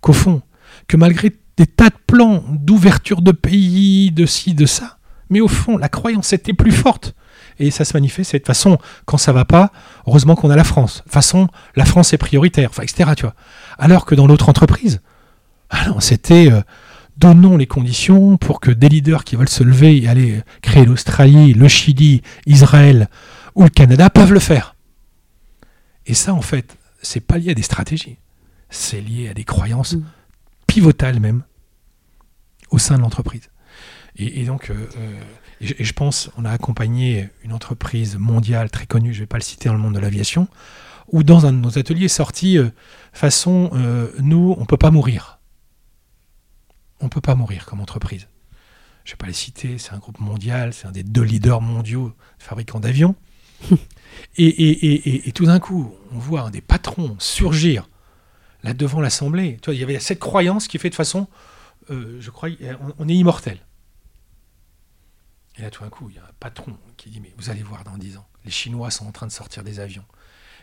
qu'au 0.00 0.12
fond, 0.12 0.42
que 0.88 0.96
malgré 0.96 1.32
des 1.56 1.66
tas 1.66 1.90
de 1.90 1.96
plans 2.06 2.44
d'ouverture 2.48 3.22
de 3.22 3.32
pays, 3.32 4.10
de 4.10 4.26
ci, 4.26 4.54
de 4.54 4.66
ça, 4.66 4.98
mais 5.28 5.40
au 5.40 5.48
fond, 5.48 5.76
la 5.76 5.88
croyance 5.88 6.32
était 6.32 6.52
plus 6.52 6.72
forte. 6.72 7.14
Et 7.60 7.70
ça 7.70 7.84
se 7.84 7.94
manifeste 7.94 8.32
de 8.32 8.38
toute 8.38 8.46
façon, 8.46 8.78
quand 9.04 9.18
ça 9.18 9.32
va 9.32 9.44
pas, 9.44 9.70
heureusement 10.06 10.34
qu'on 10.34 10.50
a 10.50 10.56
la 10.56 10.64
France. 10.64 10.96
De 10.96 11.02
toute 11.04 11.12
façon, 11.12 11.46
la 11.76 11.84
France 11.84 12.12
est 12.12 12.18
prioritaire, 12.18 12.70
enfin, 12.70 12.82
etc. 12.82 13.10
Tu 13.16 13.22
vois. 13.22 13.34
Alors 13.78 14.04
que 14.04 14.16
dans 14.16 14.26
l'autre 14.26 14.48
entreprise, 14.48 15.00
ah 15.70 15.94
c'était 16.00 16.50
euh, 16.50 16.62
donnons 17.16 17.56
les 17.56 17.66
conditions 17.66 18.36
pour 18.36 18.60
que 18.60 18.72
des 18.72 18.88
leaders 18.88 19.24
qui 19.24 19.36
veulent 19.36 19.48
se 19.48 19.62
lever 19.62 20.02
et 20.02 20.08
aller 20.08 20.42
créer 20.62 20.84
l'Australie, 20.84 21.54
le 21.54 21.68
Chili, 21.68 22.22
Israël 22.46 23.08
ou 23.54 23.62
le 23.62 23.70
Canada 23.70 24.10
peuvent 24.10 24.32
le 24.32 24.40
faire. 24.40 24.74
Et 26.06 26.14
ça, 26.14 26.34
en 26.34 26.42
fait, 26.42 26.76
c'est 27.02 27.20
pas 27.20 27.38
lié 27.38 27.50
à 27.50 27.54
des 27.54 27.62
stratégies. 27.62 28.16
C'est 28.70 29.00
lié 29.00 29.28
à 29.28 29.34
des 29.34 29.44
croyances 29.44 29.96
Mm. 30.70 30.72
pivotales 30.72 31.20
même 31.20 31.42
au 32.70 32.78
sein 32.78 32.96
de 32.96 33.02
l'entreprise. 33.02 33.50
Et, 34.16 34.42
et 34.42 34.44
donc, 34.44 34.70
euh, 34.70 34.74
euh, 34.96 35.20
Et 35.60 35.66
je, 35.66 35.74
et 35.78 35.84
je 35.84 35.92
pense, 35.92 36.30
on 36.36 36.44
a 36.44 36.50
accompagné 36.50 37.28
une 37.44 37.52
entreprise 37.52 38.16
mondiale 38.16 38.70
très 38.70 38.86
connue, 38.86 39.12
je 39.12 39.18
ne 39.18 39.22
vais 39.24 39.26
pas 39.26 39.38
le 39.38 39.42
citer 39.42 39.68
dans 39.68 39.74
le 39.74 39.80
monde 39.80 39.94
de 39.94 39.98
l'aviation, 40.00 40.48
où 41.12 41.22
dans 41.22 41.46
un 41.46 41.52
de 41.52 41.58
nos 41.58 41.78
ateliers 41.78 42.06
est 42.06 42.08
sorti 42.08 42.56
euh, 42.58 42.70
façon, 43.12 43.70
euh, 43.74 44.10
nous, 44.20 44.54
on 44.56 44.60
ne 44.60 44.66
peut 44.66 44.76
pas 44.76 44.90
mourir. 44.90 45.38
On 47.00 47.06
ne 47.06 47.10
peut 47.10 47.20
pas 47.20 47.34
mourir 47.34 47.66
comme 47.66 47.80
entreprise. 47.80 48.28
Je 49.04 49.10
ne 49.10 49.14
vais 49.14 49.18
pas 49.18 49.26
les 49.26 49.32
citer, 49.32 49.78
c'est 49.78 49.92
un 49.92 49.98
groupe 49.98 50.20
mondial, 50.20 50.72
c'est 50.72 50.86
un 50.86 50.92
des 50.92 51.02
deux 51.02 51.22
leaders 51.22 51.60
mondiaux 51.60 52.12
fabricants 52.38 52.80
d'avions. 52.80 53.14
et, 53.70 53.76
et- 54.36 54.46
et- 54.46 55.08
et- 55.08 55.28
et 55.28 55.32
tout 55.32 55.46
d'un 55.46 55.58
coup, 55.58 55.92
on 56.12 56.18
voit 56.18 56.42
un 56.42 56.50
des 56.50 56.60
patrons 56.60 57.16
surgir 57.18 57.88
là 58.62 58.72
devant 58.74 59.00
l'Assemblée. 59.00 59.58
Tu 59.62 59.66
vois, 59.66 59.74
il 59.74 59.80
y 59.80 59.82
avait 59.84 59.98
cette 59.98 60.18
croyance 60.20 60.68
qui 60.68 60.78
fait 60.78 60.90
de 60.90 60.94
façon, 60.94 61.26
euh, 61.90 62.18
je 62.20 62.30
crois, 62.30 62.48
on, 62.82 62.94
on 63.04 63.08
est 63.08 63.14
immortel. 63.14 63.58
Et 65.60 65.62
là, 65.62 65.70
tout 65.70 65.82
d'un 65.84 65.90
coup, 65.90 66.08
il 66.08 66.16
y 66.16 66.18
a 66.18 66.22
un 66.22 66.32
patron 66.40 66.74
qui 66.96 67.10
dit, 67.10 67.20
mais 67.20 67.34
vous 67.36 67.50
allez 67.50 67.62
voir 67.62 67.84
dans 67.84 67.98
10 67.98 68.16
ans, 68.16 68.26
les 68.46 68.50
Chinois 68.50 68.90
sont 68.90 69.06
en 69.06 69.12
train 69.12 69.26
de 69.26 69.32
sortir 69.32 69.62
des 69.62 69.78
avions. 69.78 70.06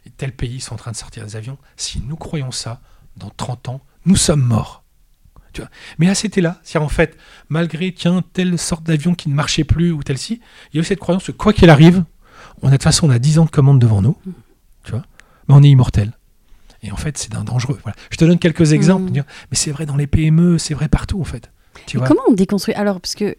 Et 0.07 0.09
tels 0.09 0.35
pays 0.35 0.59
sont 0.59 0.73
en 0.73 0.77
train 0.77 0.91
de 0.91 0.95
sortir 0.95 1.23
des 1.23 1.35
avions. 1.35 1.59
Si 1.75 2.01
nous 2.01 2.15
croyons 2.15 2.49
ça, 2.49 2.81
dans 3.15 3.29
30 3.29 3.69
ans, 3.69 3.81
nous 4.05 4.15
sommes 4.15 4.41
morts. 4.41 4.83
Tu 5.53 5.61
vois 5.61 5.69
mais 5.99 6.07
là, 6.07 6.15
c'était 6.15 6.41
là. 6.41 6.59
C'est-à-dire, 6.63 6.85
en 6.87 6.89
fait, 6.89 7.15
malgré, 7.49 7.93
tiens, 7.93 8.23
telle 8.33 8.57
sorte 8.57 8.83
d'avion 8.85 9.13
qui 9.13 9.29
ne 9.29 9.35
marchait 9.35 9.63
plus 9.63 9.91
ou 9.91 10.01
telle-ci, 10.01 10.41
il 10.73 10.77
y 10.77 10.79
a 10.79 10.81
eu 10.81 10.83
cette 10.83 10.99
croyance 10.99 11.25
que 11.25 11.31
quoi 11.31 11.53
qu'il 11.53 11.69
arrive, 11.69 12.03
on 12.63 12.69
a 12.69 12.71
de 12.71 12.77
toute 12.77 12.83
façon, 12.83 13.07
on 13.07 13.11
a 13.11 13.19
10 13.19 13.37
ans 13.37 13.45
de 13.45 13.51
commande 13.51 13.79
devant 13.79 14.01
nous. 14.01 14.17
Tu 14.83 14.93
vois 14.93 15.03
Mais 15.47 15.53
on 15.53 15.61
est 15.61 15.69
immortel. 15.69 16.17
Et 16.81 16.91
en 16.91 16.97
fait, 16.97 17.19
c'est 17.19 17.31
d'un 17.31 17.43
dangereux. 17.43 17.79
Voilà. 17.83 17.95
Je 18.09 18.17
te 18.17 18.25
donne 18.25 18.39
quelques 18.39 18.73
exemples. 18.73 19.11
Dire, 19.11 19.25
Mais 19.51 19.57
c'est 19.57 19.71
vrai 19.71 19.85
dans 19.85 19.95
les 19.95 20.07
PME, 20.07 20.57
c'est 20.57 20.73
vrai 20.73 20.87
partout, 20.87 21.21
en 21.21 21.25
fait. 21.25 21.51
Tu 21.85 21.97
Mais 21.97 21.99
vois 21.99 22.07
comment 22.07 22.23
on 22.27 22.33
déconstruit? 22.33 22.73
Alors, 22.73 22.99
parce 22.99 23.13
que, 23.13 23.37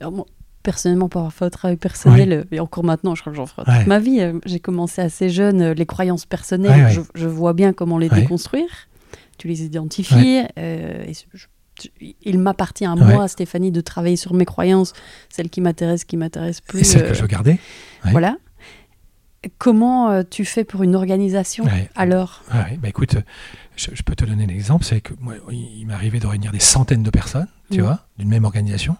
alors, 0.00 0.26
personnellement, 0.70 1.08
par 1.08 1.22
rapport 1.24 1.46
au 1.46 1.50
travail 1.50 1.76
personnel, 1.76 2.46
et 2.50 2.58
encore 2.60 2.82
maintenant, 2.84 3.14
je 3.14 3.20
crois 3.22 3.32
que 3.32 3.36
j'en 3.36 3.46
ferai 3.46 3.64
toute 3.64 3.86
ma 3.86 4.00
vie, 4.00 4.20
euh, 4.20 4.38
j'ai 4.44 4.58
commencé 4.60 5.00
assez 5.00 5.28
jeune, 5.30 5.62
euh, 5.62 5.74
les 5.74 5.86
croyances 5.86 6.26
personnelles, 6.26 6.86
Ouais. 6.86 6.90
Je, 6.92 7.00
je 7.14 7.28
vois 7.28 7.52
bien 7.54 7.72
comment 7.72 7.98
les 7.98 8.08
déconstruire. 8.10 8.68
Tu 9.38 9.46
les 9.48 9.62
identifies. 9.64 10.42
euh, 10.58 11.04
et 11.06 11.14
je- 11.14 11.38
je- 11.40 11.46
il 12.22 12.38
m'appartient 12.38 12.86
à 12.86 12.94
moi, 12.96 13.28
Stéphanie, 13.28 13.70
de 13.70 13.80
travailler 13.82 14.16
sur 14.16 14.32
mes 14.34 14.44
croyances, 14.46 14.92
celles 15.28 15.50
qui 15.50 15.60
m'intéressent, 15.60 16.04
qui 16.04 16.16
m'intéressent 16.16 16.62
plus. 16.62 16.80
Et 16.80 16.84
celle 16.84 17.04
euh, 17.04 17.08
que 17.10 17.14
je 17.14 17.20
veux 17.22 17.28
garder. 17.28 17.52
ouais. 18.04 18.10
Voilà. 18.12 18.36
Comment 19.58 20.10
euh, 20.10 20.22
tu 20.28 20.44
fais 20.44 20.64
pour 20.64 20.82
une 20.82 20.96
organisation 20.96 21.64
Ouais. 21.64 21.88
alors? 21.94 22.42
Ah 22.50 22.64
bah 22.82 22.88
écoute, 22.88 23.14
je, 23.76 23.90
je 23.92 24.02
peux 24.02 24.16
te 24.16 24.24
donner 24.24 24.44
un 24.44 24.48
exemple, 24.48 24.84
c'est 24.84 25.00
que 25.00 25.12
moi, 25.20 25.34
il 25.52 25.86
m'est 25.86 25.94
arrivé 25.94 26.18
de 26.18 26.26
réunir 26.26 26.50
des 26.50 26.58
centaines 26.60 27.04
de 27.04 27.10
personnes, 27.10 27.46
tu 27.70 27.78
Mhm. 27.78 27.84
vois, 27.86 28.00
d'une 28.18 28.28
même 28.28 28.44
organisation, 28.44 28.96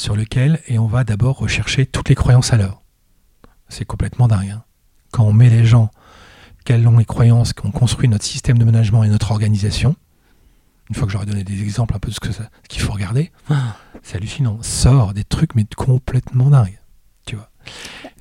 sur 0.00 0.16
lequel, 0.16 0.60
et 0.66 0.78
on 0.78 0.86
va 0.86 1.04
d'abord 1.04 1.38
rechercher 1.38 1.86
toutes 1.86 2.08
les 2.08 2.14
croyances 2.14 2.52
à 2.52 2.56
l'heure. 2.56 2.82
C'est 3.68 3.84
complètement 3.84 4.28
dingue. 4.28 4.50
hein. 4.50 4.62
Quand 5.12 5.24
on 5.24 5.32
met 5.32 5.50
les 5.50 5.64
gens, 5.64 5.90
quelles 6.64 6.84
sont 6.84 6.96
les 6.98 7.04
croyances, 7.04 7.52
qu'on 7.52 7.70
construit 7.70 8.08
notre 8.08 8.24
système 8.24 8.58
de 8.58 8.64
management 8.64 9.04
et 9.04 9.08
notre 9.08 9.30
organisation, 9.30 9.94
une 10.88 10.96
fois 10.96 11.06
que 11.06 11.12
j'aurai 11.12 11.26
donné 11.26 11.44
des 11.44 11.62
exemples 11.62 11.94
un 11.94 11.98
peu 11.98 12.08
de 12.08 12.14
ce 12.14 12.20
que 12.20 12.32
ça- 12.32 12.48
ce 12.64 12.68
qu'il 12.68 12.82
faut 12.82 12.92
regarder, 12.92 13.30
c'est 14.02 14.16
hallucinant. 14.16 14.58
Sort 14.62 15.14
des 15.14 15.24
trucs, 15.24 15.54
mais 15.54 15.64
complètement 15.76 16.50
dingues. 16.50 16.78
Tu 17.26 17.36
vois. 17.36 17.48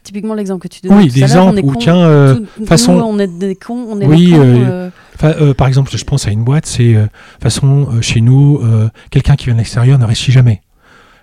Typiquement 0.04 0.34
l'exemple 0.36 0.62
que 0.68 0.68
tu 0.74 0.82
donnes. 0.82 0.98
Oui, 0.98 1.10
l'exemple 1.10 1.58
est 1.60 1.64
où, 1.64 1.76
tiens, 1.76 1.98
euh, 1.98 2.36
tout- 2.58 2.66
façon- 2.66 2.96
nous, 2.98 3.04
on 3.04 3.20
est 3.20 3.28
des 3.28 3.56
cons, 3.56 3.86
on 3.90 4.00
est 4.02 4.06
Oui, 4.06 4.32
cons, 4.32 4.40
euh, 4.42 4.90
euh, 5.24 5.34
euh, 5.50 5.54
par 5.54 5.68
exemple, 5.68 5.90
je 5.96 6.04
pense 6.04 6.28
à 6.28 6.32
une 6.32 6.44
boîte, 6.44 6.66
c'est 6.66 6.96
euh, 6.96 7.08
façon 7.42 7.88
euh, 7.94 8.02
chez 8.02 8.22
nous, 8.22 8.60
euh, 8.64 8.90
quelqu'un 9.12 9.36
qui 9.36 9.46
vient 9.46 9.54
de 9.54 9.60
l'extérieur 9.60 9.98
ne 9.98 10.06
réussit 10.06 10.32
jamais. 10.34 10.62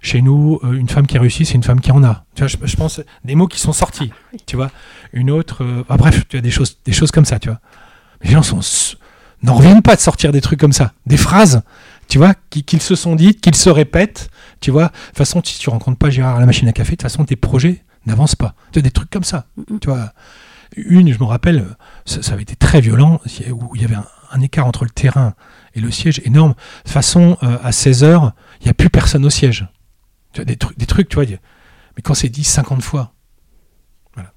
Chez 0.07 0.23
nous, 0.23 0.61
euh, 0.63 0.75
une 0.75 0.89
femme 0.89 1.05
qui 1.07 1.19
réussit, 1.19 1.45
c'est 1.47 1.55
une 1.55 1.65
femme 1.65 1.81
qui 1.81 1.91
en 1.91 2.05
a. 2.05 2.25
Tu 2.37 2.43
vois, 2.43 2.47
je, 2.47 2.57
je 2.63 2.77
pense 2.77 3.01
des 3.25 3.35
mots 3.35 3.49
qui 3.49 3.59
sont 3.59 3.73
sortis. 3.73 4.13
oui. 4.33 4.39
Tu 4.47 4.55
vois, 4.55 4.71
une 5.13 5.33
autre. 5.33 5.65
euh, 5.65 5.85
ah, 5.89 5.97
bref, 5.97 6.23
tu 6.29 6.37
as 6.37 6.41
des 6.41 6.53
choses, 6.53 6.79
des 6.85 6.93
choses 6.93 7.11
comme 7.11 7.25
ça. 7.25 7.41
Tu 7.41 7.49
vois, 7.49 7.59
les 8.23 8.31
gens 8.31 8.43
sont 8.45 8.61
n'en 9.43 9.55
reviennent 9.55 9.83
pas 9.83 9.97
de 9.97 10.01
sortir 10.01 10.31
des 10.31 10.41
trucs 10.41 10.61
comme 10.61 10.73
ça, 10.73 10.93
des 11.07 11.17
phrases. 11.17 11.63
Tu 12.09 12.19
vois, 12.19 12.35
qui- 12.51 12.63
qu'ils 12.63 12.81
se 12.83 12.95
sont 12.95 13.17
dites, 13.17 13.41
qu'ils 13.41 13.57
se 13.57 13.69
répètent. 13.69 14.31
Tu 14.61 14.71
vois, 14.71 14.85
de 14.85 14.89
toute 15.09 15.17
façon, 15.19 15.43
si 15.45 15.59
tu 15.59 15.71
rencontres 15.71 15.99
pas 15.99 16.09
Gérard 16.09 16.37
à 16.37 16.41
la 16.41 16.47
machine 16.47 16.69
à 16.69 16.73
café, 16.73 16.93
de 16.93 16.97
toute 16.97 17.03
façon, 17.03 17.25
tes 17.25 17.35
projets 17.37 17.83
n'avancent 18.07 18.37
pas. 18.37 18.55
Tu 18.73 18.79
as 18.79 18.83
des 18.83 18.93
trucs 18.93 19.11
comme 19.11 19.25
ça. 19.25 19.47
Tu 19.81 19.89
vois, 19.89 20.13
une, 20.77 21.13
je 21.13 21.19
me 21.19 21.25
rappelle, 21.25 21.67
ça, 22.05 22.23
ça 22.23 22.33
avait 22.35 22.43
été 22.43 22.55
très 22.55 22.81
violent, 22.81 23.21
où 23.51 23.75
il 23.75 23.83
y 23.83 23.85
avait 23.85 23.97
un, 23.97 24.07
un 24.31 24.41
écart 24.41 24.67
entre 24.69 24.85
le 24.85 24.91
terrain 24.91 25.35
et 25.75 25.81
le 25.81 25.91
siège 25.91 26.21
énorme. 26.25 26.55
De 26.85 26.91
façon, 26.91 27.37
euh, 27.43 27.59
à 27.65 27.71
16h, 27.73 28.33
il 28.61 28.65
n'y 28.65 28.71
a 28.71 28.75
plus 28.75 28.89
personne 28.89 29.25
au 29.27 29.31
siège. 29.31 29.67
Tu 30.37 30.43
vois, 30.43 30.45
des, 30.45 30.57
trucs, 30.57 30.77
des 30.77 30.85
trucs, 30.85 31.09
tu 31.09 31.15
vois. 31.17 31.25
Mais 31.25 32.03
quand 32.03 32.13
c'est 32.13 32.29
dit 32.29 32.45
50 32.45 32.83
fois. 32.83 33.15
Voilà. 34.15 34.33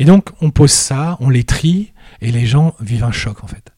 Et 0.00 0.04
donc, 0.04 0.30
on 0.40 0.50
pose 0.50 0.72
ça, 0.72 1.16
on 1.20 1.28
les 1.30 1.44
trie, 1.44 1.92
et 2.20 2.32
les 2.32 2.46
gens 2.46 2.74
vivent 2.80 3.04
un 3.04 3.12
choc, 3.12 3.44
en 3.44 3.46
fait. 3.46 3.72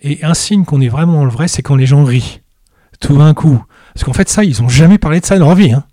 Et 0.00 0.24
un 0.24 0.32
signe 0.32 0.64
qu'on 0.64 0.80
est 0.80 0.88
vraiment 0.88 1.12
dans 1.12 1.24
le 1.26 1.30
vrai, 1.30 1.46
c'est 1.46 1.60
quand 1.60 1.74
les 1.76 1.84
gens 1.84 2.04
rient. 2.04 2.40
Tout 3.00 3.18
d'un 3.18 3.34
coup. 3.34 3.62
Parce 3.92 4.04
qu'en 4.04 4.14
fait, 4.14 4.30
ça, 4.30 4.44
ils 4.44 4.62
n'ont 4.62 4.68
jamais 4.70 4.96
parlé 4.96 5.20
de 5.20 5.26
ça 5.26 5.38
dans 5.38 5.44
leur 5.48 5.54
vie. 5.56 5.72
hein. 5.72 5.84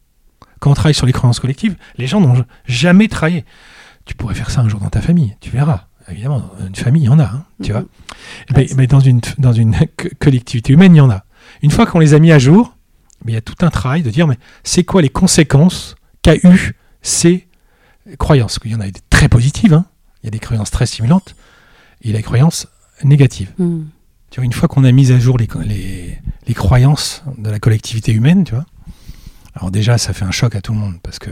Quand 0.61 0.71
on 0.71 0.75
travaille 0.75 0.93
sur 0.93 1.05
les 1.05 1.11
croyances 1.11 1.41
collectives, 1.41 1.75
les 1.97 2.07
gens 2.07 2.21
n'ont 2.21 2.45
jamais 2.65 3.09
travaillé. 3.09 3.43
Tu 4.05 4.15
pourrais 4.15 4.33
faire 4.35 4.49
ça 4.49 4.61
un 4.61 4.69
jour 4.69 4.79
dans 4.79 4.89
ta 4.89 5.01
famille, 5.01 5.35
tu 5.41 5.49
verras. 5.49 5.87
Évidemment, 6.09 6.49
une 6.65 6.75
famille, 6.75 7.01
il 7.03 7.07
y 7.07 7.09
en 7.09 7.19
a, 7.19 7.25
hein, 7.25 7.45
tu 7.61 7.73
vois. 7.73 7.81
Mhm. 7.81 7.87
Eh 8.49 8.53
ben- 8.53 8.67
ben, 8.77 8.85
dans 8.85 8.99
une, 9.01 9.19
dans 9.39 9.51
une 9.51 9.75
co- 9.97 10.07
collectivité 10.19 10.71
humaine, 10.71 10.95
il 10.95 10.99
y 10.99 11.01
en 11.01 11.09
a. 11.09 11.25
Une 11.63 11.71
fois 11.71 11.85
qu'on 11.85 11.99
les 11.99 12.13
a 12.13 12.19
mis 12.19 12.31
à 12.31 12.39
jour, 12.39 12.74
mais 13.25 13.31
il 13.31 13.35
y 13.35 13.37
a 13.37 13.41
tout 13.41 13.65
un 13.65 13.69
travail 13.69 14.03
de 14.03 14.11
dire, 14.11 14.27
mais 14.27 14.37
c'est 14.63 14.83
quoi 14.83 15.01
les 15.01 15.09
conséquences 15.09 15.95
qu'a 16.21 16.35
eu 16.35 16.75
ces 17.01 17.47
croyances? 18.19 18.59
Il 18.63 18.71
y 18.71 18.75
en 18.75 18.79
a 18.79 18.85
des 18.85 19.01
très 19.09 19.27
positives, 19.27 19.73
hein. 19.73 19.85
il 20.21 20.27
y 20.27 20.29
a 20.29 20.31
des 20.31 20.39
croyances 20.39 20.69
très 20.71 20.85
stimulantes, 20.85 21.35
et 22.01 22.09
il 22.09 22.11
y 22.11 22.13
a 22.13 22.17
des 22.17 22.23
croyances 22.23 22.67
négatives. 23.03 23.51
hmm. 23.57 23.85
Tu 24.29 24.39
vois, 24.39 24.45
une 24.45 24.53
fois 24.53 24.67
qu'on 24.67 24.83
a 24.83 24.91
mis 24.91 25.11
à 25.11 25.19
jour 25.19 25.37
les, 25.37 25.47
les, 25.65 26.19
les 26.45 26.53
croyances 26.53 27.23
de 27.37 27.49
la 27.49 27.59
collectivité 27.59 28.11
humaine, 28.11 28.43
tu 28.43 28.53
vois, 28.53 28.65
alors 29.55 29.71
déjà, 29.71 29.97
ça 29.97 30.13
fait 30.13 30.25
un 30.25 30.31
choc 30.31 30.55
à 30.55 30.61
tout 30.61 30.73
le 30.73 30.79
monde 30.79 30.99
parce 31.01 31.17
que 31.19 31.31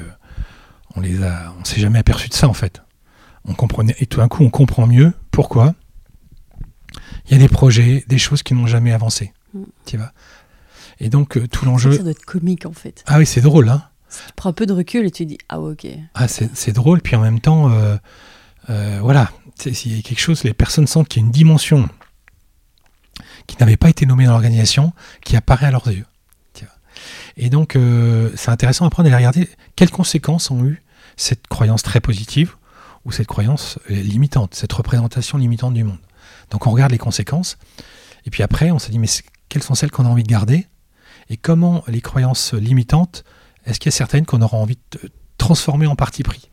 on 0.95 1.01
les 1.01 1.21
a, 1.23 1.53
on 1.59 1.65
s'est 1.65 1.81
jamais 1.81 1.99
aperçu 1.99 2.29
de 2.29 2.33
ça 2.33 2.47
en 2.47 2.53
fait. 2.53 2.81
On 3.45 3.53
comprenait 3.53 3.95
et 3.99 4.05
tout 4.05 4.19
d'un 4.19 4.27
coup, 4.29 4.43
on 4.43 4.49
comprend 4.49 4.87
mieux 4.87 5.13
pourquoi. 5.31 5.75
Il 7.25 7.33
y 7.33 7.35
a 7.35 7.39
des 7.39 7.49
projets, 7.49 8.05
des 8.07 8.17
choses 8.17 8.41
qui 8.41 8.53
n'ont 8.53 8.67
jamais 8.67 8.93
avancé, 8.93 9.33
Mm. 9.53 9.63
tu 9.85 9.97
vois? 9.97 10.11
Et 10.99 11.09
donc 11.09 11.37
euh, 11.37 11.47
tout 11.47 11.61
Ça 11.61 11.65
l'enjeu. 11.65 11.97
doit 11.97 12.11
être 12.11 12.25
comique 12.25 12.65
en 12.65 12.73
fait. 12.73 13.03
Ah 13.07 13.17
oui, 13.17 13.25
c'est 13.25 13.41
drôle, 13.41 13.69
hein. 13.69 13.83
Tu 14.27 14.33
prends 14.35 14.49
un 14.49 14.53
peu 14.53 14.65
de 14.65 14.73
recul 14.73 15.05
et 15.05 15.11
tu 15.11 15.25
dis 15.25 15.37
ah 15.49 15.59
ok. 15.59 15.87
Ah, 16.13 16.27
c'est 16.27 16.71
drôle, 16.71 17.01
puis 17.01 17.15
en 17.15 17.21
même 17.21 17.39
temps, 17.39 17.71
euh, 17.71 17.97
euh, 18.69 18.99
voilà, 19.01 19.31
s'il 19.59 19.95
y 19.95 19.99
a 19.99 20.01
quelque 20.03 20.19
chose, 20.19 20.43
les 20.43 20.53
personnes 20.53 20.85
sentent 20.87 21.07
qu'il 21.07 21.21
y 21.21 21.23
a 21.23 21.25
une 21.25 21.31
dimension 21.31 21.89
qui 23.47 23.57
n'avait 23.59 23.77
pas 23.77 23.89
été 23.89 24.05
nommée 24.05 24.25
dans 24.25 24.31
l'organisation, 24.31 24.93
qui 25.25 25.35
apparaît 25.35 25.65
à 25.67 25.71
leurs 25.71 25.87
yeux. 25.87 26.05
Et 27.35 27.49
donc, 27.49 27.75
euh, 27.75 28.29
c'est 28.35 28.51
intéressant 28.51 28.85
après 28.85 29.01
d'aller 29.01 29.15
regarder 29.15 29.49
quelles 29.75 29.89
conséquences 29.89 30.51
ont 30.51 30.63
eu 30.63 30.83
cette 31.17 31.47
croyance 31.47 31.81
très 31.81 31.99
positive 31.99 32.55
ou 33.05 33.11
cette 33.11 33.25
croyance 33.25 33.79
limitante, 33.89 34.53
cette 34.53 34.71
représentation 34.71 35.39
limitante 35.39 35.73
du 35.73 35.83
monde. 35.83 35.97
Donc, 36.51 36.67
on 36.67 36.71
regarde 36.71 36.91
les 36.91 36.99
conséquences, 36.99 37.57
et 38.27 38.29
puis 38.29 38.43
après, 38.43 38.69
on 38.69 38.77
se 38.77 38.91
dit, 38.91 38.99
mais 38.99 39.07
quelles 39.49 39.63
sont 39.63 39.73
celles 39.73 39.89
qu'on 39.89 40.05
a 40.05 40.09
envie 40.09 40.21
de 40.21 40.27
garder 40.27 40.67
Et 41.29 41.37
comment 41.37 41.83
les 41.87 42.01
croyances 42.01 42.53
limitantes, 42.53 43.23
est-ce 43.65 43.79
qu'il 43.79 43.91
y 43.91 43.93
a 43.93 43.97
certaines 43.97 44.25
qu'on 44.25 44.41
aura 44.41 44.57
envie 44.57 44.77
de 44.91 44.99
transformer 45.37 45.87
en 45.87 45.95
parti 45.95 46.23
pris? 46.23 46.49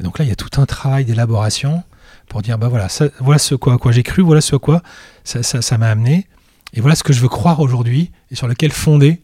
Et 0.00 0.02
donc 0.02 0.18
là, 0.18 0.24
il 0.24 0.28
y 0.28 0.32
a 0.32 0.36
tout 0.36 0.60
un 0.60 0.66
travail 0.66 1.04
d'élaboration 1.04 1.82
pour 2.28 2.42
dire, 2.42 2.58
bah 2.58 2.68
voilà, 2.68 2.88
ça- 2.88 3.08
voilà 3.20 3.38
ce 3.38 3.54
quoi, 3.54 3.74
à 3.74 3.78
quoi 3.78 3.92
j'ai 3.92 4.02
cru, 4.02 4.22
voilà 4.22 4.40
ce 4.40 4.56
à 4.56 4.58
quoi 4.58 4.82
ça 5.24 5.42
ça- 5.42 5.60
ça 5.62 5.78
m'a 5.78 5.88
amené, 5.90 6.26
et 6.72 6.80
voilà 6.80 6.94
ce 6.96 7.02
que 7.02 7.12
je 7.12 7.20
veux 7.20 7.28
croire 7.28 7.60
aujourd'hui, 7.60 8.10
et 8.30 8.34
sur 8.34 8.48
lequel 8.48 8.72
fonder 8.72 9.22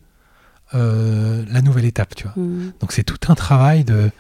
euh, 0.74 1.44
la 1.48 1.62
nouvelle 1.62 1.86
étape, 1.86 2.15
tu 2.15 2.24
vois. 2.24 2.32
Hmm. 2.36 2.73
Donc 2.81 2.93
c'est 2.93 3.05
tout 3.05 3.19
un 3.32 3.35
travail 3.35 3.85
de, 3.85 4.10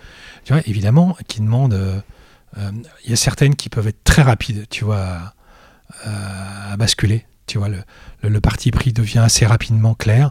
tu 0.44 0.52
vois, 0.54 0.62
évidemment, 0.66 1.16
qui 1.28 1.40
demande. 1.40 1.74
euh, 1.74 2.00
euh, 2.56 2.70
Il 3.04 3.10
y 3.10 3.12
a 3.12 3.16
certaines 3.16 3.54
qui 3.54 3.68
peuvent 3.68 3.86
être 3.88 4.02
très 4.04 4.22
rapides, 4.22 4.66
tu 4.70 4.84
vois, 4.84 5.34
à 6.04 6.76
basculer. 6.78 7.26
Tu 7.48 7.58
vois, 7.58 7.68
le, 7.68 7.78
le, 8.22 8.28
le 8.28 8.40
parti 8.40 8.70
pris 8.70 8.92
devient 8.92 9.18
assez 9.18 9.44
rapidement 9.46 9.94
clair. 9.94 10.30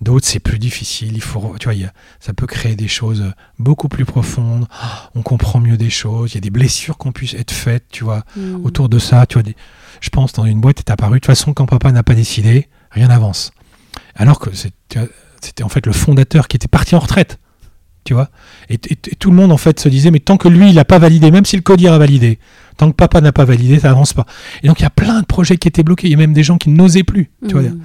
D'autres, 0.00 0.26
c'est 0.26 0.40
plus 0.40 0.58
difficile. 0.58 1.12
Il 1.14 1.22
faut, 1.22 1.54
tu 1.60 1.68
vois, 1.70 1.86
a- 1.86 1.92
ça 2.18 2.32
peut 2.32 2.46
créer 2.46 2.74
des 2.74 2.88
choses 2.88 3.32
beaucoup 3.60 3.88
plus 3.88 4.04
profondes. 4.04 4.66
On 5.14 5.22
comprend 5.22 5.60
mieux 5.60 5.76
des 5.76 5.90
choses. 5.90 6.32
Il 6.32 6.34
y 6.34 6.38
a 6.38 6.40
des 6.40 6.50
blessures 6.50 6.98
qui 6.98 7.06
ont 7.06 7.12
pu 7.12 7.28
être 7.36 7.52
faites, 7.52 7.84
tu 7.90 8.02
vois, 8.02 8.24
Hmm. 8.36 8.64
autour 8.64 8.88
de 8.88 8.98
ça. 8.98 9.26
Tu 9.26 9.34
vois, 9.34 9.42
des- 9.44 9.54
je 10.00 10.08
pense 10.10 10.32
dans 10.32 10.44
une 10.46 10.60
boîte 10.60 10.80
est 10.80 10.90
apparu. 10.90 11.14
De 11.14 11.18
toute 11.20 11.26
façon, 11.26 11.52
quand 11.54 11.66
papa 11.66 11.92
n'a 11.92 12.02
pas 12.02 12.14
décidé, 12.14 12.68
rien 12.90 13.08
n'avance. 13.08 13.52
Alors 14.16 14.40
que 14.40 14.50
c'était 14.54 15.62
en 15.62 15.68
fait 15.68 15.86
le 15.86 15.92
fondateur 15.92 16.48
qui 16.48 16.56
était 16.56 16.68
parti 16.68 16.94
en 16.96 17.00
retraite. 17.00 17.38
Tu 18.04 18.12
vois 18.12 18.28
et, 18.68 18.74
et- 18.74 18.78
et 18.92 19.16
tout 19.16 19.30
le 19.30 19.36
monde 19.36 19.50
en 19.50 19.56
fait 19.56 19.80
se 19.80 19.88
disait 19.88 20.10
mais 20.10 20.18
tant 20.20 20.36
que 20.36 20.46
lui 20.46 20.68
il 20.68 20.74
n'a 20.74 20.84
pas 20.84 20.98
validé, 20.98 21.30
même 21.30 21.46
si 21.46 21.56
le 21.56 21.62
codir 21.62 21.94
a 21.94 21.98
validé, 21.98 22.38
tant 22.76 22.90
que 22.90 22.96
papa 22.96 23.20
n'a 23.20 23.32
pas 23.32 23.44
validé, 23.44 23.78
ça 23.78 23.90
avance 23.90 24.12
pas. 24.12 24.26
Et 24.62 24.68
donc 24.68 24.80
il 24.80 24.82
y 24.82 24.86
a 24.86 24.90
plein 24.90 25.20
de 25.20 25.26
projets 25.26 25.56
qui 25.56 25.68
étaient 25.68 25.82
bloqués. 25.82 26.08
Il 26.08 26.10
y 26.10 26.14
a 26.14 26.18
même 26.18 26.32
des 26.32 26.42
gens 26.42 26.56
qui 26.58 26.70
n'osaient 26.70 27.02
plus. 27.04 27.30
Tu 27.46 27.54
vois 27.54 27.62
Hmm. 27.62 27.80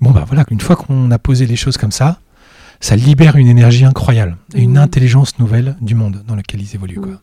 Bon, 0.00 0.10
bah 0.10 0.24
voilà, 0.26 0.44
une 0.50 0.60
fois 0.60 0.76
qu'on 0.76 1.10
a 1.10 1.18
posé 1.18 1.46
les 1.46 1.56
choses 1.56 1.78
comme 1.78 1.90
ça, 1.92 2.18
ça 2.80 2.96
libère 2.96 3.36
une 3.36 3.46
énergie 3.48 3.84
incroyable 3.86 4.36
et 4.54 4.60
une 4.62 4.72
Mhm. 4.72 4.76
intelligence 4.78 5.38
nouvelle 5.38 5.76
du 5.80 5.94
monde 5.94 6.22
dans 6.28 6.34
lequel 6.36 6.60
ils 6.60 6.74
évoluent. 6.74 7.00
Quoi. 7.00 7.20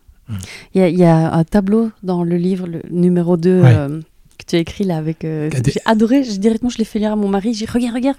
Il 0.74 0.82
y, 0.82 0.84
a- 0.84 0.88
il 0.90 0.98
y 0.98 1.04
a 1.04 1.34
un 1.34 1.44
tableau 1.44 1.92
dans 2.02 2.24
le 2.24 2.36
livre, 2.38 2.66
le 2.66 2.82
numéro 2.90 3.38
2, 3.38 3.62
Ouais. 3.62 3.74
euh, 3.76 4.00
que 4.44 4.50
tu 4.52 4.56
as 4.56 4.60
écrit 4.60 4.84
là 4.84 4.98
avec. 4.98 5.26
euh, 5.26 5.50
Des- 5.50 5.72
J'ai 5.72 5.82
adoré, 5.86 6.22
directement 6.22 6.70
je 6.70 6.78
l'ai 6.78 6.84
fait 6.86 7.00
lire 7.00 7.12
à 7.12 7.16
mon 7.16 7.28
mari. 7.28 7.54
J'ai 7.54 7.66
dit 7.66 7.72
Regarde, 7.72 7.96
regarde, 7.96 8.18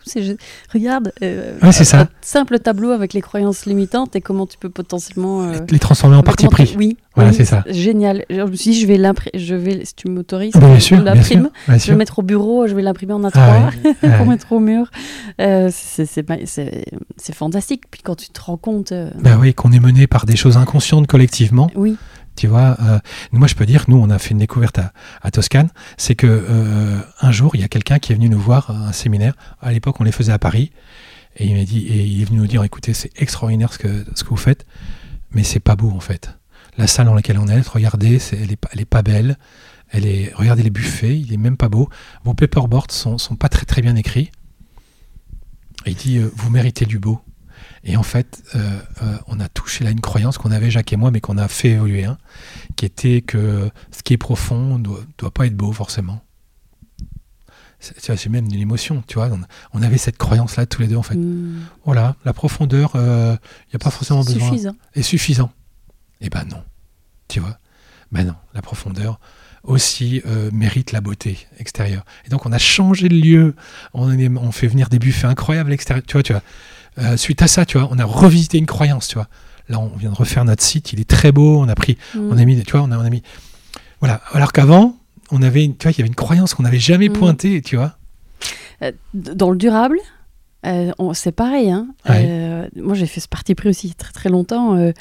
regarde. 0.73 1.13
euh, 1.23 1.59
Ouais, 1.63 1.73
c'est 1.73 1.85
ça. 1.85 2.01
Un 2.03 2.09
simple 2.21 2.59
tableau 2.59 2.91
avec 2.91 3.13
les 3.13 3.21
croyances 3.21 3.67
limitantes 3.67 4.17
et 4.17 4.21
comment 4.21 4.47
tu 4.47 4.59
peux 4.59 4.71
potentiellement. 4.71 5.43
euh, 5.45 5.59
Les 5.71 5.79
transformer 5.79 6.17
en 6.17 6.23
parti 6.23 6.45
tu- 6.47 6.51
pris. 6.51 6.75
Oui. 6.79 6.97
Voilà, 7.15 7.31
oui, 7.31 7.37
c'est 7.37 7.45
ça. 7.45 7.63
Génial. 7.69 8.25
Je 8.29 8.41
me 8.43 8.57
suis 8.57 8.73
dit, 8.73 8.81
je 8.81 8.87
vais 8.89 8.97
l'imprimer. 8.97 9.31
Je 9.39 9.55
vais, 9.55 9.85
si 9.85 9.95
tu 9.95 10.09
m'autorises, 10.09 10.53
Ah 10.57 10.59
bien 10.59 10.75
je 10.75 10.81
sûr, 10.81 10.97
bien 11.01 11.15
l'imprime. 11.15 11.49
Je 11.69 11.73
vais 11.75 11.93
le 11.93 11.97
mettre 11.97 12.19
au 12.19 12.23
bureau, 12.23 12.67
je 12.67 12.75
vais 12.75 12.83
l'imprimer 12.83 13.13
en 13.13 13.23
A3 13.23 13.31
Ah 13.37 13.71
ouais, 13.85 13.95
pour 14.01 14.09
ouais. 14.11 14.25
mettre 14.27 14.51
au 14.53 14.59
mur. 14.59 14.91
Euh, 15.41 15.69
c'est- 15.73 17.33
fantastique. 17.33 17.83
Puis 17.91 18.01
quand 18.03 18.17
tu 18.17 18.29
te 18.31 18.41
rends 18.41 18.57
compte. 18.57 18.93
Bah 19.21 19.37
oui, 19.41 19.55
qu'on 19.55 19.73
est 19.73 19.81
mené 19.81 20.07
par 20.07 20.27
des 20.27 20.37
choses 20.37 20.57
inconscientes 20.57 21.07
collectivement. 21.07 21.71
oui. 21.77 21.97
Tu 22.37 22.49
vois, 22.49 22.77
euh, 22.81 22.99
moi 23.31 23.47
je 23.47 23.55
peux 23.55 23.67
dire 23.67 23.85
nous 23.89 23.97
on 23.97 24.11
a 24.11 24.19
fait 24.19 24.31
une 24.31 24.39
découverte 24.39 24.81
à, 25.23 25.31
Toscane, 25.31 25.71
c'est 25.97 26.17
que 26.17 26.27
euh, 26.27 27.01
un 27.21 27.33
jour 27.33 27.55
il 27.55 27.61
y 27.61 27.65
a 27.65 27.69
quelqu'un 27.69 27.99
qui 27.99 28.13
est 28.13 28.15
venu 28.15 28.29
nous 28.29 28.41
voir 28.41 28.71
à 28.71 28.89
un 28.89 28.93
séminaire. 28.93 29.35
À 29.61 29.73
l'époque 29.73 30.01
on 30.01 30.05
les 30.05 30.13
faisait 30.13 30.33
à 30.33 30.39
Paris 30.39 30.73
et 31.37 31.47
il 31.47 31.57
m'a 31.57 31.65
dit 31.65 31.87
et 31.87 32.05
il 32.05 32.23
est 32.23 32.25
venu 32.25 32.39
nous 32.39 32.47
dire 32.47 32.65
écoutez 32.65 32.93
c'est 32.93 33.11
extraordinaire 33.21 33.73
ce 33.73 33.79
que 33.79 34.05
ce 34.15 34.25
que 34.25 34.31
vous 34.31 34.37
faites, 34.37 34.67
mais 35.31 35.45
c'est 35.45 35.61
pas 35.61 35.77
beau 35.77 35.91
en 35.91 36.01
fait. 36.01 36.37
La 36.77 36.89
salle 36.89 37.07
dans 37.07 37.15
laquelle 37.15 37.39
on 37.39 37.47
est, 37.47 37.67
regardez, 37.69 38.19
elle 38.33 38.51
est 38.51 38.57
pas 38.57 38.69
elle 38.73 38.81
est 38.81 38.85
pas 38.85 39.03
belle. 39.03 39.39
Elle 39.91 40.07
est 40.07 40.33
regardez 40.35 40.65
les 40.65 40.71
buffets, 40.71 41.17
il 41.21 41.33
est 41.33 41.37
même 41.37 41.57
pas 41.57 41.69
beau. 41.69 41.89
Vos 42.25 42.35
paperboards 42.35 42.91
sont 42.91 43.17
sont 43.17 43.37
pas 43.37 43.49
très 43.49 43.65
très 43.65 43.81
bien 43.81 43.95
écrits. 43.95 44.33
Et 45.87 45.91
il 45.91 45.97
dit 45.97 46.19
euh, 46.19 46.33
vous 46.35 46.51
méritez 46.51 46.85
du 46.85 46.99
beau. 46.99 47.21
Et 47.87 47.97
en 47.99 48.03
fait, 48.03 48.43
euh, 48.55 48.79
euh, 49.03 49.17
on 49.27 49.39
a 49.41 49.49
touché 49.49 49.85
là 49.85 49.91
une 49.91 50.01
croyance 50.01 50.39
qu'on 50.39 50.51
avait 50.51 50.71
Jacques 50.71 50.93
et 50.93 50.97
moi, 50.97 51.11
mais 51.11 51.21
qu'on 51.21 51.37
a 51.37 51.49
fait 51.49 51.71
évoluer, 51.73 52.05
hein, 52.05 52.17
qui 52.77 52.87
était 52.87 53.21
que 53.21 53.71
ce 53.91 54.03
qui 54.03 54.15
est 54.15 54.19
profond 54.19 54.79
doit, 54.79 55.01
doit 55.19 55.31
pas 55.31 55.47
être 55.47 55.57
beau 55.57 55.71
forcément. 55.73 56.23
C'est, 57.81 58.01
tu 58.01 58.07
vois, 58.07 58.17
c'est 58.17 58.31
même 58.31 58.47
une 58.47 58.55
émotion, 58.55 59.03
tu 59.07 59.17
vois. 59.17 59.29
On, 59.29 59.41
on 59.75 59.83
avait 59.83 59.99
cette 59.99 60.17
croyance-là 60.17 60.65
tous 60.65 60.81
les 60.81 60.89
deux 60.89 60.97
en 60.97 61.03
fait. 61.03 61.17
Hmm. 61.17 61.61
Voilà, 61.85 62.17
la 62.25 62.33
profondeur, 62.33 62.93
il 62.95 63.01
n'y 63.01 63.75
a 63.77 63.79
pas 63.79 63.91
forcément 63.91 64.25
besoin. 64.25 64.49
Suffisant. 64.49 64.77
Est 64.95 65.03
suffisant. 65.03 65.53
Eh 66.23 66.31
ben 66.31 66.45
non, 66.45 66.63
tu 67.29 67.41
vois. 67.41 67.59
Ben 68.13 68.25
non, 68.27 68.35
la 68.55 68.63
profondeur 68.63 69.21
aussi 69.63 70.23
euh, 70.27 70.51
mérite 70.53 70.93
la 70.93 71.01
beauté 71.01 71.47
extérieure. 71.59 72.05
Et 72.25 72.29
donc 72.31 72.47
on 72.47 72.53
a 72.53 72.59
changé 72.59 73.09
de 73.09 73.15
lieu, 73.17 73.55
on, 73.93 74.11
est- 74.17 74.29
on 74.29 74.53
fait 74.53 74.67
venir 74.69 74.89
des 74.89 74.99
buffets 74.99 75.27
incroyables 75.27 75.69
à 75.69 75.73
l'extérieur, 75.73 76.05
tu 76.07 76.13
vois, 76.15 76.23
tu 76.23 76.33
vois. 76.33 76.43
Euh, 76.99 77.17
suite 77.17 77.43
à 77.43 77.49
ça, 77.49 77.65
tu 77.67 77.79
vois, 77.79 77.89
on 77.91 77.99
a 77.99 78.05
revisité 78.05 78.59
une 78.59 78.67
croyance, 78.67 79.09
tu 79.09 79.15
vois. 79.17 79.29
Là, 79.69 79.79
on 79.81 79.89
vient 79.97 80.11
de 80.11 80.15
refaire 80.15 80.45
notre 80.45 80.63
site, 80.63 80.93
il 80.93 81.01
est 81.01 81.09
très 81.09 81.33
beau, 81.33 81.59
on 81.59 81.69
a 81.69 81.75
pris, 81.75 81.97
Hmm. 82.15 82.29
on 82.33 82.39
a 82.39 82.45
mis, 82.45 82.63
tu 82.63 82.73
vois, 82.73 82.83
on 82.83 82.91
a, 82.93 82.99
on 82.99 83.05
a 83.05 83.11
mis, 83.11 83.23
voilà. 84.01 84.21
Alors 84.33 84.53
qu'avant, 84.53 84.97
on 85.31 85.43
avait, 85.43 85.65
une- 85.65 85.77
tu 85.77 85.85
vois, 85.85 85.93
il 85.93 85.99
y 85.99 86.01
avait 86.03 86.09
une 86.09 86.15
croyance 86.15 86.55
qu'on 86.55 86.63
n'avait 86.65 86.79
jamais 86.79 87.09
Mm. 87.09 87.13
pointée, 87.15 87.63
tu 87.63 87.77
vois. 87.77 87.97
Euh, 88.83 88.93
dans 89.15 89.51
le 89.51 89.57
durable, 89.57 89.99
euh, 90.67 90.93
c'est 91.15 91.33
pareil. 91.33 91.71
Hein. 91.71 91.89
Ouais. 92.09 92.25
Euh, 92.29 92.69
moi, 92.77 92.95
j'ai 92.95 93.07
fait 93.07 93.21
ce 93.21 93.29
parti 93.29 93.55
pris 93.55 93.69
aussi 93.71 93.95
très 93.95 94.13
très 94.13 94.29
longtemps. 94.29 94.77
euh, 94.77 94.93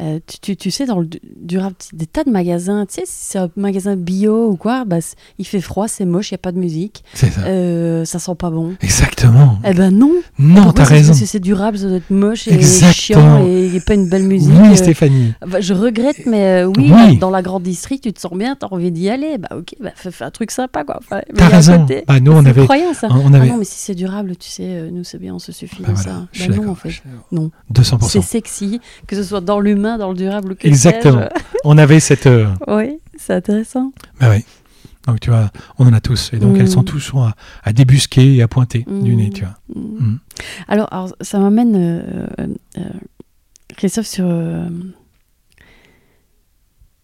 euh, 0.00 0.20
tu, 0.26 0.38
tu- 0.40 0.56
tu 0.56 0.70
sais, 0.70 0.86
dans 0.86 1.00
le 1.00 1.06
du- 1.06 1.20
durable, 1.40 1.74
des 1.92 2.06
tas 2.06 2.24
de 2.24 2.30
magasins, 2.30 2.86
tu 2.86 2.94
sais, 2.94 3.02
si 3.04 3.12
c'est 3.30 3.38
un 3.38 3.50
magasin 3.56 3.96
bio 3.96 4.48
ou 4.50 4.56
quoi, 4.56 4.84
bah, 4.84 4.98
il 5.38 5.44
fait 5.46 5.60
froid, 5.60 5.88
c'est 5.88 6.04
moche, 6.04 6.30
il 6.30 6.34
n'y 6.34 6.36
a 6.36 6.38
pas 6.42 6.52
de 6.52 6.58
musique, 6.58 7.02
C'est 7.14 7.30
ça. 7.30 7.40
euh, 7.42 8.04
ça 8.04 8.18
sent 8.18 8.34
pas 8.38 8.50
bon. 8.50 8.74
Exactement. 8.80 9.58
Eh 9.64 9.74
ben 9.74 9.90
non, 9.90 10.12
non, 10.38 10.54
t'as 10.54 10.66
c'est 10.66 10.74
parce 10.74 10.88
raison. 10.90 11.12
que 11.14 11.26
c'est 11.26 11.40
durable, 11.40 11.78
ça 11.78 11.88
doit 11.88 11.96
être 11.96 12.10
moche 12.10 12.48
et 12.48 12.54
Exactement. 12.54 12.92
chiant 12.92 13.46
et, 13.46 13.74
et 13.74 13.80
pas 13.80 13.94
une 13.94 14.08
belle 14.08 14.24
musique. 14.24 14.52
Oui, 14.60 14.68
euh, 14.68 14.74
Stéphanie. 14.76 15.32
bah, 15.46 15.60
je 15.60 15.74
regrette, 15.74 16.26
mais 16.26 16.62
euh, 16.62 16.72
oui, 16.76 16.92
Oui. 16.94 17.18
dans 17.18 17.30
la 17.30 17.42
grande 17.42 17.62
district, 17.64 18.02
tu 18.04 18.12
te 18.12 18.20
sens 18.20 18.32
bien, 18.34 18.56
t'as 18.56 18.68
envie 18.70 18.92
d'y 18.92 19.08
aller. 19.10 19.38
Bah 19.38 19.48
ok, 19.56 19.74
bah, 19.80 19.90
fais, 19.94 20.10
fais 20.10 20.24
un 20.24 20.30
truc 20.30 20.50
sympa 20.50 20.84
quoi. 20.84 20.96
Enfin, 20.98 21.20
T'as 21.34 21.48
raison. 21.48 21.80
côté- 21.80 22.04
Bah, 22.06 22.20
nous, 22.20 22.32
on 22.32 22.44
avait, 22.44 22.64
croyant, 22.64 22.94
ça. 22.94 23.08
on 23.10 23.32
Ah 23.34 23.38
non, 23.46 23.56
mais 23.58 23.64
si 23.64 23.78
c'est 23.78 23.94
durable, 23.94 24.36
tu 24.36 24.48
sais, 24.50 24.90
nous 24.92 25.04
c'est 25.04 25.18
bien, 25.18 25.34
on 25.34 25.38
se 25.38 25.52
suffit 25.52 25.82
Bah 25.82 25.88
de 25.88 25.94
voilà, 25.94 26.10
ça. 26.10 26.26
je 26.32 26.42
suis 26.42 26.50
Bah 26.50 26.56
non, 26.56 26.70
en 26.70 26.74
fait. 26.74 26.90
Non. 27.32 27.50
200%. 27.72 28.08
C'est 28.08 28.20
sexy, 28.22 28.80
que 29.06 29.16
ce 29.16 29.22
soit 29.22 29.40
dans 29.40 29.60
l'humain, 29.60 29.87
dans 29.96 30.10
le 30.10 30.16
durable 30.16 30.52
ou 30.52 30.54
que 30.56 30.66
Exactement. 30.68 31.26
On 31.64 31.78
avait 31.78 32.00
cette. 32.00 32.26
euh. 32.26 32.48
Oui, 32.68 32.98
c'est 33.16 33.32
intéressant. 33.32 33.92
Bah 34.20 34.28
oui. 34.30 34.44
Donc 35.06 35.20
tu 35.20 35.30
vois, 35.30 35.50
on 35.78 35.86
en 35.86 35.92
a 35.94 36.00
tous. 36.02 36.30
Et 36.34 36.38
donc 36.38 36.56
Mm. 36.56 36.60
elles 36.60 36.68
sont 36.70 36.82
toujours 36.84 37.22
à, 37.24 37.34
à 37.64 37.72
débusquer 37.72 38.34
et 38.36 38.42
à 38.42 38.48
pointer 38.48 38.84
du 38.86 39.14
Mm. 39.14 39.16
nez, 39.16 39.30
tu 39.30 39.44
vois. 39.44 39.54
Mm. 39.74 39.80
Mm. 40.04 40.18
Alors, 40.68 40.92
alors, 40.92 41.14
ça 41.22 41.38
m'amène, 41.38 41.74
euh, 41.76 42.26
euh, 42.78 42.82
Christophe, 43.76 44.06
sur 44.06 44.26
euh, 44.26 44.68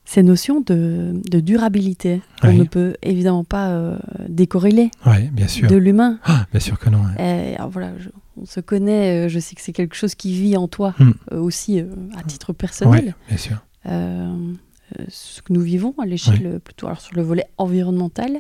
ces 0.05 0.23
notions 0.23 0.61
de, 0.61 1.13
de 1.31 1.41
durabilité. 1.41 2.21
On 2.43 2.53
ne 2.53 2.65
peut 2.65 2.95
évidemment 3.03 3.45
pas 3.45 3.97
décorréler 4.29 4.91
Ouais, 5.07 5.31
bien 5.33 5.49
sûr. 5.49 5.69
de 5.69 5.77
l'humain. 5.77 6.19
Ah, 6.25 6.47
bien 6.51 6.61
sûr 6.61 6.79
que 6.79 6.91
non. 6.91 7.03
Et, 7.19 7.57
alors 7.57 7.71
voilà, 7.71 7.93
je- 7.99 8.11
on 8.37 8.47
se 8.47 8.61
connaît, 8.61 9.27
euh, 9.27 9.29
je 9.29 9.39
sais 9.39 9.55
que 9.55 9.61
c'est 9.61 9.73
quelque 9.73 9.95
chose 9.97 10.15
qui 10.15 10.33
vit 10.35 10.57
en 10.57 10.69
toi 10.69 10.95
Mm. 10.99 11.11
euh, 11.33 11.41
aussi 11.41 11.81
euh, 11.81 11.87
à 12.17 12.23
titre 12.23 12.53
personnel. 12.53 13.05
Ouais, 13.07 13.15
bien 13.29 13.37
sûr. 13.37 13.65
Ce 15.09 15.43
que 15.43 15.53
nous 15.53 15.61
vivons 15.61 15.95
à 16.01 16.07
l'échelle 16.07 16.61
plutôt 16.63 16.87
alors 16.87 17.01
sur 17.01 17.17
le 17.17 17.23
volet 17.23 17.47
environnemental. 17.59 18.39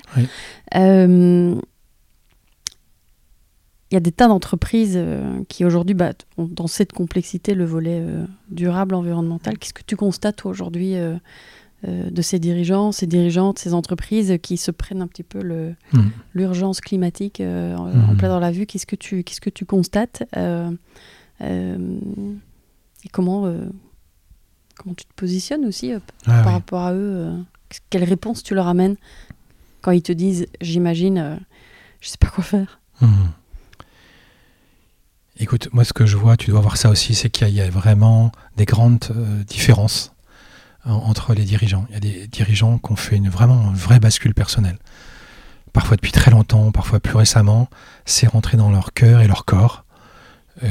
Il 3.91 3.95
y 3.95 3.97
a 3.97 4.01
des 4.01 4.13
tas 4.13 4.27
d'entreprises 4.29 4.95
euh, 4.97 5.43
qui 5.49 5.65
aujourd'hui 5.65 5.95
bah, 5.95 6.13
ont 6.37 6.47
dans 6.47 6.67
cette 6.67 6.93
complexité 6.93 7.55
le 7.55 7.65
volet 7.65 8.01
euh, 8.03 8.25
durable 8.51 8.95
environnemental. 8.95 9.57
Qu'est-ce 9.59 9.75
que 9.75 9.83
tu 9.87 9.95
constates 9.95 10.45
aujourd'hui 10.47 10.97
euh, 10.97 11.15
de 11.87 12.23
ces 12.23 12.39
dirigeants, 12.39 12.93
ces 12.93 13.07
dirigeantes, 13.07 13.59
ces 13.59 13.75
entreprises 13.75 14.39
qui 14.43 14.57
se 14.57 14.71
prennent 14.71 15.03
un 15.03 15.07
petit 15.07 15.23
peu 15.23 15.43
Mm. 15.93 16.01
l'urgence 16.35 16.81
climatique 16.81 17.41
euh, 17.41 17.77
en- 17.77 18.11
en 18.11 18.17
plein 18.17 18.29
dans 18.29 18.41
la 18.41 18.51
vue 18.53 18.65
Qu'est-ce 18.67 18.87
que 18.87 18.97
tu, 18.97 19.23
qu'est-ce 19.25 19.41
que 19.41 19.51
tu 19.51 19.65
constates 19.67 20.23
euh, 20.37 20.71
euh, 21.43 21.99
Et 23.05 23.09
comment, 23.11 23.47
euh, 23.47 23.67
comment 24.77 24.95
tu 24.95 25.05
te 25.05 25.13
positionnes 25.15 25.65
aussi 25.67 25.93
euh, 25.93 25.99
Ah, 26.27 26.43
par 26.43 26.53
rapport 26.55 26.81
à 26.83 26.93
eux 26.95 26.97
euh, 27.17 27.37
Quelle 27.91 28.05
réponse 28.05 28.43
tu 28.43 28.55
leur 28.55 28.67
amènes 28.69 28.97
quand 29.83 29.91
ils 29.91 30.03
te 30.03 30.13
disent, 30.13 30.47
j'imagine, 30.63 31.19
euh, 31.19 31.37
je 32.01 32.09
sais 32.09 32.17
pas 32.19 32.29
quoi 32.29 32.43
faire? 32.45 32.81
Mhm. 33.03 33.29
Écoute, 35.39 35.69
moi 35.73 35.85
ce 35.85 35.93
que 35.93 36.07
je 36.07 36.17
vois, 36.17 36.37
tu 36.37 36.51
dois 36.51 36.61
voir 36.61 36.77
ça 36.77 36.89
aussi, 36.91 37.15
c'est 37.15 37.29
qu'il 37.29 37.47
y, 37.47 37.47
a- 37.47 37.49
il 37.51 37.57
y 37.57 37.61
a 37.61 37.69
vraiment 37.71 38.31
des 38.57 38.65
grandes 38.65 39.05
euh, 39.11 39.43
différences 39.45 40.13
en- 40.13 40.14
entre 40.87 41.35
les 41.35 41.45
dirigeants. 41.45 41.87
Il 41.89 41.95
y 41.95 41.97
a 41.97 42.01
des 42.01 42.27
dirigeants 42.27 42.79
qui 42.79 42.93
ont 42.93 42.97
fait 42.97 43.17
une, 43.17 43.29
vraiment 43.29 43.71
une 43.71 43.77
vraie 43.77 44.01
bascule 44.01 44.35
personnelle. 44.35 44.79
Parfois 45.73 45.97
depuis 45.97 46.13
très 46.13 46.31
longtemps, 46.31 46.71
parfois 46.73 47.01
plus 47.01 47.17
récemment, 47.17 47.69
c'est 48.05 48.27
rentré 48.29 48.57
dans 48.57 48.71
leur 48.71 48.93
cœur 48.93 49.21
et 49.21 49.27
leur 49.27 49.45
corps 49.45 49.85
euh, 50.63 50.69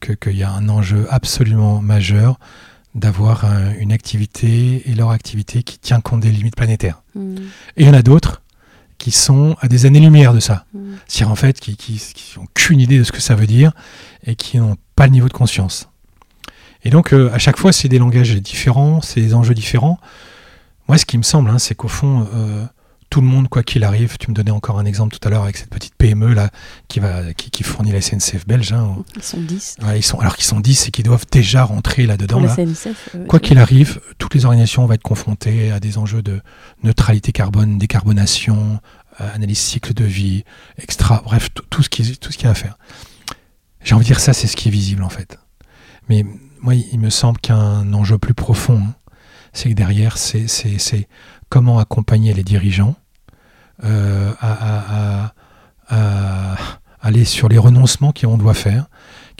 que- 0.00 0.12
qu'il 0.14 0.36
y 0.36 0.42
a 0.42 0.50
un 0.50 0.68
enjeu 0.70 1.06
absolument 1.10 1.82
majeur 1.82 2.38
d'avoir 2.94 3.44
un- 3.44 3.74
une 3.74 3.92
activité 3.92 4.88
et 4.90 4.94
leur 4.94 5.10
activité 5.10 5.62
qui 5.62 5.78
tient 5.78 6.00
compte 6.00 6.20
des 6.20 6.30
limites 6.30 6.56
planétaires. 6.56 7.02
Mm, 7.14 7.36
Et 7.76 7.82
il 7.82 7.86
y 7.86 7.90
en 7.90 7.94
a 7.94 8.00
d'autres 8.00 8.40
qui 8.96 9.10
sont 9.10 9.54
à 9.60 9.68
des 9.68 9.84
années-lumière 9.84 10.32
de 10.32 10.40
ça. 10.40 10.64
mm, 10.72 10.78
C'est-à-dire 11.06 11.30
en 11.30 11.36
fait 11.36 11.60
qui, 11.60 11.76
qui, 11.76 11.98
qui 12.14 12.38
ont 12.38 12.46
qu'une 12.54 12.80
idée 12.80 12.98
de 12.98 13.04
ce 13.04 13.12
que 13.12 13.20
ça 13.20 13.34
veut 13.34 13.46
dire 13.46 13.72
et 14.24 14.36
qui 14.36 14.56
n'ont 14.56 14.76
pas 14.94 15.04
le 15.04 15.12
niveau 15.12 15.28
de 15.28 15.34
conscience. 15.34 15.90
Et 16.86 16.90
donc 16.90 17.12
euh, 17.12 17.30
à 17.32 17.38
chaque 17.38 17.56
fois 17.58 17.72
c'est 17.72 17.88
des 17.88 17.98
langages 17.98 18.34
différents, 18.36 19.00
c'est 19.02 19.20
des 19.20 19.34
enjeux 19.34 19.54
différents. 19.54 19.98
Moi 20.88 20.98
ce 20.98 21.04
qui 21.04 21.18
me 21.18 21.24
semble, 21.24 21.50
hein, 21.50 21.58
c'est 21.58 21.74
qu'au 21.74 21.88
fond 21.88 22.28
euh, 22.32 22.64
tout 23.10 23.20
le 23.20 23.26
monde 23.26 23.48
quoi 23.48 23.64
qu'il 23.64 23.82
arrive, 23.82 24.18
tu 24.18 24.30
me 24.30 24.34
donnais 24.36 24.52
encore 24.52 24.78
un 24.78 24.84
exemple 24.84 25.16
tout 25.16 25.26
à 25.26 25.30
l'heure 25.30 25.42
avec 25.42 25.56
cette 25.56 25.68
petite 25.70 25.96
PME 25.96 26.32
là 26.32 26.50
qui 26.86 27.00
va 27.00 27.32
qui, 27.34 27.50
qui 27.50 27.64
fournit 27.64 27.90
la 27.90 28.00
SNCF 28.00 28.46
belge. 28.46 28.72
hein. 28.72 28.98
Ils 29.16 29.22
sont 29.22 29.40
10. 29.40 29.76
Ouais, 29.82 29.98
ils 29.98 30.02
sont 30.04 30.20
alors 30.20 30.36
qu'ils 30.36 30.44
sont 30.44 30.60
10 30.60 30.86
et 30.86 30.90
qui 30.92 31.02
doivent 31.02 31.26
déjà 31.30 31.64
rentrer 31.64 32.06
là-dedans. 32.06 32.38
Là. 32.46 32.54
Euh, 33.16 33.26
Quoi 33.26 33.40
qu'il 33.40 33.58
arrive, 33.58 34.00
toutes 34.18 34.34
les 34.34 34.44
organisations 34.44 34.86
vont 34.86 34.92
être 34.92 35.02
confrontées 35.02 35.72
à 35.72 35.80
des 35.80 35.98
enjeux 35.98 36.22
de 36.22 36.40
neutralité 36.84 37.32
carbone, 37.32 37.78
décarbonation, 37.78 38.78
analyse 39.18 39.58
cycle 39.58 39.92
de 39.92 40.04
vie, 40.04 40.44
extra, 40.78 41.22
bref, 41.24 41.48
tout, 41.52 41.64
tout 41.68 41.82
ce 41.82 41.88
qui, 41.88 42.16
tout 42.18 42.30
ce 42.30 42.36
qu'il 42.38 42.44
y 42.44 42.48
a 42.48 42.52
à 42.52 42.54
faire. 42.54 42.76
J'ai 43.82 43.94
envie 43.96 44.04
de 44.04 44.08
dire 44.08 44.20
ça, 44.20 44.32
c'est 44.32 44.46
ce 44.46 44.54
qui 44.56 44.68
est 44.68 44.70
visible 44.70 45.02
en 45.02 45.08
fait. 45.08 45.38
Mais 46.08 46.24
moi, 46.60 46.74
il 46.74 46.98
me 47.00 47.10
semble 47.10 47.38
qu'un 47.38 47.92
enjeu 47.92 48.18
plus 48.18 48.34
profond, 48.34 48.78
hein, 48.78 48.94
c'est 49.52 49.70
que 49.70 49.74
derrière, 49.74 50.18
c'est, 50.18 51.08
comment 51.48 51.78
accompagner 51.78 52.34
les 52.34 52.44
dirigeants 52.44 52.96
euh, 53.84 54.32
à, 54.40 55.32
aller 57.00 57.24
sur 57.24 57.48
les 57.48 57.58
renoncements 57.58 58.12
qu'on 58.12 58.36
doit 58.36 58.54
faire, 58.54 58.86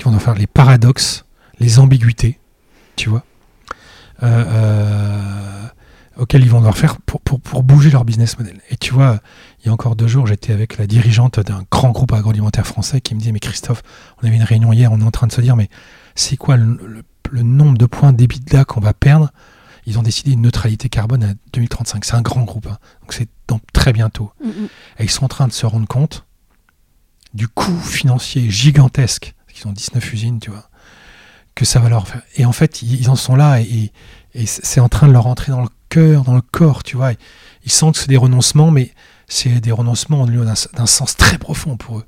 qu'on 0.01 0.11
doit 0.11 0.21
faire 0.21 0.35
les 0.35 0.47
paradoxes, 0.47 1.25
les 1.59 1.79
ambiguïtés, 1.81 2.39
tu 2.95 3.09
vois. 3.09 3.25
Euh, 4.23 4.45
euh, 4.47 5.67
auxquels 6.17 6.43
ils 6.43 6.51
vont 6.51 6.59
devoir 6.59 6.79
faire 6.79 6.97
pour, 7.01 7.63
bouger 7.63 7.91
leur 7.91 8.05
business 8.05 8.39
model. 8.39 8.61
Et 8.71 8.77
tu 8.77 8.95
vois, 8.95 9.21
il 9.61 9.67
y 9.67 9.69
a 9.69 9.73
encore 9.73 9.97
deux 9.97 10.07
jours, 10.07 10.27
j'étais 10.27 10.53
avec 10.53 10.79
la 10.79 10.87
dirigeante 10.87 11.41
d'un 11.41 11.65
grand 11.71 11.91
groupe 11.91 12.13
agroalimentaire 12.13 12.67
français 12.67 13.01
qui 13.01 13.15
me 13.15 13.21
disait, 13.21 13.33
mais 13.33 13.41
Christophe, 13.41 13.83
on 14.23 14.27
avait 14.27 14.37
une 14.37 14.43
réunion 14.43 14.73
hier, 14.73 14.91
on 14.93 15.01
est 15.01 15.05
en 15.05 15.11
train 15.11 15.27
de 15.27 15.33
se 15.33 15.41
dire, 15.41 15.57
mais 15.57 15.69
c'est 16.17 16.37
quoi 16.37 16.57
le, 16.57 16.79
le- 16.85 17.05
le 17.31 17.43
nombre 17.43 17.77
de 17.79 17.87
points 17.87 18.13
d'EBITDA 18.13 18.65
qu'on 18.65 18.81
va 18.81 18.93
perdre? 18.95 19.31
Ils 19.87 19.99
ont 19.99 20.03
décidé 20.03 20.33
une 20.33 20.43
neutralité 20.43 20.89
carbone 20.89 21.23
à 21.23 21.35
2035. 21.53 22.05
C'est 22.05 22.15
un 22.15 22.23
grand 22.23 22.43
groupe, 22.43 22.67
hein. 22.67 22.79
donc 23.03 23.13
c'est 23.13 23.29
très 23.73 23.93
bientôt. 23.93 24.33
Mm, 24.43 24.49
mm. 24.49 24.69
Et 24.99 25.05
ils 25.05 25.11
sont 25.11 25.25
en 25.25 25.29
train 25.29 25.47
de 25.47 25.53
se 25.53 25.65
rendre 25.67 25.87
compte 25.87 26.25
du 27.35 27.47
coût 27.49 27.79
financier 27.79 28.51
gigantesque, 28.51 29.35
parce 29.47 29.59
qu'ils 29.59 29.69
ont 29.69 29.73
19 29.73 30.13
usines, 30.13 30.41
tu 30.41 30.51
vois, 30.51 30.69
que 31.55 31.65
ça 31.65 31.79
va 31.81 31.89
leur 31.89 32.09
faire. 32.09 32.23
Et 32.37 32.45
en 32.45 32.53
fait, 32.53 32.83
ils 32.83 33.01
ils 33.01 33.11
en 33.11 33.17
sont 33.17 33.37
là 33.37 33.61
et, 33.61 33.93
et 34.35 34.47
c'est 34.47 34.81
en 34.81 34.89
train 34.89 35.07
de 35.09 35.13
leur 35.13 35.25
rentrer 35.25 35.53
dans 35.53 35.63
le 35.63 35.69
cœur, 35.89 36.25
dans 36.25 36.35
le 36.35 36.41
corps, 36.43 36.83
tu 36.83 36.97
vois. 36.97 37.13
Ils 37.65 37.73
sentent 37.73 37.95
que 37.95 38.01
c'est 38.01 38.09
des 38.09 38.17
renoncements, 38.17 38.71
mais 38.71 38.93
c'est 39.29 39.61
des 39.61 39.73
renoncements 39.73 40.23
au 40.23 40.27
lieu 40.27 40.45
d'un 40.45 40.87
sens 40.87 41.17
très 41.17 41.39
profond 41.39 41.77
pour 41.77 41.99
eux, 41.99 42.07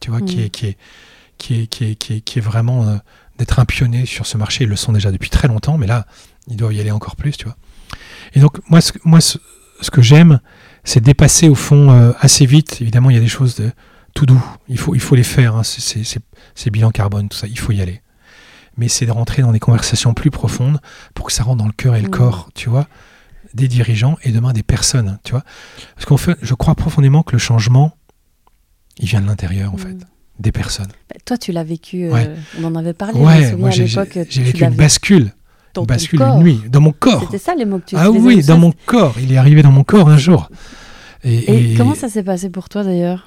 tu 0.00 0.10
vois, 0.10 0.20
qui, 0.20 0.36
Mm. 0.36 0.40
est, 0.40 0.50
qui, 0.50 0.66
est, 0.66 0.76
qui, 1.38 1.54
est, 1.62 1.66
qui, 1.66 1.84
est, 1.84 1.94
qui, 1.96 2.12
est, 2.14 2.20
qui 2.20 2.38
est 2.38 2.42
vraiment 2.42 2.86
euh, 2.86 2.96
d'être 3.38 3.58
un 3.60 3.64
pionnier 3.64 4.04
sur 4.06 4.26
ce 4.26 4.36
marché. 4.36 4.64
Ils 4.64 4.70
le 4.70 4.76
sont 4.76 4.92
déjà 4.92 5.10
depuis 5.12 5.30
très 5.30 5.48
longtemps, 5.48 5.78
mais 5.78 5.86
là, 5.86 6.06
ils 6.48 6.56
doivent 6.56 6.74
y 6.74 6.80
aller 6.80 6.90
encore 6.90 7.16
plus, 7.16 7.32
tu 7.36 7.44
vois. 7.44 7.56
Et 8.34 8.40
donc, 8.40 8.58
moi, 8.68 8.80
ce, 8.80 8.92
que- 8.92 8.98
moi, 9.04 9.20
ce, 9.20 9.38
ce 9.80 9.90
que 9.90 10.02
j'aime, 10.02 10.40
c'est 10.84 11.00
dépasser 11.00 11.48
au 11.48 11.54
fond 11.54 11.90
euh, 11.90 12.12
assez 12.20 12.46
vite. 12.46 12.78
Évidemment, 12.80 13.10
il 13.10 13.14
y 13.14 13.18
a 13.18 13.22
des 13.22 13.28
choses 13.28 13.54
de 13.56 13.70
tout 14.14 14.26
doux. 14.26 14.44
Il 14.68 14.78
faut, 14.78 14.94
il 14.94 15.00
faut 15.00 15.14
les 15.14 15.22
faire. 15.22 15.56
hein. 15.56 15.62
C'est- 15.62 15.80
C'est 15.80 16.04
c'est- 16.04 16.22
c'est 16.54 16.70
bilan 16.70 16.90
carbone, 16.90 17.28
tout 17.28 17.36
ça. 17.38 17.46
Il 17.46 17.58
faut 17.58 17.72
y 17.72 17.80
aller. 17.80 18.02
Mais 18.76 18.88
c'est 18.88 19.06
de 19.06 19.10
rentrer 19.12 19.42
dans 19.42 19.52
des 19.52 19.58
conversations 19.60 20.14
plus 20.14 20.30
profondes 20.30 20.80
pour 21.14 21.26
que 21.26 21.32
ça 21.32 21.42
rentre 21.42 21.58
dans 21.58 21.66
le 21.66 21.72
cœur 21.72 21.96
et 21.96 22.00
le 22.02 22.08
Mm. 22.08 22.12
corps, 22.12 22.48
tu 22.54 22.68
vois, 22.68 22.86
des 23.54 23.66
dirigeants 23.68 24.16
et 24.22 24.30
demain 24.30 24.52
des 24.52 24.62
personnes, 24.62 25.18
tu 25.24 25.32
vois. 25.32 25.42
Parce 25.94 26.06
qu'en 26.06 26.16
fait, 26.16 26.36
je 26.42 26.54
crois 26.54 26.74
profondément 26.74 27.22
que 27.22 27.32
le 27.32 27.38
changement, 27.38 27.96
il 28.98 29.06
vient 29.08 29.20
de 29.20 29.26
l'intérieur, 29.26 29.72
en 29.72 29.76
Mm. 29.76 29.80
fait, 29.80 29.96
des 30.38 30.52
personnes. 30.52 30.88
Bah, 31.10 31.16
toi, 31.24 31.36
tu 31.38 31.52
l'as 31.52 31.64
vécu, 31.64 32.04
euh, 32.12 32.36
on 32.60 32.64
en 32.64 32.74
avait 32.76 32.92
parlé, 32.92 33.18
Ouais, 33.18 33.54
moi 33.56 33.68
à 33.68 33.72
j'ai 33.72 33.86
vécu 33.86 34.64
une 34.64 34.70
bascule, 34.74 35.32
dans 35.74 35.82
une 35.82 35.86
bascule 35.86 36.20
une 36.22 36.38
nuit, 36.42 36.60
dans 36.68 36.80
mon 36.80 36.92
corps. 36.92 37.22
C'était 37.24 37.38
ça 37.38 37.54
les 37.54 37.64
mots 37.64 37.78
que 37.78 37.86
tu 37.86 37.96
Ah 37.98 38.10
oui, 38.10 38.36
ou 38.36 38.42
dans 38.46 38.58
mon 38.58 38.72
corps. 38.86 39.16
Il 39.20 39.32
est 39.32 39.36
arrivé 39.36 39.62
dans 39.62 39.72
mon 39.72 39.84
corps 39.84 40.08
un 40.08 40.18
jour. 40.18 40.50
Et, 41.24 41.34
Et, 41.34 41.72
et- 41.72 41.76
comment 41.76 41.94
ça 41.94 42.08
s'est 42.08 42.22
passé 42.22 42.50
pour 42.50 42.68
toi 42.68 42.84
d'ailleurs? 42.84 43.26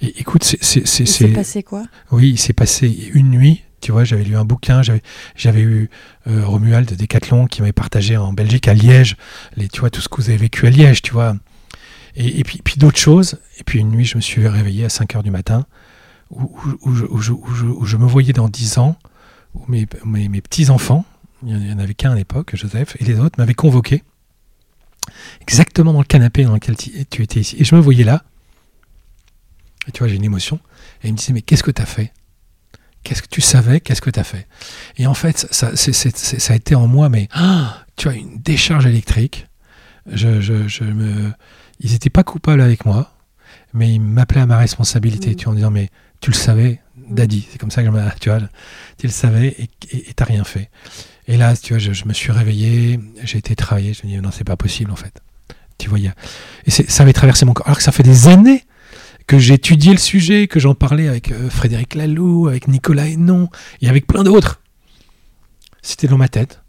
Et 0.00 0.20
écoute, 0.20 0.44
c'est, 0.44 0.80
Il 1.00 1.06
s'est 1.06 1.28
passé 1.28 1.62
quoi? 1.62 1.82
Oui, 2.10 2.30
il 2.30 2.38
s'est 2.38 2.52
passé 2.52 3.10
une 3.14 3.30
nuit. 3.30 3.62
Tu 3.80 3.90
vois, 3.90 4.04
j'avais 4.04 4.22
lu 4.22 4.36
un 4.36 4.44
bouquin, 4.44 4.80
j'avais, 4.82 5.02
j'avais 5.34 5.60
eu 5.62 5.90
euh, 6.28 6.46
Romuald 6.46 6.88
de 6.88 6.94
Decathlon 6.94 7.46
qui 7.48 7.62
m'avait 7.62 7.72
partagé 7.72 8.16
en 8.16 8.32
Belgique 8.32 8.68
à 8.68 8.74
Liège, 8.74 9.16
les, 9.56 9.66
tu 9.66 9.80
vois, 9.80 9.90
tout 9.90 10.00
ce 10.00 10.08
que 10.08 10.16
vous 10.22 10.28
avez 10.28 10.38
vécu 10.38 10.68
à 10.68 10.70
Liège, 10.70 11.02
tu 11.02 11.12
vois. 11.12 11.34
Et, 12.14 12.38
et 12.38 12.44
puis, 12.44 12.60
puis 12.62 12.76
d'autres 12.76 12.98
choses. 12.98 13.40
Et 13.58 13.64
puis 13.64 13.80
une 13.80 13.90
nuit, 13.90 14.04
je 14.04 14.16
me 14.16 14.20
suis 14.22 14.46
réveillé 14.46 14.84
à 14.84 14.88
5 14.88 15.16
heures 15.16 15.24
du 15.24 15.32
matin, 15.32 15.66
où, 16.32 16.94
je, 16.94 17.04
où 17.04 17.18
je- 17.18 17.32
où 17.32 17.54
je- 17.54 17.64
où 17.66 17.84
je 17.84 17.96
me 17.96 18.06
voyais 18.06 18.32
dans 18.32 18.48
10 18.48 18.78
ans, 18.78 18.96
où 19.54 19.64
mes, 19.68 19.86
mes, 20.04 20.28
mes 20.28 20.40
petits-enfants, 20.40 21.04
il 21.44 21.56
n'y 21.56 21.72
en 21.72 21.78
avait 21.78 21.94
qu'un 21.94 22.12
à 22.12 22.14
l'époque, 22.14 22.54
Joseph, 22.56 22.96
et 23.00 23.04
les 23.04 23.18
autres 23.20 23.36
m'avaient 23.38 23.54
convoqué, 23.54 24.02
exactement 25.40 25.92
dans 25.92 25.98
le 26.00 26.04
canapé 26.04 26.44
dans 26.44 26.54
lequel 26.54 26.76
tu 26.76 26.90
tu 27.06 27.22
étais 27.22 27.40
ici. 27.40 27.56
Et 27.58 27.64
je 27.64 27.74
me 27.74 27.80
voyais 27.80 28.04
là, 28.04 28.22
et 29.88 29.92
tu 29.92 29.98
vois, 30.00 30.08
j'ai 30.08 30.16
une 30.16 30.24
émotion, 30.24 30.60
et 31.02 31.08
il 31.08 31.12
me 31.12 31.18
disait, 31.18 31.32
mais 31.32 31.42
qu'est-ce 31.42 31.62
que 31.62 31.70
tu 31.70 31.82
as 31.82 31.86
fait? 31.86 32.12
Qu'est-ce 33.02 33.22
que 33.22 33.28
tu 33.28 33.40
savais? 33.40 33.80
Qu'est-ce 33.80 34.00
que 34.00 34.10
tu 34.10 34.20
as 34.20 34.24
fait? 34.24 34.46
Et 34.96 35.06
en 35.08 35.14
fait, 35.14 35.48
ça, 35.50 35.74
ça 35.76 36.52
a 36.52 36.56
été 36.56 36.76
en 36.76 36.86
moi, 36.86 37.08
mais 37.08 37.28
ah, 37.32 37.84
tu 37.96 38.08
vois, 38.08 38.16
une 38.16 38.38
décharge 38.40 38.86
électrique. 38.86 39.48
Je, 40.06 40.40
je, 40.40 40.68
je 40.68 40.84
me... 40.84 41.32
Ils 41.80 41.90
n'étaés 41.92 42.10
pas 42.10 42.22
coupables 42.22 42.60
avec 42.60 42.84
moi, 42.84 43.12
mais 43.74 43.92
ils 43.92 44.00
m'appelaient 44.00 44.42
à 44.42 44.46
ma 44.46 44.56
responsabilité, 44.58 45.30
Mm. 45.32 45.34
tu 45.34 45.44
vois, 45.46 45.52
en 45.52 45.56
disant, 45.56 45.70
mais 45.72 45.90
tu 46.22 46.30
le 46.30 46.36
savais, 46.36 46.80
Daddy, 46.96 47.46
c'est 47.50 47.58
comme 47.58 47.72
ça 47.72 47.82
que 47.82 47.90
je. 47.90 48.18
Tu 48.20 48.30
vois, 48.30 48.38
tu 48.96 49.06
le 49.06 49.12
savais 49.12 49.56
et 49.58 50.14
t'as 50.14 50.24
rien 50.24 50.44
fait. 50.44 50.70
Et 51.26 51.36
là, 51.36 51.56
tu 51.56 51.74
vois, 51.74 51.78
je, 51.78 52.04
me 52.04 52.12
suis 52.12 52.30
réveillé, 52.32 52.98
j'ai 53.24 53.38
été 53.38 53.54
travailler, 53.56 53.92
je 53.92 54.06
me 54.06 54.12
dis, 54.12 54.18
non, 54.18 54.30
c'est 54.30 54.44
pas 54.44 54.56
possible, 54.56 54.92
en 54.92 54.96
fait. 54.96 55.20
Tu 55.78 55.88
vois, 55.88 55.98
y 55.98 56.06
a- 56.06 56.14
Et 56.64 56.70
ça 56.70 57.02
avait 57.02 57.12
traversé 57.12 57.44
mon 57.44 57.52
corps. 57.54 57.66
Alors 57.66 57.76
que 57.78 57.82
ça 57.82 57.90
fait 57.92 58.04
des 58.04 58.28
années 58.28 58.64
que 59.26 59.38
j'étudiais 59.38 59.92
le 59.92 59.98
sujet, 59.98 60.46
que 60.46 60.60
j'en 60.60 60.74
parlais 60.74 61.08
avec 61.08 61.32
euh, 61.32 61.50
Frédéric 61.50 61.96
Laloux, 61.96 62.46
avec 62.46 62.68
Nicolas 62.68 63.08
Hénon, 63.08 63.48
et 63.80 63.88
avec 63.88 64.06
plein 64.06 64.22
d'autres. 64.22 64.60
C'était 65.82 66.06
dans 66.06 66.18
ma 66.18 66.28
tête. 66.28 66.62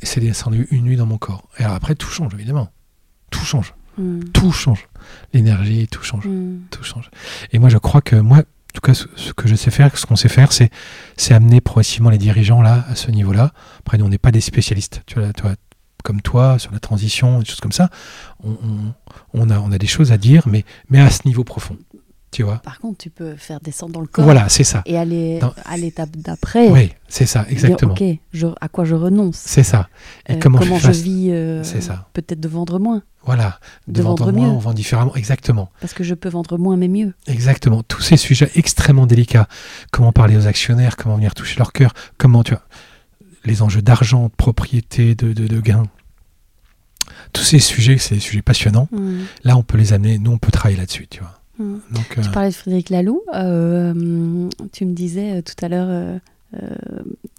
Et 0.00 0.06
c'est 0.06 0.20
descendu 0.20 0.68
une 0.70 0.84
nuit 0.84 0.96
dans 0.96 1.06
mon 1.06 1.18
corps. 1.18 1.48
Et 1.58 1.64
alors 1.64 1.74
après, 1.76 1.94
tout 1.94 2.08
change, 2.08 2.32
évidemment. 2.32 2.72
Tout 3.30 3.44
change. 3.44 3.74
Mm. 3.98 4.20
Tout 4.32 4.52
change. 4.52 4.88
L'énergie, 5.32 5.88
tout 5.88 6.02
change. 6.02 6.26
Mm. 6.26 6.60
Tout 6.70 6.82
change. 6.84 7.10
Et 7.52 7.58
moi, 7.58 7.68
je 7.68 7.78
crois 7.78 8.00
que 8.00 8.16
moi, 8.16 8.38
en 8.38 8.42
tout 8.74 8.80
cas, 8.80 8.94
ce, 8.94 9.04
ce 9.16 9.32
que 9.32 9.48
je 9.48 9.54
sais 9.54 9.70
faire, 9.70 9.96
ce 9.98 10.06
qu'on 10.06 10.16
sait 10.16 10.28
faire, 10.28 10.52
c'est, 10.52 10.70
c'est 11.16 11.34
amener 11.34 11.60
progressivement 11.60 12.10
les 12.10 12.18
dirigeants 12.18 12.62
là, 12.62 12.84
à 12.88 12.94
ce 12.94 13.10
niveau-là. 13.10 13.52
Après, 13.80 13.98
nous, 13.98 14.04
on 14.04 14.08
n'est 14.10 14.18
pas 14.18 14.30
des 14.30 14.40
spécialistes. 14.40 15.02
Tu 15.06 15.18
vois, 15.18 15.32
toi, 15.32 15.52
comme 16.04 16.20
toi, 16.22 16.58
sur 16.58 16.70
la 16.72 16.78
transition, 16.78 17.40
des 17.40 17.44
choses 17.44 17.60
comme 17.60 17.72
ça. 17.72 17.90
On, 18.44 18.50
on- 18.52 18.94
on 19.34 19.50
a, 19.50 19.58
on 19.58 19.72
a 19.72 19.78
des 19.78 19.86
choses 19.86 20.12
à 20.12 20.16
dire, 20.18 20.42
mais, 20.46 20.64
mais 20.90 21.00
à 21.00 21.10
ce 21.10 21.20
niveau 21.26 21.44
profond. 21.44 21.76
Tu 22.30 22.42
vois 22.42 22.58
Par 22.58 22.78
contre, 22.78 22.98
tu 22.98 23.08
peux 23.08 23.36
faire 23.36 23.58
descendre 23.60 23.92
dans 23.94 24.00
le 24.02 24.06
corps 24.06 24.24
Voilà, 24.24 24.48
c'est 24.50 24.62
ça. 24.64 24.82
et 24.84 24.98
aller 24.98 25.38
Dans- 25.38 25.54
à 25.64 25.76
l'étape 25.78 26.10
d'après. 26.16 26.68
Oui, 26.68 26.92
c'est 27.08 27.24
ça, 27.24 27.40
dire, 27.44 27.52
exactement. 27.52 27.92
ok, 27.94 28.04
je- 28.32 28.46
à 28.60 28.68
quoi 28.68 28.84
je 28.84 28.94
renonce? 28.94 29.36
C'est 29.44 29.62
ça. 29.62 29.88
Et 30.28 30.34
Euh, 30.34 30.38
comment, 30.38 30.58
comment 30.58 30.78
je 30.78 30.90
vis 30.90 31.30
euh, 31.30 31.62
C'est 31.64 31.80
ça. 31.80 32.06
Peut-être 32.12 32.38
de 32.40 32.48
vendre 32.48 32.78
moins, 32.78 33.02
Voilà. 33.24 33.58
de 33.86 33.94
De 33.94 34.02
vendre 34.02 34.26
vendre 34.26 34.36
moins, 34.38 34.48
mieux. 34.48 34.52
on 34.52 34.58
vend 34.58 34.74
différemment. 34.74 35.14
Exactement. 35.16 35.70
parce 35.80 35.94
que 35.94 36.04
je 36.04 36.14
peux 36.14 36.28
vendre 36.28 36.58
moins 36.58 36.76
mais 36.76 36.88
mieux. 36.88 37.14
Exactement. 37.28 37.82
Tous 37.82 38.02
ces 38.02 38.18
sujets 38.18 38.50
extrêmement 38.56 39.06
délicats. 39.06 39.48
Comment 39.90 40.12
parler 40.12 40.36
aux 40.36 40.46
actionnaires, 40.46 40.96
comment 40.96 41.16
venir 41.16 41.34
toucher 41.34 41.56
leur 41.58 41.72
cœur, 41.72 41.94
comment, 42.18 42.42
tu 42.44 42.52
vois, 42.52 42.62
les 43.46 43.62
enjeux 43.62 43.80
d'argent, 43.82 44.24
de 44.24 44.32
propriété, 44.36 45.14
de, 45.14 45.32
de, 45.32 45.46
de 45.46 45.60
gain. 45.60 45.84
Tous 47.32 47.42
ces 47.42 47.58
sujets, 47.58 47.96
c'est 47.96 48.16
des 48.16 48.20
sujets 48.20 48.42
passionnants. 48.42 48.88
Mm. 48.92 49.20
Là, 49.44 49.56
on 49.56 49.62
peut 49.62 49.78
les 49.78 49.94
amener, 49.94 50.18
nous, 50.18 50.32
on 50.32 50.38
peut 50.38 50.50
travailler 50.50 50.76
là-dessus, 50.78 51.06
tu 51.08 51.20
vois. 51.20 51.37
Donc, 51.58 52.16
euh, 52.18 52.22
Tu 52.22 52.30
parlais 52.30 52.50
de 52.50 52.54
Frédéric 52.54 52.90
Laloux. 52.90 53.22
euh, 53.34 54.48
tu 54.72 54.84
me 54.86 54.94
disais 54.94 55.38
euh, 55.38 55.42
tout 55.42 55.64
à 55.64 55.68
l'heure 55.68 55.86
euh, 55.88 56.18
euh, 56.62 56.68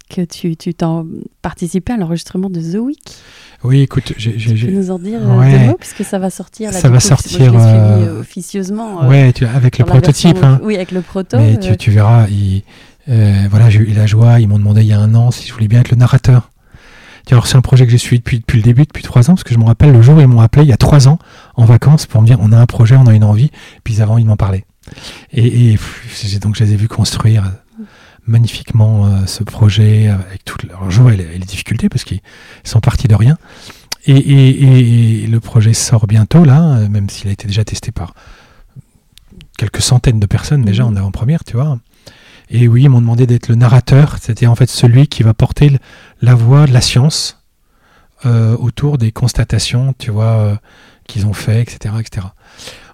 que 0.08 0.22
tu, 0.22 0.56
tu 0.56 0.74
t'en 0.74 1.06
participais 1.42 1.92
à 1.94 1.96
l'enregistrement 1.96 2.50
de 2.50 2.60
The 2.60 2.76
Week. 2.76 2.98
oui, 3.64 3.80
écoute, 3.80 4.12
j'ai, 4.16 4.38
j'ai- 4.38 4.54
Tu 4.54 4.66
peux 4.66 4.72
nous 4.72 4.90
en 4.90 4.98
dire 4.98 5.20
euh, 5.22 5.38
Ouais. 5.38 5.50
deux 5.58 5.66
mots 5.66 5.76
puisque 5.78 6.04
ça 6.04 6.18
va 6.18 6.30
sortir. 6.30 6.70
Là, 6.72 6.78
Ça 6.78 6.88
va 6.88 6.98
coup, 6.98 7.04
sortir, 7.06 7.38
Moi, 7.38 7.46
je 7.48 7.52
l'ai 7.52 7.60
suivi 7.62 8.08
euh, 8.08 8.16
euh, 8.16 8.20
officieusement. 8.20 9.02
euh, 9.04 9.08
ouais, 9.08 9.32
tu, 9.32 9.46
avec 9.46 9.78
le 9.78 9.84
prototype, 9.84 10.36
version- 10.36 10.48
hein. 10.56 10.60
Oui, 10.62 10.76
avec 10.76 10.90
le 10.92 11.00
proto. 11.00 11.38
Mais 11.38 11.54
euh, 11.56 11.70
tu, 11.70 11.76
tu 11.76 11.90
verras, 11.90 12.26
il- 12.28 12.62
euh, 13.08 13.46
voilà, 13.50 13.70
j'ai 13.70 13.80
eu 13.80 13.92
la 13.94 14.06
joie. 14.06 14.38
Ils 14.40 14.48
m'ont 14.48 14.58
demandé 14.58 14.82
il 14.82 14.88
y 14.88 14.92
a 14.92 14.98
un 15.00 15.14
an 15.14 15.30
si 15.30 15.48
je 15.48 15.52
voulais 15.54 15.68
bien 15.68 15.80
être 15.80 15.90
le 15.90 15.96
narrateur. 15.96 16.50
Alors 17.30 17.46
c'est 17.46 17.56
un 17.56 17.60
projet 17.60 17.84
que 17.86 17.92
j'ai 17.92 17.98
suivi 17.98 18.18
depuis, 18.18 18.38
depuis 18.40 18.56
le 18.56 18.64
début, 18.64 18.82
depuis 18.82 19.04
trois 19.04 19.30
ans, 19.30 19.34
parce 19.34 19.44
que 19.44 19.54
je 19.54 19.58
me 19.58 19.64
rappelle 19.64 19.92
le 19.92 20.02
jour 20.02 20.16
où 20.16 20.20
ils 20.20 20.26
m'ont 20.26 20.40
appelé 20.40 20.64
il 20.64 20.68
y 20.68 20.72
a 20.72 20.76
trois 20.76 21.06
ans 21.06 21.18
en 21.56 21.64
vacances 21.64 22.06
pour 22.06 22.22
me 22.22 22.26
dire 22.26 22.38
on 22.40 22.52
a 22.52 22.58
un 22.58 22.66
projet, 22.66 22.96
on 22.96 23.06
a 23.06 23.14
une 23.14 23.24
envie, 23.24 23.50
puis 23.84 23.94
ils 23.94 24.02
avaient 24.02 24.12
envie 24.12 24.22
de 24.24 24.28
m'en 24.28 24.36
parler. 24.36 24.64
Et, 25.32 25.70
et 25.70 25.72
pff, 25.72 26.26
j'ai- 26.26 26.38
donc 26.38 26.56
je 26.56 26.64
les 26.64 26.72
ai 26.72 26.76
vus 26.76 26.88
construire 26.88 27.44
euh, 27.46 27.82
magnifiquement 28.26 29.06
euh, 29.06 29.26
ce 29.26 29.42
projet 29.44 30.08
avec 30.08 30.44
toutes 30.44 30.64
leurs 30.64 30.90
joies 30.90 31.14
et 31.14 31.16
les, 31.16 31.38
difficultés, 31.38 31.88
parce 31.88 32.04
qu'ils 32.04 32.20
sont 32.64 32.80
partis 32.80 33.08
de 33.08 33.14
rien. 33.14 33.36
Et, 34.06 34.12
et- 34.16 35.24
et 35.24 35.26
le 35.26 35.40
projet 35.40 35.74
sort 35.74 36.06
bientôt 36.06 36.44
là, 36.44 36.62
euh, 36.76 36.88
même 36.88 37.08
s'il 37.10 37.28
a 37.28 37.32
été 37.32 37.46
déjà 37.46 37.64
testé 37.64 37.92
par 37.92 38.14
quelques 39.58 39.82
centaines 39.82 40.20
de 40.20 40.26
personnes 40.26 40.62
déjà 40.64 40.84
Mhm. 40.84 40.90
en 40.90 40.96
avant-première, 40.96 41.44
tu 41.44 41.54
vois. 41.56 41.78
Et 42.48 42.66
oui, 42.66 42.82
ils 42.84 42.88
m'ont 42.88 43.00
demandé 43.00 43.26
d'être 43.26 43.48
le 43.48 43.54
narrateur, 43.54 44.16
c'était 44.20 44.46
en 44.46 44.54
fait 44.56 44.68
celui 44.68 45.06
qui 45.06 45.22
va 45.22 45.34
porter 45.34 45.78
la 46.20 46.34
voix 46.34 46.66
de 46.66 46.72
la 46.72 46.80
science 46.80 47.36
euh, 48.26 48.56
autour 48.56 48.98
des 48.98 49.12
constatations, 49.12 49.94
tu 49.98 50.10
vois, 50.10 50.24
euh, 50.38 50.56
qu'ils 51.06 51.26
ont 51.26 51.32
fait, 51.32 51.60
etc., 51.62 51.94
etc. 52.00 52.26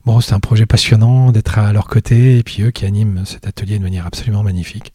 Bon, 0.04 0.20
c'est 0.20 0.34
un 0.34 0.40
projet 0.40 0.66
passionnant 0.66 1.32
d'être 1.32 1.58
à 1.58 1.72
leur 1.72 1.88
côté, 1.88 2.38
et 2.38 2.42
puis 2.42 2.62
eux 2.62 2.70
qui 2.70 2.84
animent 2.86 3.22
cet 3.26 3.46
atelier 3.46 3.78
de 3.78 3.82
manière 3.82 4.06
absolument 4.06 4.42
magnifique. 4.42 4.92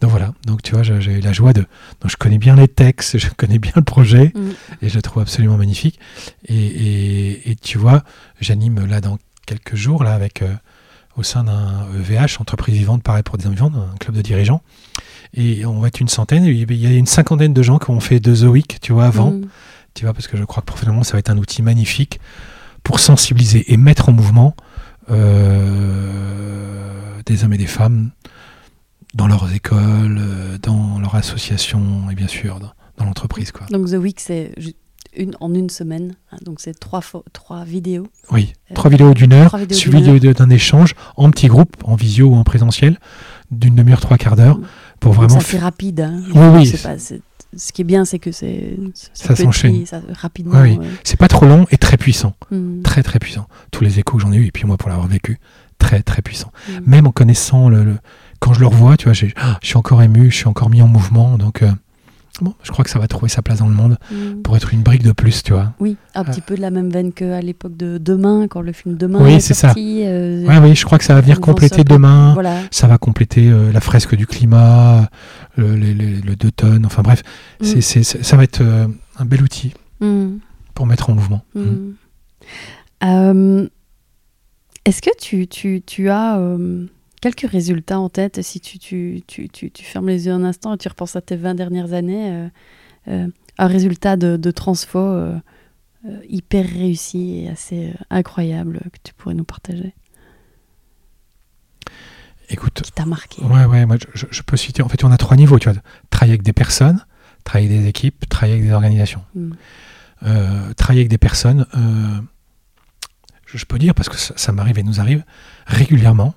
Donc 0.00 0.10
voilà, 0.10 0.32
donc 0.46 0.62
tu 0.62 0.72
vois, 0.74 0.82
j'ai 0.82 1.12
eu 1.12 1.20
la 1.20 1.32
joie 1.32 1.52
de... 1.52 1.62
Donc 2.00 2.10
je 2.10 2.16
connais 2.16 2.38
bien 2.38 2.54
les 2.54 2.68
textes, 2.68 3.18
je 3.24 3.28
connais 3.36 3.58
bien 3.58 3.72
le 3.74 3.82
projet, 3.82 4.32
mm. 4.34 4.50
et 4.82 4.88
je 4.88 4.94
le 4.96 5.02
trouve 5.02 5.22
absolument 5.22 5.56
magnifique. 5.56 5.98
Et, 6.46 6.54
et- 6.56 7.50
et 7.50 7.56
tu 7.56 7.78
vois, 7.78 8.04
j'anime 8.40 8.86
là 8.86 9.00
dans 9.00 9.18
quelques 9.46 9.74
jours, 9.74 10.04
là, 10.04 10.14
avec, 10.14 10.42
euh, 10.42 10.54
au 11.16 11.22
sein 11.22 11.44
d'un 11.44 11.86
EVH, 11.98 12.40
Entreprise 12.40 12.76
Vivante, 12.76 13.02
pareil 13.02 13.22
pour 13.22 13.38
des 13.38 13.46
hommes 13.46 13.54
vivants, 13.54 13.72
un 13.74 13.96
club 13.98 14.16
de 14.16 14.22
dirigeants. 14.22 14.62
Et 15.36 15.66
on 15.66 15.80
va 15.80 15.88
être 15.88 16.00
une 16.00 16.08
centaine, 16.08 16.44
il 16.44 16.80
y 16.80 16.86
a 16.86 16.90
une 16.90 17.06
cinquantaine 17.06 17.52
de 17.52 17.62
gens 17.62 17.78
qui 17.78 17.90
ont 17.90 18.00
fait 18.00 18.20
deux 18.20 18.36
The 18.36 18.48
Week, 18.48 18.78
tu 18.80 18.92
vois, 18.92 19.06
avant, 19.06 19.32
Mm. 19.32 19.46
Tu 19.94 20.04
vois, 20.04 20.12
parce 20.14 20.26
que 20.26 20.36
je 20.36 20.44
crois 20.44 20.60
que 20.60 20.66
professionnellement, 20.66 21.04
ça 21.04 21.12
va 21.12 21.18
être 21.20 21.30
un 21.30 21.38
outil 21.38 21.62
magnifique 21.62 22.20
pour 22.82 23.00
sensibiliser 23.00 23.72
et 23.72 23.76
mettre 23.76 24.08
en 24.08 24.12
mouvement 24.12 24.54
euh, 25.74 27.20
des 27.26 27.44
hommes 27.44 27.52
et 27.52 27.58
des 27.58 27.66
femmes 27.66 28.10
dans 29.14 29.26
leurs 29.28 29.52
écoles, 29.52 30.18
euh, 30.20 30.58
dans 30.60 30.98
leurs 30.98 31.14
associations, 31.14 32.10
et 32.10 32.14
bien 32.14 32.26
sûr, 32.28 32.58
dans, 32.60 32.72
dans 32.98 33.04
l'entreprise, 33.04 33.52
quoi. 33.52 33.66
Donc 33.70 33.88
The 33.88 33.94
Week, 33.94 34.18
c'est 34.20 34.52
une, 35.16 35.36
en 35.40 35.54
une 35.54 35.70
semaine. 35.70 36.16
hein, 36.32 36.38
donc 36.44 36.58
c'est 36.60 36.78
trois, 36.78 37.00
trois 37.32 37.64
vidéos. 37.64 38.08
Oui, 38.32 38.52
Euh, 38.70 38.74
trois 38.74 38.90
vidéos 38.90 39.14
d'une 39.14 39.32
heure, 39.32 39.56
suivies 39.70 40.18
d'un 40.20 40.50
échange 40.50 40.94
en 41.16 41.30
petits 41.30 41.46
groupes, 41.48 41.76
en 41.84 41.94
visio 41.94 42.26
ou 42.30 42.34
en 42.34 42.42
présentiel, 42.44 42.98
d'une 43.52 43.76
demi-heure, 43.76 44.00
trois 44.00 44.18
quarts 44.18 44.34
d'heure, 44.36 44.58
pour 44.98 45.12
Donc 45.14 45.22
vraiment. 45.24 45.40
ça 45.40 45.46
c'est 45.46 45.58
rapide. 45.58 46.00
hein. 46.00 46.20
Oui, 46.34 46.64
oui, 46.64 46.72
pas- 46.82 46.96
ce 47.56 47.72
qui 47.72 47.82
est 47.82 47.84
bien, 47.84 48.04
c'est 48.04 48.18
que 48.18 48.32
c'est 48.32 48.76
Ça 49.12 49.34
s'enchaîne. 49.36 49.86
ça- 49.86 50.00
rapidement. 50.20 50.60
Oui, 50.60 50.72
oui. 50.72 50.78
ouais. 50.78 50.86
C'est 51.04 51.18
pas 51.18 51.28
trop 51.28 51.46
long 51.46 51.66
et 51.70 51.76
très 51.78 51.96
puissant. 51.96 52.34
Mm. 52.50 52.82
Très, 52.82 53.02
très 53.02 53.18
puissant. 53.18 53.46
Tous 53.70 53.82
les 53.84 53.98
échos 53.98 54.16
que 54.16 54.22
j'en 54.22 54.32
ai 54.32 54.36
eu, 54.36 54.46
et 54.46 54.50
puis 54.52 54.64
moi 54.66 54.76
pour 54.76 54.88
l'avoir 54.88 55.06
vécu, 55.06 55.38
très, 55.78 56.02
très 56.02 56.22
puissant. 56.22 56.52
Mm. 56.68 56.72
Même 56.86 57.06
en 57.06 57.12
connaissant 57.12 57.68
le. 57.68 57.84
le- 57.84 57.96
Quand 58.40 58.52
je 58.52 58.60
le 58.60 58.66
revois, 58.66 58.96
tu 58.98 59.08
vois, 59.08 59.14
ah, 59.36 59.58
je 59.62 59.66
suis 59.68 59.76
encore 59.78 60.02
ému, 60.02 60.30
je 60.30 60.36
suis 60.36 60.48
encore 60.48 60.68
mis 60.68 60.82
en 60.82 60.86
mouvement. 60.88 61.38
Donc, 61.38 61.62
euh, 61.62 61.70
bon, 62.42 62.52
je 62.62 62.70
crois 62.72 62.84
que 62.84 62.90
ça 62.90 62.98
va 62.98 63.06
trouver 63.08 63.30
sa 63.30 63.40
place 63.40 63.60
dans 63.60 63.68
le 63.68 63.74
monde 63.74 63.96
Mm. 64.10 64.42
pour 64.42 64.54
être 64.56 64.74
une 64.74 64.82
brique 64.82 65.02
de 65.02 65.12
plus, 65.12 65.42
tu 65.42 65.54
vois. 65.54 65.72
Oui, 65.80 65.96
un 66.14 66.20
Ah. 66.20 66.24
petit 66.24 66.42
peu 66.42 66.54
de 66.54 66.60
la 66.60 66.70
même 66.70 66.90
veine 66.90 67.12
qu'à 67.14 67.40
l'époque 67.40 67.74
de 67.76 67.96
Demain, 67.96 68.46
quand 68.48 68.60
le 68.60 68.72
film 68.72 68.96
Demain 68.98 69.20
Oui, 69.22 69.34
est 69.34 69.40
c'est 69.40 69.54
ça. 69.54 69.68
sorti. 69.68 70.02
euh, 70.04 70.44
Ouais, 70.46 70.58
oui, 70.58 70.74
je 70.74 70.84
crois 70.84 70.98
que 70.98 71.04
ça 71.04 71.14
va 71.14 71.22
venir 71.22 71.40
compléter 71.40 71.84
demain. 71.84 72.34
Voilà. 72.34 72.56
Ça 72.70 72.86
va 72.86 72.98
compléter 72.98 73.48
euh, 73.48 73.72
la 73.72 73.80
fresque 73.80 74.14
du 74.14 74.26
climat, 74.26 75.08
le, 75.56 75.76
le, 75.76 75.92
le- 75.92 76.20
le 76.20 76.36
deux 76.36 76.50
tonnes. 76.50 76.86
Enfin 76.86 77.02
bref, 77.02 77.22
Mm. 77.60 77.64
c'est- 77.64 77.80
c'est- 77.80 78.22
ça 78.22 78.36
va 78.36 78.44
être 78.44 78.60
euh, 78.62 78.86
un 79.16 79.24
bel 79.24 79.42
outil 79.42 79.72
Mm. 80.00 80.36
pour 80.74 80.86
mettre 80.86 81.10
en 81.10 81.14
mouvement. 81.14 81.44
Mm. 81.54 81.60
Mm. 81.62 81.94
Euh, 83.04 83.68
Est-ce 84.86 85.00
que 85.00 85.10
tu, 85.18 85.46
tu, 85.46 85.80
tu 85.86 86.10
as 86.10 86.38
euh, 86.38 86.86
quelques 87.22 87.48
résultats 87.50 87.98
en 87.98 88.10
tête? 88.10 88.42
Si 88.42 88.60
tu, 88.60 88.78
tu, 88.78 89.22
tu, 89.48 89.70
fermes 89.82 90.08
les 90.08 90.26
yeux 90.26 90.32
un 90.32 90.44
instant 90.44 90.74
et 90.74 90.78
tu 90.78 90.88
repenses 90.88 91.16
à 91.16 91.22
tes 91.22 91.36
20 91.36 91.54
dernières 91.54 91.92
années 91.94 92.48
euh, 93.08 93.28
Un 93.58 93.66
résultat 93.66 94.16
de, 94.16 94.36
de 94.36 94.50
transfo 94.50 95.00
hyper 96.28 96.66
réussi 96.68 97.38
et 97.44 97.48
assez 97.48 97.94
incroyable 98.10 98.80
que 98.92 98.98
tu 99.02 99.14
pourrais 99.14 99.34
nous 99.34 99.44
partager? 99.44 99.94
Écoute, 102.48 102.82
Qui 102.82 102.92
t'a 102.92 103.06
marqué 103.06 103.42
ouais, 103.42 103.64
ouais, 103.64 103.86
moi 103.86 103.96
je, 104.14 104.42
peux 104.42 104.56
citer. 104.56 104.82
En 104.82 104.88
fait, 104.88 105.02
on 105.04 105.10
a 105.10 105.16
trois 105.16 105.36
niveaux, 105.36 105.58
tu 105.58 105.70
vois. 105.70 105.80
Travailler 106.10 106.34
avec 106.34 106.42
des 106.42 106.52
personnes, 106.52 107.04
travailler 107.42 107.70
avec 107.70 107.82
des 107.82 107.88
équipes, 107.88 108.28
travailler 108.28 108.54
avec 108.54 108.66
des 108.66 108.74
organisations. 108.74 109.24
Mm. 109.34 109.52
Euh, 110.24 110.74
travailler 110.74 111.00
avec 111.00 111.10
des 111.10 111.18
personnes, 111.18 111.66
euh, 111.74 112.20
je, 113.46 113.58
je 113.58 113.64
peux 113.64 113.78
dire, 113.78 113.94
parce 113.94 114.08
que 114.08 114.16
ça, 114.16 114.34
ça 114.36 114.52
m'arrive 114.52 114.78
et 114.78 114.82
nous 114.82 115.00
arrive 115.00 115.24
régulièrement, 115.66 116.34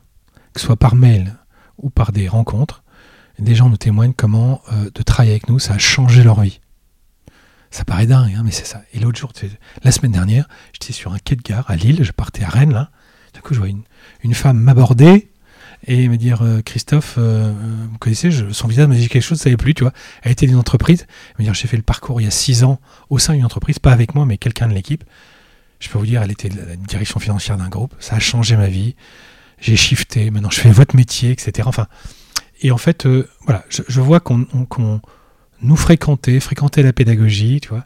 que 0.54 0.60
ce 0.60 0.66
soit 0.66 0.76
par 0.76 0.96
mail 0.96 1.36
ou 1.78 1.90
par 1.90 2.12
des 2.12 2.28
rencontres, 2.28 2.84
des 3.40 3.56
gens 3.56 3.70
nous 3.70 3.78
témoignent 3.78 4.14
comment 4.14 4.62
euh, 4.72 4.90
de 4.94 5.04
travailler 5.04 5.32
avec 5.32 5.50
nous, 5.50 5.60
ça 5.60 5.74
a 5.74 5.78
changé 5.78 6.24
leur 6.24 6.42
vie. 6.42 6.60
Ça 7.70 7.86
paraît 7.86 8.08
dingue, 8.08 8.34
hein, 8.36 8.42
mais 8.44 8.52
c'est 8.52 8.66
ça. 8.66 8.82
Et 8.94 9.00
l'autre 9.00 9.20
jour, 9.20 9.32
la 9.84 9.92
semaine 9.92 10.14
dernière, 10.14 10.48
j'étais 10.74 10.94
sur 10.94 11.14
un 11.14 11.20
quai 11.20 11.36
de 11.36 11.42
gare 11.42 11.70
à 11.70 11.76
Lille, 11.76 12.04
je 12.04 12.12
partais 12.12 12.44
à 12.44 12.50
Rennes, 12.50 12.74
là. 12.74 12.90
Du 13.34 13.42
coup, 13.42 13.54
je 13.54 13.60
vois 13.60 13.68
une, 13.68 13.84
une 14.24 14.34
femme 14.34 14.58
m'aborder 14.58 15.30
et 15.88 16.08
me 16.10 16.18
dire 16.18 16.42
euh, 16.42 16.62
Christophe, 16.62 17.16
euh, 17.18 17.52
euh, 17.52 17.54
vous 17.92 17.98
connaissez, 17.98 18.30
je- 18.30 18.52
son 18.52 18.68
visage 18.68 18.88
me 18.88 18.96
dit 18.96 19.08
quelque 19.08 19.24
chose, 19.24 19.38
ça 19.38 19.46
savait 19.46 19.58
plus, 19.58 19.74
tu 19.74 19.84
vois. 19.84 19.94
Elle 20.22 20.32
était 20.34 20.46
d'une 20.46 20.58
entreprise, 20.58 21.08
me 21.40 21.44
dire 21.44 21.54
j'ai 21.54 21.68
fait 21.68 21.78
le 21.78 21.84
parcours 21.84 22.20
il 22.22 22.26
y 22.26 22.28
a 22.28 22.32
six 22.32 22.64
ans 22.64 22.80
au 23.10 23.20
sein 23.20 23.34
d'une 23.34 23.46
entreprise, 23.46 23.80
pas 23.80 23.92
avec 23.92 24.14
moi, 24.16 24.26
mais 24.26 24.38
quelqu'un 24.38 24.68
de 24.68 24.74
l'équipe. 24.74 25.04
Je 25.80 25.90
peux 25.90 25.98
vous 25.98 26.06
dire, 26.06 26.22
elle 26.24 26.32
était 26.32 26.50
la 26.50 26.76
direction 26.76 27.20
financière 27.20 27.58
d'un 27.58 27.70
groupe, 27.70 27.94
ça 28.00 28.16
a 28.16 28.20
changé 28.20 28.58
ma 28.58 28.68
vie. 28.68 28.96
J'ai 29.60 29.76
shifté, 29.76 30.30
maintenant 30.32 30.50
je 30.52 30.60
fais 30.60 30.72
votre 30.72 30.96
métier, 30.96 31.32
etc. 31.32 31.68
Enfin, 31.68 31.88
et 32.62 32.72
en 32.72 32.78
fait, 32.78 33.08
voilà, 33.46 33.64
je, 33.70 33.82
je 33.88 34.02
vois 34.02 34.20
qu'on 34.20 34.46
on- 34.54 34.66
qu'on 34.66 35.02
nous 35.62 35.76
fréquenter, 35.76 36.40
fréquenter 36.40 36.84
la 36.84 36.94
pédagogie, 36.94 37.60
tu 37.62 37.70
vois, 37.70 37.86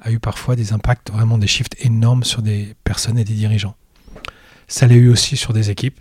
a 0.00 0.10
eu 0.12 0.18
parfois 0.18 0.56
des 0.56 0.72
impacts, 0.72 1.10
vraiment 1.10 1.36
des 1.36 1.46
shifts 1.46 1.76
énormes 1.80 2.24
sur 2.24 2.40
des 2.42 2.74
personnes 2.84 3.18
et 3.18 3.24
des 3.24 3.34
dirigeants. 3.34 3.74
Ça 4.68 4.86
l'a 4.86 4.94
eu 4.94 5.08
aussi 5.10 5.36
sur 5.36 5.52
des 5.52 5.68
équipes. 5.70 5.98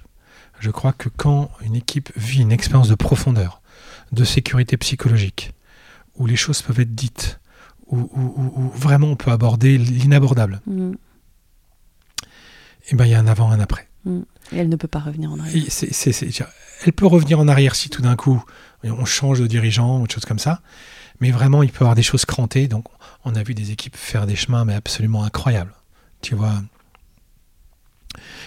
Je 0.60 0.72
crois 0.72 0.94
que 0.94 1.10
quand 1.10 1.50
une 1.62 1.76
équipe 1.76 2.12
vit 2.16 2.42
une 2.42 2.52
expérience 2.52 2.90
de 2.90 2.96
profondeur, 2.96 3.62
de 4.12 4.24
sécurité 4.24 4.76
psychologique, 4.78 5.54
où 6.16 6.26
les 6.26 6.36
choses 6.36 6.62
peuvent 6.62 6.80
être 6.80 6.94
dites, 6.96 7.40
où, 7.88 7.98
où- 7.98 8.34
où- 8.36 8.54
où 8.62 8.70
vraiment 8.70 9.08
on 9.08 9.16
peut 9.16 9.32
aborder 9.32 9.78
l'inabordable, 9.78 10.62
Mm. 10.68 10.92
et 12.92 12.96
ben 12.96 13.06
il 13.06 13.12
y 13.12 13.14
a 13.14 13.20
un 13.20 13.28
avant, 13.28 13.52
un 13.52 13.60
après. 13.60 13.88
Et 14.52 14.58
elle 14.58 14.70
ne 14.70 14.76
peut 14.76 14.88
pas 14.88 15.00
revenir 15.00 15.32
en 15.32 15.40
arrière. 15.40 15.64
Elle 16.86 16.94
peut 16.94 17.06
revenir 17.06 17.40
en 17.40 17.48
arrière 17.48 17.76
si 17.76 17.90
tout 17.90 18.02
d'un 18.02 18.16
coup 18.16 18.44
on 18.84 19.06
change 19.06 19.40
de 19.42 19.48
dirigeant 19.48 20.00
ou 20.02 20.08
de 20.08 20.12
choses 20.12 20.26
comme 20.26 20.40
ça, 20.40 20.62
mais 21.20 21.32
vraiment 21.32 21.62
il 21.64 21.70
peut 21.72 21.80
y 21.82 21.84
avoir 21.84 21.96
des 21.96 22.04
choses 22.04 22.26
crantées. 22.26 22.68
Donc 22.68 22.86
on 23.26 23.36
a 23.36 23.44
vu 23.44 23.54
des 23.54 23.72
équipes 23.72 23.96
faire 23.98 24.26
des 24.26 24.36
chemins 24.36 24.66
mais 24.66 24.74
absolument 24.74 25.24
incroyables. 25.24 25.74
Tu 26.22 26.34
vois, 26.36 26.62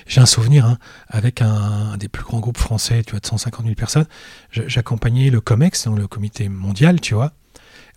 j'ai 0.07 0.21
un 0.21 0.27
souvenir 0.27 0.67
hein, 0.67 0.79
avec 1.09 1.43
un, 1.43 1.97
des 1.97 2.09
plus 2.09 2.25
grands 2.25 2.41
groupes 2.41 2.59
français, 2.59 3.03
tu 3.05 3.13
vois, 3.13 3.21
de 3.21 3.27
150 3.27 3.65
000 3.65 3.75
personnes. 3.75 4.07
J'accompagnais 4.51 5.31
le 5.31 5.41
COMEX, 5.41 5.85
donc 5.85 5.99
le 5.99 6.07
comité 6.07 6.49
mondial, 6.49 7.01
tu 7.01 7.15
vois, 7.15 7.33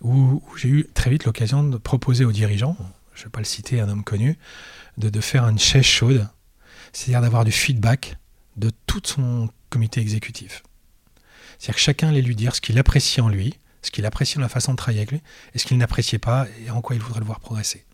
où, 0.02 0.42
où 0.50 0.56
j'ai 0.56 0.68
eu 0.68 0.86
très 0.94 1.10
vite 1.10 1.24
l'occasion 1.24 1.64
de 1.64 1.76
proposer 1.76 2.24
aux 2.24 2.32
dirigeants, 2.32 2.76
je 3.14 3.22
ne 3.22 3.24
vais 3.24 3.30
pas 3.30 3.40
le 3.40 3.46
citer, 3.46 3.80
un 3.80 3.88
homme 3.88 4.04
connu, 4.04 4.38
de, 4.98 5.08
de 5.08 5.20
faire 5.20 5.48
une 5.48 5.58
chaise 5.58 5.84
chaude, 5.84 6.28
c'est-à-dire 6.92 7.22
d'avoir 7.22 7.44
du 7.44 7.52
feedback 7.52 8.16
de 8.56 8.70
tout 8.86 9.02
son 9.04 9.48
comité 9.70 10.00
exécutif. 10.00 10.62
C'est-à-dire 11.58 11.76
que 11.76 11.80
chacun 11.80 12.08
allait 12.08 12.22
lui 12.22 12.36
dire 12.36 12.54
ce 12.54 12.60
qu'il 12.60 12.78
appréciait 12.78 13.22
en 13.22 13.28
lui, 13.28 13.54
ce 13.82 13.90
qu'il 13.90 14.04
appréciait 14.04 14.36
dans 14.36 14.42
la 14.42 14.48
façon 14.48 14.72
de 14.72 14.76
travailler 14.76 15.00
avec 15.00 15.12
lui, 15.12 15.22
et 15.54 15.58
ce 15.58 15.64
qu'il 15.64 15.78
n'appréciait 15.78 16.18
pas, 16.18 16.46
et 16.64 16.70
en 16.70 16.82
quoi 16.82 16.96
il 16.96 17.02
voudrait 17.02 17.20
le 17.20 17.26
voir 17.26 17.40
progresser. 17.40 17.85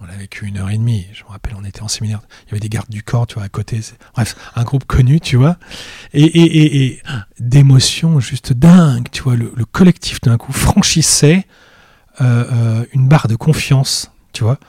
On 0.00 0.08
a 0.08 0.16
vécu 0.16 0.46
une 0.46 0.58
heure 0.58 0.70
et 0.70 0.76
demie, 0.76 1.06
je 1.12 1.24
me 1.24 1.28
rappelle, 1.30 1.54
on 1.58 1.64
était 1.64 1.82
en 1.82 1.88
séminaire, 1.88 2.20
il 2.46 2.50
y 2.50 2.52
avait 2.52 2.60
des 2.60 2.68
gardes 2.68 2.88
du 2.88 3.02
corps, 3.02 3.26
tu 3.26 3.34
vois, 3.34 3.42
à 3.42 3.48
côté, 3.48 3.80
bref, 4.14 4.36
un 4.54 4.62
groupe 4.62 4.84
connu, 4.84 5.20
tu 5.20 5.36
vois, 5.36 5.56
et, 6.12 6.22
et, 6.22 6.86
et, 6.86 7.02
d'émotions 7.40 8.20
juste 8.20 8.52
dingues, 8.52 9.08
tu 9.10 9.22
vois, 9.22 9.34
le, 9.34 9.52
le 9.56 9.64
collectif 9.64 10.20
d'un 10.20 10.36
coup 10.36 10.52
franchissait 10.52 11.46
euh, 12.20 12.44
euh, 12.52 12.84
une 12.92 13.08
barre 13.08 13.26
de 13.26 13.34
confiance, 13.34 14.12
tu 14.32 14.44
vois, 14.44 14.60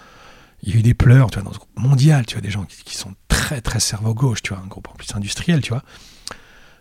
il 0.64 0.73
y 0.73 0.76
a 0.76 0.80
eu 0.80 0.81
des 0.81 0.95
pleurs, 0.95 1.30
tu 1.30 1.35
vois, 1.35 1.43
dans 1.43 1.53
ce 1.53 1.60
groupe 1.60 1.77
mondial, 1.77 2.26
tu 2.26 2.34
vois, 2.34 2.41
des 2.41 2.51
gens 2.51 2.64
qui, 2.64 2.84
qui 2.84 2.97
sont 2.97 3.14
très, 3.27 3.61
très 3.61 3.80
cerveau 3.80 4.15
gauche, 4.15 4.41
tu 4.41 4.56
vois, 4.56 4.64
un 4.64 4.68
groupe 4.68 4.88
en 4.89 4.93
plus 4.93 5.14
industriel, 5.14 5.61
tu 5.61 5.69
vois. 5.69 5.84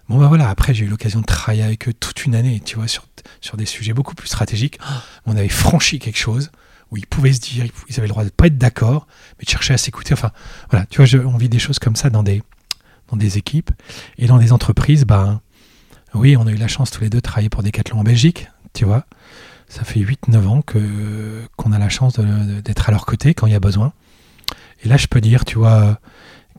Bon, 0.09 0.19
ben 0.19 0.29
voilà, 0.29 0.49
après, 0.49 0.73
j'ai 0.73 0.87
eu 0.87 0.89
l'occasion 0.89 1.21
de 1.21 1.27
travailler 1.27 1.65
avec 1.65 1.87
eux 1.87 1.93
toute 1.93 2.25
une 2.25 2.35
année, 2.35 2.63
tu 2.65 2.77
vois, 2.77 2.89
sur, 2.89 3.05
sur 3.43 3.59
des 3.59 3.67
sujets 3.67 3.93
beaucoup 3.93 4.15
plus 4.15 4.29
stratégiques. 4.29 4.79
On 5.27 5.37
avait 5.37 5.51
franchi 5.51 5.99
quelque 5.99 6.19
chose 6.19 6.51
où 6.91 6.97
ils 6.97 7.07
pouvaient 7.07 7.33
se 7.33 7.41
dire, 7.41 7.67
ils 7.89 7.99
avaient 7.99 8.07
le 8.07 8.13
droit 8.13 8.25
de 8.25 8.31
pas 8.31 8.47
être 8.47 8.59
d'accord, 8.59 9.07
mais 9.39 9.45
de 9.45 9.51
chercher 9.51 9.75
à 9.75 9.79
s'écouter. 9.79 10.15
Enfin, 10.15 10.31
voilà, 10.71 10.87
tu 10.87 11.03
vois, 11.03 11.27
on 11.27 11.37
vit 11.37 11.49
des 11.49 11.59
choses 11.59 11.79
comme 11.79 11.97
ça 11.97 12.11
dans 12.11 12.23
des, 12.23 12.43
équipes 13.39 13.71
et 14.17 14.27
dans 14.27 14.39
des 14.39 14.53
entreprises. 14.53 15.05
Ben, 15.05 15.41
oui, 16.15 16.37
on 16.37 16.47
a 16.47 16.51
eu 16.51 16.57
la 16.57 16.69
chance 16.69 16.91
tous 16.91 17.03
les 17.03 17.11
deux 17.11 17.19
de 17.19 17.23
travailler 17.23 17.51
pour 17.51 17.63
Decathlon 17.63 18.01
en 18.01 18.05
Belgique, 18.05 18.49
tu 18.73 18.85
vois. 18.85 19.05
Ça 19.69 19.85
fait 19.85 20.01
8-9 20.01 20.47
ans 20.47 20.63
que, 20.63 21.43
qu'on 21.57 21.73
a 21.73 21.79
la 21.79 21.91
chance 21.91 22.19
d'être 22.19 22.89
à 22.89 22.93
leur 22.93 23.05
côté 23.05 23.35
quand 23.35 23.47
il 23.47 23.53
y 23.53 23.57
a 23.57 23.61
besoin. 23.61 23.93
Et 24.83 24.89
là, 24.89 24.97
je 24.97 25.07
peux 25.09 25.21
dire, 25.21 25.45
tu 25.45 25.59
vois, 25.59 26.01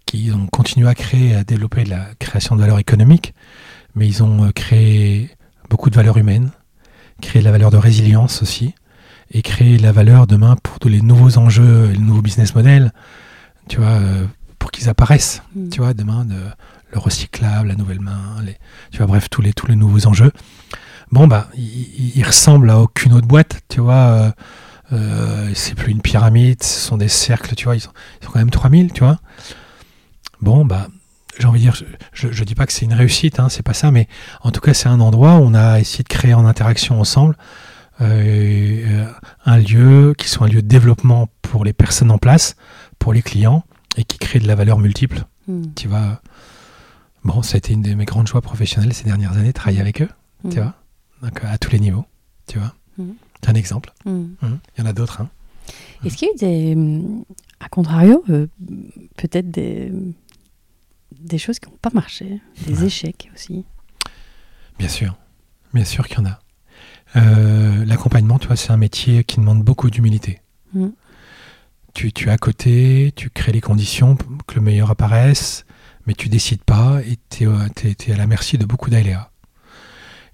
qu'ils 0.05 0.33
ont 0.35 0.47
continué 0.47 0.87
à 0.87 0.95
créer, 0.95 1.35
à 1.35 1.43
développer 1.43 1.85
la 1.85 2.07
création 2.19 2.55
de 2.55 2.61
valeur 2.61 2.79
économique, 2.79 3.33
mais 3.95 4.07
ils 4.07 4.23
ont 4.23 4.45
euh, 4.45 4.51
créé 4.51 5.29
beaucoup 5.69 5.89
de 5.89 5.95
valeurs 5.95 6.17
humaines, 6.17 6.51
créé 7.21 7.41
de 7.41 7.45
la 7.45 7.51
valeur 7.51 7.71
de 7.71 7.77
résilience 7.77 8.41
aussi, 8.41 8.73
et 9.31 9.41
créé 9.41 9.77
de 9.77 9.83
la 9.83 9.91
valeur 9.91 10.27
demain 10.27 10.55
pour 10.61 10.79
tous 10.79 10.89
les 10.89 11.01
nouveaux 11.01 11.37
enjeux, 11.37 11.87
les 11.91 11.97
nouveaux 11.99 12.21
business 12.21 12.55
models, 12.55 12.91
tu 13.67 13.77
vois, 13.77 13.87
euh, 13.89 14.25
pour 14.57 14.71
qu'ils 14.71 14.89
apparaissent, 14.89 15.41
Mm. 15.55 15.69
tu 15.69 15.81
vois, 15.81 15.93
demain, 15.93 16.25
de, 16.25 16.35
le 16.91 16.99
recyclable, 16.99 17.67
la 17.67 17.75
nouvelle 17.75 17.99
main, 17.99 18.37
les, 18.43 18.57
tu 18.91 18.97
vois, 18.97 19.07
bref, 19.07 19.29
tous 19.29 19.41
les, 19.41 19.53
tous 19.53 19.67
les 19.67 19.75
nouveaux 19.75 20.07
enjeux. 20.07 20.31
Bon, 21.11 21.27
bah, 21.27 21.47
ils 21.55 22.13
il 22.17 22.23
ressemblent 22.23 22.69
à 22.69 22.79
aucune 22.79 23.13
autre 23.13 23.27
boîte, 23.27 23.61
tu 23.69 23.81
vois. 23.81 23.93
euh, 23.93 24.31
euh, 24.91 25.51
c'est 25.53 25.75
plus 25.75 25.91
une 25.91 26.01
pyramide, 26.01 26.63
ce 26.63 26.79
sont 26.87 26.97
des 26.97 27.07
cercles, 27.09 27.53
tu 27.53 27.65
vois, 27.65 27.75
ils 27.75 27.79
sont, 27.81 27.91
ils 28.21 28.25
sont 28.25 28.31
quand 28.31 28.39
même 28.39 28.49
3000, 28.49 28.91
tu 28.91 29.01
vois. 29.03 29.19
Bon, 30.41 30.65
bah, 30.65 30.87
j'ai 31.37 31.45
envie 31.45 31.59
de 31.59 31.71
dire, 31.71 31.79
je 32.13 32.27
ne 32.27 32.45
dis 32.45 32.55
pas 32.55 32.65
que 32.65 32.73
c'est 32.73 32.85
une 32.85 32.93
réussite, 32.93 33.39
hein, 33.39 33.49
c'est 33.49 33.61
pas 33.63 33.73
ça, 33.75 33.91
mais 33.91 34.07
en 34.41 34.51
tout 34.51 34.61
cas, 34.61 34.73
c'est 34.73 34.89
un 34.89 34.99
endroit 34.99 35.35
où 35.35 35.41
on 35.43 35.53
a 35.53 35.79
essayé 35.79 36.03
de 36.03 36.09
créer 36.09 36.33
en 36.33 36.45
interaction 36.45 36.99
ensemble 36.99 37.35
euh, 38.01 39.05
un 39.45 39.57
lieu 39.57 40.13
qui 40.17 40.27
soit 40.29 40.47
un 40.47 40.49
lieu 40.49 40.61
de 40.61 40.67
développement 40.67 41.27
pour 41.41 41.65
les 41.65 41.73
personnes 41.73 42.11
en 42.11 42.17
place, 42.17 42.55
pour 42.99 43.13
les 43.13 43.21
clients, 43.21 43.63
et 43.97 44.03
qui 44.03 44.17
crée 44.17 44.39
de 44.39 44.47
la 44.47 44.55
valeur 44.55 44.79
multiple. 44.79 45.25
Mm. 45.47 45.63
Tu 45.75 45.87
vois, 45.87 46.21
bon, 47.23 47.41
ça 47.41 47.55
a 47.55 47.57
été 47.57 47.73
une 47.73 47.81
de 47.81 47.93
mes 47.93 48.05
grandes 48.05 48.27
joies 48.27 48.41
professionnelles 48.41 48.93
ces 48.93 49.03
dernières 49.05 49.37
années, 49.37 49.53
travailler 49.53 49.81
avec 49.81 50.01
eux, 50.01 50.09
tu 50.49 50.57
vois, 50.59 50.75
donc 51.21 51.43
à 51.43 51.57
tous 51.57 51.71
les 51.71 51.79
niveaux, 51.79 52.05
tu 52.47 52.59
vois. 52.59 52.73
Mm. 52.97 53.11
C'est 53.41 53.49
un 53.49 53.55
exemple. 53.55 53.93
Il 54.05 54.27
y 54.77 54.81
en 54.81 54.85
a 54.85 54.93
d'autres. 54.93 55.21
Hein. 55.21 55.29
Est-ce 56.03 56.17
qu'il 56.17 56.27
y 56.27 56.31
a 56.31 56.33
eu 56.33 56.37
des. 56.75 57.01
À 57.61 57.69
contrario, 57.69 58.23
euh, 58.29 58.47
peut-être 59.17 59.49
des. 59.51 59.91
Des 61.19 61.37
choses 61.37 61.59
qui 61.59 61.69
n'ont 61.69 61.77
pas 61.81 61.89
marché, 61.93 62.39
des 62.67 62.79
Ouais. 62.79 62.85
échecs 62.87 63.29
aussi? 63.35 63.65
Bien 64.77 64.87
sûr, 64.87 65.17
bien 65.73 65.83
sûr 65.83 66.07
qu'il 66.07 66.17
y 66.17 66.21
en 66.21 66.25
a. 66.25 66.39
Euh, 67.15 67.85
L'accompagnement, 67.85 68.39
tu 68.39 68.47
vois, 68.47 68.55
c'est 68.55 68.71
un 68.71 68.77
métier 68.77 69.23
qui 69.23 69.37
demande 69.37 69.63
beaucoup 69.63 69.89
d'humilité. 69.89 70.41
Mm. 70.73 70.87
Tu, 71.93 72.13
tu 72.13 72.29
es 72.29 72.31
à 72.31 72.37
côté, 72.37 73.11
tu 73.15 73.29
crées 73.29 73.51
les 73.51 73.61
conditions 73.61 74.15
pour 74.15 74.45
que 74.45 74.55
le 74.55 74.61
meilleur 74.61 74.91
apparaisse, 74.91 75.65
mais 76.05 76.13
tu 76.13 76.29
décides 76.29 76.63
pas 76.63 77.01
et 77.01 77.17
tu 77.29 77.45
es, 77.45 78.11
à 78.11 78.17
la 78.17 78.27
merci 78.27 78.57
de 78.57 78.65
beaucoup 78.65 78.89
d'aléas. 78.89 79.31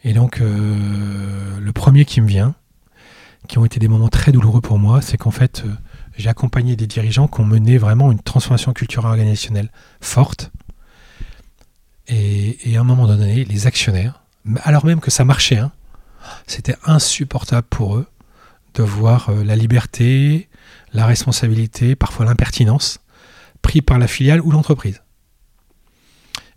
Et 0.04 0.14
donc, 0.14 0.42
euh, 0.42 1.60
le 1.60 1.72
premier 1.72 2.06
qui 2.06 2.22
me 2.22 2.28
vient, 2.28 2.56
qui 3.48 3.58
ont 3.58 3.66
été 3.66 3.80
des 3.80 3.88
moments 3.88 4.10
très 4.10 4.32
douloureux 4.32 4.62
pour 4.62 4.78
moi, 4.78 5.02
c'est 5.02 5.18
qu'en 5.18 5.32
fait, 5.32 5.64
euh, 5.66 5.74
j'ai 6.18 6.30
accompagné 6.30 6.76
des 6.76 6.88
dirigeants 6.88 7.28
qui 7.28 7.40
ont 7.42 7.46
mené 7.46 7.78
vraiment 7.78 8.12
une 8.12 8.20
transformation 8.20 8.74
culturelle 8.74 9.10
organisationnelle 9.10 9.72
forte. 10.02 10.52
Et, 12.08 12.70
et 12.70 12.78
à 12.78 12.82
un 12.82 12.84
moment 12.84 13.08
donné, 13.08 13.46
les 13.46 13.66
actionnaires, 13.66 14.24
alors 14.64 14.86
même 14.86 15.00
que 15.00 15.10
ça 15.10 15.26
marchait, 15.26 15.58
hein, 15.58 15.72
c'était 16.48 16.76
insupportable 16.86 17.68
pour 17.70 17.98
eux 17.98 18.08
de 18.74 18.84
voir 18.84 19.30
euh, 19.30 19.44
la 19.44 19.56
liberté, 19.56 20.50
la 20.94 21.06
responsabilité, 21.06 21.96
parfois 21.96 22.26
l'impertinence, 22.26 23.00
pris 23.62 23.82
par 23.82 24.00
la 24.00 24.08
filiale 24.08 24.42
ou 24.42 24.52
l'entreprise. 24.52 25.02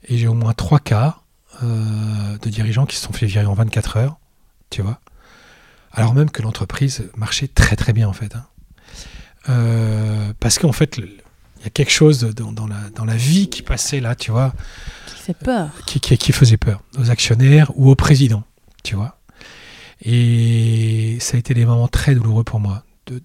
Et 0.08 0.18
j'ai 0.18 0.28
au 0.28 0.34
moins 0.34 0.54
trois 0.54 0.80
cas 0.80 1.18
euh, 1.62 2.38
de 2.38 2.50
dirigeants 2.50 2.86
qui 2.86 2.96
se 2.96 3.02
sont 3.02 3.12
fait 3.12 3.26
virer 3.26 3.46
en 3.46 3.54
24 3.54 3.96
heures, 3.96 4.18
tu 4.70 4.82
vois, 4.82 5.00
alors 5.92 6.14
même 6.14 6.30
que 6.30 6.42
l'entreprise 6.42 7.10
marchait 7.16 7.48
très 7.48 7.76
très 7.76 7.92
bien 7.92 8.08
en 8.08 8.12
fait. 8.12 8.34
Hein. 8.36 8.46
Euh, 9.48 10.32
parce 10.40 10.58
qu'en 10.58 10.72
fait, 10.72 10.98
il 10.98 11.64
y 11.64 11.66
a 11.66 11.70
quelque 11.70 11.90
chose 11.90 12.20
dans, 12.20 12.66
la, 12.66 12.90
dans 12.94 13.04
la 13.04 13.16
vie 13.16 13.48
qui 13.48 13.62
passait 13.62 14.00
là, 14.00 14.14
tu 14.14 14.30
vois. 14.30 14.52
Qui 15.06 15.14
fait 15.16 15.34
peur. 15.34 15.70
Qui, 15.86 16.00
qui, 16.00 16.32
faisait 16.32 16.56
peur 16.56 16.82
aux 16.98 17.10
actionnaires 17.10 17.72
ou 17.74 17.90
au 17.90 17.94
président, 17.94 18.44
tu 18.84 18.94
vois. 18.94 19.17
Et 20.02 21.18
ça 21.20 21.36
a 21.36 21.40
été 21.40 21.54
des 21.54 21.66
moments 21.66 21.88
très 21.88 22.14
douloureux 22.14 22.44
pour 22.44 22.60
moi, 22.60 22.84
de, 23.06 23.20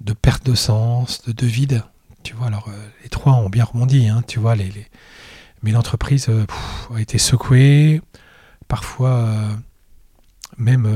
de, 0.00 0.12
perte 0.12 0.44
de 0.44 0.54
sens, 0.54 1.22
de, 1.22 1.32
de, 1.32 1.46
vide. 1.46 1.84
Tu 2.22 2.34
vois, 2.34 2.46
alors 2.46 2.68
euh, 2.68 2.88
les 3.02 3.08
trois 3.08 3.32
ont 3.32 3.48
bien 3.48 3.64
rebondi, 3.64 4.08
hein, 4.08 4.22
tu 4.26 4.38
vois, 4.38 4.54
mais 5.62 5.70
l'entreprise 5.72 6.26
euh, 6.28 6.46
a 6.94 7.00
été 7.00 7.18
secouée, 7.18 8.00
parfois 8.68 9.10
euh, 9.10 9.52
même 10.58 10.86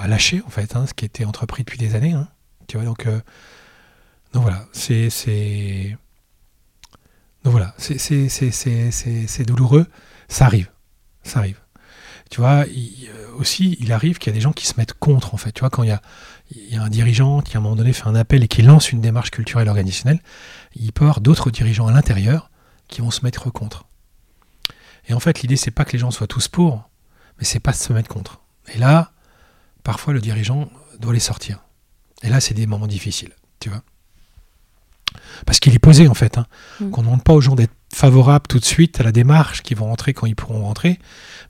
à 0.00 0.08
lâcher, 0.08 0.42
en 0.46 0.50
fait, 0.50 0.74
hein, 0.74 0.86
ce 0.86 0.94
qui 0.94 1.04
était 1.04 1.24
entrepris 1.24 1.62
depuis 1.62 1.78
des 1.78 1.94
années. 1.94 2.14
Hein, 2.14 2.28
tu 2.66 2.76
vois, 2.76 2.86
donc, 2.86 3.06
donc 4.32 4.42
voilà, 4.42 4.66
c'est. 4.72 5.96
Donc 7.44 7.52
voilà, 7.52 7.74
c'est 7.78 9.44
douloureux, 9.46 9.86
ça 10.26 10.46
arrive, 10.46 10.70
ça 11.22 11.38
arrive 11.38 11.60
tu 12.30 12.40
vois, 12.40 12.64
euh, 12.66 13.32
aussi, 13.38 13.76
il 13.80 13.92
arrive 13.92 14.18
qu'il 14.18 14.30
y 14.30 14.34
a 14.34 14.36
des 14.36 14.40
gens 14.40 14.52
qui 14.52 14.66
se 14.66 14.74
mettent 14.76 14.92
contre, 14.94 15.34
en 15.34 15.36
fait. 15.36 15.52
Tu 15.52 15.60
vois, 15.60 15.70
quand 15.70 15.82
il 15.82 15.88
y 15.88 15.92
a, 15.92 16.02
il 16.50 16.74
y 16.74 16.76
a 16.76 16.82
un 16.82 16.88
dirigeant 16.88 17.40
qui, 17.40 17.56
à 17.56 17.60
un 17.60 17.62
moment 17.62 17.76
donné, 17.76 17.92
fait 17.92 18.06
un 18.06 18.14
appel 18.14 18.42
et 18.42 18.48
qui 18.48 18.62
lance 18.62 18.92
une 18.92 19.00
démarche 19.00 19.30
culturelle 19.30 19.68
organisationnelle, 19.68 20.20
il 20.74 20.92
peut 20.92 21.04
y 21.04 21.06
avoir 21.06 21.20
d'autres 21.20 21.50
dirigeants 21.50 21.86
à 21.86 21.92
l'intérieur 21.92 22.50
qui 22.88 23.00
vont 23.00 23.10
se 23.10 23.24
mettre 23.24 23.50
contre. 23.50 23.86
Et 25.08 25.14
en 25.14 25.20
fait, 25.20 25.40
l'idée, 25.40 25.56
c'est 25.56 25.70
pas 25.70 25.84
que 25.84 25.92
les 25.92 25.98
gens 25.98 26.10
soient 26.10 26.26
tous 26.26 26.48
pour, 26.48 26.88
mais 27.38 27.44
c'est 27.44 27.60
pas 27.60 27.72
de 27.72 27.76
se 27.76 27.92
mettre 27.92 28.08
contre. 28.08 28.40
Et 28.74 28.78
là, 28.78 29.12
parfois, 29.82 30.12
le 30.12 30.20
dirigeant 30.20 30.68
doit 30.98 31.14
les 31.14 31.20
sortir. 31.20 31.60
Et 32.22 32.28
là, 32.28 32.40
c'est 32.40 32.54
des 32.54 32.66
moments 32.66 32.86
difficiles, 32.86 33.32
tu 33.60 33.70
vois. 33.70 33.82
Parce 35.46 35.60
qu'il 35.60 35.74
est 35.74 35.78
posé, 35.78 36.08
en 36.08 36.14
fait. 36.14 36.36
Hein. 36.36 36.46
Mm. 36.80 36.90
Qu'on 36.90 37.00
ne 37.00 37.06
demande 37.06 37.24
pas 37.24 37.32
aux 37.32 37.40
gens 37.40 37.54
d'être 37.54 37.72
favorables 37.92 38.46
tout 38.46 38.58
de 38.58 38.64
suite 38.64 39.00
à 39.00 39.02
la 39.02 39.12
démarche, 39.12 39.62
qui 39.62 39.74
vont 39.74 39.86
rentrer 39.86 40.12
quand 40.12 40.26
ils 40.26 40.36
pourront 40.36 40.62
rentrer, 40.62 40.98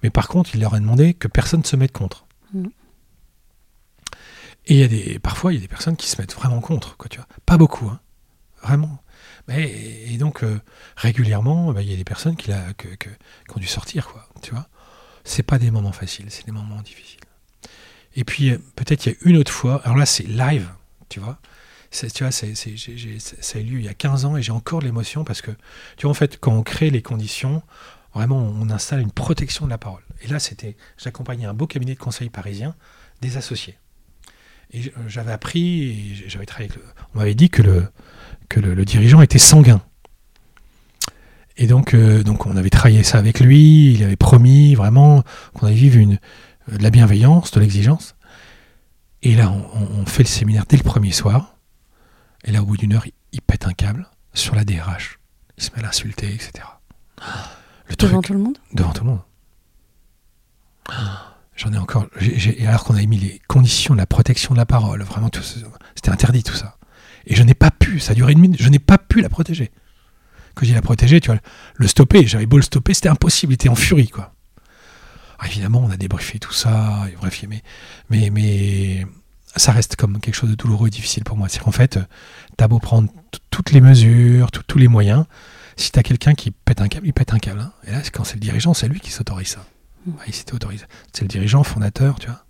mais 0.02 0.10
par 0.10 0.28
contre, 0.28 0.54
il 0.54 0.60
leur 0.60 0.74
a 0.74 0.80
demandé 0.80 1.14
que 1.14 1.28
personne 1.28 1.60
ne 1.60 1.66
se 1.66 1.76
mette 1.76 1.92
contre. 1.92 2.26
Mm. 2.52 2.66
Et 4.66 4.74
il 4.74 4.80
y 4.80 4.82
a 4.82 4.88
des, 4.88 5.18
parfois, 5.18 5.52
il 5.52 5.56
y 5.56 5.58
a 5.58 5.62
des 5.62 5.68
personnes 5.68 5.96
qui 5.96 6.08
se 6.08 6.20
mettent 6.20 6.34
vraiment 6.34 6.60
contre, 6.60 6.96
quoi, 6.96 7.08
tu 7.08 7.18
vois. 7.18 7.26
Pas 7.46 7.56
beaucoup, 7.56 7.88
hein. 7.88 8.00
vraiment. 8.62 9.02
Mais, 9.48 10.04
et 10.06 10.18
donc, 10.18 10.44
euh, 10.44 10.60
régulièrement, 10.96 11.72
bah, 11.72 11.80
il 11.80 11.90
y 11.90 11.94
a 11.94 11.96
des 11.96 12.04
personnes 12.04 12.36
qui, 12.36 12.50
la, 12.50 12.74
que, 12.74 12.88
qui, 12.88 13.08
ont 13.54 13.58
dû 13.58 13.66
sortir, 13.66 14.08
quoi, 14.08 14.28
tu 14.42 14.50
vois. 14.50 14.68
C'est 15.24 15.42
pas 15.42 15.58
des 15.58 15.70
moments 15.70 15.92
faciles, 15.92 16.26
c'est 16.28 16.44
des 16.44 16.52
moments 16.52 16.82
difficiles. 16.82 17.20
Et 18.14 18.24
puis, 18.24 18.50
euh, 18.50 18.58
peut-être 18.76 19.06
il 19.06 19.12
y 19.12 19.12
a 19.12 19.16
une 19.22 19.38
autre 19.38 19.52
fois, 19.52 19.80
alors 19.84 19.96
là, 19.96 20.04
c'est 20.04 20.26
live, 20.26 20.68
tu 21.08 21.18
vois. 21.18 21.38
Tu 21.90 22.22
vois, 22.22 22.30
ça 22.30 22.46
a 22.46 23.60
eu 23.60 23.64
lieu 23.64 23.78
il 23.78 23.84
y 23.84 23.88
a 23.88 23.94
15 23.94 24.24
ans 24.24 24.36
et 24.36 24.42
j'ai 24.42 24.52
encore 24.52 24.80
l'émotion 24.80 25.24
parce 25.24 25.40
que, 25.40 25.50
tu 25.96 26.02
vois, 26.02 26.10
en 26.10 26.14
fait, 26.14 26.38
quand 26.38 26.52
on 26.52 26.62
crée 26.62 26.90
les 26.90 27.02
conditions, 27.02 27.62
Vraiment, 28.14 28.38
on 28.38 28.70
installe 28.70 29.00
une 29.00 29.12
protection 29.12 29.66
de 29.66 29.70
la 29.70 29.78
parole. 29.78 30.02
Et 30.22 30.28
là, 30.28 30.38
c'était, 30.38 30.76
j'accompagnais 30.96 31.46
un 31.46 31.54
beau 31.54 31.66
cabinet 31.66 31.94
de 31.94 31.98
conseil 31.98 32.30
parisien, 32.30 32.74
des 33.20 33.36
associés. 33.36 33.78
Et 34.72 34.86
euh, 34.86 34.90
j'avais 35.06 35.32
appris, 35.32 36.24
j'avais 36.26 36.46
travaillé 36.46 36.70
on 37.14 37.18
m'avait 37.18 37.34
dit 37.34 37.48
que 37.48 37.62
le, 37.62 37.86
que 38.48 38.60
le, 38.60 38.84
dirigeant 38.84 39.20
était 39.20 39.38
sanguin. 39.38 39.82
Et 41.56 41.66
donc, 41.66 41.94
euh, 41.94 42.22
donc, 42.22 42.46
on 42.46 42.56
avait 42.56 42.70
travaillé 42.70 43.02
ça 43.02 43.18
avec 43.18 43.40
lui, 43.40 43.92
il 43.92 44.02
avait 44.02 44.16
promis 44.16 44.74
vraiment 44.74 45.22
qu'on 45.54 45.66
allait 45.66 45.76
vivre 45.76 45.98
une, 45.98 46.18
de 46.68 46.82
la 46.82 46.90
bienveillance, 46.90 47.50
de 47.50 47.60
l'exigence. 47.60 48.14
Et 49.22 49.34
là, 49.34 49.52
on, 49.52 50.06
fait 50.06 50.22
le 50.22 50.28
séminaire 50.28 50.64
dès 50.68 50.76
le 50.76 50.84
premier 50.84 51.12
soir. 51.12 51.57
Et 52.48 52.52
là, 52.52 52.62
au 52.62 52.66
bout 52.66 52.76
d'une 52.76 52.94
heure, 52.94 53.06
il, 53.06 53.12
il, 53.30 53.42
pète 53.42 53.66
un 53.66 53.72
câble 53.72 54.08
sur 54.34 54.56
la 54.56 54.64
DRH. 54.64 55.20
Il 55.56 55.62
se 55.62 55.70
met 55.70 55.78
à 55.78 55.82
l'insulter, 55.82 56.34
etc 56.34 56.64
devant 58.06 58.22
tout 58.22 58.32
le 58.32 58.38
monde? 58.38 58.58
Devant 58.72 58.92
tout 58.92 59.04
le 59.04 59.10
monde. 59.10 59.20
J'en 61.56 61.72
ai 61.72 61.78
encore. 61.78 62.06
alors 62.60 62.84
qu'on 62.84 62.94
avait 62.94 63.06
mis 63.06 63.18
les 63.18 63.40
conditions 63.48 63.94
de 63.94 63.98
la 63.98 64.06
protection 64.06 64.54
de 64.54 64.58
la 64.58 64.66
parole, 64.66 65.02
vraiment 65.02 65.28
tout 65.28 65.42
C'était 65.42 66.10
interdit 66.10 66.42
tout 66.42 66.54
ça. 66.54 66.76
Et 67.26 67.34
je 67.34 67.42
n'ai 67.42 67.54
pas 67.54 67.70
pu, 67.70 67.98
ça 68.00 68.12
a 68.12 68.14
duré 68.14 68.32
une 68.32 68.38
minute, 68.38 68.62
je 68.62 68.68
n'ai 68.68 68.78
pas 68.78 68.96
pu 68.96 69.20
la 69.20 69.28
protéger. 69.28 69.70
Quand 70.54 70.64
je 70.64 70.70
dis 70.70 70.74
la 70.74 70.82
protéger, 70.82 71.20
tu 71.20 71.30
vois, 71.30 71.40
le 71.74 71.86
stopper, 71.88 72.26
j'avais 72.26 72.46
beau 72.46 72.56
le 72.56 72.62
stopper, 72.62 72.94
c'était 72.94 73.08
impossible, 73.08 73.52
il 73.52 73.54
était 73.54 73.68
en 73.68 73.74
furie, 73.74 74.08
quoi. 74.08 74.34
évidemment, 75.44 75.80
on 75.84 75.90
a 75.90 75.96
débriefé 75.96 76.38
tout 76.38 76.52
ça, 76.52 77.04
et 77.12 77.16
bref, 77.16 77.44
mais, 77.48 77.62
mais, 78.08 78.30
mais 78.30 79.06
ça 79.58 79.72
reste 79.72 79.96
comme 79.96 80.20
quelque 80.20 80.34
chose 80.34 80.50
de 80.50 80.54
douloureux 80.54 80.88
et 80.88 80.90
difficile 80.90 81.24
pour 81.24 81.36
moi. 81.36 81.48
C'est 81.48 81.60
qu'en 81.60 81.72
fait, 81.72 81.98
t'as 82.56 82.68
beau 82.68 82.78
prendre 82.78 83.10
toutes 83.50 83.72
les 83.72 83.80
mesures, 83.80 84.50
tous 84.50 84.78
les 84.78 84.88
moyens, 84.88 85.24
si 85.76 85.92
tu 85.92 85.98
as 85.98 86.02
quelqu'un 86.02 86.34
qui 86.34 86.50
pète 86.50 86.80
un 86.80 86.88
câble, 86.88 87.06
il 87.06 87.12
pète 87.12 87.32
un 87.32 87.38
câble. 87.38 87.60
Hein. 87.60 87.72
Et 87.86 87.92
là, 87.92 88.00
quand 88.12 88.24
c'est 88.24 88.34
le 88.34 88.40
dirigeant, 88.40 88.74
c'est 88.74 88.88
lui 88.88 89.00
qui 89.00 89.10
s'autorise 89.10 89.48
ça. 89.48 89.64
Mm. 90.06 90.12
il 90.26 90.34
s'était 90.34 90.54
autorisé. 90.54 90.84
C'est 91.12 91.22
le 91.22 91.28
dirigeant, 91.28 91.62
fondateur, 91.62 92.18
tu 92.18 92.26
vois. 92.26 92.44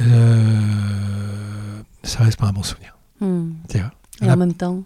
Euh, 0.00 1.80
ça 2.02 2.22
reste 2.24 2.38
pas 2.38 2.46
un 2.46 2.52
bon 2.52 2.62
souvenir. 2.62 2.96
Mm. 3.20 3.52
Et 4.22 4.30
en 4.30 4.36
même 4.36 4.54
temps 4.54 4.84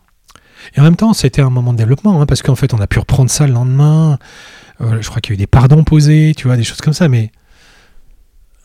Et 0.77 0.81
en 0.81 0.85
même 0.85 0.97
temps, 0.97 1.13
c'était 1.13 1.43
un 1.43 1.51
moment 1.51 1.73
de 1.73 1.79
développement, 1.79 2.21
hein, 2.21 2.27
parce 2.27 2.43
qu'en 2.43 2.55
fait, 2.55 2.73
on 2.73 2.79
a 2.79 2.87
pu 2.87 2.99
reprendre 2.99 3.31
ça 3.31 3.47
le 3.47 3.53
lendemain. 3.53 4.19
Euh, 4.81 5.03
je 5.03 5.09
crois 5.09 5.21
qu'il 5.21 5.33
y 5.33 5.35
a 5.35 5.37
eu 5.37 5.39
des 5.39 5.47
pardons 5.47 5.85
posés, 5.85 6.35
tu 6.37 6.47
vois, 6.47 6.57
des 6.57 6.65
choses 6.65 6.81
comme 6.81 6.95
ça, 6.95 7.09
mais 7.09 7.33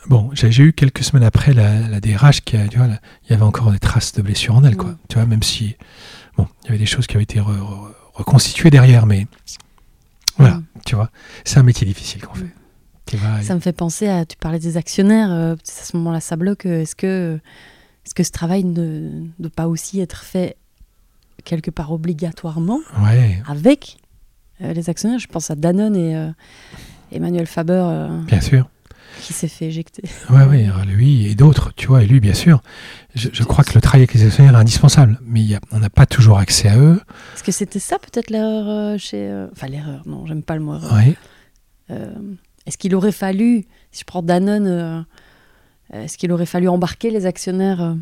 bon, 0.07 0.29
j'ai 0.33 0.63
eu 0.63 0.73
quelques 0.73 1.03
semaines 1.03 1.23
après 1.23 1.53
la, 1.53 1.99
DRH 1.99 2.41
qui 2.41 2.57
a, 2.57 2.67
tu 2.67 2.77
vois, 2.77 2.87
il 2.87 3.31
y 3.31 3.33
avait 3.33 3.43
encore 3.43 3.71
des 3.71 3.79
traces 3.79 4.13
de 4.13 4.21
blessures 4.21 4.55
en 4.55 4.63
elle, 4.63 4.77
quoi. 4.77 4.91
Mm. 4.91 4.97
Tu 5.09 5.15
vois, 5.15 5.25
même 5.25 5.43
si 5.43 5.75
Bon, 6.37 6.47
il 6.63 6.65
y 6.67 6.69
avait 6.69 6.77
des 6.77 6.85
choses 6.85 7.07
qui 7.07 7.15
avaient 7.15 7.23
été 7.23 7.41
reconstituées 8.13 8.69
derrière, 8.69 9.05
mais 9.05 9.27
voilà, 10.37 10.55
mm. 10.55 10.65
tu 10.85 10.95
vois, 10.95 11.09
c'est 11.43 11.57
un 11.57 11.63
métier 11.63 11.85
difficile 11.85 12.21
qu'on 12.21 12.35
fait. 12.35 12.53
Ça 13.41 13.55
me 13.55 13.59
fait 13.59 13.73
penser 13.73 14.07
à, 14.07 14.25
tu 14.25 14.35
parlais 14.37 14.59
des 14.59 14.77
actionnaires, 14.77 15.31
euh, 15.31 15.55
à 15.55 15.57
ce 15.63 15.95
moment-là 15.97 16.19
ça 16.19 16.35
bloque, 16.35 16.65
euh, 16.65 16.81
est-ce 16.81 16.95
que, 16.95 17.39
est 18.05 18.09
-ce 18.09 18.13
que 18.13 18.23
ce 18.23 18.31
travail 18.31 18.65
ne 18.65 19.27
doit 19.39 19.51
pas 19.55 19.67
aussi 19.67 20.01
être 20.01 20.23
fait 20.23 20.57
quelque 21.45 21.71
part 21.71 21.91
obligatoirement 21.93 22.81
avec 23.47 23.97
euh, 24.61 24.73
les 24.73 24.89
actionnaires? 24.89 25.19
Je 25.19 25.27
pense 25.27 25.49
à 25.49 25.55
Danone 25.55 25.95
et 25.95 26.31
Emmanuel 27.11 27.47
Faber. 27.47 28.09
Bien 28.27 28.41
sûr 28.41 28.69
qui 29.21 29.33
s'est 29.33 29.47
fait 29.47 29.65
éjecter. 29.65 30.03
Oui, 30.29 30.41
oui, 30.49 30.67
lui 30.87 31.27
et 31.27 31.35
d'autres, 31.35 31.73
tu 31.75 31.87
vois, 31.87 32.03
et 32.03 32.05
lui, 32.05 32.19
bien 32.19 32.33
sûr. 32.33 32.61
Je, 33.15 33.43
crois 33.43 33.63
que 33.63 33.73
le 33.73 33.81
travail 33.81 34.01
avec 34.01 34.13
les 34.13 34.25
actionnaires 34.25 34.53
est 34.53 34.57
indispensable, 34.57 35.19
mais 35.23 35.43
on 35.71 35.79
n'a 35.79 35.89
pas 35.89 36.05
toujours 36.05 36.37
accès 36.37 36.69
à 36.69 36.77
eux. 36.77 37.01
Est-ce 37.35 37.43
que 37.43 37.51
c'était 37.51 37.79
ça, 37.79 37.97
peut-être, 37.99 38.29
l'erreur 38.29 38.67
euh, 38.67 38.97
chez. 38.97 39.27
Euh, 39.27 39.47
enfin, 39.51 39.67
l'erreur, 39.67 40.03
non, 40.05 40.25
j'aime 40.25 40.43
pas 40.43 40.55
le 40.55 40.61
mot 40.61 40.75
erreur. 40.75 40.93
Oui. 40.93 41.15
Euh, 41.89 42.13
est-ce 42.65 42.77
qu'il 42.77 42.93
aurait 42.95 43.11
fallu, 43.11 43.65
si 43.91 44.01
je 44.01 44.05
prends 44.05 44.21
Danone, 44.21 45.05
est-ce 45.93 46.17
qu'il 46.17 46.31
aurait 46.31 46.45
fallu 46.45 46.67
embarquer 46.67 47.09
les 47.11 47.25
actionnaires 47.25 47.95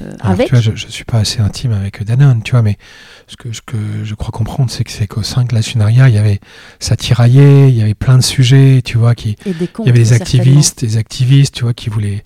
euh, 0.00 0.36
tu 0.46 0.50
vois, 0.50 0.60
je 0.60 0.70
ne 0.70 0.76
suis 0.76 1.04
pas 1.04 1.18
assez 1.18 1.40
intime 1.40 1.72
avec 1.72 2.02
Danone, 2.02 2.42
tu 2.42 2.52
vois, 2.52 2.62
mais 2.62 2.78
ce 3.26 3.36
que, 3.36 3.52
ce 3.52 3.60
que 3.60 3.76
je 4.02 4.14
crois 4.14 4.30
comprendre, 4.30 4.70
c'est 4.70 4.84
que 4.84 4.90
c'est 4.90 5.06
qu'au 5.06 5.22
sein 5.22 5.44
de 5.44 5.54
l'actionnariat, 5.54 6.08
il 6.08 6.14
y 6.14 6.18
avait, 6.18 6.40
ça 6.80 6.96
tiraillait, 6.96 7.68
il 7.68 7.76
y 7.76 7.82
avait 7.82 7.94
plein 7.94 8.16
de 8.16 8.22
sujets, 8.22 8.80
tu 8.82 8.96
vois, 8.96 9.14
qui, 9.14 9.36
il 9.46 9.68
y 9.84 9.88
avait 9.88 9.98
des 9.98 10.12
activistes, 10.14 10.84
des 10.84 10.96
activistes, 10.96 11.54
tu 11.54 11.64
vois, 11.64 11.74
qui 11.74 11.90
voulaient 11.90 12.24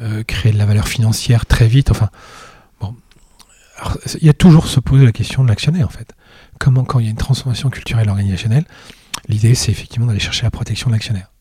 euh, 0.00 0.22
créer 0.22 0.52
de 0.52 0.58
la 0.58 0.66
valeur 0.66 0.86
financière 0.86 1.46
très 1.46 1.66
vite. 1.66 1.90
Enfin, 1.90 2.10
bon, 2.80 2.94
il 4.20 4.26
y 4.26 4.30
a 4.30 4.34
toujours 4.34 4.66
se 4.66 4.80
poser 4.80 5.06
la 5.06 5.12
question 5.12 5.42
de 5.44 5.48
l'actionnaire, 5.48 5.86
en 5.86 5.90
fait. 5.90 6.12
Comment, 6.58 6.84
quand 6.84 6.98
il 6.98 7.06
y 7.06 7.08
a 7.08 7.10
une 7.10 7.16
transformation 7.16 7.70
culturelle 7.70 8.10
organisationnelle, 8.10 8.64
l'idée, 9.28 9.54
c'est 9.54 9.72
effectivement 9.72 10.06
d'aller 10.06 10.20
chercher 10.20 10.44
la 10.44 10.50
protection 10.50 10.90
de 10.90 10.94
l'actionnaire. 10.94 11.32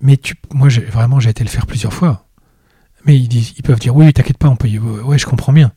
Mais 0.00 0.16
tu, 0.16 0.34
moi, 0.52 0.68
vraiment, 0.68 1.20
j'ai 1.20 1.30
été 1.30 1.44
le 1.44 1.50
faire 1.50 1.66
plusieurs 1.66 1.92
fois 1.92 2.26
Mais 3.04 3.16
ils, 3.16 3.28
disent, 3.28 3.54
ils 3.56 3.62
peuvent 3.62 3.78
dire 3.80 3.94
oui, 3.96 4.12
t'inquiète 4.12 4.38
pas, 4.38 4.48
on 4.48 4.56
peut 4.56 4.68
y... 4.68 4.78
Ouais, 4.78 5.18
je 5.18 5.26
comprends 5.26 5.52
bien. 5.52 5.72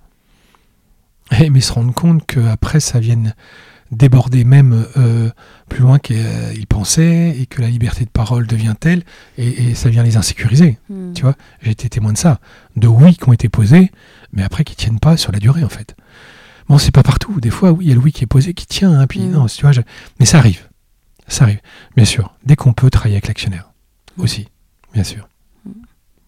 Et, 1.40 1.50
mais 1.50 1.62
se 1.62 1.74
rendre 1.74 1.94
compte 1.94 2.26
qu'après, 2.28 2.80
ça 2.80 3.00
vienne 3.00 3.34
déborder 3.92 4.44
même 4.44 4.86
euh, 4.98 5.30
plus 5.70 5.82
loin 5.82 6.00
qu'ils 6.00 6.66
pensaient 6.68 7.36
et 7.40 7.46
que 7.46 7.62
la 7.62 7.68
liberté 7.70 8.04
de 8.04 8.10
parole 8.10 8.46
devient 8.48 8.74
telle 8.80 9.04
et, 9.38 9.74
ça 9.76 9.90
vient 9.90 10.04
les 10.04 10.18
insécuriser. 10.18 10.78
Hmm. 10.90 11.14
Tu 11.14 11.22
vois, 11.24 11.36
j'ai 11.62 11.72
été 11.72 11.90
témoin 11.90 12.14
de 12.14 12.18
ça. 12.18 12.40
De 12.76 12.88
oui 12.88 13.16
qui 13.16 13.28
ont 13.30 13.34
été 13.34 13.48
posés, 13.50 13.92
mais 14.34 14.44
après 14.44 14.64
qui 14.64 14.76
tiennent 14.76 15.00
pas 15.00 15.18
sur 15.18 15.32
la 15.32 15.40
durée 15.40 15.64
en 15.64 15.70
fait. 15.70 15.96
Bon, 16.68 16.78
c'est 16.80 16.92
pas 16.92 17.04
partout. 17.04 17.40
Des 17.40 17.52
fois, 17.52 17.72
oui, 17.72 17.86
il 17.86 17.90
y 17.90 17.92
a 17.92 17.96
le 17.96 18.02
oui 18.02 18.12
qui 18.12 18.24
est 18.24 18.28
posé 18.28 18.54
qui 18.56 18.66
tient. 18.66 18.92
Hein, 19.00 19.06
puis 19.08 19.20
Mm. 19.20 19.32
non, 19.32 19.46
tu 19.46 19.62
vois, 19.62 19.72
je- 19.72 19.82
mais 20.20 20.26
ça 20.26 20.40
arrive. 20.40 20.68
Ça 21.28 21.44
arrive. 21.44 21.60
Bien 21.96 22.06
sûr. 22.06 22.34
Dès 22.44 22.56
qu'on 22.56 22.74
peut 22.74 22.90
travailler 22.90 23.16
avec 23.16 23.28
l'actionnaire. 23.28 23.72
Mm. 24.18 24.22
Aussi. 24.24 24.48
Bien 24.94 25.04
sûr. 25.04 25.28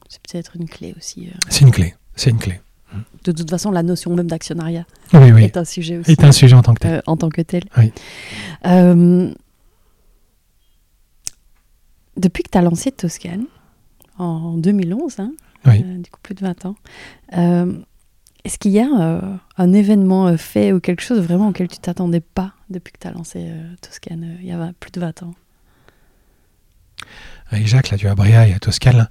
C'est 0.10 0.22
peut-être 0.22 0.56
une 0.56 0.68
clé 0.70 0.94
aussi. 0.98 1.28
euh. 1.28 1.38
C'est 1.50 1.62
une 1.66 1.72
clé. 1.72 1.96
C'est 2.16 2.30
une 2.30 2.38
clé. 2.40 2.60
De 3.26 3.32
toute 3.34 3.50
façon, 3.50 3.70
la 3.72 3.84
notion 3.84 4.16
même 4.16 4.28
d'actionnariat 4.28 4.86
Oui, 5.14 5.32
oui. 5.34 5.44
est 5.44 5.58
un 5.58 5.66
sujet 5.66 5.98
aussi. 5.98 6.12
Est 6.12 6.24
un 6.24 6.32
sujet 6.32 6.56
en 6.56 6.62
tant 6.62 6.74
que 6.74 6.80
tel. 6.80 6.94
euh, 6.96 7.02
en 7.06 7.18
tant 7.18 7.30
que 7.30 7.42
tel. 7.42 7.64
Oui. 7.78 7.92
Euh, 8.66 9.34
depuis 12.16 12.44
que 12.44 12.50
tu 12.50 12.58
as 12.58 12.62
lancé 12.62 12.92
Toscane, 12.92 13.46
en 14.18 14.54
2011, 14.58 15.20
hein, 15.20 15.34
euh, 15.68 15.98
du 15.98 16.10
coup 16.10 16.20
plus 16.24 16.34
de 16.34 16.40
20 16.42 16.66
ans, 16.66 16.76
est-ce 18.44 18.58
qu'il 18.58 18.72
y 18.72 18.80
a 18.80 19.38
un 19.58 19.74
événement 19.74 20.36
fait 20.38 20.72
ou 20.72 20.80
quelque 20.80 21.02
chose 21.02 21.20
vraiment 21.20 21.50
auquel 21.50 21.68
tu 21.68 21.78
t'attendais 21.80 22.22
pas 22.22 22.54
depuis 22.70 22.94
que 22.94 23.00
tu 23.00 23.08
as 23.08 23.12
lancé 23.12 23.46
Toscane 23.82 24.38
il 24.40 24.48
y 24.48 24.52
a 24.52 24.58
20 24.58 24.74
plus 24.80 24.92
de 24.92 25.00
20 25.02 25.24
ans? 25.24 25.34
Avec 27.52 27.68
Jacques, 27.68 27.90
là, 27.90 27.98
vois, 28.02 28.16
Bria 28.16 28.48
et 28.48 28.54
à 28.54 28.60
Toscane, 28.60 28.98
là, 28.98 29.10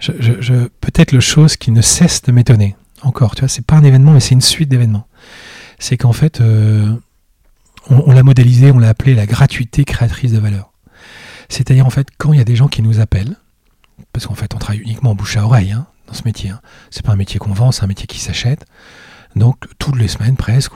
je, 0.00 0.68
peut-être 0.80 1.12
le 1.12 1.20
chose 1.20 1.56
qui 1.56 1.70
ne 1.70 1.80
cesse 1.80 2.22
de 2.22 2.32
m'étonner. 2.32 2.76
Encore, 3.02 3.34
tu 3.34 3.40
vois, 3.40 3.48
c'est 3.48 3.64
pas 3.64 3.76
un 3.76 3.84
événement, 3.84 4.12
mais 4.12 4.20
c'est 4.20 4.34
une 4.34 4.40
suite 4.40 4.68
d'événements. 4.68 5.06
C'est 5.78 5.96
qu'en 5.96 6.12
fait, 6.12 6.40
euh, 6.40 6.92
on, 7.88 8.12
l'a 8.12 8.22
modélisé, 8.22 8.72
on 8.72 8.78
l'a 8.78 8.88
appelé 8.88 9.14
la 9.14 9.26
gratuité 9.26 9.84
créatrice 9.84 10.32
de 10.32 10.38
valeur. 10.38 10.72
C'est-à-dire, 11.48 11.86
en 11.86 11.90
fait, 11.90 12.08
quand 12.18 12.32
il 12.32 12.38
y 12.38 12.42
a 12.42 12.44
des 12.44 12.56
gens 12.56 12.68
qui 12.68 12.82
nous 12.82 12.98
appellent, 12.98 13.36
parce 14.12 14.26
qu'en 14.26 14.34
fait, 14.34 14.54
on 14.54 14.58
travaille 14.58 14.80
uniquement 14.80 15.10
en 15.10 15.14
bouche 15.14 15.36
à 15.36 15.44
oreille 15.44 15.72
hein, 15.72 15.86
dans 16.08 16.14
ce 16.14 16.24
métier. 16.24 16.50
Hein. 16.50 16.60
C'est 16.90 17.04
pas 17.04 17.12
un 17.12 17.16
métier 17.16 17.38
qu'on 17.38 17.52
vend, 17.52 17.70
c'est 17.70 17.84
un 17.84 17.88
métier 17.88 18.06
qui 18.06 18.18
s'achète. 18.18 18.64
Donc, 19.36 19.66
toutes 19.78 19.96
les 19.96 20.08
semaines 20.08 20.36
presque, 20.36 20.72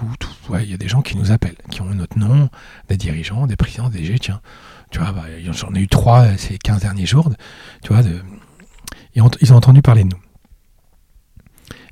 il 0.61 0.71
y 0.71 0.75
a 0.75 0.77
des 0.77 0.89
gens 0.89 1.01
qui 1.01 1.17
nous 1.17 1.33
appellent, 1.33 1.57
qui 1.71 1.81
ont 1.81 1.87
notre 1.87 2.19
nom, 2.19 2.51
des 2.89 2.99
dirigeants, 2.99 3.47
des 3.47 3.57
présidents, 3.57 3.89
des 3.89 4.05
G, 4.05 4.19
tiens. 4.19 4.43
Tu 4.91 4.99
vois, 4.99 5.13
bah, 5.13 5.25
j'en 5.53 5.73
ai 5.75 5.81
eu 5.81 5.89
trois 5.89 6.37
ces 6.37 6.59
15 6.59 6.81
derniers 6.83 7.07
jours. 7.07 7.31
Tu 7.83 7.93
vois, 7.93 8.03
de- 8.03 8.21
ils, 9.15 9.23
ont, 9.23 9.31
ils 9.41 9.53
ont 9.53 9.57
entendu 9.57 9.83
parler 9.83 10.05
de 10.05 10.09
nous. 10.15 10.21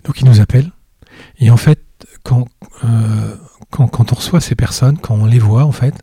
Donc, 0.05 0.21
ils 0.21 0.25
nous 0.27 0.41
appellent. 0.41 0.71
Et 1.39 1.51
en 1.51 1.57
fait, 1.57 1.85
quand, 2.23 2.49
euh, 2.85 3.37
quand, 3.71 3.89
quand 3.89 4.13
on 4.13 4.17
reçoit 4.17 4.41
ces 4.41 4.55
personnes, 4.55 4.99
quand 4.99 5.15
on 5.15 5.27
les 5.27 5.39
voit, 5.39 5.65
en 5.65 5.73
fait, 5.73 5.95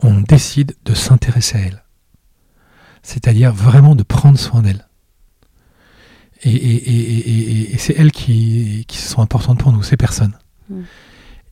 on 0.00 0.20
décide 0.20 0.74
de 0.84 0.94
s'intéresser 0.94 1.58
à 1.58 1.60
elles. 1.60 1.84
C'est-à-dire 3.02 3.52
vraiment 3.52 3.94
de 3.94 4.02
prendre 4.02 4.38
soin 4.38 4.62
d'elles. 4.62 4.86
Et, 6.42 6.50
et- 6.50 6.90
et- 6.90 7.18
et- 7.18 7.28
et- 7.28 7.74
et 7.74 7.78
c'est 7.78 7.94
elles 7.98 8.12
qui, 8.12 8.84
qui 8.88 8.96
sont 8.96 9.20
importantes 9.20 9.58
pour 9.58 9.72
nous, 9.72 9.82
ces 9.82 9.98
personnes. 9.98 10.38
Mm. 10.70 10.80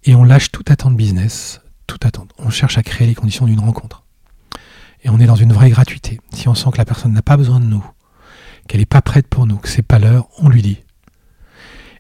Et 0.04 0.14
on 0.14 0.24
lâche 0.24 0.50
toute 0.50 0.70
attente 0.70 0.96
business, 0.96 1.60
toute 1.88 2.04
attente. 2.06 2.30
On 2.38 2.50
cherche 2.50 2.78
à 2.78 2.84
créer 2.84 3.08
les 3.08 3.16
conditions 3.16 3.46
d'une 3.46 3.58
rencontre. 3.58 4.04
Et 5.02 5.10
on 5.10 5.18
est 5.18 5.26
dans 5.26 5.34
une 5.36 5.52
vraie 5.52 5.70
gratuité. 5.70 6.20
Si 6.32 6.46
on 6.48 6.54
sent 6.54 6.70
que 6.72 6.78
la 6.78 6.84
personne 6.84 7.12
n'a 7.12 7.22
pas 7.22 7.36
besoin 7.36 7.58
de 7.58 7.64
nous, 7.64 7.84
qu'elle 8.68 8.80
n'est 8.80 8.86
pas 8.86 9.02
prête 9.02 9.26
pour 9.26 9.46
nous, 9.46 9.56
que 9.56 9.68
c'est 9.68 9.82
pas 9.82 9.98
l'heure, 9.98 10.28
on 10.38 10.48
lui 10.48 10.62
dit. 10.62 10.78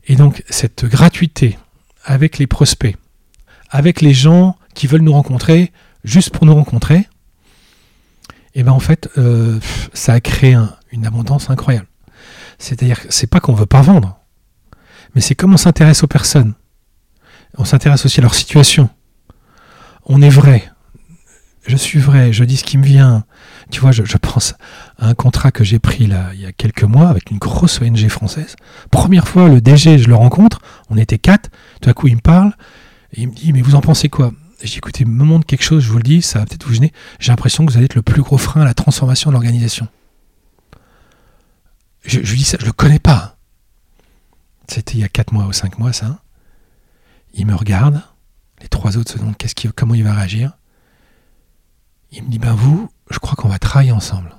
Et 0.06 0.14
donc 0.16 0.44
cette 0.48 0.84
gratuité 0.84 1.58
avec 2.04 2.38
les 2.38 2.46
prospects, 2.46 2.96
avec 3.70 4.00
les 4.00 4.14
gens 4.14 4.56
qui 4.74 4.86
veulent 4.86 5.02
nous 5.02 5.12
rencontrer, 5.12 5.72
juste 6.04 6.30
pour 6.30 6.46
nous 6.46 6.54
rencontrer, 6.54 7.08
et 8.54 8.62
ben 8.62 8.72
en 8.72 8.80
fait, 8.80 9.08
euh, 9.18 9.60
ça 9.92 10.14
a 10.14 10.20
créé 10.20 10.54
un- 10.54 10.74
une 10.90 11.06
abondance 11.06 11.50
incroyable. 11.50 11.86
C'est-à-dire 12.58 13.00
c'est 13.10 13.26
pas 13.28 13.40
qu'on 13.40 13.54
veut 13.54 13.66
pas 13.66 13.82
vendre, 13.82 14.18
mais 15.14 15.20
c'est 15.20 15.34
comme 15.34 15.52
on 15.54 15.58
s'intéresse 15.58 16.02
aux 16.02 16.06
personnes. 16.08 16.54
On 17.56 17.64
s'intéresse 17.64 18.04
aussi 18.04 18.20
à 18.20 18.22
leur 18.22 18.34
situation. 18.34 18.90
On 20.08 20.22
est 20.22 20.30
vrai. 20.30 20.70
Je 21.66 21.76
suis 21.76 21.98
vrai, 21.98 22.32
je 22.32 22.44
dis 22.44 22.56
ce 22.56 22.64
qui 22.64 22.78
me 22.78 22.84
vient. 22.84 23.24
Tu 23.70 23.80
vois, 23.80 23.92
je, 23.92 24.02
pense 24.16 24.54
à 24.96 25.08
un 25.08 25.14
contrat 25.14 25.52
que 25.52 25.64
j'ai 25.64 25.78
pris 25.78 26.06
là 26.06 26.30
il 26.32 26.40
y 26.40 26.46
a 26.46 26.52
quelques 26.52 26.84
mois 26.84 27.08
avec 27.08 27.30
une 27.30 27.36
grosse 27.36 27.82
ONG 27.82 28.08
française. 28.08 28.56
Première 28.90 29.28
fois, 29.28 29.48
le 29.48 29.60
DG, 29.60 29.98
je 29.98 30.08
le 30.08 30.14
rencontre, 30.14 30.60
on 30.88 30.96
était 30.96 31.18
quatre, 31.18 31.50
tout 31.82 31.90
à 31.90 31.92
coup 31.92 32.08
il 32.08 32.16
me 32.16 32.20
parle, 32.22 32.54
et 33.12 33.22
il 33.22 33.28
me 33.28 33.34
dit, 33.34 33.52
mais 33.52 33.60
vous 33.60 33.74
en 33.74 33.82
pensez 33.82 34.08
quoi? 34.08 34.32
Dis, 34.64 34.78
écoutez, 34.78 35.04
me 35.04 35.24
montre 35.24 35.44
quelque 35.44 35.62
chose, 35.62 35.84
je 35.84 35.90
vous 35.90 35.98
le 35.98 36.02
dis, 36.02 36.22
ça 36.22 36.38
va 36.38 36.46
peut-être 36.46 36.64
vous 36.64 36.72
gêner. 36.72 36.92
J'ai 37.20 37.30
l'impression 37.30 37.66
que 37.66 37.70
vous 37.70 37.76
allez 37.76 37.84
être 37.84 37.94
le 37.94 38.02
plus 38.02 38.22
gros 38.22 38.38
frein 38.38 38.62
à 38.62 38.64
la 38.64 38.74
transformation 38.74 39.28
de 39.28 39.34
l'organisation. 39.34 39.88
Je, 42.02 42.20
je 42.22 42.30
lui 42.30 42.38
dis 42.38 42.44
ça, 42.44 42.56
je 42.58 42.64
le 42.64 42.72
connais 42.72 42.98
pas. 42.98 43.36
C'était 44.68 44.94
il 44.94 45.00
y 45.00 45.04
a 45.04 45.08
4 45.08 45.32
mois 45.32 45.44
ou 45.44 45.52
5 45.52 45.78
mois, 45.78 45.92
ça. 45.92 46.22
Il 47.34 47.46
me 47.46 47.54
regarde, 47.54 48.02
les 48.62 48.68
trois 48.68 48.96
autres 48.96 49.12
se 49.12 49.18
demandent 49.18 49.36
qu'est-ce 49.36 49.68
comment 49.68 49.94
il 49.94 50.04
va 50.04 50.14
réagir. 50.14 50.52
Il 52.12 52.22
me 52.24 52.30
dit, 52.30 52.38
ben 52.38 52.54
vous, 52.54 52.88
je 53.10 53.18
crois 53.18 53.34
qu'on 53.36 53.48
va 53.48 53.58
travailler 53.58 53.92
ensemble. 53.92 54.34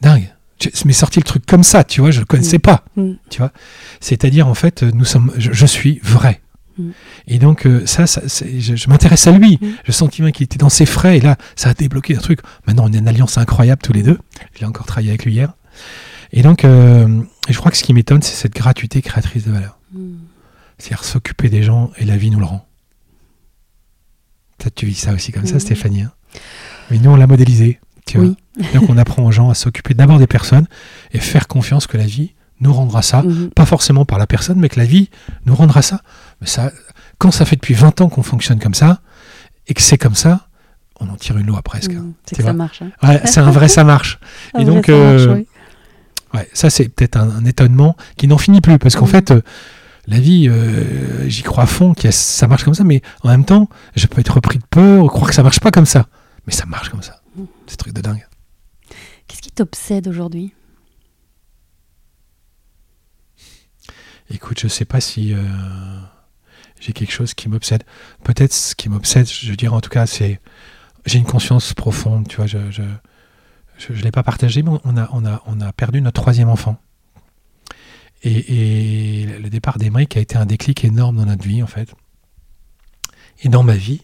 Dingue. 0.00 0.32
Je- 0.60 0.68
Mais 0.84 0.92
sorti 0.92 1.18
le 1.18 1.24
truc 1.24 1.44
comme 1.46 1.62
ça, 1.62 1.84
tu 1.84 2.00
vois, 2.00 2.10
je 2.10 2.20
le 2.20 2.26
connaissais 2.26 2.58
pas. 2.58 2.84
Mm. 2.96 3.12
Tu 3.30 3.38
vois. 3.38 3.52
C'est-à-dire, 4.00 4.46
en 4.48 4.54
fait, 4.54 4.82
nous 4.82 5.04
sommes, 5.04 5.32
je, 5.36 5.52
je 5.52 5.66
suis 5.66 5.98
vrai. 6.02 6.40
Mm. 6.78 6.90
Et 7.28 7.38
donc, 7.38 7.66
euh, 7.66 7.84
ça, 7.86 8.06
ça 8.06 8.22
je, 8.26 8.76
je 8.76 8.88
m'intéresse 8.88 9.26
à 9.26 9.32
lui. 9.32 9.58
Mm. 9.60 9.66
Je 9.84 9.92
sentis 9.92 10.22
bien 10.22 10.30
qu'il 10.30 10.44
était 10.44 10.58
dans 10.58 10.68
ses 10.70 10.86
frais. 10.86 11.18
Et 11.18 11.20
là, 11.20 11.36
ça 11.56 11.70
a 11.70 11.74
débloqué 11.74 12.16
un 12.16 12.20
truc. 12.20 12.40
Maintenant, 12.66 12.84
on 12.88 12.92
a 12.92 12.96
une 12.96 13.08
alliance 13.08 13.36
incroyable 13.38 13.82
tous 13.82 13.92
les 13.92 14.02
deux. 14.02 14.18
J'ai 14.58 14.64
encore 14.64 14.86
travaillé 14.86 15.10
avec 15.10 15.24
lui 15.24 15.32
hier. 15.34 15.52
Et 16.32 16.42
donc, 16.42 16.64
euh, 16.64 17.22
je 17.48 17.56
crois 17.58 17.70
que 17.70 17.76
ce 17.76 17.82
qui 17.82 17.92
m'étonne, 17.92 18.22
c'est 18.22 18.34
cette 18.34 18.54
gratuité 18.54 19.02
créatrice 19.02 19.44
de 19.44 19.52
valeur. 19.52 19.78
Mm. 19.92 20.14
C'est-à-dire 20.78 21.04
s'occuper 21.04 21.50
des 21.50 21.62
gens 21.62 21.90
et 21.98 22.04
la 22.04 22.16
vie 22.16 22.30
nous 22.30 22.38
le 22.40 22.46
rend. 22.46 22.66
Peut-être 24.62 24.74
tu 24.76 24.86
vis 24.86 24.94
ça 24.94 25.12
aussi 25.12 25.32
comme 25.32 25.46
ça, 25.46 25.54
Mhm. 25.54 25.60
Stéphanie. 25.60 26.02
hein. 26.02 26.12
Mais 26.90 26.98
nous, 26.98 27.10
on 27.10 27.16
l'a 27.16 27.26
modélisé. 27.26 27.80
Tu 28.06 28.18
vois. 28.18 28.34
Donc, 28.74 28.88
on 28.88 28.96
apprend 28.98 29.24
aux 29.24 29.32
gens 29.32 29.50
à 29.50 29.54
s'occuper 29.54 29.94
d'abord 29.94 30.18
des 30.18 30.26
personnes 30.26 30.66
et 31.12 31.18
faire 31.18 31.46
confiance 31.48 31.86
que 31.86 31.96
la 31.96 32.06
vie 32.06 32.34
nous 32.60 32.72
rendra 32.72 33.02
ça. 33.02 33.22
Mhm. 33.22 33.50
Pas 33.50 33.66
forcément 33.66 34.04
par 34.04 34.18
la 34.18 34.26
personne, 34.26 34.58
mais 34.58 34.68
que 34.68 34.78
la 34.78 34.86
vie 34.86 35.10
nous 35.46 35.54
rendra 35.54 35.82
ça. 35.82 36.00
Mais 36.40 36.46
ça, 36.46 36.70
quand 37.18 37.30
ça 37.30 37.44
fait 37.44 37.56
depuis 37.56 37.74
20 37.74 38.00
ans 38.00 38.08
qu'on 38.08 38.22
fonctionne 38.22 38.58
comme 38.60 38.74
ça 38.74 39.00
et 39.68 39.74
que 39.74 39.82
c'est 39.82 39.98
comme 39.98 40.14
ça, 40.14 40.48
on 41.00 41.08
en 41.08 41.16
tire 41.16 41.36
une 41.38 41.46
loi 41.46 41.62
presque. 41.62 41.92
Mm. 41.92 42.12
C'est 42.26 42.36
Tu 42.36 42.42
que 42.42 42.46
ça 42.46 42.52
marche. 42.52 42.82
hein. 42.82 42.90
Ouais, 43.08 43.20
c'est 43.24 43.40
un 43.40 43.50
vrai 43.50 43.68
ça 43.68 43.84
marche. 43.84 44.18
Un 44.54 44.60
Et 44.60 44.64
donc, 44.64 44.86
ça 44.86 44.92
marche, 44.92 45.22
euh, 45.22 45.34
oui. 45.34 45.46
Ouais, 46.34 46.48
ça 46.54 46.70
c'est 46.70 46.88
peut-être 46.88 47.16
un, 47.16 47.28
un 47.30 47.44
étonnement 47.44 47.96
qui 48.16 48.26
n'en 48.26 48.38
finit 48.38 48.60
plus 48.60 48.78
parce 48.78 48.94
qu'en 48.96 49.04
Mhm. 49.06 49.10
fait 49.10 49.30
euh, 49.32 49.40
la 50.06 50.18
vie 50.18 50.48
euh, 50.48 51.28
j'y 51.28 51.42
crois 51.42 51.64
à 51.64 51.66
fond 51.66 51.94
que 51.94 52.10
ça 52.10 52.48
marche 52.48 52.64
comme 52.64 52.74
ça 52.74 52.84
mais 52.84 53.02
en 53.22 53.28
même 53.28 53.44
temps 53.44 53.68
je 53.94 54.06
peux 54.06 54.20
être 54.20 54.34
repris 54.34 54.58
de 54.58 54.64
peur 54.64 55.06
croire 55.08 55.28
que 55.28 55.34
ça 55.34 55.42
marche 55.42 55.60
pas 55.60 55.70
comme 55.70 55.86
ça. 55.86 56.06
Mais 56.46 56.52
ça 56.52 56.66
marche 56.66 56.88
comme 56.88 57.02
ça. 57.02 57.22
Mhm. 57.36 57.46
c'est 57.66 57.76
truc 57.76 57.94
de 57.94 58.00
dingue. 58.00 58.26
Qu'est-ce 59.28 59.42
qui 59.42 59.52
t'obsède 59.52 60.08
aujourd'hui? 60.08 60.52
Écoute 64.30 64.58
je 64.60 64.68
sais 64.68 64.84
pas 64.84 65.00
si 65.00 65.34
euh, 65.34 65.42
j'ai 66.80 66.92
quelque 66.92 67.12
chose 67.12 67.34
qui 67.34 67.48
m'obsède. 67.48 67.84
Peut-être 68.24 68.52
ce 68.52 68.74
qui 68.74 68.88
m'obsède 68.88 69.28
je 69.28 69.54
dirais 69.54 69.74
en 69.74 69.80
tout 69.80 69.90
cas 69.90 70.06
c'est 70.06 70.40
j'ai 71.06 71.18
une 71.18 71.24
conscience 71.24 71.74
profonde 71.74 72.26
tu 72.28 72.36
vois 72.36 72.46
je 72.46 72.70
je, 72.70 72.82
je, 73.78 73.92
je 73.92 74.02
l'ai 74.02 74.12
pas 74.12 74.22
partagé 74.22 74.62
mais 74.62 74.70
on 74.84 74.96
a 74.96 75.08
on 75.12 75.24
a 75.24 75.42
on 75.46 75.60
a 75.60 75.72
perdu 75.72 76.00
notre 76.00 76.20
troisième 76.20 76.48
enfant 76.48 76.76
Et, 78.24 79.26
le 79.40 79.50
départ 79.50 79.78
d'Emeric 79.78 80.16
a 80.16 80.20
été 80.20 80.36
un 80.36 80.46
déclic 80.46 80.84
énorme 80.84 81.16
dans 81.16 81.26
notre 81.26 81.42
vie, 81.44 81.62
en 81.62 81.66
fait. 81.66 81.92
Et 83.42 83.48
dans 83.48 83.62
ma 83.62 83.74
vie, 83.74 84.02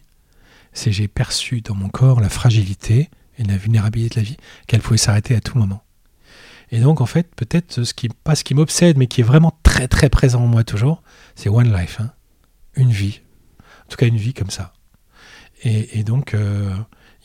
c'est 0.72 0.92
j'ai 0.92 1.08
perçu 1.08 1.60
dans 1.60 1.74
mon 1.74 1.88
corps 1.88 2.20
la 2.20 2.28
fragilité 2.28 3.10
et 3.38 3.44
la 3.44 3.56
vulnérabilité 3.56 4.16
de 4.16 4.20
la 4.20 4.30
vie, 4.30 4.36
qu'elle 4.66 4.80
pouvait 4.80 4.98
s'arrêter 4.98 5.36
à 5.36 5.40
tout 5.40 5.56
moment. 5.56 5.82
Et 6.70 6.80
donc, 6.80 7.00
en 7.00 7.06
fait, 7.06 7.34
peut-être 7.34 7.84
ce 7.84 7.94
qui, 7.94 8.08
pas 8.08 8.34
ce 8.34 8.44
qui 8.44 8.54
m'obsède, 8.54 8.98
mais 8.98 9.06
qui 9.06 9.20
est 9.20 9.24
vraiment 9.24 9.56
très 9.62 9.88
très 9.88 10.10
présent 10.10 10.42
en 10.42 10.46
moi 10.46 10.64
toujours, 10.64 11.02
c'est 11.34 11.48
One 11.48 11.72
Life, 11.74 12.00
hein. 12.00 12.10
une 12.74 12.90
vie. 12.90 13.20
En 13.86 13.88
tout 13.88 13.96
cas, 13.96 14.06
une 14.06 14.18
vie 14.18 14.34
comme 14.34 14.50
ça. 14.50 14.72
Et, 15.64 16.04
donc, 16.04 16.34
euh, 16.34 16.72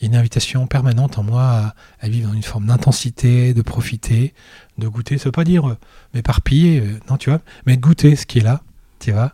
il 0.00 0.04
y 0.04 0.06
a 0.06 0.08
une 0.08 0.16
invitation 0.16 0.66
permanente 0.66 1.18
en 1.18 1.22
moi 1.22 1.74
à 2.00 2.08
vivre 2.08 2.28
dans 2.28 2.34
une 2.34 2.42
forme 2.42 2.66
d'intensité, 2.66 3.54
de 3.54 3.62
profiter, 3.62 4.34
de 4.78 4.88
goûter. 4.88 5.18
Ça 5.18 5.24
veut 5.26 5.32
pas 5.32 5.44
dire 5.44 5.68
euh, 5.68 5.76
m'éparpiller, 6.14 6.80
euh, 6.80 6.98
non, 7.10 7.16
tu 7.16 7.30
vois, 7.30 7.40
mais 7.66 7.76
de 7.76 7.80
goûter 7.82 8.16
ce 8.16 8.26
qui 8.26 8.38
est 8.38 8.42
là, 8.42 8.62
tu 9.00 9.12
vois, 9.12 9.32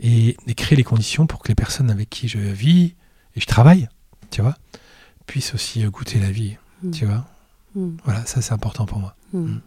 et, 0.00 0.36
et 0.46 0.54
créer 0.54 0.76
les 0.76 0.84
conditions 0.84 1.26
pour 1.26 1.40
que 1.42 1.48
les 1.48 1.54
personnes 1.54 1.90
avec 1.90 2.08
qui 2.10 2.28
je 2.28 2.38
vis 2.38 2.94
et 3.34 3.40
je 3.40 3.46
travaille, 3.46 3.88
tu 4.30 4.42
vois, 4.42 4.56
puissent 5.26 5.54
aussi 5.54 5.84
euh, 5.84 5.90
goûter 5.90 6.18
la 6.20 6.30
vie, 6.30 6.56
Mm. 6.82 6.90
tu 6.92 7.06
vois. 7.06 7.26
Mm. 7.74 7.96
Voilà, 8.04 8.24
ça 8.24 8.40
c'est 8.40 8.52
important 8.52 8.86
pour 8.86 8.98
moi. 9.00 9.16
Mm. 9.32 9.38
Mm. 9.38 9.60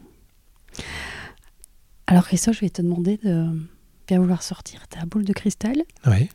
Alors 2.07 2.25
Christophe, 2.25 2.55
je 2.55 2.61
vais 2.61 2.69
te 2.69 2.81
demander 2.81 3.17
de 3.17 3.47
bien 4.07 4.19
vouloir 4.19 4.43
sortir 4.43 4.87
ta 4.87 5.05
boule 5.05 5.25
de 5.25 5.33
cristal 5.33 5.83
Oui. 6.07 6.29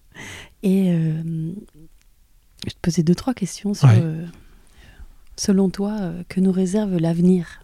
et 0.62 0.90
euh, 0.92 1.22
je 1.22 2.64
vais 2.66 2.70
te 2.70 2.78
poser 2.82 3.02
deux, 3.02 3.14
trois 3.14 3.34
questions 3.34 3.74
sur, 3.74 3.88
Ouais. 3.88 4.02
selon 5.36 5.70
toi, 5.70 6.12
que 6.28 6.40
nous 6.40 6.52
réserve 6.52 6.96
l'avenir 6.98 7.60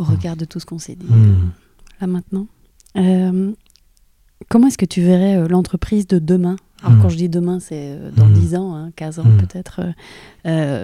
au 0.00 0.04
regard 0.04 0.36
de 0.36 0.44
tout 0.44 0.58
ce 0.60 0.66
qu'on 0.66 0.78
s'est 0.78 0.96
dit 0.96 1.06
Hmm. 1.06 1.50
là 2.00 2.06
maintenant. 2.06 2.46
Euh, 2.96 3.52
comment 4.48 4.66
est-ce 4.68 4.78
que 4.78 4.86
tu 4.86 5.02
verrais 5.02 5.36
euh, 5.36 5.46
l'entreprise 5.48 6.06
de 6.06 6.18
demain? 6.18 6.56
Alors 6.82 6.96
Mm. 6.96 7.02
quand 7.02 7.08
je 7.10 7.16
dis 7.16 7.28
demain, 7.28 7.60
c'est 7.60 7.90
euh, 7.92 8.10
dans 8.16 8.26
Mm. 8.26 8.32
10 8.32 8.54
ans, 8.56 8.74
hein, 8.74 8.90
15 8.96 9.18
ans 9.18 9.24
peut-être, 9.38 9.80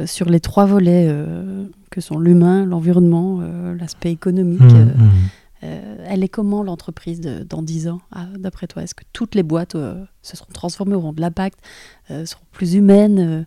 sur 0.06 0.28
les 0.28 0.40
trois 0.40 0.66
volets 0.66 1.08
que 1.90 2.00
sont 2.02 2.18
l'humain, 2.18 2.66
l'environnement, 2.66 3.40
l'aspect 3.78 4.12
économique. 4.12 4.60
Hmm, 4.60 4.92
hmm. 5.62 5.66
elle 6.06 6.22
est 6.22 6.28
comment 6.28 6.62
l'entreprise 6.62 7.20
dans 7.48 7.62
10 7.62 7.88
ans, 7.88 8.00
ah, 8.12 8.26
d'après 8.38 8.66
toi 8.66 8.82
Est-ce 8.82 8.94
que 8.94 9.04
toutes 9.14 9.34
les 9.34 9.42
boîtes 9.42 9.72
se 9.72 10.36
seront 10.36 10.52
transformées, 10.52 10.94
auront 10.94 11.14
de 11.14 11.20
l'impact, 11.22 11.58
seront 12.26 12.44
plus 12.52 12.74
humaines, 12.74 13.46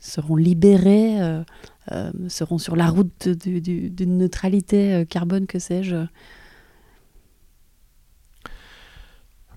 seront 0.00 0.36
libérées, 0.36 1.18
euh, 1.92 2.12
seront 2.28 2.58
sur 2.58 2.76
la 2.76 2.88
route 2.88 3.28
de- 3.28 3.34
du- 3.34 3.60
du- 3.60 3.90
d'une 3.90 4.18
neutralité 4.18 4.94
euh, 4.94 5.04
carbone, 5.04 5.46
que 5.46 5.58
sais-je 5.58 5.96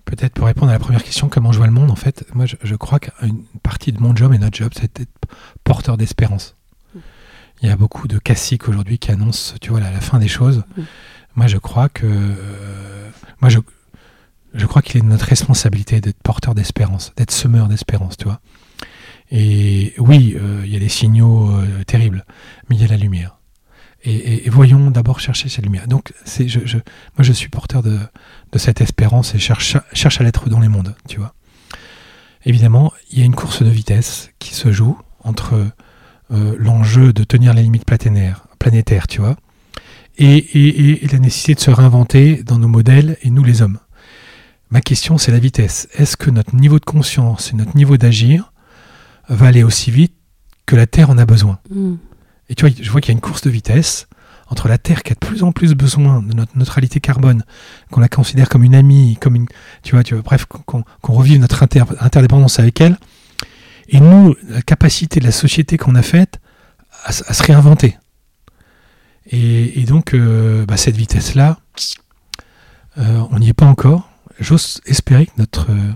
Peut-être 0.05 0.33
pour 0.33 0.47
répondre 0.47 0.69
à 0.71 0.73
la 0.73 0.79
première 0.79 1.03
question, 1.03 1.29
comment 1.29 1.51
je 1.51 1.57
vois 1.57 1.67
le 1.67 1.73
monde, 1.73 1.91
en 1.91 1.95
fait, 1.95 2.25
moi 2.33 2.45
je, 2.47 2.55
je 2.63 2.75
crois 2.75 2.99
qu'une 2.99 3.43
partie 3.61 3.91
de 3.91 3.99
mon 4.01 4.15
job 4.15 4.33
et 4.33 4.39
notre 4.39 4.57
job, 4.57 4.71
c'est 4.75 4.95
d'être 4.97 5.11
porteur 5.63 5.97
d'espérance. 5.97 6.55
Mm. 6.95 6.99
Il 7.61 7.69
y 7.69 7.71
a 7.71 7.75
beaucoup 7.75 8.07
de 8.07 8.17
classiques 8.17 8.67
aujourd'hui 8.69 8.97
qui 8.97 9.11
annoncent, 9.11 9.55
tu 9.61 9.69
vois, 9.69 9.79
la, 9.79 9.91
la 9.91 10.01
fin 10.01 10.17
des 10.17 10.27
choses. 10.27 10.63
Mm. 10.77 10.81
Moi 11.35 11.47
je 11.47 11.57
crois 11.57 11.89
que. 11.89 12.07
euh, 12.07 13.09
moi 13.39 13.49
je, 13.49 13.59
je 14.55 14.65
crois 14.65 14.81
qu'il 14.81 14.97
est 14.97 15.01
de 15.01 15.05
notre 15.05 15.25
responsabilité 15.25 16.01
d'être 16.01 16.17
porteur 16.23 16.55
d'espérance, 16.55 17.13
d'être 17.15 17.29
semeur 17.31 17.67
d'espérance, 17.67 18.17
tu 18.17 18.25
vois. 18.25 18.39
Et 19.31 19.93
oui, 19.97 20.35
euh, 20.39 20.61
il 20.65 20.73
y 20.73 20.75
a 20.75 20.79
des 20.79 20.89
signaux 20.89 21.51
euh, 21.51 21.83
terribles, 21.85 22.25
mais 22.69 22.75
il 22.75 22.81
y 22.81 22.85
a 22.85 22.87
la 22.87 22.97
lumière. 22.97 23.37
Et, 24.03 24.49
voyons 24.49 24.91
d'abord 24.91 25.19
chercher 25.19 25.49
cette 25.49 25.65
lumière. 25.65 25.87
Donc, 25.87 26.13
moi, 26.37 27.19
je 27.19 27.33
suis 27.33 27.49
porteur 27.49 27.83
de, 27.83 27.99
cette 28.55 28.79
espérance 28.79 29.35
et 29.35 29.39
cherche, 29.39 29.75
à 29.75 30.23
l'être 30.23 30.47
dans 30.47 30.61
les 30.61 30.69
mondes, 30.69 30.95
tu 31.07 31.17
vois. 31.19 31.33
Évidemment, 32.45 32.93
il 33.11 33.19
y 33.19 33.21
a 33.21 33.25
une 33.25 33.35
course 33.35 33.61
de 33.61 33.69
vitesse 33.69 34.31
qui 34.39 34.55
se 34.55 34.71
joue 34.71 34.97
entre 35.21 35.69
euh, 36.31 36.55
l'enjeu 36.57 37.11
de 37.11 37.25
tenir 37.25 37.53
les 37.53 37.61
limites 37.61 37.83
planétaires, 37.83 38.47
planétaires 38.57 39.07
tu 39.07 39.19
vois, 39.19 39.35
et- 40.17 40.37
et 41.03 41.07
la 41.07 41.19
nécessité 41.19 41.55
de 41.55 41.59
se 41.59 41.71
réinventer 41.71 42.43
dans 42.43 42.57
nos 42.57 42.67
modèles 42.69 43.17
et 43.21 43.29
nous 43.29 43.43
les 43.43 43.61
hommes. 43.61 43.79
Ma 44.69 44.79
question, 44.79 45.17
c'est 45.17 45.31
la 45.31 45.39
vitesse. 45.39 45.89
Est-ce 45.93 46.15
que 46.15 46.29
notre 46.29 46.55
niveau 46.55 46.79
de 46.79 46.85
conscience 46.85 47.51
et 47.51 47.55
notre 47.57 47.75
niveau 47.75 47.97
d'agir 47.97 48.53
va 49.29 49.47
aller 49.47 49.63
aussi 49.63 49.91
vite 49.91 50.13
que 50.65 50.75
la 50.75 50.85
Terre 50.87 51.09
en 51.09 51.17
a 51.17 51.25
besoin 51.25 51.59
Mm. 51.69 51.95
et 52.49 52.55
tu 52.55 52.65
vois, 52.67 52.75
je 52.79 52.89
vois 52.91 52.99
qu'il 53.01 53.09
y 53.11 53.15
a 53.15 53.17
une 53.17 53.21
course 53.21 53.41
de 53.41 53.49
vitesse 53.49 54.07
entre 54.47 54.67
la 54.67 54.77
Terre 54.79 55.03
qui 55.03 55.11
a 55.11 55.15
de 55.15 55.19
plus 55.19 55.43
en 55.43 55.51
plus 55.51 55.75
besoin 55.75 56.21
de 56.23 56.33
notre 56.33 56.57
neutralité 56.57 56.99
carbone, 56.99 57.43
qu'on 57.91 57.99
la 57.99 58.07
considère 58.09 58.49
comme 58.49 58.63
une 58.63 58.73
amie, 58.73 59.15
comme 59.21 59.35
une, 59.35 59.45
tu 59.83 59.93
vois, 59.93 60.03
tu 60.03 60.15
vois 60.15 60.23
bref, 60.23 60.45
qu'on 60.45 60.83
revive 61.13 61.39
notre 61.39 61.61
inter- 61.61 61.83
interdépendance 61.99 62.57
avec 62.59 62.81
elle, 62.81 62.97
et 63.89 63.99
nous, 63.99 64.35
la 64.47 64.63
capacité 64.63 65.19
de 65.19 65.25
la 65.25 65.31
société 65.31 65.77
qu'on 65.77 65.93
a 65.93 66.01
faite 66.01 66.39
à, 67.05 67.11
se 67.11 67.43
réinventer. 67.43 67.97
Et, 69.29 69.81
et 69.81 69.85
donc, 69.85 70.13
euh, 70.15 70.65
bah, 70.65 70.77
cette 70.77 70.97
vitesse-là, 70.97 71.59
euh, 72.97 73.21
on 73.31 73.39
n'y 73.39 73.49
est 73.49 73.53
pas 73.53 73.65
encore. 73.67 74.09
J'ose 74.39 74.81
espérer 74.85 75.27
que 75.27 75.31
notre 75.37 75.71
euh, 75.71 75.91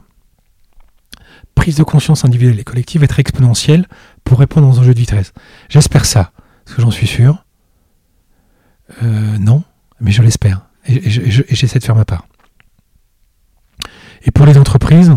prise 1.55 1.75
de 1.75 1.83
conscience 1.83 2.25
individuelle 2.25 2.59
et 2.59 2.63
collective 2.63 3.03
être 3.03 3.19
exponentielle 3.19 3.87
pour 4.23 4.39
répondre 4.39 4.67
aux 4.67 4.79
enjeux 4.79 4.93
de 4.93 4.99
vitesse. 4.99 5.33
J'espère 5.69 6.05
ça. 6.05 6.31
Est-ce 6.67 6.75
que 6.75 6.81
j'en 6.81 6.91
suis 6.91 7.07
sûr 7.07 7.45
Euh, 9.03 9.37
Non, 9.37 9.63
mais 9.99 10.11
je 10.11 10.21
l'espère. 10.21 10.61
Et, 10.85 11.07
et 11.07 11.09
je- 11.09 11.21
et 11.21 11.31
je- 11.31 11.43
et 11.47 11.55
j'essaie 11.55 11.79
de 11.79 11.83
faire 11.83 11.95
ma 11.95 12.05
part. 12.05 12.27
Et 14.25 14.31
pour 14.31 14.45
les 14.45 14.57
entreprises, 14.57 15.11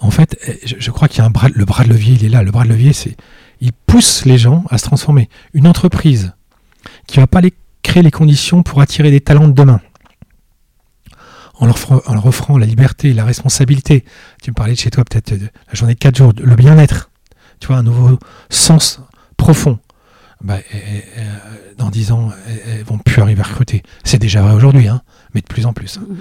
en 0.00 0.10
fait, 0.10 0.38
eh, 0.46 0.60
je, 0.64 0.90
crois 0.90 1.08
qu'il 1.08 1.18
y 1.18 1.22
a 1.22 1.24
un 1.24 1.30
bras, 1.30 1.48
le 1.48 1.64
bras 1.64 1.84
de 1.84 1.88
levier, 1.88 2.14
il 2.14 2.24
est 2.24 2.28
là. 2.28 2.42
Le 2.42 2.50
bras 2.50 2.64
de 2.64 2.68
levier, 2.68 2.92
c'est, 2.92 3.16
il 3.60 3.72
pousse 3.72 4.24
les 4.24 4.38
gens 4.38 4.64
à 4.70 4.78
se 4.78 4.84
transformer. 4.84 5.28
Une 5.54 5.66
entreprise 5.66 6.32
qui 7.06 7.18
va 7.18 7.26
pas 7.26 7.40
créer 7.82 8.02
les 8.02 8.10
conditions 8.10 8.62
pour 8.62 8.80
attirer 8.80 9.10
des 9.10 9.20
talents 9.20 9.48
de 9.48 9.52
demain, 9.52 9.80
en 11.58 11.66
leur, 11.66 11.78
fera- 11.78 12.02
en 12.06 12.14
leur 12.14 12.26
offrant 12.26 12.56
la 12.58 12.66
liberté, 12.66 13.12
la 13.12 13.24
responsabilité. 13.24 14.04
Tu 14.42 14.50
me 14.50 14.54
parlais 14.54 14.74
de 14.74 14.78
chez 14.78 14.90
toi 14.90 15.04
peut-être 15.04 15.32
la 15.32 15.74
journée 15.74 15.94
de 15.94 15.98
4 15.98 16.16
jours, 16.16 16.32
le 16.36 16.54
bien-être, 16.56 17.10
tu 17.60 17.66
vois, 17.68 17.76
un 17.76 17.82
nouveau 17.82 18.18
sens 18.50 19.00
profond. 19.36 19.78
Bah, 20.42 20.58
eh, 20.72 21.02
dans 21.76 21.90
10 21.90 22.12
ans, 22.12 22.30
elles, 22.66 22.84
vont 22.84 22.98
plus 22.98 23.20
arriver 23.20 23.40
à 23.40 23.44
recruter. 23.44 23.82
C'est 24.04 24.18
déjà 24.18 24.40
vrai 24.42 24.54
aujourd'hui, 24.54 24.86
hein, 24.86 25.02
mais 25.34 25.40
de 25.40 25.46
plus 25.46 25.66
en 25.66 25.72
plus. 25.72 25.98
hein. 25.98 26.06
Mm. 26.08 26.16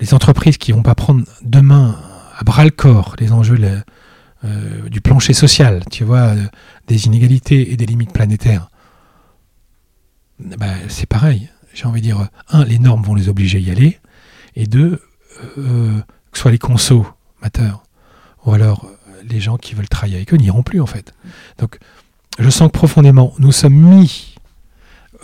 Les 0.00 0.14
entreprises 0.14 0.58
qui 0.58 0.72
vont 0.72 0.82
pas 0.82 0.94
prendre 0.94 1.24
demain 1.42 1.96
à 2.38 2.44
bras 2.44 2.64
le 2.64 2.70
corps 2.70 3.16
les 3.18 3.32
enjeux 3.32 3.58
euh, 4.44 4.88
du 4.90 5.00
plancher 5.00 5.32
social, 5.32 5.82
tu 5.90 6.04
vois, 6.04 6.18
euh, 6.34 6.44
des 6.88 7.06
inégalités 7.06 7.72
et 7.72 7.76
des 7.76 7.86
limites 7.86 8.12
planétaires, 8.12 8.68
bah, 10.40 10.66
c'est 10.88 11.06
pareil. 11.06 11.48
J'ai 11.72 11.86
envie 11.86 12.00
de 12.00 12.06
dire, 12.06 12.28
un, 12.50 12.64
les 12.64 12.78
normes 12.78 13.02
vont 13.02 13.14
les 13.14 13.28
obliger 13.28 13.58
à 13.58 13.60
y 13.60 13.70
aller, 13.70 13.98
et 14.56 14.66
deux, 14.66 15.00
euh, 15.58 15.98
que 16.32 16.38
ce 16.38 16.42
soit 16.42 16.50
les 16.50 16.58
consommateurs 16.58 17.82
ou 18.44 18.52
alors 18.52 18.84
euh, 18.84 19.22
les 19.28 19.40
gens 19.40 19.56
qui 19.56 19.74
veulent 19.74 19.88
travailler 19.88 20.16
avec 20.16 20.32
eux 20.32 20.36
n'iront 20.36 20.62
plus 20.62 20.80
en 20.80 20.86
fait. 20.86 21.12
Donc, 21.58 21.78
je 22.38 22.50
sens 22.50 22.68
que 22.68 22.72
profondément, 22.72 23.32
nous 23.38 23.52
sommes 23.52 23.74
mis 23.74 24.34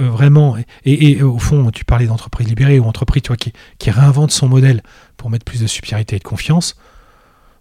euh, 0.01 0.09
vraiment, 0.09 0.57
et, 0.57 0.65
et- 0.85 1.19
et 1.19 1.23
au 1.23 1.39
fond, 1.39 1.71
tu 1.71 1.85
parlais 1.85 2.07
d'entreprise 2.07 2.49
libérée 2.49 2.79
ou 2.79 2.85
entreprise 2.85 3.23
tu 3.23 3.29
vois, 3.29 3.37
qui, 3.37 3.53
qui 3.79 3.91
réinvente 3.91 4.31
son 4.31 4.49
modèle 4.49 4.83
pour 5.19 5.29
mettre 5.29 5.45
plus 5.45 5.61
de 5.61 5.67
subsidiarité 5.67 6.17
et 6.17 6.19
de 6.19 6.25
confiance. 6.25 6.77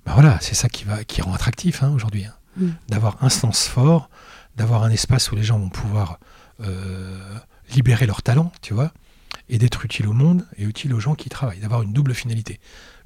Ben 0.06 0.14
voilà, 0.14 0.38
c'est 0.42 0.56
ça 0.56 0.70
qui, 0.70 0.84
va, 0.86 1.04
qui 1.04 1.22
rend 1.22 1.34
attractif 1.34 1.84
hein, 1.84 1.92
aujourd'hui. 1.94 2.26
hein. 2.26 2.34
D'avoir 2.90 3.18
un 3.24 3.30
sens 3.30 3.68
fort, 3.68 4.10
d'avoir 4.56 4.84
un 4.84 4.90
espace 4.90 5.32
où 5.32 5.36
les 5.36 5.44
gens 5.44 5.60
vont 5.60 5.70
pouvoir 5.70 6.20
euh, 6.64 7.18
libérer 7.76 8.06
leur 8.06 8.22
talent, 8.22 8.52
tu 8.62 8.74
vois, 8.74 8.92
et 9.52 9.58
d'être 9.58 9.86
utile 9.86 10.08
au 10.08 10.14
monde 10.14 10.48
et 10.58 10.64
utile 10.64 10.94
aux 10.94 11.00
gens 11.00 11.14
qui 11.14 11.30
travaillent, 11.30 11.60
d'avoir 11.60 11.84
une 11.84 11.94
double 11.94 12.16
finalité. 12.16 12.60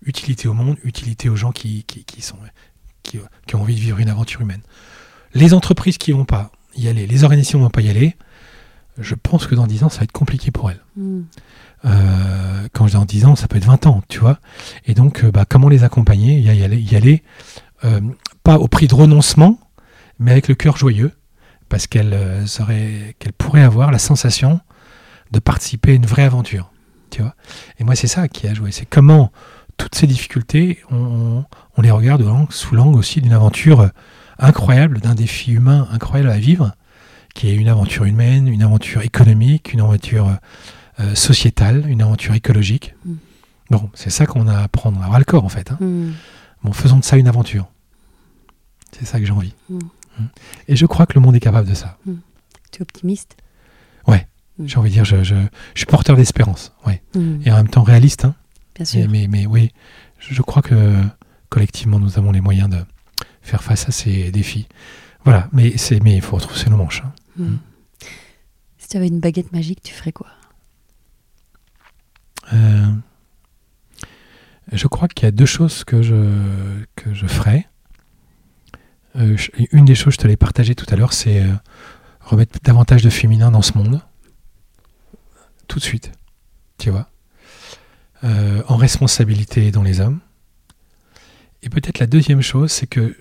Utilité 0.06 0.48
au 0.48 0.54
monde, 0.54 0.78
utilité 0.84 1.28
aux 1.28 1.36
gens 1.36 1.52
qui, 1.52 1.84
qui, 1.84 2.06
qui 2.06 2.22
sont, 2.22 2.38
qui, 3.04 3.20
qui 3.48 3.56
ont 3.56 3.62
envie 3.62 3.76
de 3.76 3.82
vivre 3.82 4.00
une 4.00 4.10
aventure 4.10 4.42
humaine. 4.42 4.62
Les 5.34 5.54
entreprises 5.54 5.98
qui 5.98 6.12
vont 6.12 6.24
pas 6.24 6.52
y 6.78 6.88
aller, 6.88 7.08
les 7.08 7.24
organisations 7.24 7.60
vont 7.60 7.70
pas 7.70 7.82
y 7.82 7.90
aller, 7.90 8.16
je 8.98 9.16
pense 9.16 9.48
que 9.48 9.56
dans 9.56 9.68
10 9.68 9.84
ans, 9.84 9.90
ça 9.90 10.00
va 10.00 10.04
être 10.04 10.12
compliqué 10.12 10.52
pour 10.52 10.70
elles. 10.70 10.82
Mm. 10.96 11.22
Euh, 11.86 12.68
quand 12.74 12.88
je 12.88 12.92
dis 12.92 12.98
en 12.98 13.06
10 13.06 13.26
ans, 13.26 13.36
ça 13.36 13.48
peut 13.48 13.58
être 13.58 13.66
20 13.66 13.88
ans, 13.88 14.02
tu 14.08 14.20
vois. 14.20 14.40
Et 14.86 14.94
donc, 14.94 15.24
euh, 15.24 15.32
bah, 15.32 15.46
comment 15.48 15.68
les 15.68 15.84
accompagner? 15.84 16.40
Y 16.40 16.64
aller, 16.64 16.80
y 16.80 16.96
aller 16.96 17.24
euh, 17.84 18.00
pas 18.44 18.58
au 18.58 18.68
prix 18.68 18.88
de 18.88 18.96
renoncement, 18.96 19.60
mais 20.20 20.32
avec 20.32 20.48
le 20.48 20.56
cœur 20.56 20.78
joyeux, 20.78 21.12
parce 21.70 21.88
qu'elles 21.88 22.14
euh, 22.14 22.46
pourraient 23.38 23.64
avoir 23.64 23.92
la 23.92 24.00
sensation 24.00 24.62
de 25.36 25.40
participer 25.40 25.91
à 25.91 25.95
une 25.95 26.06
vraie 26.06 26.24
aventure, 26.24 26.72
tu 27.12 27.22
vois. 27.22 27.36
Et 27.78 27.84
moi, 27.84 27.95
c'est 27.95 28.07
ça 28.07 28.28
qui 28.28 28.48
a 28.48 28.53
joué. 28.53 28.72
C'est 28.72 28.86
comment 28.86 29.32
toutes 29.78 29.94
ces 29.95 30.07
difficultés, 30.07 30.80
on, 30.90 31.44
on 31.76 31.82
les 31.82 31.91
regarde 31.91 32.24
sous 32.49 32.74
l'angle 32.76 32.98
aussi 32.98 33.20
d'une 33.20 33.34
aventure 33.34 33.82
euh, 33.82 33.90
incroyable, 34.40 35.02
d'un 35.02 35.14
défi 35.14 35.52
humain 35.52 35.88
incroyable 35.91 36.30
à 36.30 36.38
vivre, 36.38 36.72
qui 37.34 37.49
est 37.49 37.56
une 37.56 37.68
aventure 37.68 38.06
humaine, 38.06 38.48
une 38.48 38.64
aventure 38.64 39.02
économique, 39.02 39.74
une 39.74 39.82
aventure 39.82 40.30
euh, 40.30 40.36
euh, 41.02 41.16
sociétale, 41.16 41.84
une 41.90 42.02
aventure 42.02 42.34
écologique. 42.34 42.95
Mm. 43.06 43.14
Bon, 43.72 43.90
c'est 43.94 44.10
ça 44.10 44.26
qu'on 44.26 44.48
a 44.48 44.57
à 44.60 44.68
prendre 44.70 45.02
à 45.02 45.20
le 45.20 45.26
corps 45.26 45.44
en 45.44 45.49
fait. 45.49 45.72
hein. 45.72 45.78
Mm. 45.82 46.12
Bon, 46.64 46.72
faisons 46.72 46.98
de 46.99 47.03
ça 47.03 47.18
une 47.18 47.28
aventure. 47.28 47.68
C'est 48.98 49.06
ça 49.06 49.20
que 49.20 49.26
j'ai 49.26 49.34
envie. 49.34 49.53
Mm. 49.70 49.80
Et 50.70 50.78
je 50.78 50.86
crois 50.86 51.06
que 51.06 51.16
le 51.16 51.20
monde 51.20 51.36
est 51.36 51.41
capable 51.41 51.68
de 51.68 51.74
ça. 51.74 51.98
Tu 52.72 52.80
es 52.80 52.82
optimiste? 52.82 53.36
J'ai 54.64 54.77
envie 54.77 54.90
de 54.90 54.94
dire, 54.95 55.06
je, 55.06 55.23
je- 55.23 55.36
je 55.73 55.80
suis 55.80 55.86
porteur 55.86 56.15
d'espérance. 56.15 56.72
Ouais. 56.86 57.02
Mm. 57.14 57.41
Et 57.45 57.52
en 57.52 57.56
même 57.57 57.68
temps 57.69 57.84
réaliste. 57.84 58.26
hein. 58.26 58.36
Bien 58.76 58.86
sûr. 58.86 59.07
mais, 59.10 59.27
mais 59.30 59.45
oui, 59.45 59.72
je, 60.19 60.34
je 60.34 60.41
crois 60.41 60.61
que 60.61 60.94
collectivement, 61.49 61.99
nous 61.99 62.18
avons 62.18 62.32
les 62.32 62.41
moyens 62.41 62.69
de 62.69 62.77
faire 63.41 63.64
face 63.64 63.88
à 63.88 63.91
ces 63.91 64.32
défis. 64.32 64.68
Voilà, 65.23 65.49
mais 65.53 65.77
c'est 65.77 66.02
mais 66.03 66.15
il 66.15 66.22
faut 66.22 66.36
retrousser 66.36 66.69
nos 66.69 66.77
manches. 66.77 67.02
hein. 67.06 67.11
Mm. 67.38 67.56
Si 68.77 68.90
tu 68.90 68.98
avais 68.98 69.07
une 69.07 69.19
baguette 69.19 69.52
magique, 69.52 69.82
tu 69.82 69.94
ferais 69.94 70.11
quoi? 70.11 70.27
Euh, 72.53 72.91
je 74.72 74.88
crois 74.88 75.07
qu'il 75.07 75.26
y 75.26 75.27
a 75.27 75.32
deux 75.32 75.45
choses 75.45 75.84
que 75.84 76.02
je, 76.02 76.15
que 76.95 77.14
je 77.14 77.26
ferai. 77.27 77.68
Euh, 79.15 79.38
une 79.72 79.86
des 79.86 79.95
choses, 79.95 80.14
je 80.14 80.19
te 80.19 80.27
l'ai 80.27 80.38
partagé 80.38 80.76
tout 80.76 80.86
à 80.90 80.95
l'heure, 80.95 81.14
c'est 81.14 81.41
euh, 81.41 81.53
remettre 82.22 82.60
davantage 82.64 83.02
de 83.02 83.10
féminin 83.10 83.49
dans 83.52 83.61
ce 83.61 83.77
monde, 83.77 84.02
tout 85.68 85.80
de 85.80 85.84
suite, 85.84 86.12
tu 86.78 86.90
vois, 86.90 87.10
euh, 88.24 88.64
en 88.68 88.76
responsabilité 88.76 89.72
dans 89.72 89.84
les 89.84 90.00
hommes. 90.00 90.20
Et 91.64 91.70
peut-être 91.70 92.00
la 92.00 92.08
deuxième 92.08 92.42
chose, 92.42 92.72
c'est 92.72 92.88
que 92.88 93.16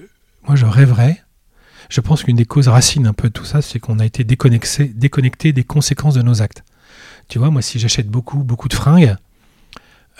moi 0.47 0.57
je 0.57 0.66
rêverais, 0.66 1.23
je 1.89 2.01
pense 2.01 2.23
qu'une 2.23 2.37
des 2.37 2.45
causes 2.45 2.69
racines 2.69 3.07
un 3.07 3.12
peu 3.12 3.29
de 3.29 3.33
tout 3.33 3.45
ça, 3.45 3.62
c'est 3.62 3.79
qu'on 3.79 3.99
a 3.99 4.05
été 4.05 4.25
déconnecté, 4.25 5.53
des 5.53 5.65
conséquences 5.65 6.15
de 6.15 6.23
nos 6.23 6.43
actes. 6.43 6.65
Tu 7.29 7.39
vois, 7.39 7.51
moi 7.51 7.62
si 7.62 7.79
j'achète 7.79 8.09
beaucoup, 8.09 8.45
beaucoup 8.45 8.69
de 8.69 8.75
fringues, 8.75 9.16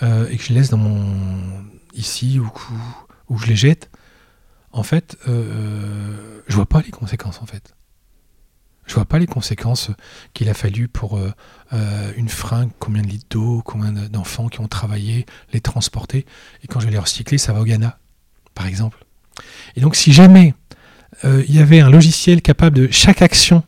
euh, 0.03 0.27
et 0.29 0.37
que 0.37 0.43
je 0.43 0.49
les 0.49 0.55
laisse 0.55 0.69
dans 0.69 0.77
mon 0.77 1.63
ici 1.93 2.39
ou, 2.39 2.51
ou, 3.29 3.37
je 3.37 3.45
les 3.45 3.55
jette, 3.55 3.89
en 4.71 4.83
fait, 4.83 5.17
euh, 5.27 6.41
je 6.47 6.55
vois 6.55 6.65
pas 6.65 6.81
les 6.81 6.91
conséquences 6.91 7.41
en 7.41 7.45
fait. 7.45 7.74
Je 8.85 8.93
vois 8.93 9.05
pas 9.05 9.17
les 9.17 9.25
conséquences 9.25 9.89
qu'il 10.33 10.49
a 10.49 10.53
fallu 10.53 10.87
pour 10.87 11.17
euh, 11.17 11.31
euh, 11.73 12.11
une 12.17 12.29
fringue, 12.29 12.69
combien 12.79 13.01
de 13.01 13.07
litres 13.07 13.25
d'eau, 13.29 13.61
combien 13.65 13.91
d'enfants 13.91 14.47
qui 14.47 14.59
ont 14.59 14.67
travaillé, 14.67 15.25
les 15.53 15.61
transporter. 15.61 16.25
Et 16.63 16.67
quand 16.67 16.79
je 16.79 16.85
vais 16.85 16.91
les 16.91 16.99
recycler, 16.99 17.37
ça 17.37 17.51
va 17.51 17.61
au 17.61 17.63
Ghana, 17.63 17.97
par 18.53 18.67
exemple. 18.67 19.03
Et 19.75 19.81
donc, 19.81 19.95
si 19.95 20.13
jamais 20.13 20.53
euh, 21.23 21.43
il 21.47 21.55
y 21.55 21.59
avait 21.59 21.79
un 21.79 21.89
logiciel 21.89 22.41
capable 22.41 22.77
de 22.77 22.87
chaque 22.91 23.21
action 23.21 23.63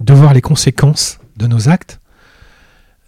de 0.00 0.14
voir 0.14 0.32
les 0.32 0.40
conséquences 0.40 1.18
de 1.36 1.46
nos 1.46 1.68
actes, 1.68 2.00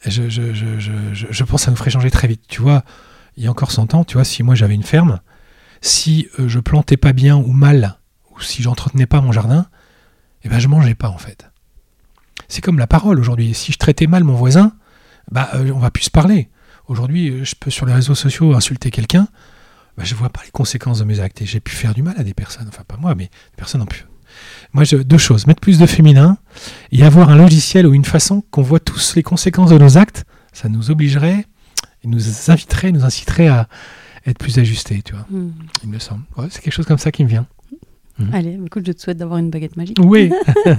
je, 0.07 1.45
pense 1.45 1.61
que 1.61 1.65
ça 1.65 1.71
nous 1.71 1.77
ferait 1.77 1.91
changer 1.91 2.11
très 2.11 2.29
vite. 2.29 2.43
Tu 2.49 2.61
vois, 2.61 2.85
il 3.39 3.45
y 3.45 3.47
a 3.47 3.51
encore 3.51 3.71
100 3.71 3.95
ans, 3.95 4.05
tu 4.05 4.15
vois, 4.15 4.25
si 4.25 4.43
moi 4.43 4.55
j'avais 4.55 4.75
une 4.75 4.83
ferme, 4.83 5.21
si 5.81 6.29
je 6.39 6.59
plantais 6.61 6.99
pas 6.99 7.15
bien 7.15 7.37
ou 7.37 7.53
mal, 7.53 7.97
ou 8.31 8.41
si 8.43 8.63
j'entretenais 8.63 9.07
pas 9.07 9.23
mon 9.23 9.33
jardin, 9.33 9.67
eh 10.45 10.49
ben 10.49 10.59
je 10.59 10.69
mangeais 10.69 10.95
pas 10.95 11.09
en 11.09 11.19
fait. 11.19 11.51
C'est 12.49 12.61
comme 12.61 12.79
la 12.79 12.87
parole 12.87 13.19
aujourd'hui. 13.19 13.55
Si 13.55 13.73
je 13.73 13.79
traitais 13.79 14.07
mal 14.07 14.25
mon 14.25 14.35
voisin, 14.35 14.73
bah 15.31 15.51
euh, 15.55 15.71
on 15.75 15.79
va 15.79 15.91
plus 15.91 16.05
se 16.05 16.11
parler. 16.11 16.51
Aujourd'hui, 16.87 17.31
euh, 17.31 17.45
je 17.45 17.55
peux 17.59 17.71
sur 17.71 17.87
les 17.87 17.95
réseaux 17.95 18.15
sociaux 18.15 18.55
insulter 18.55 18.91
quelqu'un, 18.91 19.29
bah, 19.97 20.05
je 20.05 20.15
vois 20.15 20.29
pas 20.29 20.43
les 20.45 20.51
conséquences 20.51 20.99
de 20.99 21.05
mes 21.05 21.21
actes 21.21 21.41
et 21.41 21.47
j'ai 21.47 21.61
pu 21.61 21.75
faire 21.75 21.95
du 21.95 22.03
mal 22.03 22.15
à 22.19 22.25
des 22.25 22.35
personnes. 22.35 22.67
Enfin 22.69 22.85
pas 22.87 22.97
moi, 22.97 23.15
mais 23.15 23.25
des 23.25 23.57
personnes 23.57 23.83
en 23.83 23.87
plus. 23.87 24.07
Moi, 24.73 24.85
je, 24.85 24.97
deux 24.97 25.19
choses 25.19 25.47
mettre 25.47 25.61
plus 25.61 25.79
de 25.79 25.87
féminin 25.87 26.39
et 26.91 27.05
avoir 27.05 27.31
un 27.31 27.37
logiciel 27.37 27.87
ou 27.87 27.95
une 27.95 28.05
façon 28.05 28.43
qu'on 28.51 28.63
voit 28.63 28.81
tous 28.81 29.15
les 29.15 29.23
conséquences 29.23 29.71
de 29.71 29.79
nos 29.79 29.97
actes. 29.97 30.25
Ça 30.53 30.69
nous 30.69 30.91
obligerait, 30.91 31.47
et 32.05 32.09
nous 32.09 32.51
inviterait, 32.51 32.93
nous 32.93 33.05
inciterait 33.05 33.49
à 33.49 33.69
être 34.27 34.39
plus 34.39 34.59
ajustés, 34.59 35.03
tu 35.03 35.15
vois. 35.15 35.27
Hmm. 35.31 35.53
Il 35.83 35.89
me 35.89 35.99
semble. 35.99 36.23
c'est 36.51 36.63
quelque 36.63 36.73
chose 36.73 36.87
comme 36.87 36.99
ça 36.99 37.11
qui 37.11 37.25
me 37.25 37.29
vient. 37.29 37.47
Mhm. 38.19 38.35
Allez, 38.35 38.59
écoute, 38.65 38.87
je 38.87 38.93
te 38.93 39.01
souhaite 39.01 39.17
d'avoir 39.19 39.39
une 39.39 39.51
baguette 39.51 39.77
magique. 39.77 39.99
Oui. 40.03 40.31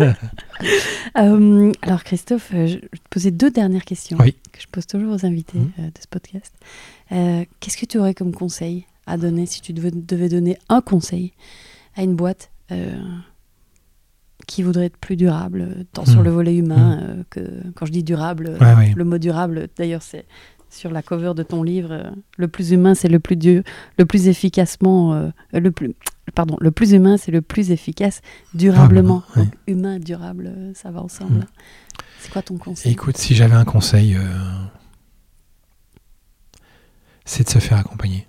Euh, 1.18 1.72
alors, 1.82 2.03
Christophe, 2.03 2.52
euh, 2.53 2.68
je 2.68 2.74
vais 2.74 2.82
te 2.82 3.10
poser 3.10 3.32
deux 3.32 3.49
dernières 3.49 3.86
questions 3.86 4.18
que 4.18 4.60
je 4.60 4.68
pose 4.70 4.86
toujours 4.86 5.14
aux 5.14 5.26
invités 5.26 5.60
mhm. 5.60 5.72
euh, 5.80 5.84
de 5.84 5.99
ce 6.02 6.07
podcast. 6.10 6.53
Qu'est-ce 7.10 7.78
que 7.78 7.86
tu 7.86 7.98
aurais 7.98 8.14
comme 8.14 8.34
conseil 8.34 8.86
à 9.07 9.16
donner 9.16 9.45
si 9.45 9.62
tu 9.62 9.72
devais, 9.72 9.91
donner 9.91 10.57
un 10.68 10.82
conseil 10.82 11.32
à 11.95 12.03
une 12.03 12.16
boîte 12.18 12.52
qui 14.45 14.62
voudrait 14.62 14.88
être 14.88 14.98
plus 14.98 15.16
durable, 15.16 15.86
tant 15.94 16.03
sur 16.03 16.20
mhm. 16.20 16.26
le 16.26 16.32
volet 16.32 16.56
humain 16.57 17.24
que, 17.30 17.40
quand 17.76 17.86
je 17.86 17.94
dis 17.94 18.03
durable, 18.03 18.57
le 18.60 19.03
mot 19.06 19.18
durable, 19.18 19.70
d'ailleurs, 19.78 20.02
c'est 20.02 20.26
sur 20.76 20.91
la 20.91 21.02
cover 21.02 21.34
de 21.35 21.43
ton 21.43 21.64
livre, 21.64 22.14
le 22.38 22.47
plus 22.47 22.72
humain, 22.72 22.95
c'est 22.95 23.07
le 23.07 23.19
plus 23.19 23.35
dur, 23.35 23.64
le 23.97 24.06
plus 24.06 24.27
efficacement, 24.27 25.31
le 25.52 25.72
plus 25.72 25.95
pardon, 26.34 26.57
le 26.60 26.72
plus 26.72 26.93
humain, 26.93 27.18
c'est 27.18 27.31
le 27.31 27.41
plus 27.41 27.72
efficace 27.72 28.22
durablement. 28.53 29.23
Donc, 29.35 29.49
humain, 29.68 29.99
durable, 29.99 30.52
ça 30.76 30.91
va 30.91 31.02
ensemble. 31.02 31.39
Mm. 31.39 31.45
C'est 32.19 32.31
quoi 32.31 32.41
ton 32.41 32.57
conseil? 32.57 32.91
Écoute, 32.91 33.18
si 33.18 33.35
j'avais 33.35 33.56
un 33.56 33.65
conseil, 33.65 34.15
euh, 34.15 34.19
c'est 37.23 37.43
de 37.43 37.49
se 37.49 37.60
faire 37.60 37.77
accompagner. 37.77 38.27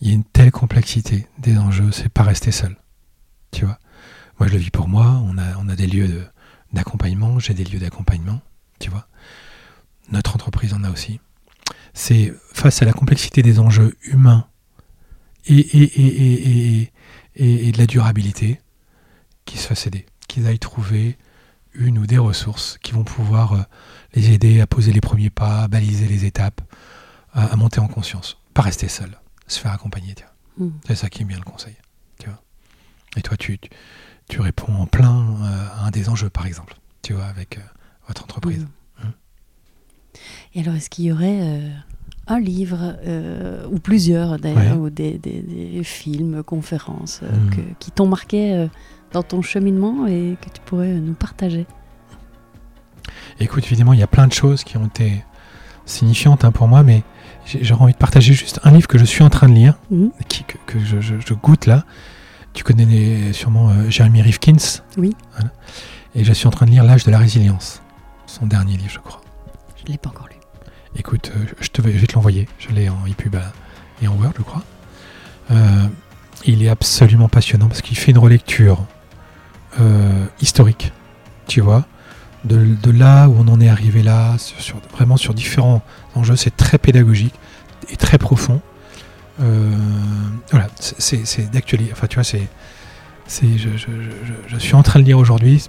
Il 0.00 0.08
y 0.08 0.10
a 0.10 0.14
une 0.14 0.24
telle 0.24 0.50
complexité 0.50 1.26
des 1.38 1.56
enjeux, 1.56 1.92
c'est 1.92 2.08
pas 2.08 2.22
rester 2.22 2.50
seul. 2.50 2.76
Tu 3.52 3.64
vois 3.64 3.78
Moi, 4.38 4.48
je 4.48 4.54
le 4.54 4.58
vis 4.58 4.70
pour 4.70 4.88
moi. 4.88 5.22
On 5.24 5.38
a, 5.38 5.56
on 5.58 5.68
a 5.68 5.76
des 5.76 5.86
lieux 5.86 6.26
d'accompagnement, 6.72 7.38
j'ai 7.38 7.54
des 7.54 7.64
lieux 7.64 7.78
d'accompagnement. 7.78 8.40
Tu 8.80 8.90
vois 8.90 9.06
Notre 10.10 10.34
entreprise 10.34 10.74
en 10.74 10.84
a 10.84 10.90
aussi. 10.90 11.20
C'est 11.92 12.34
face 12.52 12.82
à 12.82 12.84
la 12.84 12.92
complexité 12.92 13.42
des 13.42 13.60
enjeux 13.60 13.96
humains 14.02 14.46
et, 15.46 15.58
et, 15.58 16.82
et, 16.82 16.92
et, 17.36 17.72
de 17.72 17.78
la 17.78 17.86
durabilité 17.86 18.60
qui 19.44 19.58
se 19.58 19.66
fassent 19.66 19.86
aider, 19.86 20.06
qu'ils 20.28 20.46
aillent 20.46 20.58
trouver 20.58 21.18
une 21.74 21.98
ou 21.98 22.06
des 22.06 22.18
ressources 22.18 22.78
qui 22.82 22.92
vont 22.92 23.04
pouvoir 23.04 23.52
euh, 23.52 23.62
les 24.14 24.30
aider 24.30 24.60
à 24.60 24.66
poser 24.66 24.92
les 24.92 25.00
premiers 25.00 25.30
pas, 25.30 25.62
à 25.62 25.68
baliser 25.68 26.06
les 26.06 26.24
étapes, 26.24 26.60
à, 27.32 27.54
monter 27.56 27.80
en 27.80 27.88
conscience. 27.88 28.38
Pas 28.54 28.62
rester 28.62 28.88
seul, 28.88 29.18
se 29.48 29.58
faire 29.58 29.72
accompagner. 29.72 30.14
Mm. 30.56 30.68
C'est 30.86 30.94
ça 30.94 31.10
qui 31.10 31.22
est 31.22 31.24
bien 31.24 31.38
le 31.38 31.44
conseil. 31.44 31.74
Tu 32.18 32.28
vois. 32.28 32.40
Et 33.16 33.22
toi, 33.22 33.36
tu, 33.36 33.58
tu, 34.28 34.40
réponds 34.40 34.72
en 34.74 34.86
plein 34.86 35.36
euh, 35.42 35.66
à 35.74 35.86
un 35.86 35.90
des 35.90 36.08
enjeux, 36.08 36.30
par 36.30 36.46
exemple, 36.46 36.76
tu 37.02 37.12
vois, 37.12 37.26
avec 37.26 37.58
euh, 37.58 37.62
votre 38.06 38.22
entreprise. 38.22 38.62
Mm. 38.62 38.68
Et 40.54 40.60
alors, 40.60 40.74
est-ce 40.74 40.90
qu'il 40.90 41.04
y 41.04 41.12
aurait 41.12 41.60
un 42.26 42.40
livre, 42.40 42.96
euh, 43.06 43.66
ou 43.70 43.78
plusieurs 43.78 44.38
d'ailleurs, 44.38 44.78
ou 44.78 44.90
des, 44.90 45.20
films, 45.82 46.42
conférences 46.42 47.20
euh, 47.22 47.36
hmm. 47.36 47.74
qui 47.78 47.90
t'ont 47.90 48.06
marqué 48.06 48.52
euh, 48.52 48.66
dans 49.12 49.22
ton 49.22 49.42
cheminement 49.42 50.06
et 50.06 50.36
que 50.40 50.48
tu 50.48 50.60
pourrais 50.64 50.94
nous 50.94 51.14
partager? 51.14 51.66
Écoute, 53.40 53.64
évidemment, 53.66 53.92
il 53.92 54.00
y 54.00 54.02
a 54.02 54.06
plein 54.06 54.26
de 54.26 54.32
choses 54.32 54.64
qui 54.64 54.76
ont 54.76 54.86
été 54.86 55.24
signifiantes 55.84 56.44
hein, 56.44 56.52
pour 56.52 56.66
moi, 56.66 56.82
mais 56.82 57.02
j'aurais 57.46 57.82
envie 57.82 57.92
de 57.92 57.98
partager 57.98 58.32
juste 58.32 58.60
un 58.64 58.70
livre 58.70 58.88
que 58.88 58.96
je 58.96 59.04
suis 59.04 59.22
en 59.22 59.28
train 59.28 59.48
de 59.48 59.54
lire, 59.54 59.74
qui, 60.28 60.44
que, 60.44 60.78
je, 60.78 61.34
goûte 61.34 61.66
là. 61.66 61.84
Tu 62.54 62.64
connais 62.64 63.32
sûrement 63.32 63.90
Jeremy 63.90 64.22
Rifkins? 64.22 64.80
Oui. 64.96 65.14
Et 66.14 66.24
je 66.24 66.32
suis 66.32 66.46
en 66.46 66.50
train 66.50 66.64
de 66.66 66.70
lire 66.70 66.84
L'âge 66.84 67.04
de 67.04 67.10
la 67.10 67.18
résilience, 67.18 67.82
son 68.26 68.46
dernier 68.46 68.76
livre, 68.76 68.92
je 68.92 69.00
crois. 69.00 69.23
Je 69.84 69.90
ne 69.90 69.94
l'ai 69.94 69.98
pas 69.98 70.08
encore 70.08 70.28
lu. 70.28 70.36
Écoute, 70.96 71.30
euh, 71.36 71.44
je, 71.60 71.82
vais, 71.82 72.06
te 72.06 72.14
l'envoyer. 72.14 72.48
Je 72.58 72.70
l'ai 72.70 72.88
en 72.88 73.04
ePub 73.06 73.36
et 74.02 74.08
en 74.08 74.14
Word, 74.14 74.32
je 74.38 74.42
crois. 74.42 74.62
Euh, 75.50 75.86
il 76.46 76.62
est 76.62 76.70
absolument 76.70 77.28
passionnant 77.28 77.68
parce 77.68 77.82
qu'il 77.82 77.96
fait 77.98 78.12
une 78.12 78.18
relecture 78.18 78.82
euh, 79.80 80.24
historique, 80.40 80.92
tu 81.46 81.60
vois, 81.60 81.84
de, 82.44 82.90
là 82.90 83.28
où 83.28 83.36
on 83.38 83.48
en 83.48 83.60
est 83.60 83.68
arrivé 83.68 84.02
là, 84.02 84.36
vraiment 84.92 85.18
sur 85.18 85.34
différents 85.34 85.82
enjeux. 86.14 86.36
C'est 86.36 86.56
très 86.56 86.78
pédagogique 86.78 87.34
et 87.90 87.96
très 87.96 88.16
profond. 88.16 88.62
voilà, 89.38 90.68
c'est 90.78 91.50
d'actualité. 91.50 91.92
Enfin, 91.92 92.06
tu 92.06 92.14
vois, 92.14 92.24
c'est. 92.24 92.48
Je, 93.28 93.68
je, 94.46 94.58
suis 94.58 94.74
en 94.74 94.82
train 94.82 95.00
de 95.00 95.04
lire 95.04 95.18
aujourd'hui. 95.18 95.66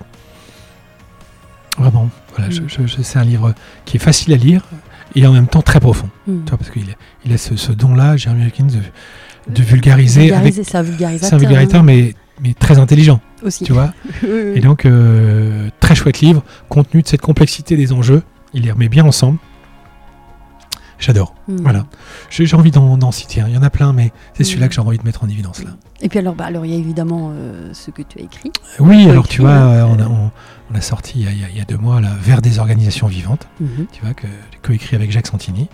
Vraiment, 1.78 2.10
voilà, 2.36 2.54
mm. 2.54 2.88
c'est 3.04 3.20
un 3.20 3.24
livre 3.24 3.54
qui 3.86 3.98
est 3.98 4.00
facile 4.00 4.34
à 4.34 4.38
lire, 4.38 4.62
et 5.16 5.26
en 5.26 5.34
même 5.34 5.48
temps 5.48 5.62
très 5.62 5.80
profond. 5.80 6.10
Tu 6.26 6.34
vois, 6.48 6.58
parce 6.58 6.70
qu'il 6.70 6.96
il 7.26 7.34
a 7.34 7.38
ce, 7.38 7.72
don-là, 7.72 8.18
Jeremy 8.18 8.46
Hawkins, 8.46 8.68
de, 8.68 9.54
de 9.54 9.64
vulgariser. 9.64 10.22
vulgariser 10.22 10.64
c'est 10.64 10.78
un 10.78 10.82
vulgarisateur. 10.82 11.30
C'est 11.30 11.36
un 11.36 11.40
vulgarisateur, 11.40 11.84
mais, 11.84 12.16
mais 12.42 12.54
très 12.54 12.80
intelligent. 12.80 13.22
Aussi. 13.44 13.64
Tu 13.64 13.74
vois 13.74 13.94
Et 14.56 14.60
donc, 14.60 14.86
euh, 14.86 15.70
très 15.80 15.96
chouette 15.96 16.20
livre, 16.20 16.44
compte 16.70 16.90
tenu 16.90 17.04
de 17.04 17.08
cette 17.08 17.22
complexité 17.22 17.78
des 17.78 17.92
enjeux. 17.94 18.24
Il 18.54 18.64
les 18.64 18.72
remet 18.72 18.90
bien 18.90 19.06
ensemble. 19.06 19.38
J'adore. 21.00 21.36
Hmm. 21.48 21.58
Voilà. 21.58 21.86
J'ai 22.30 22.54
envie 22.56 22.72
d'en 22.72 23.12
citer 23.12 23.42
un. 23.42 23.48
Il 23.48 23.56
y 23.56 23.58
en 23.58 23.64
a 23.64 23.70
plein, 23.70 23.94
mais 23.94 24.12
c'est 24.34 24.44
hmm. 24.44 24.46
celui-là 24.46 24.68
que 24.68 24.74
j'ai 24.74 24.82
envie 24.82 24.98
de 24.98 25.04
mettre 25.04 25.24
en 25.24 25.30
évidence 25.30 25.64
là. 25.64 25.72
Et 26.02 26.10
puis 26.10 26.20
alors, 26.20 26.36
bah, 26.36 26.46
alors 26.46 26.66
il 26.66 26.72
y 26.72 26.76
a 26.76 26.78
évidemment 26.78 27.32
euh, 27.34 27.74
ce 27.74 27.92
que 27.92 28.02
tu 28.02 28.20
as 28.20 28.22
écrit. 28.22 28.52
Oui, 28.80 29.10
alors 29.10 29.28
tu 29.28 29.42
vois, 29.42 29.52
euh, 29.52 29.84
on, 29.84 30.00
a, 30.00 30.08
on, 30.08 30.76
a, 30.76 30.82
sorti 30.82 31.22
il 31.22 31.56
y 31.58 31.62
a, 31.62 31.66
deux 31.66 31.78
mois 31.78 32.02
là, 32.02 32.12
vers 32.20 32.42
des 32.42 32.60
organisations 32.60 33.08
vivantes. 33.08 33.48
Mhm. 33.60 33.88
Tu 33.92 34.02
vois 34.02 34.14
que 34.14 34.28
j'ai 34.52 34.60
coécrit 34.62 34.96
avec 34.96 35.12
Jacques 35.12 35.28
Santini. 35.28 35.70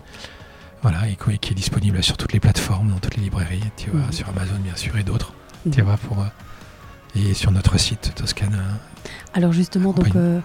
Voilà, 0.82 1.08
et, 1.08 1.16
qui 1.38 1.52
est 1.52 1.56
disponible 1.56 2.02
sur 2.02 2.18
toutes 2.18 2.34
les 2.34 2.40
plateformes, 2.40 2.90
dans 2.90 2.98
toutes 2.98 3.16
les 3.16 3.24
librairies, 3.24 3.62
tu 3.78 3.92
vois, 3.92 4.02
mhm. 4.02 4.12
sur 4.12 4.30
Amazon 4.30 4.56
bien 4.64 4.76
sûr 4.76 4.98
et 4.98 5.04
d'autres. 5.04 5.34
Tu 5.72 5.80
mhm. 5.80 5.88
vois 5.88 5.98
pour 5.98 6.20
euh, 6.22 6.26
et 7.16 7.34
sur 7.34 7.52
notre 7.52 7.80
site 7.80 8.14
Toscana. 8.16 8.58
Alors 9.34 9.52
justement, 9.52 9.94
donc 9.94 10.16
euh, 10.16 10.40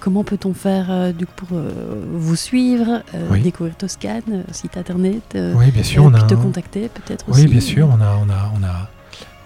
comment 0.00 0.24
peut-on 0.24 0.54
faire 0.54 0.86
euh, 0.90 1.12
du 1.12 1.26
coup, 1.26 1.32
pour 1.36 1.56
euh, 1.56 2.04
vous 2.12 2.36
suivre, 2.36 3.02
découvrir 3.42 3.76
Toscane, 3.76 4.44
site 4.52 4.76
internet 4.76 5.36
Oui, 5.54 5.70
bien 5.70 5.82
sûr. 5.82 6.04
on 6.04 6.14
a 6.14 6.22
te 6.22 6.34
contacter 6.34 6.88
peut-être 6.88 7.28
aussi 7.28 7.42
Oui, 7.42 7.46
bien 7.48 7.60
sûr. 7.60 7.88
On 7.88 8.00
a, 8.00 8.16
on 8.16 8.30
a, 8.30 8.52
on 8.54 8.64
a, 8.64 8.90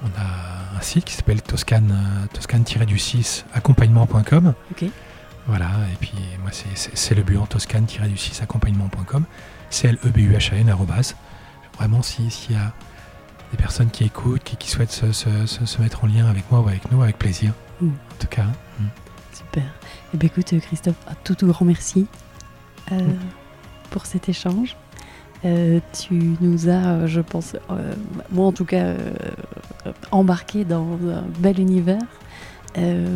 on 0.03 0.09
a 0.20 0.78
un 0.78 0.81
site 0.82 1.05
qui 1.05 1.15
s'appelle 1.15 1.43
Toscane, 1.43 1.95
toscane-du-6 2.32 3.45
accompagnement.com. 3.55 4.55
Ok. 4.73 4.89
Voilà, 5.47 5.70
et 5.93 5.97
puis 5.99 6.12
moi 6.43 6.51
c'est 6.53 7.15
le 7.15 7.23
but 7.23 7.39
en 7.39 7.47
toscane-du-6 7.47 8.43
accompagnement.com. 8.43 9.24
C'est 9.70 9.89
L-E-B-U-H-A-N, 9.89 10.74
Vraiment, 11.78 12.03
s'il 12.03 12.27
y 12.51 12.57
a 12.57 12.73
des 13.53 13.57
personnes 13.57 13.90
qui 13.90 14.05
écoutent, 14.05 14.43
qui, 14.43 14.57
qui 14.57 14.69
souhaitent 14.69 14.90
se, 14.90 15.12
se, 15.12 15.47
se, 15.47 15.81
mettre 15.81 16.05
en 16.05 16.07
lien 16.07 16.27
avec 16.27 16.51
moi 16.51 16.61
ou 16.61 16.69
avec 16.69 16.90
nous, 16.90 17.03
avec 17.03 17.19
plaisir. 17.19 17.53
en 17.81 17.86
tout 18.19 18.27
cas. 18.27 18.47
Mm. 18.78 18.85
Eh 20.14 20.16
bien, 20.16 20.28
écoute, 20.28 20.59
Christophe, 20.60 20.97
un 21.09 21.14
tout, 21.24 21.35
tout 21.35 21.47
grand 21.47 21.64
merci 21.64 22.06
euh, 22.93 22.98
Mm. 22.98 23.12
pour 23.90 24.06
cet 24.06 24.28
échange. 24.28 24.76
Euh, 25.44 25.78
tu 25.93 26.35
nous 26.40 26.68
as, 26.68 27.06
je 27.06 27.20
pense, 27.20 27.55
euh, 27.70 27.93
moi 28.32 28.47
en 28.47 28.52
tout 28.52 28.64
cas, 28.64 28.82
euh, 28.86 28.97
embarqué 30.10 30.64
dans 30.64 30.94
un 30.94 31.24
bel 31.39 31.60
univers, 31.60 32.01
euh, 32.76 33.06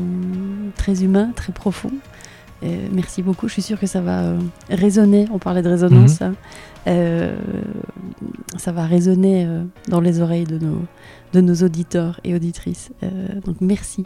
très 0.77 1.03
humain, 1.03 1.33
très 1.35 1.53
profond. 1.53 1.91
Euh, 2.63 2.87
merci 2.93 3.23
beaucoup. 3.23 3.49
Je 3.49 3.55
suis 3.55 3.63
sûre 3.63 3.81
que 3.81 3.89
ça 3.89 4.01
va 4.01 4.21
euh, 4.23 4.39
résonner. 4.71 5.27
On 5.33 5.39
parlait 5.39 5.63
de 5.63 5.69
résonance. 5.69 6.23
hein. 6.23 6.35
Euh, 6.87 7.35
ça 8.57 8.71
va 8.71 8.85
résonner 8.87 9.45
euh, 9.47 9.65
dans 9.89 10.01
les 10.01 10.21
oreilles 10.21 10.45
de 10.45 10.59
nos, 10.59 10.81
de 11.33 11.41
nos 11.41 11.55
auditeurs 11.65 12.21
et 12.23 12.35
auditrices. 12.37 12.91
Euh, 13.03 13.09
donc 13.45 13.57
merci. 13.61 14.05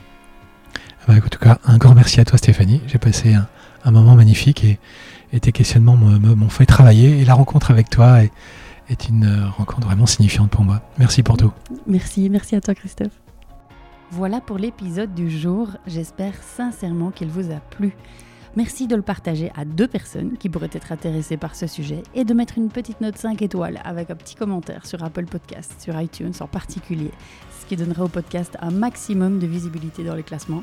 Bah, 1.06 1.14
en 1.24 1.28
tout 1.28 1.38
cas, 1.38 1.58
un 1.64 1.78
grand 1.78 1.94
merci 1.94 2.20
à 2.20 2.24
toi 2.24 2.38
Stéphanie. 2.38 2.80
J'ai 2.86 2.98
passé 2.98 3.34
un, 3.34 3.46
un 3.84 3.90
moment 3.90 4.14
magnifique 4.16 4.64
et, 4.64 4.78
et 5.32 5.40
tes 5.40 5.52
questionnements 5.52 5.96
me- 5.96 6.18
me- 6.18 6.34
m'ont 6.34 6.48
fait 6.48 6.66
travailler. 6.66 7.20
Et 7.20 7.24
la 7.24 7.34
rencontre 7.34 7.70
avec 7.70 7.90
toi 7.90 8.22
est, 8.24 8.32
est 8.90 9.08
une 9.08 9.24
euh, 9.24 9.48
rencontre 9.50 9.86
vraiment 9.86 10.06
signifiante 10.06 10.50
pour 10.50 10.64
moi. 10.64 10.82
Merci 10.98 11.22
pour 11.22 11.36
tout. 11.36 11.52
Merci, 11.86 12.28
merci 12.30 12.56
à 12.56 12.60
toi 12.60 12.74
Christophe. 12.74 13.12
Voilà 14.10 14.40
pour 14.40 14.58
l'épisode 14.58 15.14
du 15.14 15.30
jour. 15.30 15.68
J'espère 15.86 16.34
sincèrement 16.42 17.10
qu'il 17.10 17.28
vous 17.28 17.50
a 17.52 17.56
plu. 17.70 17.96
Merci 18.56 18.86
de 18.86 18.96
le 18.96 19.02
partager 19.02 19.52
à 19.54 19.64
deux 19.66 19.86
personnes 19.86 20.38
qui 20.38 20.48
pourraient 20.48 20.70
être 20.72 20.90
intéressées 20.90 21.36
par 21.36 21.54
ce 21.54 21.66
sujet 21.66 22.02
et 22.14 22.24
de 22.24 22.32
mettre 22.32 22.56
une 22.56 22.70
petite 22.70 23.00
note 23.02 23.18
5 23.18 23.42
étoiles 23.42 23.80
avec 23.84 24.10
un 24.10 24.14
petit 24.14 24.34
commentaire 24.34 24.86
sur 24.86 25.04
Apple 25.04 25.26
Podcast, 25.26 25.74
sur 25.78 26.00
iTunes 26.00 26.32
en 26.40 26.46
particulier, 26.46 27.10
ce 27.60 27.66
qui 27.66 27.76
donnera 27.76 28.04
au 28.04 28.08
podcast 28.08 28.56
un 28.62 28.70
maximum 28.70 29.38
de 29.40 29.46
visibilité 29.46 30.04
dans 30.04 30.14
les 30.14 30.22
classements. 30.22 30.62